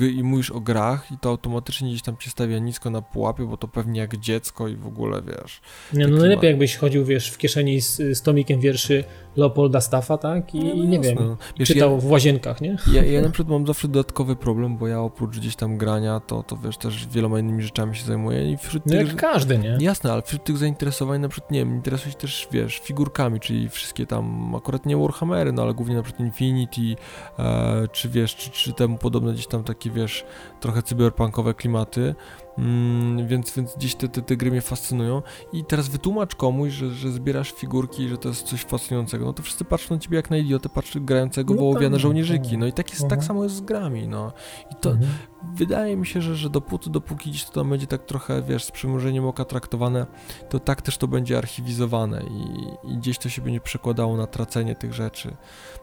i, 0.02 0.18
i 0.18 0.24
mówisz 0.24 0.52
o 0.52 0.60
grach 0.60 1.12
i 1.12 1.18
to 1.18 1.30
automatycznie 1.30 1.90
gdzieś 1.90 2.02
tam 2.02 2.18
cię 2.18 2.30
stawia 2.30 2.60
nisko 2.60 2.90
na 2.90 3.02
pułapie, 3.02 3.46
bo 3.46 3.58
to 3.58 3.68
pewnie 3.68 4.00
jak 4.00 4.16
dziecko 4.26 4.68
i 4.68 4.76
w 4.76 4.88
ogóle 4.88 5.22
wiesz. 5.22 5.62
Nie, 5.94 6.08
no 6.08 6.18
najlepiej 6.18 6.50
jakbyś 6.50 6.76
chodził, 6.76 7.06
wiesz, 7.06 7.30
w 7.30 7.38
kieszeni 7.38 7.82
z, 7.82 7.98
z 7.98 8.22
tomikiem 8.22 8.60
wierszy 8.60 9.04
Leopolda 9.36 9.82
Staffa, 9.82 10.18
tak? 10.18 10.56
I 10.56 10.60
no, 10.60 10.76
no 10.76 10.84
nie 10.84 11.00
wiem, 11.00 11.18
wiesz, 11.60 11.68
czytał 11.68 11.92
ja, 11.92 11.98
w 11.98 12.06
łazienkach, 12.06 12.62
nie? 12.62 12.78
Ja, 12.92 13.04
ja 13.04 13.22
na 13.28 13.30
przykład 13.30 13.50
mam 13.50 13.68
zawsze 13.68 13.88
dodatkowy 13.88 14.36
problem, 14.36 14.78
bo 14.78 14.88
ja 14.88 15.02
oprócz 15.02 15.38
gdzieś 15.38 15.56
tam 15.56 15.78
grania, 15.78 16.20
to, 16.20 16.44
to 16.44 16.58
wiesz, 16.58 16.78
też 16.78 17.08
wieloma 17.08 17.40
innymi 17.40 17.64
rzeczami 17.64 17.96
się 17.96 18.06
zajmuję 18.06 18.52
i 18.52 18.58
wśród 18.58 18.86
no 18.86 18.92
tych... 18.92 19.08
jak 19.08 19.16
każdy, 19.16 19.58
nie? 19.58 19.78
Jasne, 19.80 20.12
ale 20.12 20.22
wśród 20.22 20.44
tych 20.44 20.58
zainteresowań 20.58 21.22
na 21.22 21.30
przykład, 21.30 21.52
nie 21.52 21.60
wiem, 21.60 21.76
interesuję 21.76 22.12
się 22.12 22.18
też, 22.18 22.48
wiesz, 22.52 22.80
figurkami, 22.80 23.40
czyli 23.40 23.70
wszystkie 23.70 24.06
tam, 24.06 24.56
akurat 24.56 24.86
nie 24.86 24.98
Warhammery, 24.98 25.52
no 25.52 25.62
ale 25.62 25.74
głównie 25.74 25.96
na 25.96 26.04
przykład 26.04 26.20
Infinity, 26.20 26.96
e, 27.40 27.88
czy 27.92 28.10
wiesz, 28.10 28.36
czy, 28.36 28.50
czy 28.50 28.74
temu 28.74 28.98
podobne 28.98 29.34
gdzieś 29.34 29.48
tam 29.48 29.64
takie, 29.64 29.90
wiesz, 29.90 30.26
trochę 30.60 30.84
cyberpunkowe 30.84 31.54
klimaty, 31.54 32.16
Mm, 32.58 33.28
więc, 33.28 33.56
więc 33.56 33.76
gdzieś 33.76 33.96
te, 33.96 34.10
te, 34.10 34.22
te 34.22 34.38
gry 34.38 34.52
mnie 34.52 34.62
fascynują. 34.62 35.22
I 35.54 35.66
teraz 35.66 35.88
wytłumacz 35.88 36.36
komuś, 36.36 36.74
że, 36.74 36.90
że 36.90 37.12
zbierasz 37.12 37.52
figurki, 37.52 38.08
że 38.08 38.18
to 38.18 38.30
jest 38.30 38.44
coś 38.44 38.62
fascynującego. 38.62 39.26
No 39.26 39.34
to 39.34 39.44
wszyscy 39.44 39.66
patrzą 39.66 39.96
na 39.96 40.02
ciebie 40.02 40.16
jak 40.16 40.30
na 40.30 40.38
idiotę, 40.38 40.70
patrzą 40.70 41.06
grającego 41.06 41.54
no 41.54 41.60
wołowiane 41.60 41.96
tak, 41.96 42.00
żołnierzyki. 42.00 42.50
Tak. 42.50 42.60
No 42.60 42.68
i 42.68 42.74
tak, 42.74 42.90
jest, 42.90 43.02
tak 43.02 43.12
mhm. 43.12 43.28
samo 43.28 43.44
jest 43.44 43.56
z 43.56 43.62
grami. 43.62 44.08
No. 44.08 44.32
I 44.72 44.76
to 44.76 44.92
mhm. 44.92 45.10
Wydaje 45.56 45.98
mi 45.98 46.06
się, 46.06 46.22
że, 46.22 46.36
że 46.36 46.50
dopóty, 46.50 46.90
dopóki 46.90 47.30
gdzieś 47.30 47.46
to 47.46 47.52
tam 47.52 47.70
będzie 47.70 47.88
tak 47.88 48.06
trochę, 48.06 48.42
wiesz, 48.42 48.64
z 48.64 48.72
przymrużeniem 48.72 49.26
oka 49.26 49.46
traktowane, 49.46 50.06
to 50.50 50.60
tak 50.60 50.82
też 50.82 50.98
to 50.98 51.08
będzie 51.08 51.38
archiwizowane 51.38 52.22
i, 52.24 52.68
i 52.92 52.98
gdzieś 52.98 53.18
to 53.18 53.30
się 53.30 53.42
będzie 53.42 53.60
przekładało 53.60 54.18
na 54.18 54.28
tracenie 54.28 54.76
tych 54.76 54.94
rzeczy. 54.94 55.36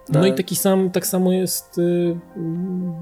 No, 0.08 0.20
no 0.20 0.26
i 0.26 0.34
taki 0.34 0.56
sam, 0.56 0.90
tak 0.90 1.06
samo 1.06 1.32
jest, 1.32 1.78
y, 1.78 2.18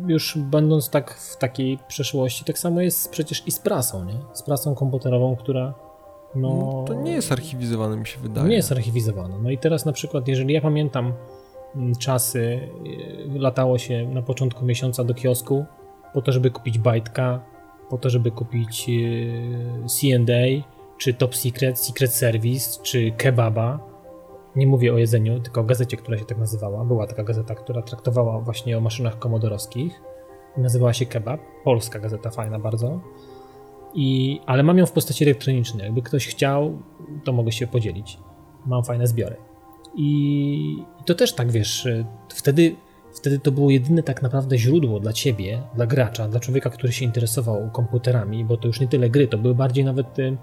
już 0.07 0.39
będąc 0.39 0.91
tak 0.91 1.15
w 1.15 1.37
takiej 1.37 1.79
przeszłości, 1.89 2.45
tak 2.45 2.59
samo 2.59 2.81
jest 2.81 3.11
przecież 3.11 3.47
i 3.47 3.51
z 3.51 3.59
prasą, 3.59 4.05
nie? 4.05 4.19
Z 4.33 4.43
prasą 4.43 4.75
komputerową, 4.75 5.37
która 5.37 5.75
no, 6.35 6.49
no, 6.49 6.85
to 6.87 6.95
nie 6.95 7.13
jest 7.13 7.33
archiwizowane, 7.33 7.97
mi 7.97 8.07
się 8.07 8.21
wydaje. 8.21 8.49
Nie 8.49 8.57
jest 8.57 8.73
archiwizowane. 8.73 9.39
No 9.43 9.51
i 9.51 9.59
teraz 9.59 9.87
na 9.87 9.93
przykład, 9.93 10.29
jeżeli 10.29 10.55
ja 10.55 10.61
pamiętam 10.61 11.13
mm, 11.77 11.95
czasy, 11.95 12.39
y, 12.39 13.39
latało 13.39 13.79
się 13.79 14.09
na 14.09 14.23
początku 14.23 14.65
miesiąca 14.65 15.05
do 15.05 15.15
kiosku 15.15 15.65
po 16.15 16.23
to, 16.23 16.33
żeby 16.33 16.51
kupić 16.51 16.79
bajtka, 16.79 17.41
po 17.91 17.99
to, 17.99 18.11
żeby 18.11 18.31
kupić 18.31 18.87
y, 18.89 19.87
C&A, 19.87 20.63
czy 20.99 21.15
Top 21.15 21.37
Secret, 21.37 21.79
Secret 21.79 22.15
Service, 22.15 22.83
czy 22.83 23.13
kebaba, 23.17 23.91
nie 24.57 24.67
mówię 24.67 24.95
o 24.95 24.99
jedzeniu, 24.99 25.41
tylko 25.41 25.61
o 25.61 25.65
gazecie, 25.65 25.97
która 25.97 26.19
się 26.19 26.25
tak 26.25 26.39
nazywała. 26.39 26.85
Była 26.85 27.07
taka 27.07 27.25
gazeta, 27.25 27.55
która 27.55 27.83
traktowała 27.83 28.41
właśnie 28.41 28.79
o 28.79 28.81
maszynach 28.81 29.19
komodorowskich. 29.19 30.01
Nazywała 30.57 30.93
się 30.93 31.07
Kebab. 31.07 31.41
Polska 31.65 31.99
gazeta, 31.99 32.31
fajna 32.31 32.59
bardzo. 32.59 33.01
I, 33.95 34.41
ale 34.47 34.63
mam 34.63 34.79
ją 34.79 34.87
w 34.87 34.93
postaci 34.93 35.25
elektronicznej. 35.25 35.85
Jakby 35.85 36.03
ktoś 36.03 36.27
chciał, 36.27 36.79
to 37.25 37.33
mogę 37.33 37.53
się 37.53 37.67
podzielić. 37.67 38.19
Mam 38.67 38.85
fajne 38.85 39.07
zbiory. 39.07 39.37
I, 39.95 40.85
i 41.01 41.05
to 41.05 41.15
też 41.15 41.35
tak, 41.35 41.51
wiesz, 41.51 41.89
wtedy, 42.29 42.77
wtedy 43.21 43.39
to 43.39 43.53
było 43.53 43.71
jedyne 43.71 44.03
tak 44.03 44.23
naprawdę 44.23 44.59
źródło 44.59 45.01
dla 45.01 45.13
ciebie, 45.13 45.63
dla 45.75 45.87
gracza, 45.87 46.29
dla 46.29 46.41
człowieka, 46.41 46.71
który 46.71 46.93
się 46.93 47.05
interesował 47.05 47.71
komputerami, 47.71 48.45
bo 48.45 48.57
to 48.57 48.69
już 48.69 48.81
nie 48.81 48.89
tyle 48.89 49.11
gry, 49.11 49.29
to 49.29 49.39
były 49.39 49.55
bardziej 49.55 49.85
nawet 49.85 50.19
y, 50.19 50.37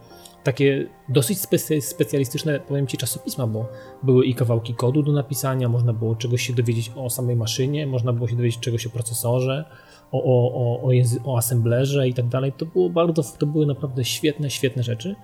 takie 0.43 0.87
dosyć 1.09 1.37
specjalistyczne, 1.79 2.59
powiem 2.59 2.87
Ci, 2.87 2.97
czasopisma, 2.97 3.47
bo 3.47 3.69
były 4.03 4.25
i 4.25 4.35
kawałki 4.35 4.73
kodu 4.73 5.03
do 5.03 5.11
napisania, 5.11 5.69
można 5.69 5.93
było 5.93 6.15
czegoś 6.15 6.41
się 6.41 6.53
dowiedzieć 6.53 6.91
o 6.95 7.09
samej 7.09 7.35
maszynie, 7.35 7.87
można 7.87 8.13
było 8.13 8.27
się 8.27 8.35
dowiedzieć 8.35 8.59
czegoś 8.59 8.87
o 8.87 8.89
procesorze, 8.89 9.65
o, 10.11 10.23
o, 10.23 10.53
o, 10.53 10.81
o, 10.81 10.91
o 11.31 11.37
assemblerze 11.37 12.07
i 12.07 12.13
tak 12.13 12.27
dalej. 12.27 12.53
To 12.57 12.65
było 12.65 12.89
bardzo, 12.89 13.23
to 13.37 13.45
były 13.45 13.65
naprawdę 13.65 14.05
świetne, 14.05 14.49
świetne 14.49 14.83
rzeczy. 14.83 15.15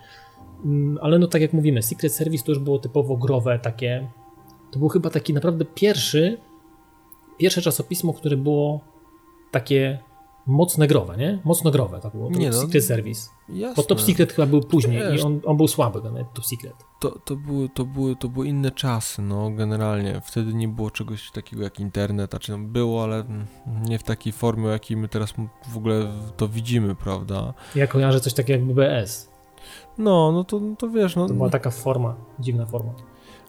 Mm, 0.65 0.97
ale 1.01 1.19
no 1.19 1.27
tak 1.27 1.41
jak 1.41 1.53
mówimy, 1.53 1.81
Secret 1.81 2.13
Service 2.13 2.43
to 2.45 2.51
już 2.51 2.59
było 2.59 2.79
typowo 2.79 3.17
growe, 3.17 3.59
takie. 3.59 4.07
To 4.71 4.79
był 4.79 4.87
chyba 4.87 5.09
taki 5.09 5.33
naprawdę 5.33 5.65
pierwszy, 5.65 6.37
pierwsze 7.43 7.61
czasopismo, 7.61 8.13
które 8.13 8.37
było 8.37 8.79
takie 9.51 9.99
mocne 10.47 10.87
growe, 10.87 11.17
nie? 11.17 11.39
Mocno 11.43 11.71
growe 11.71 11.99
to 11.99 12.09
było. 12.09 12.29
To 12.31 12.39
nie, 12.39 12.49
no, 12.49 12.61
Secret 12.61 12.85
Service. 12.85 13.29
Jasne. 13.49 13.75
Bo 13.75 13.83
Top 13.83 14.01
Secret 14.01 14.33
chyba 14.33 14.45
był 14.45 14.61
później 14.61 14.99
Wiesz, 14.99 15.21
i 15.21 15.23
on, 15.23 15.41
on 15.45 15.57
był 15.57 15.67
słaby, 15.67 16.01
nie? 16.13 16.25
Top 16.33 16.45
Secret. 16.45 16.73
To, 16.99 17.19
to, 17.25 17.35
były, 17.35 17.69
to, 17.69 17.85
były, 17.85 18.15
to 18.15 18.29
były 18.29 18.47
inne 18.47 18.71
czasy, 18.71 19.21
no 19.21 19.49
generalnie. 19.49 20.21
Wtedy 20.25 20.53
nie 20.53 20.67
było 20.67 20.91
czegoś 20.91 21.31
takiego 21.31 21.63
jak 21.63 21.79
internet, 21.79 22.35
a 22.35 22.39
czy 22.39 22.57
było, 22.57 23.03
ale 23.03 23.23
nie 23.85 23.99
w 23.99 24.03
takiej 24.03 24.33
formie, 24.33 24.67
jakiej 24.67 24.97
my 24.97 25.07
teraz 25.07 25.33
w 25.73 25.77
ogóle 25.77 26.07
to 26.37 26.47
widzimy, 26.47 26.95
prawda? 26.95 27.53
Ja 27.75 27.87
kojarzę 27.87 28.19
coś 28.19 28.33
takiego 28.33 28.59
jak 28.59 28.67
BBS. 28.67 29.29
No, 29.97 30.31
no 30.31 30.43
to, 30.43 30.61
to 30.77 30.89
wiesz, 30.89 31.15
no. 31.15 31.27
To 31.27 31.33
była 31.33 31.49
taka 31.49 31.71
forma, 31.71 32.15
dziwna 32.39 32.65
forma. 32.65 32.93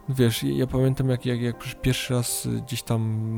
Wiesz, 0.09 0.43
ja 0.43 0.67
pamiętam 0.67 1.09
jak, 1.09 1.27
jak, 1.27 1.41
jak 1.41 1.81
pierwszy 1.83 2.15
raz 2.15 2.49
gdzieś 2.67 2.83
tam 2.83 3.31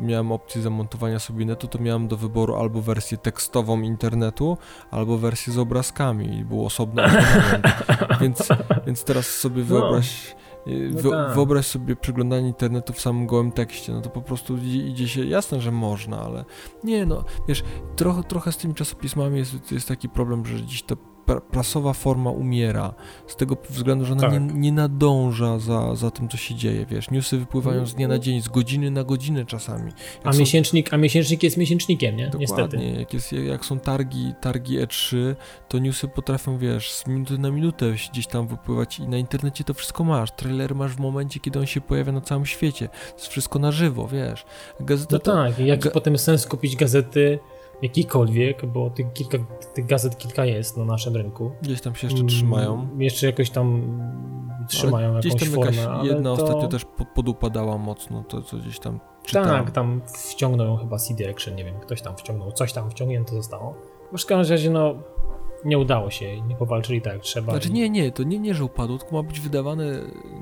miałem 0.00 0.32
opcję 0.32 0.62
zamontowania 0.62 1.18
sobie 1.18 1.46
netu, 1.46 1.68
to 1.68 1.78
miałem 1.78 2.08
do 2.08 2.16
wyboru 2.16 2.56
albo 2.56 2.82
wersję 2.82 3.18
tekstową 3.18 3.80
internetu, 3.80 4.58
albo 4.90 5.18
wersję 5.18 5.52
z 5.52 5.58
obrazkami 5.58 6.38
i 6.38 6.44
był 6.44 6.66
osobny 6.66 7.02
więc, 8.20 8.48
więc 8.86 9.04
teraz 9.04 9.26
sobie 9.26 9.60
no. 9.62 9.68
wyobraź, 9.68 10.36
no. 10.66 11.02
Wy, 11.02 11.10
tak. 11.10 11.34
wyobraź 11.34 11.66
sobie 11.66 11.96
przeglądanie 11.96 12.48
internetu 12.48 12.92
w 12.92 13.00
samym 13.00 13.26
gołym 13.26 13.52
tekście, 13.52 13.92
no 13.92 14.00
to 14.00 14.10
po 14.10 14.22
prostu 14.22 14.56
idzie, 14.56 14.86
idzie, 14.86 15.08
się, 15.08 15.24
jasne, 15.24 15.60
że 15.60 15.72
można, 15.72 16.20
ale 16.20 16.44
nie 16.84 17.06
no, 17.06 17.24
wiesz, 17.48 17.62
trochę, 17.96 18.22
trochę 18.22 18.52
z 18.52 18.56
tymi 18.56 18.74
czasopismami 18.74 19.38
jest, 19.38 19.72
jest 19.72 19.88
taki 19.88 20.08
problem, 20.08 20.46
że 20.46 20.62
dziś 20.62 20.82
to 20.82 20.96
prasowa 21.36 21.92
forma 21.92 22.30
umiera 22.30 22.94
z 23.26 23.36
tego 23.36 23.56
względu, 23.70 24.04
że 24.04 24.12
ona 24.12 24.22
tak. 24.22 24.32
nie, 24.32 24.40
nie, 24.54 24.72
nadąża 24.72 25.58
za, 25.58 25.94
za 25.94 26.10
tym, 26.10 26.28
co 26.28 26.36
się 26.36 26.54
dzieje, 26.54 26.86
wiesz, 26.86 27.10
newsy 27.10 27.38
wypływają 27.38 27.86
z 27.86 27.94
dnia 27.94 28.08
na 28.08 28.18
dzień, 28.18 28.42
z 28.42 28.48
godziny 28.48 28.90
na 28.90 29.04
godzinę 29.04 29.44
czasami. 29.44 29.92
a, 30.24 30.32
są... 30.32 30.38
miesięcznik, 30.38 30.94
a 30.94 30.96
miesięcznik 30.96 31.42
jest 31.42 31.56
miesięcznikiem, 31.56 32.16
nie? 32.16 32.26
Dokładnie, 32.26 32.40
Niestety. 32.40 33.00
Jak, 33.00 33.14
jest, 33.14 33.32
jak 33.32 33.64
są 33.64 33.78
targi, 33.78 34.32
targi 34.40 34.78
E3, 34.78 35.16
to 35.68 35.78
newsy 35.78 36.08
potrafią, 36.08 36.58
wiesz, 36.58 36.92
z 36.92 37.06
minuty 37.06 37.38
na 37.38 37.50
minutę 37.50 37.92
gdzieś 38.12 38.26
tam 38.26 38.46
wypływać 38.46 38.98
i 38.98 39.08
na 39.08 39.18
internecie 39.18 39.64
to 39.64 39.74
wszystko 39.74 40.04
masz, 40.04 40.30
trailer 40.32 40.74
masz 40.74 40.92
w 40.92 41.00
momencie, 41.00 41.40
kiedy 41.40 41.58
on 41.58 41.66
się 41.66 41.80
pojawia 41.80 42.12
na 42.12 42.20
całym 42.20 42.46
świecie, 42.46 42.88
to 42.88 43.14
jest 43.14 43.26
wszystko 43.26 43.58
na 43.58 43.72
żywo, 43.72 44.08
wiesz. 44.08 44.44
Gazeta 44.80 45.16
no 45.16 45.18
to... 45.18 45.32
tak, 45.32 45.58
jaki 45.58 45.82
Ga... 45.82 45.90
potem 45.90 46.18
sens 46.18 46.46
kupić 46.46 46.76
gazety 46.76 47.38
jakikolwiek, 47.82 48.66
bo 48.66 48.90
tych, 48.90 49.12
kilka, 49.12 49.38
tych 49.74 49.86
gazet 49.86 50.18
kilka 50.18 50.44
jest 50.44 50.76
na 50.76 50.84
naszym 50.84 51.16
rynku. 51.16 51.50
Gdzieś 51.62 51.80
tam 51.80 51.94
się 51.94 52.06
jeszcze 52.06 52.24
trzymają. 52.24 52.74
Mm, 52.74 53.02
jeszcze 53.02 53.26
jakoś 53.26 53.50
tam 53.50 53.98
trzymają 54.68 55.08
ale 55.08 55.20
jakąś 55.24 55.48
formę. 55.48 56.00
jedna 56.02 56.36
to... 56.36 56.42
ostatnio 56.42 56.68
też 56.68 56.86
podupadała 57.14 57.78
mocno, 57.78 58.24
to 58.28 58.42
co 58.42 58.56
gdzieś 58.56 58.78
tam 58.78 59.00
czytałem. 59.24 59.64
Tak, 59.64 59.70
tam 59.70 60.00
wciągnął 60.06 60.76
chyba 60.76 60.98
CD 60.98 61.30
Action, 61.30 61.54
nie 61.54 61.64
wiem, 61.64 61.80
ktoś 61.80 62.02
tam 62.02 62.16
wciągnął, 62.16 62.52
coś 62.52 62.72
tam 62.72 62.90
wciągnięte 62.90 63.34
zostało. 63.34 63.74
W 64.18 64.26
każdym 64.26 64.38
razie, 64.38 64.70
no, 64.70 64.94
nie 65.64 65.78
udało 65.78 66.10
się, 66.10 66.40
nie 66.40 66.56
powalczyli 66.56 67.02
tak 67.02 67.12
jak 67.12 67.22
trzeba. 67.22 67.52
Znaczy 67.52 67.70
nie, 67.70 67.90
nie, 67.90 68.12
to 68.12 68.22
nie, 68.22 68.38
nie, 68.38 68.54
że 68.54 68.64
upadło, 68.64 68.98
tylko 68.98 69.16
ma 69.16 69.22
być 69.22 69.40
wydawane 69.40 69.84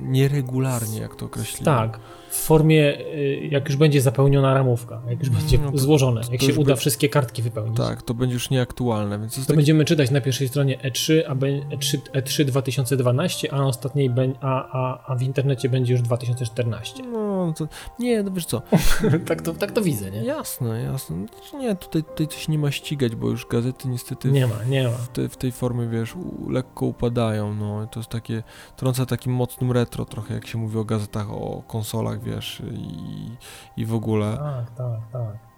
nieregularnie, 0.03 1.01
jak 1.01 1.17
to 1.17 1.27
określili. 1.27 1.65
Tak, 1.65 2.01
formie, 2.39 2.99
y, 2.99 3.49
jak 3.51 3.69
już 3.69 3.77
będzie 3.77 4.01
zapełniona 4.01 4.55
ramówka, 4.55 5.03
jak 5.09 5.21
już 5.21 5.31
będzie 5.31 5.59
no 5.59 5.73
to, 5.73 5.79
złożone, 5.79 6.21
jak 6.33 6.43
się 6.43 6.55
uda 6.55 6.77
wszystkie 6.77 7.09
kartki 7.09 7.43
wypełnić. 7.43 7.77
Tak, 7.77 8.03
to 8.03 8.15
będzie 8.15 8.35
już 8.35 8.51
nieaktualne. 8.51 9.19
Więc 9.19 9.35
to, 9.35 9.41
to 9.41 9.47
tak... 9.47 9.57
będziemy 9.57 9.85
czytać 9.85 10.11
na 10.11 10.21
pierwszej 10.21 10.49
stronie 10.49 10.79
E3, 10.79 11.23
a 11.29 11.35
E3, 11.35 11.99
E3 12.15 12.45
2012, 12.45 13.53
a 13.53 13.57
na 13.57 13.67
ostatniej, 13.67 14.11
a, 14.41 14.69
a, 14.73 15.13
a 15.13 15.17
w 15.17 15.23
internecie 15.23 15.69
będzie 15.69 15.93
już 15.93 16.03
2014. 16.03 17.03
No, 17.03 17.55
to 17.57 17.69
nie, 17.99 18.23
no 18.23 18.31
wiesz 18.31 18.47
co. 18.47 18.63
tak, 19.29 19.43
to, 19.43 19.55
tak 19.55 19.73
to 19.73 19.83
widzę, 19.83 20.11
nie? 20.11 20.25
Jasne, 20.25 20.83
jasne. 20.83 21.27
Nie, 21.55 21.77
tutaj, 21.77 22.05
tutaj 22.05 22.29
coś 22.29 22.49
nie 22.49 22.59
ma 22.59 22.71
ścigać, 22.71 23.17
bo 23.17 23.29
już 23.29 23.47
gazety 23.47 23.89
niestety... 23.89 24.31
Nie 24.31 24.47
ma, 24.47 24.55
nie 24.69 24.85
ma. 24.85 24.91
W, 24.91 25.09
te, 25.09 25.29
w 25.29 25.37
tej 25.37 25.53
formie, 25.53 25.87
wiesz, 25.87 26.17
u, 26.17 26.51
lekko 26.51 26.87
upadają, 26.87 27.55
no. 27.55 27.87
To 27.87 28.01
jest 28.01 28.11
takie, 28.11 28.43
trąca 28.77 29.07
takim 29.07 29.33
mocnym 29.33 29.73
retro 29.73 30.05
trochę, 30.05 30.35
jak 30.35 30.47
się 30.47 30.59
mówi 30.59 30.79
o 30.79 30.85
gazetach, 30.85 31.31
o 31.31 31.63
konsolach, 31.67 32.23
wiesz, 32.29 32.63
i, 32.73 33.31
i 33.77 33.87
w 33.87 33.95
ogóle. 33.95 34.37
Tak, 34.37 34.71
tak, 34.71 35.01
tak. 35.13 35.49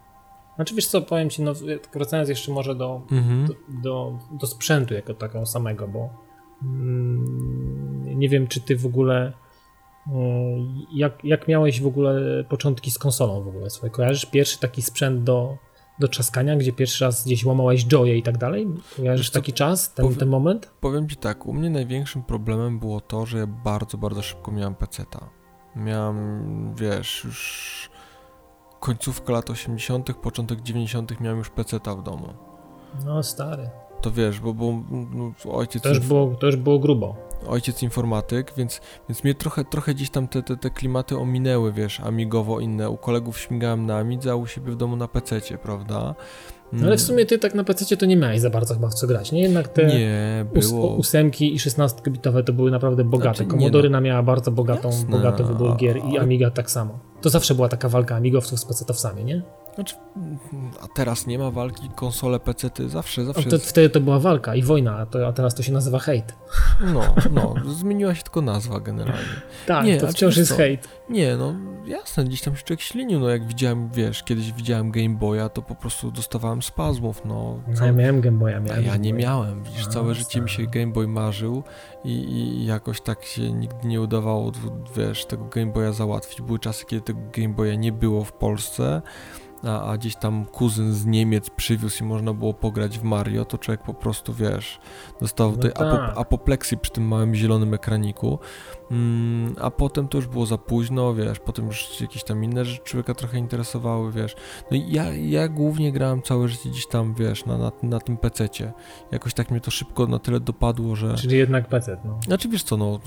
Znaczy 0.60 0.74
wiesz 0.74 0.86
co, 0.86 1.02
powiem 1.02 1.30
ci, 1.30 1.42
no 1.42 1.52
wracając 1.92 2.28
jeszcze 2.28 2.52
może 2.52 2.74
do, 2.74 3.02
mhm. 3.12 3.46
do, 3.46 3.54
do, 3.68 4.18
do, 4.32 4.46
sprzętu 4.46 4.94
jako 4.94 5.14
takiego 5.14 5.46
samego, 5.46 5.88
bo 5.88 6.08
mm, 6.62 8.18
nie 8.18 8.28
wiem, 8.28 8.46
czy 8.46 8.60
ty 8.60 8.76
w 8.76 8.86
ogóle 8.86 9.32
y, 10.06 10.10
jak, 10.92 11.24
jak 11.24 11.48
miałeś 11.48 11.80
w 11.80 11.86
ogóle 11.86 12.44
początki 12.44 12.90
z 12.90 12.98
konsolą 12.98 13.42
w 13.42 13.48
ogóle 13.48 13.70
swoje? 13.70 13.90
Kojarzysz 13.90 14.26
pierwszy 14.26 14.58
taki 14.58 14.82
sprzęt 14.82 15.24
do, 15.24 15.56
do 15.98 16.08
trzaskania, 16.08 16.56
gdzie 16.56 16.72
pierwszy 16.72 17.04
raz 17.04 17.24
gdzieś 17.24 17.44
łamałeś 17.44 17.86
joye 17.86 18.16
i 18.16 18.22
tak 18.22 18.38
dalej? 18.38 18.66
Kojarzysz 18.96 19.30
taki 19.30 19.52
czas, 19.52 19.94
ten, 19.94 20.04
powiem, 20.04 20.18
ten 20.18 20.28
moment? 20.28 20.70
Powiem 20.80 21.08
ci 21.08 21.16
tak, 21.16 21.46
u 21.46 21.52
mnie 21.52 21.70
największym 21.70 22.22
problemem 22.22 22.78
było 22.78 23.00
to, 23.00 23.26
że 23.26 23.38
ja 23.38 23.46
bardzo, 23.46 23.98
bardzo 23.98 24.22
szybko 24.22 24.52
miałem 24.52 24.74
peceta. 24.74 25.39
Miałem, 25.76 26.74
wiesz, 26.74 27.24
już 27.24 27.90
końcówka 28.80 29.32
lat 29.32 29.50
80., 29.50 30.12
początek 30.16 30.60
90. 30.60 31.20
miałem 31.20 31.38
już 31.38 31.50
peceta 31.50 31.94
w 31.94 32.02
domu. 32.02 32.34
No, 33.04 33.22
stary. 33.22 33.70
To 34.00 34.10
wiesz, 34.10 34.40
bo, 34.40 34.54
bo 34.54 34.72
no, 34.90 35.32
ojciec... 35.52 35.82
To 35.82 35.88
już, 35.88 35.98
było, 36.00 36.34
to 36.34 36.46
już 36.46 36.56
było 36.56 36.78
grubo. 36.78 37.16
Ojciec 37.46 37.82
informatyk, 37.82 38.52
więc, 38.56 38.80
więc 39.08 39.24
mnie 39.24 39.34
trochę, 39.34 39.64
trochę 39.64 39.94
gdzieś 39.94 40.10
tam 40.10 40.28
te, 40.28 40.42
te, 40.42 40.56
te 40.56 40.70
klimaty 40.70 41.18
ominęły, 41.18 41.72
wiesz, 41.72 42.00
amigowo 42.00 42.60
inne. 42.60 42.90
U 42.90 42.96
kolegów 42.96 43.38
śmigałem 43.38 43.86
na 43.86 43.98
Amidze, 43.98 44.32
a 44.32 44.34
u 44.34 44.46
siebie 44.46 44.72
w 44.72 44.76
domu 44.76 44.96
na 44.96 45.08
pececie, 45.08 45.58
prawda? 45.58 46.14
No 46.72 46.86
ale 46.86 46.96
w 46.96 47.00
sumie 47.00 47.26
ty 47.26 47.38
tak 47.38 47.54
na 47.54 47.64
PC 47.64 47.96
to 47.96 48.06
nie 48.06 48.16
miałeś 48.16 48.40
za 48.40 48.50
bardzo 48.50 48.74
chyba 48.74 48.88
w 48.88 48.94
co 48.94 49.06
grać, 49.06 49.32
nie? 49.32 49.42
Jednak 49.42 49.68
te 49.68 49.86
nie, 49.86 50.46
było... 50.54 50.96
ósemki 50.96 51.54
i 51.54 51.58
16 51.58 52.10
bitowe 52.10 52.44
to 52.44 52.52
były 52.52 52.70
naprawdę 52.70 53.04
bogate. 53.04 53.36
Znaczy, 53.36 53.50
Commodore 53.50 53.90
no. 53.90 54.00
miała 54.00 54.22
bardzo 54.22 54.50
bogatą, 54.50 54.88
Jasne, 54.88 55.10
bogaty 55.10 55.44
wybór 55.44 55.76
gier 55.76 55.96
i 56.12 56.18
Amiga 56.18 56.50
tak 56.50 56.70
samo. 56.70 56.98
To 57.20 57.30
zawsze 57.30 57.54
była 57.54 57.68
taka 57.68 57.88
walka 57.88 58.16
amigowców 58.16 58.60
z 58.60 58.66
PC-towcami, 58.66 59.24
nie? 59.24 59.42
Znaczy, 59.80 59.96
a 60.80 60.88
teraz 60.88 61.26
nie 61.26 61.38
ma 61.38 61.50
walki, 61.50 61.90
konsole, 61.94 62.40
PC-ty, 62.40 62.88
zawsze, 62.88 63.24
zawsze. 63.24 63.50
To, 63.50 63.56
jest... 63.56 63.68
Wtedy 63.68 63.90
to 63.90 64.00
była 64.00 64.18
walka 64.18 64.54
i 64.54 64.62
wojna, 64.62 64.96
a, 64.96 65.06
to, 65.06 65.26
a 65.26 65.32
teraz 65.32 65.54
to 65.54 65.62
się 65.62 65.72
nazywa 65.72 65.98
hejt. 65.98 66.34
No, 66.94 67.14
no, 67.30 67.54
zmieniła 67.68 68.14
się 68.14 68.22
tylko 68.22 68.42
nazwa 68.42 68.80
generalnie. 68.80 69.28
tak, 69.66 69.86
nie, 69.86 70.00
to 70.00 70.08
wciąż 70.08 70.36
jest 70.36 70.52
hejt. 70.52 70.88
Nie, 71.08 71.36
no 71.36 71.54
jasne, 71.86 72.24
gdzieś 72.24 72.42
tam 72.42 72.56
się 72.56 72.62
człowiek 72.62 72.80
ślinił, 72.80 73.20
no 73.20 73.28
jak 73.28 73.46
widziałem, 73.46 73.90
wiesz, 73.90 74.22
kiedyś 74.22 74.52
widziałem 74.52 74.90
Game 74.90 75.14
Boya, 75.14 75.48
to 75.48 75.62
po 75.62 75.74
prostu 75.74 76.10
dostawałem 76.10 76.62
spazmów, 76.62 77.22
no. 77.24 77.62
no 77.80 77.86
ja 77.86 77.92
miałem 77.92 78.20
Game 78.20 78.38
Boya, 78.38 78.60
miałem. 78.60 78.84
A 78.84 78.86
ja 78.86 78.96
nie 78.96 79.12
miałem, 79.12 79.62
widzisz, 79.62 79.86
a, 79.86 79.90
całe 79.90 80.14
życie 80.14 80.40
mi 80.40 80.50
się 80.50 80.66
Game 80.66 80.92
Boy 80.92 81.08
marzył 81.08 81.62
i, 82.04 82.10
i 82.10 82.66
jakoś 82.66 83.00
tak 83.00 83.24
się 83.24 83.52
nigdy 83.52 83.88
nie 83.88 84.00
udawało, 84.00 84.52
wiesz, 84.96 85.26
tego 85.26 85.44
Game 85.44 85.72
Boya 85.72 85.92
załatwić. 85.92 86.40
Były 86.40 86.58
czasy, 86.58 86.86
kiedy 86.86 87.02
tego 87.02 87.20
Game 87.32 87.54
Boya 87.54 87.76
nie 87.78 87.92
było 87.92 88.24
w 88.24 88.32
Polsce, 88.32 89.02
a, 89.64 89.82
a 89.90 89.96
gdzieś 89.96 90.16
tam 90.16 90.44
kuzyn 90.44 90.92
z 90.92 91.06
Niemiec 91.06 91.50
przywiózł 91.50 92.04
i 92.04 92.06
można 92.06 92.32
było 92.32 92.54
pograć 92.54 92.98
w 92.98 93.02
Mario, 93.02 93.44
to 93.44 93.58
człowiek 93.58 93.82
po 93.82 93.94
prostu, 93.94 94.34
wiesz, 94.34 94.80
dostał 95.20 95.50
no 95.50 95.56
tej 95.56 95.72
tak. 95.72 95.86
apop 95.86 96.18
apopleksji 96.18 96.78
przy 96.78 96.92
tym 96.92 97.08
małym 97.08 97.34
zielonym 97.34 97.74
ekraniku. 97.74 98.38
Mm, 98.90 99.54
a 99.60 99.70
potem 99.70 100.08
to 100.08 100.18
już 100.18 100.26
było 100.26 100.46
za 100.46 100.58
późno, 100.58 101.14
wiesz, 101.14 101.38
potem 101.38 101.66
już 101.66 102.00
jakieś 102.00 102.24
tam 102.24 102.44
inne 102.44 102.64
rzeczy 102.64 102.84
człowieka 102.84 103.14
trochę 103.14 103.38
interesowały, 103.38 104.12
wiesz. 104.12 104.36
No 104.70 104.76
i 104.76 104.92
ja, 104.92 105.14
ja 105.14 105.48
głównie 105.48 105.92
grałem 105.92 106.22
całe 106.22 106.48
życie 106.48 106.70
gdzieś 106.70 106.86
tam, 106.86 107.14
wiesz, 107.14 107.46
na, 107.46 107.58
na, 107.58 107.72
na 107.82 108.00
tym 108.00 108.16
pececie. 108.16 108.72
Jakoś 109.10 109.34
tak 109.34 109.50
mnie 109.50 109.60
to 109.60 109.70
szybko 109.70 110.06
na 110.06 110.18
tyle 110.18 110.40
dopadło, 110.40 110.96
że... 110.96 111.14
Czyli 111.14 111.36
jednak 111.36 111.68
pecet, 111.68 112.00
no. 112.04 112.20
Znaczy, 112.24 112.48
wiesz 112.48 112.62
co, 112.62 112.76
no, 112.76 113.00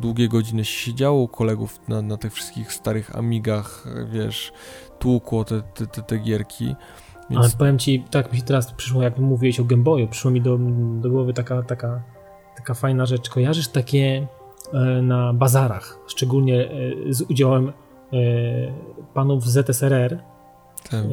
długie 0.00 0.28
godziny 0.28 0.64
się 0.64 0.84
siedziało 0.84 1.28
kolegów 1.28 1.88
na, 1.88 2.02
na 2.02 2.16
tych 2.16 2.32
wszystkich 2.32 2.72
starych 2.72 3.16
Amigach, 3.16 3.84
wiesz, 4.12 4.52
tłukło 4.98 5.44
te, 5.44 5.62
te, 5.62 5.86
te, 5.86 6.02
te 6.02 6.18
gierki. 6.18 6.74
Więc... 7.30 7.44
Ale 7.44 7.50
powiem 7.58 7.78
ci, 7.78 8.04
tak 8.10 8.32
mi 8.32 8.38
się 8.38 8.44
teraz 8.44 8.72
przyszło, 8.72 9.02
jak 9.02 9.18
mówiłeś 9.18 9.60
o 9.60 9.64
Game 9.64 9.82
Boyu, 9.82 10.08
przyszło 10.08 10.30
mi 10.30 10.40
do, 10.40 10.58
do 11.00 11.10
głowy 11.10 11.32
taka, 11.32 11.62
taka, 11.62 12.02
taka 12.56 12.74
fajna 12.74 13.06
rzecz. 13.06 13.30
Kojarzysz 13.30 13.68
takie 13.68 14.26
na 15.02 15.32
bazarach, 15.32 15.98
szczególnie 16.06 16.70
e, 16.70 17.12
z 17.12 17.22
udziałem 17.22 17.68
e, 17.68 17.72
panów 19.14 19.48
z 19.48 19.66
ZSRR, 19.66 20.18
tak, 20.90 21.04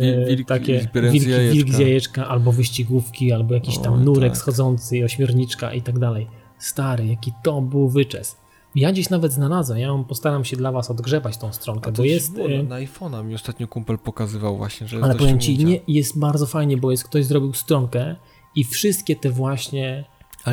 takie 0.47 0.87
wilki, 0.93 1.27
wilk 1.51 1.69
z 1.69 1.79
jajeczka, 1.79 2.27
albo 2.27 2.51
wyścigówki, 2.51 3.31
albo 3.31 3.53
jakiś 3.53 3.77
tam 3.77 4.03
nurek 4.03 4.31
tak. 4.31 4.37
schodzący, 4.37 5.03
ośmiorniczka 5.03 5.73
i 5.73 5.81
tak 5.81 5.99
dalej. 5.99 6.27
Stary, 6.59 7.07
jaki 7.07 7.33
to 7.43 7.61
był 7.61 7.89
wyczes. 7.89 8.37
Ja 8.75 8.91
dziś 8.91 9.09
nawet 9.09 9.33
znalazłem, 9.33 9.79
ja 9.79 10.03
postaram 10.07 10.45
się 10.45 10.57
dla 10.57 10.71
was 10.71 10.91
odgrzebać 10.91 11.37
tą 11.37 11.53
stronkę, 11.53 11.91
bo 11.91 12.03
jest... 12.03 12.37
Na, 12.37 12.63
na 12.63 12.75
iPhone'a 12.75 13.25
mi 13.25 13.35
ostatnio 13.35 13.67
kumpel 13.67 13.97
pokazywał 13.97 14.57
właśnie, 14.57 14.87
że 14.87 14.99
Ale 15.03 15.15
powiem 15.15 15.39
ci, 15.39 15.65
nie, 15.65 15.79
jest 15.87 16.19
bardzo 16.19 16.45
fajnie, 16.45 16.77
bo 16.77 16.91
jest 16.91 17.03
ktoś 17.03 17.25
zrobił 17.25 17.53
stronkę 17.53 18.15
i 18.55 18.63
wszystkie 18.63 19.15
te 19.15 19.29
właśnie 19.29 20.05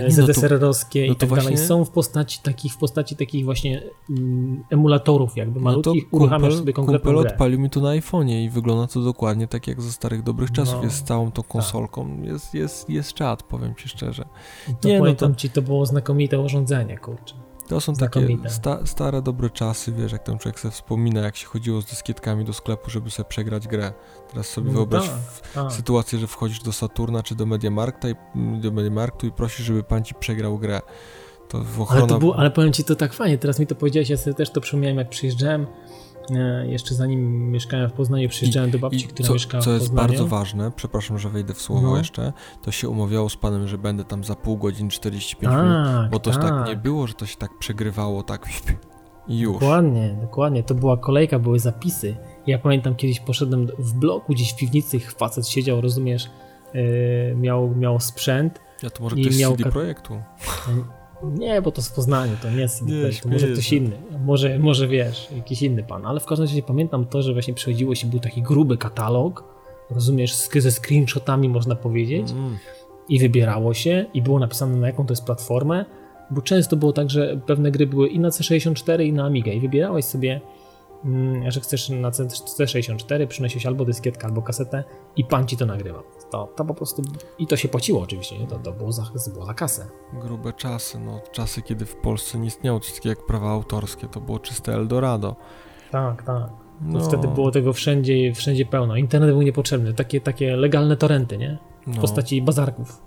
ZSRR-owskie 0.09 1.07
no 1.07 1.13
i 1.13 1.17
tak 1.17 1.29
właśnie... 1.29 1.51
dalej 1.51 1.67
są 1.67 1.85
w 1.85 1.91
postaci 1.91 2.41
takich, 2.43 2.73
w 2.73 2.77
postaci 2.77 3.17
takich 3.17 3.45
właśnie 3.45 3.83
mm, 4.11 4.65
emulatorów 4.71 5.37
jakby 5.37 5.61
no 5.61 5.65
malutkich, 5.65 6.05
no 6.13 6.19
uruchamiasz 6.19 6.55
sobie 6.55 6.73
konkretną 6.73 7.13
kumpel 7.13 7.33
odpalił 7.33 7.61
mi 7.61 7.71
to 7.71 7.81
na 7.81 7.89
iPhone'ie 7.89 8.45
i 8.45 8.51
wygląda 8.51 8.87
to 8.87 9.01
dokładnie 9.01 9.49
tak 9.49 9.67
jak 9.67 9.83
ze 9.83 9.93
starych 9.93 10.23
dobrych 10.23 10.53
czasów. 10.53 10.75
No, 10.77 10.85
jest 10.85 10.97
z 10.97 11.03
całą 11.03 11.33
tą 11.33 11.43
tak. 11.43 11.51
konsolką, 11.51 12.17
tak. 12.17 12.25
jest, 12.25 12.55
jest, 12.55 12.91
jest 12.91 13.13
czat, 13.13 13.43
powiem 13.43 13.75
ci 13.75 13.89
szczerze. 13.89 14.25
To 14.81 14.89
Nie, 14.89 15.01
no 15.01 15.15
to... 15.15 15.35
ci, 15.35 15.51
to 15.51 15.63
było 15.63 15.87
znakomite 15.87 16.41
urządzenie, 16.41 16.99
kurczę. 16.99 17.44
To 17.69 17.81
są 17.81 17.95
takie 17.95 18.39
sta, 18.49 18.87
stare, 18.87 19.23
dobre 19.23 19.51
czasy, 19.51 19.93
wiesz, 19.93 20.13
jak 20.13 20.23
tam 20.23 20.39
człowiek 20.39 20.61
sobie 20.61 20.73
wspomina, 20.73 21.21
jak 21.21 21.37
się 21.37 21.47
chodziło 21.47 21.81
z 21.81 21.85
dyskietkami 21.85 22.45
do 22.45 22.53
sklepu, 22.53 22.91
żeby 22.91 23.11
sobie 23.11 23.29
przegrać 23.29 23.69
grę. 23.69 23.93
Teraz 24.31 24.47
sobie 24.47 24.67
no 24.67 24.73
wyobraź 24.73 25.09
tak, 25.09 25.19
tak. 25.55 25.73
sytuację, 25.73 26.19
że 26.19 26.27
wchodzisz 26.27 26.63
do 26.63 26.73
Saturna 26.73 27.23
czy 27.23 27.35
do 27.35 27.47
Mediamarkta 27.47 28.09
i, 28.09 28.15
do 28.61 28.73
Mediamarktu 28.73 29.27
i 29.27 29.33
prosisz, 29.33 29.67
żeby 29.67 29.83
pan 29.83 30.05
ci 30.05 30.15
przegrał 30.15 30.59
grę. 30.59 30.81
To 31.49 31.59
ochrona... 31.59 32.03
ale, 32.03 32.07
to 32.09 32.19
było, 32.19 32.37
ale 32.37 32.51
powiem 32.51 32.73
ci 32.73 32.85
to 32.85 32.97
tak 32.97 33.13
fajnie, 33.13 33.39
teraz 33.39 33.59
mi 33.59 33.67
to 33.67 33.75
powiedziałeś, 33.75 34.11
ja 34.11 34.17
sobie 34.17 34.35
też 34.35 34.51
to 34.51 34.61
przypomniałem, 34.61 34.99
jak 34.99 35.09
przyjeżdżałem 35.09 35.67
jeszcze 36.67 36.95
zanim 36.95 37.51
mieszkałem 37.51 37.91
w 37.91 37.93
Poznaniu, 37.93 38.29
przyjeżdżałem 38.29 38.69
I, 38.69 38.73
do 38.73 38.79
babci, 38.79 39.09
która 39.09 39.27
co, 39.27 39.35
mieszkała 39.35 39.63
w 39.63 39.65
Poznaniu. 39.65 39.79
Co 39.79 39.85
jest 39.85 39.95
bardzo 39.95 40.27
ważne, 40.27 40.73
przepraszam, 40.77 41.19
że 41.19 41.29
wejdę 41.29 41.55
w 41.55 41.61
słowo 41.61 41.91
no. 41.91 41.99
jeszcze, 41.99 42.33
to 42.63 42.71
się 42.71 42.89
umawiało 42.89 43.29
z 43.29 43.37
panem, 43.37 43.69
że 43.69 43.79
będę 43.79 44.05
tam 44.05 44.25
za 44.25 44.35
pół 44.35 44.57
godziny, 44.57 44.91
45 44.91 45.53
tak, 45.53 45.63
minut, 45.65 46.11
bo 46.11 46.19
to 46.19 46.31
tak. 46.31 46.43
tak 46.43 46.69
nie 46.69 46.77
było, 46.77 47.07
że 47.07 47.15
to 47.15 47.27
się 47.27 47.37
tak 47.37 47.59
przegrywało, 47.59 48.23
tak 48.23 48.47
już. 49.29 49.53
Dokładnie, 49.53 50.17
dokładnie. 50.21 50.63
To 50.63 50.75
była 50.75 50.97
kolejka, 50.97 51.39
były 51.39 51.59
zapisy. 51.59 52.17
Ja 52.47 52.59
pamiętam, 52.59 52.95
kiedyś 52.95 53.21
poszedłem 53.21 53.67
w 53.79 53.95
bloku, 53.95 54.33
gdzieś 54.33 54.53
w 54.53 54.57
piwnicy, 54.57 55.01
facet 55.01 55.49
siedział, 55.49 55.81
rozumiesz, 55.81 56.31
yy, 56.75 57.35
miał, 57.37 57.75
miał 57.77 58.01
sprzęt. 58.01 58.61
Ja 58.83 58.91
to 58.91 59.03
może 59.03 59.17
ktoś 59.17 59.39
miał 59.39 59.57
CD 59.57 59.71
Projektu. 59.71 60.23
Nie, 61.31 61.63
bo 61.63 61.71
to 61.73 61.83
z 61.83 61.91
Poznania, 61.91 62.37
to 62.43 62.51
nie 62.51 62.61
jest 62.61 62.83
nie, 62.83 63.11
to 63.23 63.29
może 63.29 63.49
ktoś 63.49 63.73
inny. 63.73 63.97
Może, 64.25 64.59
może 64.59 64.89
wiesz, 64.89 65.29
jakiś 65.37 65.63
inny 65.63 65.83
pan. 65.83 66.07
Ale 66.07 66.21
w 66.21 66.27
każdym 66.27 66.47
razie 66.47 66.63
pamiętam 66.63 67.07
to, 67.07 67.23
że 67.23 67.33
właśnie 67.33 67.55
przychodziło 67.55 67.95
się, 67.95 68.07
był 68.07 68.21
taki 68.21 68.43
gruby 68.43 68.79
katalog, 68.79 69.45
rozumiesz, 69.91 70.37
ze 70.37 70.71
screenshotami 70.71 71.49
można 71.49 71.77
powiedzieć 71.77 72.31
mm. 72.31 72.59
i 73.09 73.19
wybierało 73.19 73.75
się 73.75 74.07
i 74.15 74.23
było 74.23 74.39
napisane 74.39 74.77
na 74.77 74.87
jaką 74.87 75.07
to 75.07 75.13
jest 75.13 75.25
platformę, 75.25 75.85
bo 76.31 76.43
często 76.43 76.77
było 76.77 76.93
tak, 76.93 77.11
że 77.11 77.41
pewne 77.47 77.71
gry 77.71 77.87
były 77.87 78.09
i 78.09 78.19
na 78.19 78.29
C64 78.29 79.05
i 79.05 79.13
na 79.13 79.25
Amiga 79.25 79.53
i 79.53 79.61
wybierałeś 79.61 80.05
sobie 80.05 80.41
Mm, 81.05 81.51
że 81.51 81.61
chcesz 81.61 81.89
na 81.89 82.11
C64 82.11 83.27
przynosić 83.27 83.67
albo 83.67 83.85
dyskietkę, 83.85 84.27
albo 84.27 84.43
kasetę 84.43 84.85
i 85.17 85.25
pan 85.25 85.47
ci 85.47 85.57
to 85.57 85.67
nagrywa. 85.67 86.03
To, 86.35 86.49
to 86.57 86.65
po 86.65 86.75
prostu 86.75 87.03
i 87.39 87.47
to 87.47 87.57
się 87.57 87.69
płaciło 87.69 88.01
oczywiście, 88.01 88.39
nie? 88.39 88.47
To, 88.47 88.59
to 88.59 88.73
było, 88.73 88.93
za, 88.93 89.03
było 89.33 89.45
za 89.45 89.55
kasę. 89.55 89.87
Grube 90.13 90.53
czasy, 90.53 90.99
no 90.99 91.21
czasy, 91.33 91.63
kiedy 91.63 91.87
w 91.87 91.97
Polsce 91.97 92.39
nie 92.39 92.47
istniało 92.47 92.81
coś 92.81 92.93
takiego 92.93 93.09
jak 93.09 93.27
prawa 93.27 93.51
autorskie, 93.51 94.09
to 94.09 94.21
było 94.21 94.39
czyste 94.39 94.75
Eldorado. 94.75 95.37
Tak, 95.91 96.23
tak. 96.23 96.51
No. 96.81 97.01
Wtedy 97.01 97.29
było 97.29 97.51
tego 97.51 97.73
wszędzie, 97.73 98.33
wszędzie 98.35 98.67
pełno. 98.67 98.97
Internet 98.97 99.31
był 99.31 99.43
niepotrzebny, 99.43 99.95
takie, 99.95 100.21
takie 100.21 100.57
legalne 100.57 100.97
torenty, 100.97 101.39
nie? 101.39 101.59
w 101.87 101.95
no. 101.97 102.01
postaci 102.01 102.43
bazarków. 102.43 102.89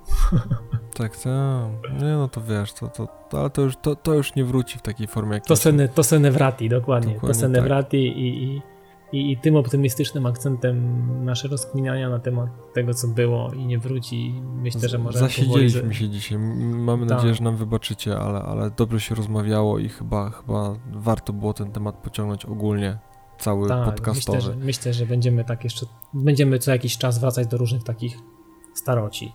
Tak, 0.93 1.17
tak. 1.17 2.01
Nie 2.01 2.11
no 2.11 2.27
to 2.27 2.41
wiesz, 2.41 2.73
to, 2.73 2.87
to, 2.87 3.07
to, 3.29 3.39
ale 3.39 3.49
to 3.49 3.61
już, 3.61 3.77
to, 3.77 3.95
to 3.95 4.13
już 4.13 4.35
nie 4.35 4.45
wróci 4.45 4.77
w 4.79 4.81
takiej 4.81 5.07
formie 5.07 5.33
jak 5.33 5.45
To 5.45 5.55
sene, 5.55 5.89
to 5.89 6.03
sene 6.03 6.31
wrati, 6.31 6.69
dokładnie. 6.69 7.13
dokładnie 7.13 7.35
to 7.35 7.39
sene 7.39 7.59
tak. 7.59 7.67
wrati 7.67 7.97
i, 7.97 8.43
i, 8.43 8.61
i, 9.11 9.31
i, 9.31 9.37
tym 9.37 9.55
optymistycznym 9.55 10.25
akcentem 10.25 11.25
nasze 11.25 11.47
rozkminiania 11.47 12.09
na 12.09 12.19
temat 12.19 12.73
tego, 12.73 12.93
co 12.93 13.07
było 13.07 13.51
i 13.53 13.65
nie 13.65 13.79
wróci, 13.79 14.41
myślę, 14.55 14.89
że 14.89 14.97
może... 14.97 15.19
Zasiedzieliśmy 15.19 15.79
powoli... 15.81 15.95
się 15.95 16.09
dzisiaj. 16.09 16.37
Mamy 16.37 17.07
tak. 17.07 17.17
nadzieję, 17.17 17.35
że 17.35 17.43
nam 17.43 17.55
wybaczycie, 17.55 18.17
ale, 18.17 18.39
ale 18.39 18.71
dobrze 18.71 18.99
się 18.99 19.15
rozmawiało 19.15 19.79
i 19.79 19.89
chyba, 19.89 20.29
chyba 20.29 20.75
warto 20.91 21.33
było 21.33 21.53
ten 21.53 21.71
temat 21.71 21.95
pociągnąć 21.95 22.45
ogólnie 22.45 22.97
cały 23.37 23.67
tak, 23.67 23.85
podcastowy. 23.85 24.37
Myślę 24.37 24.53
że, 24.53 24.65
myślę, 24.65 24.93
że 24.93 25.05
będziemy 25.05 25.43
tak 25.43 25.63
jeszcze, 25.63 25.85
będziemy 26.13 26.59
co 26.59 26.71
jakiś 26.71 26.97
czas 26.97 27.19
wracać 27.19 27.47
do 27.47 27.57
różnych 27.57 27.83
takich 27.83 28.17
staroci. 28.73 29.31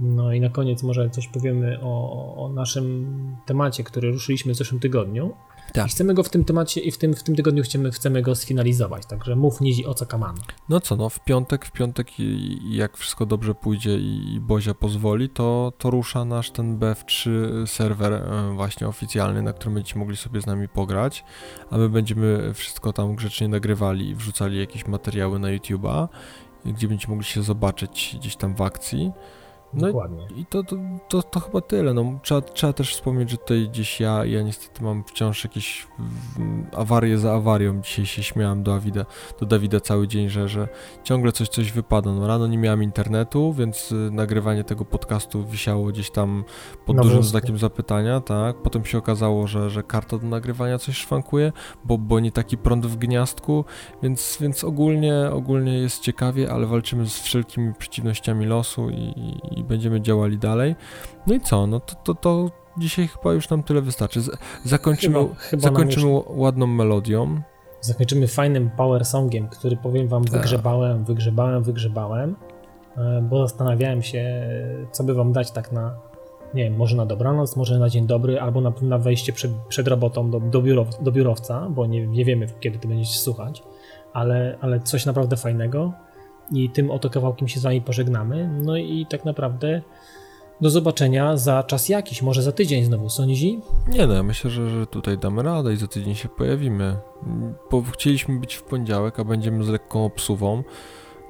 No 0.00 0.32
i 0.32 0.40
na 0.40 0.48
koniec 0.48 0.82
może 0.82 1.10
coś 1.10 1.28
powiemy 1.28 1.78
o, 1.82 2.34
o 2.36 2.48
naszym 2.48 3.36
temacie, 3.46 3.84
który 3.84 4.12
ruszyliśmy 4.12 4.54
w 4.54 4.56
zeszłym 4.56 4.80
tygodniu. 4.80 5.34
Tak. 5.74 5.86
I 5.86 5.90
chcemy 5.90 6.14
go 6.14 6.22
w 6.22 6.28
tym 6.28 6.44
temacie 6.44 6.80
i 6.80 6.90
w 6.90 6.98
tym, 6.98 7.14
w 7.14 7.22
tym 7.22 7.36
tygodniu 7.36 7.62
chcemy, 7.62 7.90
chcemy 7.90 8.22
go 8.22 8.34
sfinalizować. 8.34 9.06
Także 9.06 9.36
mów 9.36 9.60
Nizi 9.60 9.86
o 9.86 9.94
co 9.94 10.06
kaman. 10.06 10.36
No 10.68 10.80
co, 10.80 10.96
no 10.96 11.08
w 11.08 11.24
piątek, 11.24 11.66
w 11.66 11.72
piątek 11.72 12.20
i, 12.20 12.60
jak 12.76 12.96
wszystko 12.96 13.26
dobrze 13.26 13.54
pójdzie 13.54 13.98
i, 13.98 14.34
i 14.34 14.40
Bozia 14.40 14.74
pozwoli, 14.74 15.28
to, 15.28 15.72
to 15.78 15.90
rusza 15.90 16.24
nasz 16.24 16.50
ten 16.50 16.78
BF3 16.78 17.30
serwer 17.66 18.12
e, 18.12 18.52
właśnie 18.54 18.88
oficjalny, 18.88 19.42
na 19.42 19.52
którym 19.52 19.74
będziecie 19.74 19.98
mogli 19.98 20.16
sobie 20.16 20.40
z 20.40 20.46
nami 20.46 20.68
pograć, 20.68 21.24
a 21.70 21.78
my 21.78 21.88
będziemy 21.88 22.54
wszystko 22.54 22.92
tam 22.92 23.14
grzecznie 23.14 23.48
nagrywali 23.48 24.08
i 24.08 24.14
wrzucali 24.14 24.58
jakieś 24.58 24.86
materiały 24.86 25.38
na 25.38 25.48
YouTube'a 25.48 26.08
gdzie 26.72 26.88
będziecie 26.88 27.10
mogli 27.10 27.24
się 27.24 27.42
zobaczyć 27.42 28.16
gdzieś 28.20 28.36
tam 28.36 28.54
w 28.54 28.62
akcji. 28.62 29.12
No 29.76 29.86
Dokładnie. 29.86 30.26
I 30.36 30.46
to, 30.46 30.62
to, 30.62 30.76
to, 31.08 31.22
to, 31.22 31.40
chyba 31.40 31.60
tyle. 31.60 31.94
No, 31.94 32.18
trzeba, 32.22 32.40
trzeba 32.40 32.72
też 32.72 32.94
wspomnieć, 32.94 33.30
że 33.30 33.36
tutaj 33.36 33.68
gdzieś 33.68 34.00
ja, 34.00 34.24
ja 34.24 34.42
niestety 34.42 34.84
mam 34.84 35.04
wciąż 35.04 35.44
jakieś 35.44 35.86
awarie 36.76 37.18
za 37.18 37.34
awarią. 37.34 37.80
Dzisiaj 37.82 38.06
się 38.06 38.22
śmiałem 38.22 38.62
do 38.62 38.70
Dawida, 38.70 39.06
do 39.40 39.46
Dawida 39.46 39.80
cały 39.80 40.08
dzień, 40.08 40.28
że, 40.28 40.48
że 40.48 40.68
ciągle 41.04 41.32
coś 41.32 41.48
coś 41.48 41.72
wypada. 41.72 42.12
No, 42.12 42.26
rano 42.26 42.46
nie 42.46 42.58
miałem 42.58 42.82
internetu, 42.82 43.52
więc 43.52 43.92
y, 43.92 43.94
nagrywanie 43.94 44.64
tego 44.64 44.84
podcastu 44.84 45.44
wisiało 45.46 45.86
gdzieś 45.86 46.10
tam 46.10 46.44
pod 46.86 46.96
dużym 46.96 47.22
znakiem 47.22 47.58
zapytania, 47.58 48.20
tak. 48.20 48.56
Potem 48.62 48.84
się 48.84 48.98
okazało, 48.98 49.46
że, 49.46 49.70
że 49.70 49.82
karta 49.82 50.18
do 50.18 50.26
nagrywania 50.26 50.78
coś 50.78 50.96
szwankuje, 50.96 51.52
bo, 51.84 51.98
bo 51.98 52.20
nie 52.20 52.32
taki 52.32 52.58
prąd 52.58 52.86
w 52.86 52.96
gniazdku, 52.96 53.64
więc, 54.02 54.38
więc 54.40 54.64
ogólnie, 54.64 55.30
ogólnie 55.32 55.78
jest 55.78 56.02
ciekawie, 56.02 56.52
ale 56.52 56.66
walczymy 56.66 57.08
z 57.08 57.20
wszelkimi 57.20 57.74
przeciwnościami 57.74 58.46
losu 58.46 58.90
i, 58.90 59.14
i 59.50 59.63
będziemy 59.64 60.00
działali 60.00 60.38
dalej. 60.38 60.74
No 61.26 61.34
i 61.34 61.40
co? 61.40 61.66
No 61.66 61.80
to, 61.80 61.94
to, 61.94 62.14
to 62.14 62.50
dzisiaj 62.78 63.08
chyba 63.08 63.32
już 63.32 63.50
nam 63.50 63.62
tyle 63.62 63.82
wystarczy. 63.82 64.20
Zakończymy, 64.64 65.18
chyba, 65.18 65.34
chyba 65.34 65.62
zakończymy 65.62 66.10
już... 66.10 66.24
ładną 66.28 66.66
melodią. 66.66 67.40
Zakończymy 67.80 68.28
fajnym 68.28 68.70
power 68.70 69.04
songiem, 69.04 69.48
który 69.48 69.76
powiem 69.76 70.08
wam 70.08 70.24
tak. 70.24 70.32
wygrzebałem, 70.32 71.04
wygrzebałem, 71.04 71.62
wygrzebałem, 71.62 72.36
e, 72.96 73.22
bo 73.30 73.48
zastanawiałem 73.48 74.02
się, 74.02 74.48
co 74.92 75.04
by 75.04 75.14
wam 75.14 75.32
dać 75.32 75.50
tak 75.50 75.72
na, 75.72 75.94
nie 76.54 76.64
wiem, 76.64 76.76
może 76.76 76.96
na 76.96 77.06
dobranoc, 77.06 77.56
może 77.56 77.78
na 77.78 77.88
dzień 77.88 78.06
dobry, 78.06 78.40
albo 78.40 78.60
na, 78.60 78.72
na 78.82 78.98
wejście 78.98 79.32
przed, 79.32 79.50
przed 79.68 79.88
robotą 79.88 80.30
do, 80.30 80.40
do, 80.40 80.62
biurow, 80.62 81.02
do 81.02 81.12
biurowca, 81.12 81.66
bo 81.70 81.86
nie, 81.86 82.06
nie 82.06 82.24
wiemy, 82.24 82.46
kiedy 82.60 82.78
to 82.78 82.88
będziecie 82.88 83.18
słuchać, 83.18 83.62
ale, 84.12 84.58
ale 84.60 84.80
coś 84.80 85.06
naprawdę 85.06 85.36
fajnego 85.36 85.92
i 86.52 86.70
tym 86.70 86.90
oto 86.90 87.10
kawałkiem 87.10 87.48
się 87.48 87.60
z 87.60 87.62
wami 87.62 87.80
pożegnamy. 87.80 88.60
No 88.62 88.76
i 88.76 89.06
tak 89.10 89.24
naprawdę 89.24 89.82
do 90.60 90.70
zobaczenia 90.70 91.36
za 91.36 91.62
czas 91.62 91.88
jakiś, 91.88 92.22
może 92.22 92.42
za 92.42 92.52
tydzień 92.52 92.84
znowu, 92.84 93.08
sądzi? 93.10 93.60
Nie 93.88 94.06
no, 94.06 94.14
ja 94.14 94.22
myślę, 94.22 94.50
że, 94.50 94.70
że 94.70 94.86
tutaj 94.86 95.18
damy 95.18 95.42
radę 95.42 95.72
i 95.72 95.76
za 95.76 95.86
tydzień 95.86 96.14
się 96.14 96.28
pojawimy. 96.28 96.96
Bo 97.70 97.82
chcieliśmy 97.82 98.38
być 98.40 98.54
w 98.54 98.62
poniedziałek, 98.62 99.20
a 99.20 99.24
będziemy 99.24 99.64
z 99.64 99.68
lekką 99.68 100.04
obsuwą, 100.04 100.62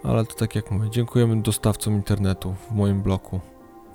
ale 0.03 0.25
to 0.25 0.35
tak 0.35 0.55
jak 0.55 0.71
mówię, 0.71 0.91
dziękujemy 0.91 1.43
dostawcom 1.43 1.95
internetu 1.95 2.55
w 2.55 2.75
moim 2.75 3.03
bloku. 3.03 3.41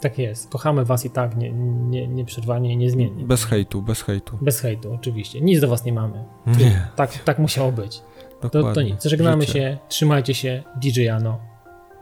Tak 0.01 0.17
jest, 0.17 0.49
kochamy 0.49 0.85
was 0.85 1.05
i 1.05 1.09
tak 1.09 1.37
nie, 1.37 1.51
nie, 1.89 2.07
nieprzerwanie 2.07 2.73
i 2.73 2.77
niezmiennie. 2.77 3.25
Bez 3.25 3.45
hejtu, 3.45 3.81
bez 3.81 4.01
hejtu. 4.01 4.37
Bez 4.41 4.59
hejtu, 4.59 4.93
oczywiście. 4.93 5.41
Nic 5.41 5.61
do 5.61 5.67
was 5.67 5.85
nie 5.85 5.93
mamy. 5.93 6.25
Nie. 6.47 6.87
Tak, 6.95 7.17
tak 7.17 7.39
musiało 7.39 7.71
być. 7.71 8.01
To, 8.41 8.73
to 8.73 8.81
nic. 8.81 9.03
Żegnamy 9.03 9.41
Życie. 9.41 9.53
się. 9.53 9.77
Trzymajcie 9.89 10.33
się. 10.33 10.63
DJ 10.75 11.01
Jano. 11.01 11.39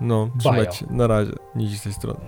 No, 0.01 0.29
trzymajcie. 0.39 0.85
Na 0.89 1.07
razie. 1.07 1.31
Nic 1.55 1.79
z 1.79 1.83
tej 1.83 1.93
strony. 1.93 2.19